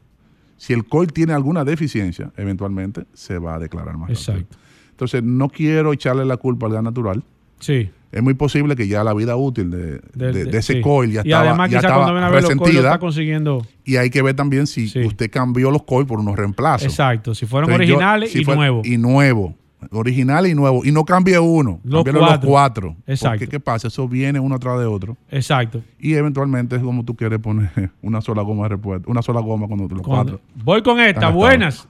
Si 0.57 0.73
el 0.73 0.85
coil 0.85 1.11
tiene 1.13 1.33
alguna 1.33 1.63
deficiencia, 1.65 2.31
eventualmente 2.37 3.05
se 3.13 3.37
va 3.37 3.55
a 3.55 3.59
declarar 3.59 3.97
más 3.97 4.09
rápido. 4.09 4.19
Exacto. 4.37 4.57
Entonces, 4.91 5.23
no 5.23 5.49
quiero 5.49 5.91
echarle 5.93 6.23
la 6.25 6.37
culpa 6.37 6.67
al 6.67 6.73
gas 6.73 6.83
natural. 6.83 7.23
Sí. 7.59 7.89
Es 8.11 8.21
muy 8.21 8.35
posible 8.35 8.75
que 8.75 8.87
ya 8.87 9.03
la 9.03 9.13
vida 9.13 9.35
útil 9.35 9.71
de, 9.71 9.99
de- 10.13 10.31
de- 10.31 10.45
de 10.45 10.57
ese 10.59 10.73
sí. 10.73 10.81
coil 10.81 11.11
ya 11.11 11.21
Y 11.25 11.29
estaba, 11.29 11.49
además 11.49 11.71
ya 11.71 11.79
estaba 11.79 12.29
resentida. 12.29 12.79
está 12.81 12.99
consiguiendo. 12.99 13.65
Y 13.83 13.95
hay 13.95 14.09
que 14.11 14.21
ver 14.21 14.35
también 14.35 14.67
si 14.67 14.85
usted 15.05 15.31
cambió 15.31 15.71
los 15.71 15.83
coils 15.83 16.07
por 16.07 16.19
unos 16.19 16.35
reemplazos. 16.37 16.87
Exacto, 16.87 17.33
si 17.33 17.45
fueron 17.47 17.69
Entonces, 17.71 17.89
yo- 17.89 17.95
originales 17.95 18.31
si 18.31 18.41
y 18.41 18.45
fue- 18.45 18.55
nuevos. 18.55 18.85
Y 18.87 18.97
nuevo. 18.97 19.55
Original 19.91 20.47
y 20.47 20.55
nuevo. 20.55 20.85
Y 20.85 20.91
no 20.91 21.03
cambie 21.05 21.38
uno. 21.39 21.80
Los 21.84 22.03
cuatro. 22.03 22.19
los 22.22 22.38
cuatro. 22.39 22.95
Exacto. 23.07 23.39
Porque 23.39 23.47
¿qué 23.51 23.60
pasa? 23.60 23.88
Eso 23.88 24.07
viene 24.07 24.39
uno 24.39 24.55
atrás 24.55 24.80
de 24.80 24.85
otro. 24.85 25.18
Exacto. 25.30 25.81
Y 25.99 26.14
eventualmente 26.14 26.76
es 26.76 26.81
como 26.84 27.03
tú 27.05 27.15
quieres 27.15 27.39
poner 27.39 27.69
una 28.01 28.22
sola 28.22 28.41
goma 28.41 28.64
de 28.64 28.69
repuesto. 28.69 29.10
Una 29.10 29.22
sola 29.22 29.41
goma 29.41 29.68
con 29.68 29.80
los 29.80 29.88
Cuando- 29.89 30.03
cuatro. 30.03 30.39
Voy 30.64 30.81
con 30.84 30.99
esta, 30.99 31.30
buenas. 31.30 31.88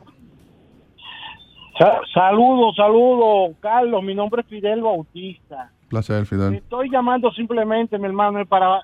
Sa- 1.77 2.01
Saludos, 2.13 2.75
saludos, 2.75 3.55
Carlos. 3.59 4.03
Mi 4.03 4.13
nombre 4.13 4.41
es 4.41 4.47
Fidel 4.47 4.81
Bautista. 4.81 5.71
Placer, 5.89 6.19
Te 6.21 6.25
Fidel. 6.25 6.53
estoy 6.55 6.89
llamando 6.89 7.31
simplemente, 7.31 7.97
mi 7.97 8.05
hermano, 8.05 8.45
para 8.45 8.81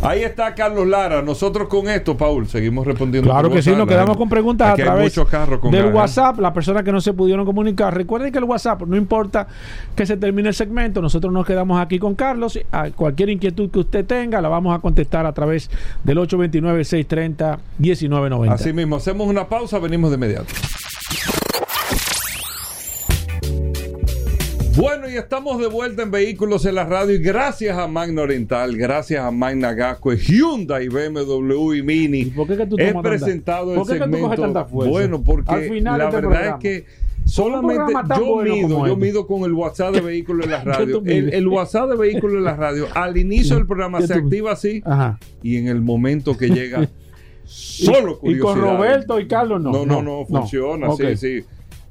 Ahí 0.01 0.23
está 0.23 0.55
Carlos 0.55 0.87
Lara. 0.87 1.23
Nosotros 1.23 1.67
con 1.67 1.89
esto, 1.89 2.17
Paul, 2.17 2.47
seguimos 2.47 2.87
respondiendo. 2.87 3.29
Claro 3.31 3.51
que 3.51 3.61
sí, 3.63 3.71
nos 3.71 3.89
quedamos 3.89 4.11
gente- 4.11 4.19
con 4.21 4.29
preguntas 4.29 4.71
aquí 4.73 4.83
a 4.83 4.85
través 4.85 5.13
con 5.61 5.73
del. 5.73 5.93
WhatsApp, 5.93 6.39
las 6.39 6.53
personas 6.53 6.85
que 6.85 6.93
no 6.93 7.01
se 7.01 7.13
pudieron 7.13 7.45
comunicar. 7.45 7.93
Recuerden 7.95 8.31
que 8.31 8.39
el 8.39 8.45
WhatsApp, 8.45 8.83
no 8.83 8.97
importa 8.97 9.49
que 9.97 10.07
se 10.07 10.17
termine 10.17 10.51
el 10.51 10.55
segmento, 10.55 11.03
nosotros 11.03 11.33
nos 11.33 11.45
quedamos 11.45 11.81
aquí 11.81 11.99
con 11.99 12.15
Carlos. 12.15 12.61
A 12.71 12.91
cualquier 12.91 13.31
inquietud 13.31 13.71
que 13.71 13.81
usted 13.81 14.05
tenga, 14.07 14.41
la 14.41 14.49
vamos 14.49 14.73
a 14.77 14.79
contestar 14.79 15.27
a 15.27 15.33
través 15.33 15.69
del 16.05 16.19
829-630-1990. 16.19 18.53
Así 18.53 18.73
mismo, 18.73 18.95
hacemos 18.97 19.27
una 19.27 19.49
pausa, 19.49 19.81
venimos 19.81 20.11
de 20.11 20.17
inmediato. 20.17 20.47
Bueno, 24.79 25.11
y 25.11 25.17
estamos 25.17 25.59
de 25.59 25.67
vuelta 25.67 26.05
en 26.05 26.13
Vehículos 26.13 26.65
en 26.65 26.77
la 26.77 26.85
Radio 26.85 27.17
y 27.17 27.19
gracias 27.19 27.77
a 27.77 27.89
Magna 27.89 28.23
Oriental, 28.23 28.77
gracias 28.77 29.25
a 29.25 29.33
Magna 29.33 29.73
Gasco, 29.73 30.13
Hyundai, 30.13 30.89
BMW 30.89 31.75
y 31.75 31.83
Mini. 31.83 32.25
¿Por 32.27 32.47
qué 32.47 32.57
que 32.57 32.67
tú 32.67 32.77
He 32.79 32.95
presentado 33.03 33.73
el 33.73 33.79
¿Por 33.79 33.89
qué 33.89 33.95
que 33.95 33.99
tú 34.05 34.13
segmento. 34.13 34.67
Bueno, 34.71 35.21
porque 35.25 35.51
Al 35.51 35.69
final 35.69 35.99
la 35.99 36.05
este 36.05 36.17
verdad 36.17 36.31
programa. 36.31 36.57
es 36.59 36.63
que 36.63 36.87
solamente 37.25 37.93
yo 38.21 38.25
bueno 38.27 38.55
mido, 38.55 38.69
yo 38.87 38.93
este. 38.93 38.97
mido 39.05 39.27
con 39.27 39.43
el 39.43 39.53
WhatsApp 39.53 39.95
de 39.95 40.01
Vehículos 40.01 40.45
en 40.47 40.53
la 40.53 40.59
¿Qué 40.63 40.71
Radio. 40.71 41.03
El, 41.05 41.35
el 41.35 41.49
WhatsApp 41.49 41.91
de 41.91 41.97
Vehículos 41.97 42.37
en 42.37 42.45
la 42.45 42.55
Radio 42.55 42.87
al 42.95 43.17
inicio 43.17 43.57
del 43.57 43.67
programa 43.67 43.99
¿Qué 43.99 44.07
se 44.07 44.15
activa 44.15 44.53
así 44.53 44.81
Ajá. 44.85 45.19
y 45.43 45.57
en 45.57 45.67
el 45.67 45.81
momento 45.81 46.39
que 46.39 46.51
llega 46.51 46.89
solo 47.45 48.21
Y 48.23 48.39
con. 48.39 48.61
Roberto 48.61 49.19
y 49.19 49.27
Carlos 49.27 49.61
no. 49.61 49.73
No, 49.73 49.85
no, 49.85 50.03
no, 50.03 50.25
funciona, 50.25 50.95
sí, 50.95 51.17
sí. 51.17 51.45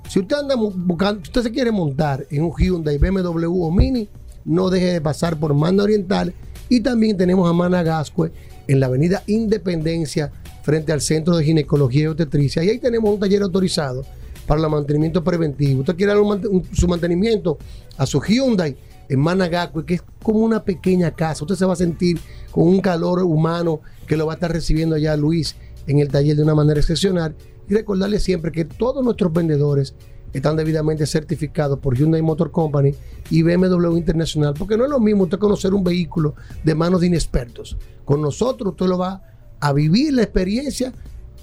si 0.07 0.19
usted 0.19 0.37
anda 0.37 0.55
buscando, 0.55 1.21
si 1.23 1.29
usted 1.29 1.43
se 1.43 1.51
quiere 1.51 1.71
montar 1.71 2.25
en 2.31 2.43
un 2.43 2.53
Hyundai, 2.57 2.97
BMW 2.97 3.63
o 3.63 3.71
Mini, 3.71 4.07
no 4.45 4.69
deje 4.69 4.93
de 4.93 5.01
pasar 5.01 5.37
por 5.37 5.53
Manda 5.53 5.83
Oriental. 5.83 6.33
Y 6.69 6.81
también 6.81 7.17
tenemos 7.17 7.49
a 7.49 7.53
Managascue 7.53 8.31
en 8.67 8.79
la 8.79 8.85
avenida 8.85 9.23
Independencia 9.27 10.31
frente 10.61 10.91
al 10.91 11.01
Centro 11.01 11.35
de 11.35 11.43
Ginecología 11.43 12.03
y 12.03 12.07
Obstetricia. 12.07 12.63
Y 12.63 12.69
ahí 12.69 12.77
tenemos 12.77 13.11
un 13.11 13.19
taller 13.19 13.41
autorizado 13.41 14.05
para 14.45 14.61
el 14.61 14.69
mantenimiento 14.69 15.23
preventivo. 15.23 15.81
Usted 15.81 15.95
quiere 15.95 16.17
un- 16.19 16.63
su 16.73 16.87
mantenimiento 16.87 17.57
a 17.97 18.05
su 18.05 18.21
Hyundai 18.21 18.75
en 19.09 19.19
Managacue, 19.19 19.85
que 19.85 19.95
es 19.95 20.03
como 20.23 20.39
una 20.39 20.63
pequeña 20.63 21.11
casa. 21.11 21.43
Usted 21.43 21.55
se 21.55 21.65
va 21.65 21.73
a 21.73 21.77
sentir 21.77 22.19
con 22.51 22.67
un 22.67 22.79
calor 22.79 23.23
humano 23.23 23.81
que 24.07 24.15
lo 24.15 24.25
va 24.25 24.33
a 24.33 24.35
estar 24.35 24.51
recibiendo 24.51 24.95
allá 24.95 25.17
Luis 25.17 25.55
en 25.87 25.99
el 25.99 26.07
taller 26.07 26.37
de 26.37 26.43
una 26.43 26.55
manera 26.55 26.79
excepcional. 26.79 27.35
Y 27.67 27.73
recordarle 27.73 28.19
siempre 28.19 28.51
que 28.51 28.65
todos 28.65 29.03
nuestros 29.03 29.33
vendedores 29.33 29.95
están 30.33 30.55
debidamente 30.55 31.05
certificados 31.05 31.79
por 31.79 31.95
Hyundai 31.95 32.21
Motor 32.21 32.51
Company 32.51 32.93
y 33.29 33.41
BMW 33.41 33.97
Internacional, 33.97 34.53
porque 34.57 34.77
no 34.77 34.85
es 34.85 34.89
lo 34.89 34.99
mismo 34.99 35.23
usted 35.23 35.39
conocer 35.39 35.73
un 35.73 35.83
vehículo 35.83 36.35
de 36.63 36.75
manos 36.75 37.01
de 37.01 37.07
inexpertos. 37.07 37.77
Con 38.05 38.21
nosotros 38.21 38.71
usted 38.71 38.85
lo 38.85 38.97
va 38.97 39.23
a 39.59 39.73
vivir 39.73 40.13
la 40.13 40.23
experiencia, 40.23 40.93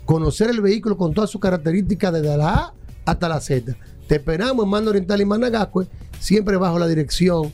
conocer 0.05 0.51
el 0.51 0.61
vehículo 0.61 0.97
con 0.97 1.13
todas 1.13 1.31
sus 1.31 1.41
características 1.41 2.13
desde 2.13 2.37
la 2.37 2.55
A 2.55 2.75
hasta 3.05 3.29
la 3.29 3.41
Z. 3.41 3.77
Te 4.07 4.17
esperamos 4.17 4.65
en 4.65 4.71
Mano 4.71 4.91
Oriental 4.91 5.21
y 5.21 5.25
Managascue, 5.25 5.89
siempre 6.19 6.57
bajo 6.57 6.79
la 6.79 6.87
dirección 6.87 7.53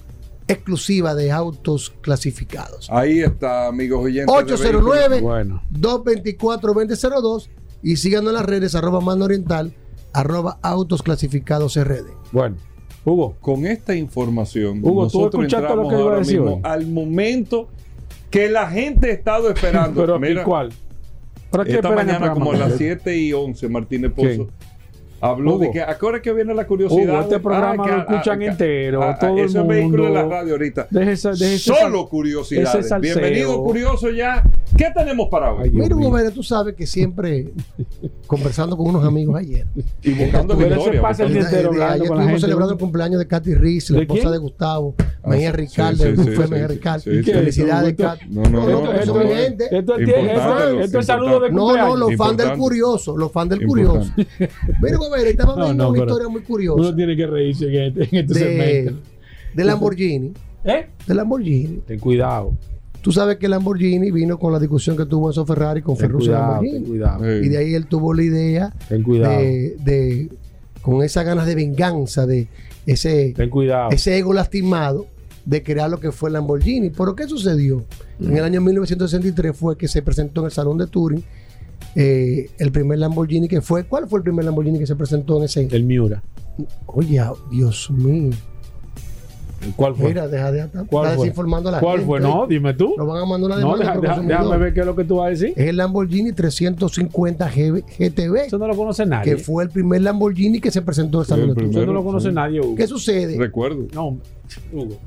exclusiva 0.48 1.14
de 1.14 1.30
autos 1.32 1.92
clasificados. 2.00 2.88
Ahí 2.90 3.20
está, 3.20 3.68
amigos 3.68 4.04
oyentes. 4.04 4.26
de 4.26 4.54
809 4.54 5.08
vehículos. 5.08 5.60
224-2002 5.72 7.48
y 7.82 7.96
síganos 7.96 8.30
en 8.30 8.34
las 8.34 8.46
redes 8.46 8.74
arroba 8.74 9.00
Mano 9.00 9.24
Oriental, 9.24 9.72
arroba 10.12 10.58
autos 10.62 11.02
clasificados 11.02 11.76
RD. 11.76 12.10
Bueno, 12.32 12.56
Hugo. 13.04 13.36
Con 13.40 13.66
esta 13.66 13.94
información, 13.94 14.78
Hugo, 14.82 15.08
¿tú 15.08 15.18
nosotros 15.18 15.44
escuchaste 15.44 15.74
lo 15.74 15.82
entramos 15.82 15.92
que 15.92 16.00
ahora 16.00 16.20
mismo 16.20 16.54
hoy? 16.56 16.60
al 16.64 16.86
momento 16.86 17.68
que 18.30 18.48
la 18.48 18.68
gente 18.68 19.10
ha 19.10 19.14
estado 19.14 19.50
esperando. 19.50 20.00
Pero, 20.00 20.16
¿y 20.16 20.20
Mira, 20.20 20.44
cuál? 20.44 20.72
¿Para 21.50 21.64
qué 21.64 21.74
esta 21.74 21.90
mañana, 21.90 22.32
como 22.32 22.52
a 22.52 22.56
las 22.56 22.76
7 22.76 23.16
y 23.16 23.32
11, 23.32 23.68
Martínez 23.68 24.12
Pozo 24.12 24.26
¿Quién? 24.28 24.48
Habló 25.22 25.54
Hugo. 25.54 25.64
de 25.64 25.70
que, 25.70 25.80
¿a 25.80 25.96
qué 25.96 26.06
hora 26.06 26.16
es 26.18 26.22
que 26.22 26.32
viene 26.32 26.54
la 26.54 26.66
curiosidad? 26.66 27.14
Hugo, 27.14 27.20
este 27.22 27.40
programa 27.40 27.84
Ah, 27.84 27.96
lo 27.96 28.06
que- 28.06 28.12
escuchan 28.14 28.42
ah, 28.42 28.46
entero, 28.46 29.02
ah, 29.02 29.18
todo 29.18 29.38
el 29.38 29.44
Eso 29.46 29.60
es 29.62 29.66
vehículo 29.68 30.04
de 30.04 30.10
la 30.10 30.20
mundo. 30.22 30.34
radio 30.36 30.52
ahorita. 30.52 30.86
Deje 30.90 31.12
esa- 31.12 31.30
deje 31.30 31.54
ese 31.54 31.72
Solo 31.72 32.08
curiosidades. 32.08 33.00
Bienvenido, 33.00 33.62
curioso 33.64 34.10
ya. 34.10 34.42
¿Qué 34.76 34.86
tenemos 34.94 35.28
para 35.30 35.52
hoy? 35.52 35.70
Mira, 35.70 35.94
Hugo 35.94 36.10
Vera, 36.10 36.30
tú 36.30 36.42
sabes 36.42 36.74
que 36.74 36.86
siempre 36.86 37.52
conversando 38.26 38.76
con 38.76 38.88
unos 38.88 39.04
amigos 39.04 39.38
ayer. 39.38 39.66
Y 40.02 40.12
buscando 40.12 40.56
Pero 40.56 40.70
victoria. 40.76 40.92
se 40.94 41.00
pasa 41.02 41.24
el 41.24 41.36
entero 41.36 41.70
ayer 41.72 42.02
estuvimos 42.02 42.24
gente. 42.26 42.40
celebrando 42.40 42.72
el 42.74 42.78
cumpleaños 42.80 43.18
de 43.18 43.26
Katy 43.26 43.54
Riz, 43.54 43.90
la 43.90 43.98
¿De 43.98 44.02
esposa 44.04 44.20
quién? 44.22 44.32
de 44.32 44.38
Gustavo, 44.38 44.94
Ah, 45.24 45.28
Mejía 45.28 45.52
Ricardo, 45.52 46.02
sí, 46.02 46.10
Mejía 46.48 46.66
Ricardo. 46.66 47.00
sí, 47.00 47.22
sí. 47.22 47.32
Felicidades, 47.32 47.94
Katy. 47.96 48.26
No, 48.30 48.42
no, 48.42 48.68
no. 48.68 48.92
Esto- 48.92 49.20
es 50.98 51.06
saludo 51.06 51.40
de 51.40 51.50
No, 51.50 51.56
no, 51.56 51.64
cumpleaños. 51.66 51.98
los 51.98 52.16
fans 52.16 52.36
del 52.36 52.52
curioso, 52.58 53.16
los 53.16 53.30
fans 53.32 53.50
del 53.50 53.66
curioso. 53.66 54.10
Mira, 54.16 54.98
Vera, 55.12 55.30
estaba 55.30 55.54
viendo 55.56 55.84
no, 55.84 55.90
una 55.90 55.98
historia 56.00 56.28
muy 56.28 56.42
curiosa 56.42 56.80
Uno 56.80 56.94
tiene 56.96 57.16
que 57.16 57.26
reírse 57.26 57.66
en 57.66 57.82
este, 57.98 58.02
en 58.16 58.22
este 58.24 58.34
de, 58.34 58.40
segmento. 58.40 59.00
de 59.54 59.64
Lamborghini. 59.64 60.32
¿Eh? 60.64 60.86
De 61.06 61.14
Lamborghini. 61.14 61.80
Ten 61.86 61.98
cuidado. 62.00 62.52
Tú 63.00 63.10
sabes 63.12 63.36
que 63.36 63.48
Lamborghini 63.48 64.10
vino 64.12 64.38
con 64.38 64.52
la 64.52 64.58
discusión 64.60 64.96
que 64.96 65.06
tuvo 65.06 65.28
Enzo 65.28 65.44
Ferrari 65.44 65.82
con 65.82 65.96
Ferruccio 65.96 66.32
cuidado, 66.32 66.60
ten 66.60 66.72
Lamborghini. 66.72 66.86
cuidado. 66.88 67.42
Y 67.42 67.48
de 67.48 67.58
ahí 67.58 67.74
él 67.74 67.86
tuvo 67.86 68.14
la 68.14 68.22
idea 68.22 68.72
Ten 68.88 69.02
cuidado. 69.02 69.38
de, 69.40 69.76
de- 69.84 70.28
con 70.82 71.02
esas 71.02 71.24
ganas 71.24 71.46
de 71.46 71.54
venganza, 71.54 72.26
de 72.26 72.48
ese, 72.86 73.32
Ten 73.36 73.50
cuidado. 73.50 73.90
ese 73.90 74.16
ego 74.18 74.32
lastimado 74.32 75.06
de 75.44 75.62
crear 75.64 75.90
lo 75.90 75.98
que 75.98 76.12
fue 76.12 76.28
el 76.28 76.34
Lamborghini. 76.34 76.90
¿Pero 76.90 77.16
qué 77.16 77.26
sucedió? 77.26 77.84
En 78.20 78.36
el 78.36 78.44
año 78.44 78.60
1963 78.60 79.56
fue 79.56 79.76
que 79.76 79.88
se 79.88 80.00
presentó 80.02 80.42
en 80.42 80.46
el 80.46 80.52
Salón 80.52 80.78
de 80.78 80.86
Turing 80.86 81.24
eh, 81.94 82.50
el 82.58 82.72
primer 82.72 82.98
Lamborghini 82.98 83.48
que 83.48 83.60
fue. 83.60 83.84
¿Cuál 83.84 84.08
fue 84.08 84.18
el 84.20 84.22
primer 84.24 84.44
Lamborghini 84.44 84.78
que 84.78 84.86
se 84.86 84.96
presentó 84.96 85.38
en 85.38 85.44
ese? 85.44 85.68
El 85.70 85.84
Miura. 85.84 86.22
Oye, 86.86 87.20
Dios 87.50 87.90
mío. 87.90 88.30
¿Cuál 89.76 89.94
fue? 89.94 90.08
Mira, 90.08 90.26
deja 90.26 90.50
de 90.50 90.60
estar 90.62 90.84
¿Cuál 90.86 91.14
fue? 91.14 91.16
desinformando 91.24 91.68
a 91.68 91.72
la 91.72 91.78
¿Cuál 91.80 91.98
gente. 91.98 92.06
fue? 92.06 92.20
No, 92.20 92.46
dime 92.48 92.74
tú. 92.74 92.94
Lo 92.98 93.06
van 93.06 93.22
a 93.22 93.26
mandar 93.26 93.52
una 93.52 93.60
No, 93.60 93.76
deja- 93.76 93.96
deja- 93.96 94.20
déjame 94.20 94.56
ver 94.58 94.74
qué 94.74 94.80
es 94.80 94.86
lo 94.86 94.96
que 94.96 95.04
tú 95.04 95.16
vas 95.16 95.26
a 95.26 95.30
decir. 95.30 95.52
Es 95.56 95.68
el 95.68 95.76
Lamborghini 95.76 96.32
350 96.32 97.48
GB 97.48 97.84
GTB. 97.96 98.36
Eso 98.46 98.58
no 98.58 98.66
lo 98.66 98.76
conoce 98.76 99.06
nadie. 99.06 99.32
Que 99.36 99.38
fue 99.38 99.62
el 99.62 99.70
primer 99.70 100.02
Lamborghini 100.02 100.60
que 100.60 100.72
se 100.72 100.82
presentó 100.82 101.18
en 101.18 101.22
el 101.22 101.26
Salón 101.28 101.42
el 101.44 101.48
de 101.50 101.54
Turing. 101.54 101.70
Eso 101.70 101.86
no 101.86 101.92
lo 101.92 102.04
conoce 102.04 102.28
sí. 102.30 102.34
nadie, 102.34 102.60
Hugo. 102.60 102.74
¿Qué 102.74 102.88
sucede? 102.88 103.38
Recuerdo. 103.38 103.86
No, 103.94 104.18
Hugo. 104.72 104.98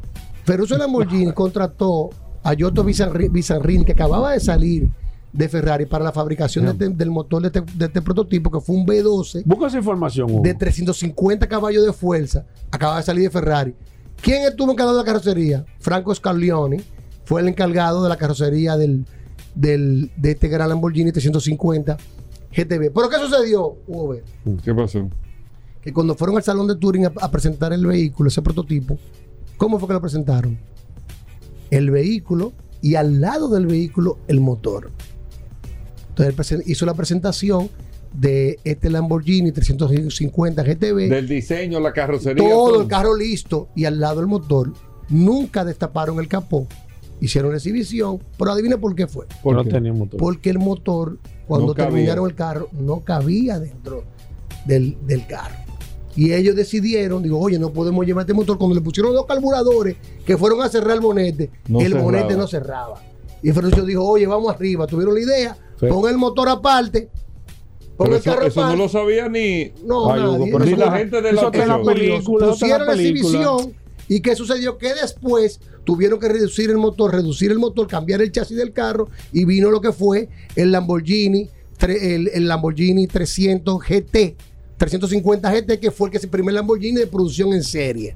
Ferruccio 0.46 0.78
Lamborghini 0.78 1.34
contrató 1.34 2.12
a 2.42 2.54
Giotto 2.54 2.86
Bizarri- 2.86 3.30
Bizarrini, 3.30 3.84
que 3.84 3.92
acababa 3.92 4.32
de 4.32 4.40
salir 4.40 4.88
de 5.36 5.50
Ferrari 5.50 5.86
para 5.86 6.04
la 6.04 6.12
fabricación 6.12 6.66
de 6.66 6.72
este- 6.72 6.90
del 6.90 7.12
motor 7.12 7.42
de 7.42 7.48
este, 7.48 7.62
de 7.78 7.86
este 7.86 8.02
prototipo, 8.02 8.50
que 8.52 8.60
fue 8.62 8.76
un 8.76 8.86
B12 8.86 9.44
Busca 9.46 9.68
esa 9.68 9.78
información, 9.78 10.32
Hugo. 10.32 10.42
de 10.44 10.54
350 10.54 11.48
caballos 11.48 11.86
de 11.86 11.92
fuerza. 11.94 12.46
Acaba 12.72 12.98
de 12.98 13.04
salir 13.04 13.24
de 13.24 13.30
Ferrari. 13.30 13.76
¿Quién 14.22 14.44
estuvo 14.44 14.72
encargado 14.72 14.98
de 14.98 15.04
la 15.04 15.06
carrocería? 15.06 15.66
Franco 15.80 16.14
Scaglioni 16.16 16.78
fue 17.26 17.42
el 17.42 17.48
encargado 17.50 18.02
de 18.04 18.10
la 18.10 18.18
carrocería 18.18 18.78
del, 18.78 19.06
del- 19.56 20.12
de 20.16 20.32
este 20.32 20.48
gran 20.48 20.70
Lamborghini 20.70 21.12
350 21.12 21.98
GTB. 22.56 22.92
¿Pero 22.94 23.10
qué 23.10 23.18
sucedió, 23.18 23.76
Hugo? 23.88 24.16
¿Qué 24.64 24.74
pasó? 24.74 25.10
que 25.82 25.94
cuando 25.94 26.16
fueron 26.16 26.36
al 26.38 26.42
salón 26.44 26.66
de 26.66 26.76
Turing 26.78 27.06
a, 27.06 27.12
a 27.22 27.30
presentar 27.30 27.72
el 27.72 27.86
vehículo, 27.86 28.30
ese 28.30 28.42
prototipo, 28.42 28.98
¿cómo 29.58 29.78
fue 29.78 29.88
que 29.88 29.94
lo 29.94 30.02
presentaron? 30.02 30.58
El 31.70 31.92
vehículo 31.92 32.54
y 32.82 32.96
al 32.96 33.22
lado 33.22 33.50
del 33.50 33.68
vehículo 33.68 34.18
el 34.28 34.40
motor. 34.42 34.90
Entonces 36.24 36.52
él 36.60 36.64
hizo 36.66 36.86
la 36.86 36.94
presentación 36.94 37.70
de 38.14 38.60
este 38.64 38.90
Lamborghini 38.90 39.52
350 39.52 40.64
GTB, 40.64 41.10
Del 41.10 41.28
diseño, 41.28 41.80
la 41.80 41.92
carrocería. 41.92 42.48
todo 42.48 42.82
el 42.82 42.88
carro 42.88 43.16
listo 43.16 43.68
y 43.76 43.86
al 43.86 44.00
lado 44.00 44.22
el 44.22 44.28
motor. 44.28 44.72
Nunca 45.10 45.66
destaparon 45.66 46.20
el 46.20 46.28
capó, 46.28 46.68
hicieron 47.22 47.52
la 47.52 47.58
exhibición, 47.58 48.20
pero 48.38 48.52
adivina 48.52 48.78
por 48.78 48.96
qué 48.96 49.08
fue. 49.08 49.26
no 49.44 49.64
tenía 49.66 49.94
motor. 49.94 50.20
Porque 50.20 50.50
el 50.50 50.60
motor, 50.60 51.18
cuando 51.48 51.68
No 51.68 51.74
terminaron 51.74 52.26
el 52.30 52.36
carro, 52.36 52.70
no 52.72 53.02
cabía 53.02 53.60
dentro 53.60 54.04
del, 54.66 54.98
del 55.06 55.28
carro. 55.28 55.56
Y 56.16 56.32
ellos 56.32 56.56
decidieron, 56.56 57.22
digo, 57.22 57.38
oye, 57.40 57.60
no 57.60 57.74
podemos 57.74 58.06
llevar 58.06 58.22
este 58.22 58.34
motor. 58.34 58.58
Cuando 58.58 58.74
le 58.74 58.80
pusieron 58.82 59.14
dos 59.14 59.26
carburadores 59.26 59.98
que 60.26 60.38
fueron 60.38 60.62
a 60.62 60.70
cerrar 60.70 60.96
el 60.96 61.02
bonete, 61.02 61.52
No 61.68 61.82
el 61.82 61.88
cerraba. 61.88 62.04
bonete 62.06 62.38
no 62.38 62.48
cerraba. 62.48 63.02
Y 63.44 63.52
Ferruccio 63.52 63.84
dijo, 63.86 64.04
oye, 64.08 64.26
vamos 64.26 64.52
arriba. 64.56 64.88
Tuvieron 64.88 65.14
la 65.14 65.20
idea, 65.20 65.58
Sí. 65.80 65.88
pon 65.88 66.10
el 66.10 66.18
motor 66.18 66.50
aparte, 66.50 67.10
pon 67.98 68.08
Pero 68.08 68.16
el 68.16 68.22
eso, 68.22 68.32
carro 68.32 68.48
eso 68.48 68.60
no 68.62 68.66
aparte. 68.68 68.84
lo 68.84 68.90
sabía 68.90 69.30
ni, 69.30 69.72
No, 69.86 70.12
Ay, 70.12 70.22
Hugo, 70.22 70.38
nadie. 70.40 70.52
pero 70.52 70.66
ni 70.66 70.72
Eso 70.74 70.86
la 70.86 70.98
gente 70.98 71.22
de 71.22 71.30
eso 71.30 71.52
la 71.52 71.82
película. 71.84 72.48
Pusieron 72.48 72.88
la 72.88 72.94
exhibición. 72.94 73.74
¿Y 74.08 74.22
qué 74.22 74.36
sucedió? 74.36 74.78
Que 74.78 74.94
después 74.94 75.60
tuvieron 75.84 76.20
que 76.20 76.30
reducir 76.30 76.70
el 76.70 76.78
motor, 76.78 77.12
reducir 77.12 77.52
el 77.52 77.58
motor, 77.60 77.88
cambiar 77.88 78.22
el 78.22 78.32
chasis 78.32 78.56
del 78.58 78.72
carro 78.72 79.10
y 79.32 79.46
vino 79.46 79.72
lo 79.72 79.82
que 79.82 79.92
fue 79.92 80.30
el 80.56 80.72
Lamborghini, 80.72 81.50
el, 81.82 82.28
el 82.34 82.48
Lamborghini 82.48 83.08
300 83.08 83.80
GT, 83.82 84.36
350 84.78 85.52
GT, 85.52 85.80
que 85.80 85.90
fue 85.92 86.08
el 86.08 86.12
que 86.12 86.18
es 86.18 86.24
el 86.24 86.30
primer 86.30 86.54
Lamborghini 86.54 87.00
de 87.00 87.08
producción 87.08 87.54
en 87.54 87.64
serie. 87.64 88.16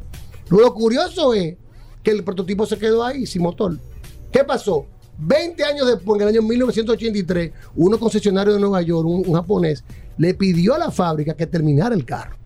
Lo 0.49 0.71
curioso 0.73 1.33
es 1.33 1.55
que 2.03 2.11
el 2.11 2.23
prototipo 2.23 2.65
se 2.67 2.77
quedó 2.77 3.03
ahí 3.03 3.25
sin 3.25 3.41
motor. 3.41 3.77
¿Qué 4.31 4.43
pasó? 4.43 4.85
20 5.19 5.63
años 5.63 5.87
después, 5.87 6.21
en 6.21 6.27
el 6.27 6.35
año 6.35 6.41
1983, 6.41 7.51
uno 7.75 7.99
concesionario 7.99 8.53
de 8.53 8.59
Nueva 8.59 8.81
York, 8.81 9.07
un, 9.07 9.33
japonés, 9.33 9.83
le 10.17 10.33
pidió 10.33 10.75
a 10.75 10.79
la 10.79 10.91
fábrica 10.91 11.33
que 11.33 11.45
terminara 11.45 11.93
el 11.93 12.05
carro. 12.05 12.37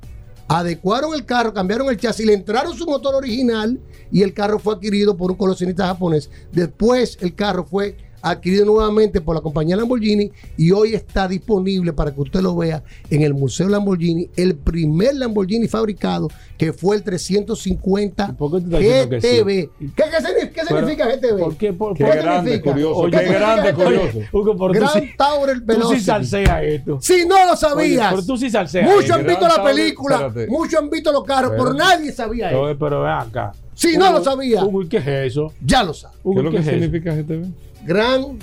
Adecuaron 0.47 1.13
el 1.13 1.25
carro, 1.25 1.53
cambiaron 1.53 1.89
el 1.89 1.97
chasis, 1.97 2.25
le 2.25 2.33
entraron 2.33 2.75
su 2.75 2.85
motor 2.85 3.15
original 3.15 3.79
y 4.11 4.23
el 4.23 4.33
carro 4.33 4.59
fue 4.59 4.75
adquirido 4.75 5.15
por 5.15 5.31
un 5.31 5.37
coleccionista 5.37 5.87
japonés. 5.87 6.29
Después 6.51 7.17
el 7.21 7.33
carro 7.33 7.63
fue 7.63 7.95
adquirido 8.23 8.65
nuevamente 8.65 9.19
por 9.21 9.35
la 9.35 9.41
compañía 9.41 9.75
Lamborghini 9.75 10.31
y 10.57 10.71
hoy 10.71 10.95
está 10.95 11.27
disponible 11.27 11.91
para 11.93 12.11
que 12.13 12.21
usted 12.21 12.39
lo 12.41 12.55
vea 12.55 12.81
en 13.09 13.21
el 13.21 13.33
Museo 13.33 13.67
Lamborghini, 13.67 14.29
el 14.37 14.55
primer 14.55 15.15
Lamborghini 15.15 15.67
fabricado 15.67 16.29
que 16.57 16.71
fue 16.71 16.95
el 16.95 17.03
350 17.03 18.23
estás 18.23 18.69
diciendo 18.69 19.09
que 19.09 19.21
sí? 19.21 19.27
GTB. 19.27 19.45
¿Qué, 19.47 19.69
qué 19.95 20.03
significa, 20.25 20.53
qué 20.53 20.61
Pero, 20.67 20.79
significa 20.79 21.05
GTB? 21.09 21.39
¿por 21.39 21.57
qué? 21.57 21.73
¿Por- 21.73 21.97
¿Qué 21.97 22.03
por- 22.05 22.13
significa? 22.13 22.13
Qué 22.13 22.21
grande, 22.21 22.51
¿Qué 22.51 22.57
significa 22.57 23.83
curioso. 23.83 24.19
GTB? 24.19 24.35
Hugo, 24.35 24.53
pero 24.57 24.67
tú 24.67 24.73
Grand 24.73 24.93
sí- 25.03 25.09
Tourer 25.17 25.59
Tú 25.59 25.65
Velocity. 25.65 25.99
sí 25.99 26.05
salseas 26.05 26.63
esto. 26.63 26.97
Si 27.01 27.25
no 27.25 27.35
lo 27.45 27.51
Oye, 27.51 27.57
sabías. 27.57 28.09
pero 28.13 28.25
tú 28.25 28.37
sí 28.37 28.49
salseas 28.49 28.85
Muchos 28.85 29.03
esto. 29.03 29.13
han 29.15 29.25
visto 29.27 29.47
la 29.47 29.63
película, 29.63 30.15
espérate. 30.27 30.47
muchos 30.47 30.79
han 30.79 30.89
visto 30.89 31.11
los 31.11 31.23
carros, 31.25 31.51
pero 31.57 31.71
Espérate. 31.71 31.97
nadie 31.97 32.11
sabía 32.13 32.49
eso. 32.51 32.61
Oye, 32.61 32.75
pero 32.75 33.01
ven 33.01 33.11
acá. 33.11 33.51
Si 33.73 33.97
no 33.97 34.11
lo 34.11 34.23
sabía. 34.23 34.63
Hugo, 34.63 34.83
¿y 34.83 34.87
qué 34.87 34.97
es 34.97 35.07
eso? 35.07 35.51
Ya 35.65 35.83
lo 35.83 35.93
sabes. 35.93 36.17
Hugo, 36.23 36.35
¿Qué 36.35 36.39
es 36.39 36.45
lo 36.45 36.51
que 36.51 36.57
es 36.57 36.67
eso? 36.67 36.79
significa 36.79 37.13
GTV? 37.15 37.45
Gran 37.85 38.39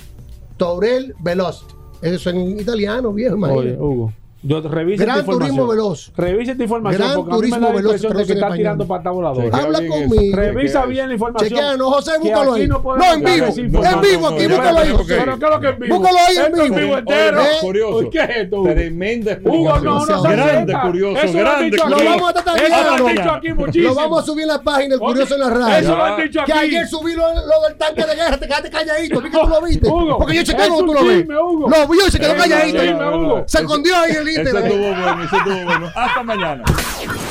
Taurel 0.57 1.13
Velocity. 1.19 1.73
Eso 2.01 2.29
en 2.29 2.59
italiano, 2.59 3.13
viejo, 3.13 3.35
Oye, 3.35 3.47
imagínate. 3.47 3.81
Hugo. 3.81 4.13
Yo 4.43 4.59
revisa 4.61 5.03
Gran 5.03 5.19
esta 5.19 5.31
información. 5.31 5.55
Turismo 5.55 5.67
Veloz. 5.67 6.11
Revisa 6.15 6.51
esta 6.53 6.63
información 6.63 7.01
Gran 7.01 7.15
porque 7.15 7.29
a 7.29 7.33
mí 7.33 7.37
Turismo 7.37 7.59
me 7.59 7.65
da 7.67 7.71
Veloz, 7.73 8.01
de 8.01 8.07
que 8.07 8.07
en 8.13 8.19
está 8.21 8.33
español. 8.33 8.57
tirando 8.57 8.87
pata 8.87 9.11
voladora. 9.11 9.57
Habla 9.57 9.79
conmigo. 9.87 10.35
Revisa 10.35 10.85
bien 10.87 11.07
la 11.09 11.13
información. 11.13 11.49
Chequea, 11.49 11.77
no, 11.77 11.91
José, 11.91 12.11
Que 12.13 12.27
búscalo 12.29 12.53
ahí. 12.53 12.67
no 12.67 12.75
en 13.13 13.23
vivo. 13.23 13.45
En 13.55 14.01
vivo, 14.01 14.27
aquí, 14.27 14.47
búscalo 14.47 14.79
ahí. 14.79 14.89
no, 14.89 14.97
Pero 15.07 15.37
¿qué 15.39 15.45
es 15.45 15.51
lo 15.51 15.59
que 15.59 15.69
es 15.69 15.79
vivo? 15.79 15.95
Búscalo 15.99 16.17
ahí 16.27 16.35
en 16.35 16.41
Esto 16.41 16.55
es 16.63 16.69
vivo. 16.69 16.75
vivo 16.81 16.97
entero. 16.97 17.41
Curioso. 17.61 18.09
¿Qué 18.09 18.19
es 18.19 18.29
esto? 18.37 18.55
Hugo? 18.61 18.69
Tremenda 18.71 19.31
explicación. 19.33 19.83
no, 19.83 20.05
no, 20.07 20.21
grande, 20.23 20.73
no, 20.73 20.81
curioso, 20.81 21.21
eso 21.21 21.33
lo 21.33 21.39
han 21.39 21.45
grande, 21.45 21.65
dicho 21.69 21.83
aquí. 21.83 21.91
Lo 21.91 21.95
curioso. 21.97 22.15
vamos 22.15 22.29
a 22.29 22.33
tratar 22.33 22.57
Eso 22.57 22.69
lo 22.83 22.89
han 22.91 23.03
bien. 23.03 23.15
dicho 23.17 23.31
aquí 23.31 23.53
muchísimo. 23.53 23.89
Lo 23.89 23.95
vamos 23.95 24.23
a 24.23 24.25
subir 24.25 24.41
en 24.41 24.47
la 24.47 24.61
página, 24.63 24.93
el 24.95 24.99
curioso 24.99 25.33
en 25.35 25.39
la 25.41 25.49
radio. 25.51 25.77
Eso 25.77 25.95
lo 25.95 26.03
han 26.03 26.17
dicho 26.23 26.39
Que 26.45 26.53
aquí. 26.53 26.61
ayer 26.65 26.87
subí 26.87 27.13
lo, 27.13 27.27
del 27.67 27.77
tanque 27.77 28.05
de 28.07 28.15
guerra, 28.15 28.37
te 28.37 28.47
quedaste 28.47 28.69
calladito. 28.71 29.21
Vi 29.21 29.29
que 29.29 29.37
tú 29.37 29.47
lo 29.47 29.61
viste. 29.65 29.87
Porque 30.17 30.35
yo 30.35 30.43
chequeo 30.43 30.77
tú 30.79 30.93
lo 30.95 31.05
ves. 31.05 31.27
Lo 31.27 31.87
vio 31.87 32.07
y 32.07 32.11
se 32.11 32.19
quedó 32.19 32.35
calladito. 32.35 33.43
Se 33.45 33.59
escondió 33.59 33.95
ahí 33.97 34.11
en 34.13 34.30
Eso 34.35 34.57
estuvo 34.57 34.93
bueno, 34.93 35.23
eso 35.23 35.35
estuvo 35.37 35.63
bueno. 35.65 35.91
Hasta 35.95 36.23
mañana. 36.23 36.63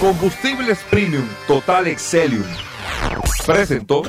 Combustibles 0.01 0.78
Premium 0.90 1.27
Total 1.47 1.86
Excelium 1.86 2.44
presentó 3.47 4.02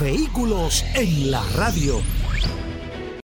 Vehículos 0.00 0.84
en 0.94 1.30
la 1.30 1.42
radio. 1.56 2.02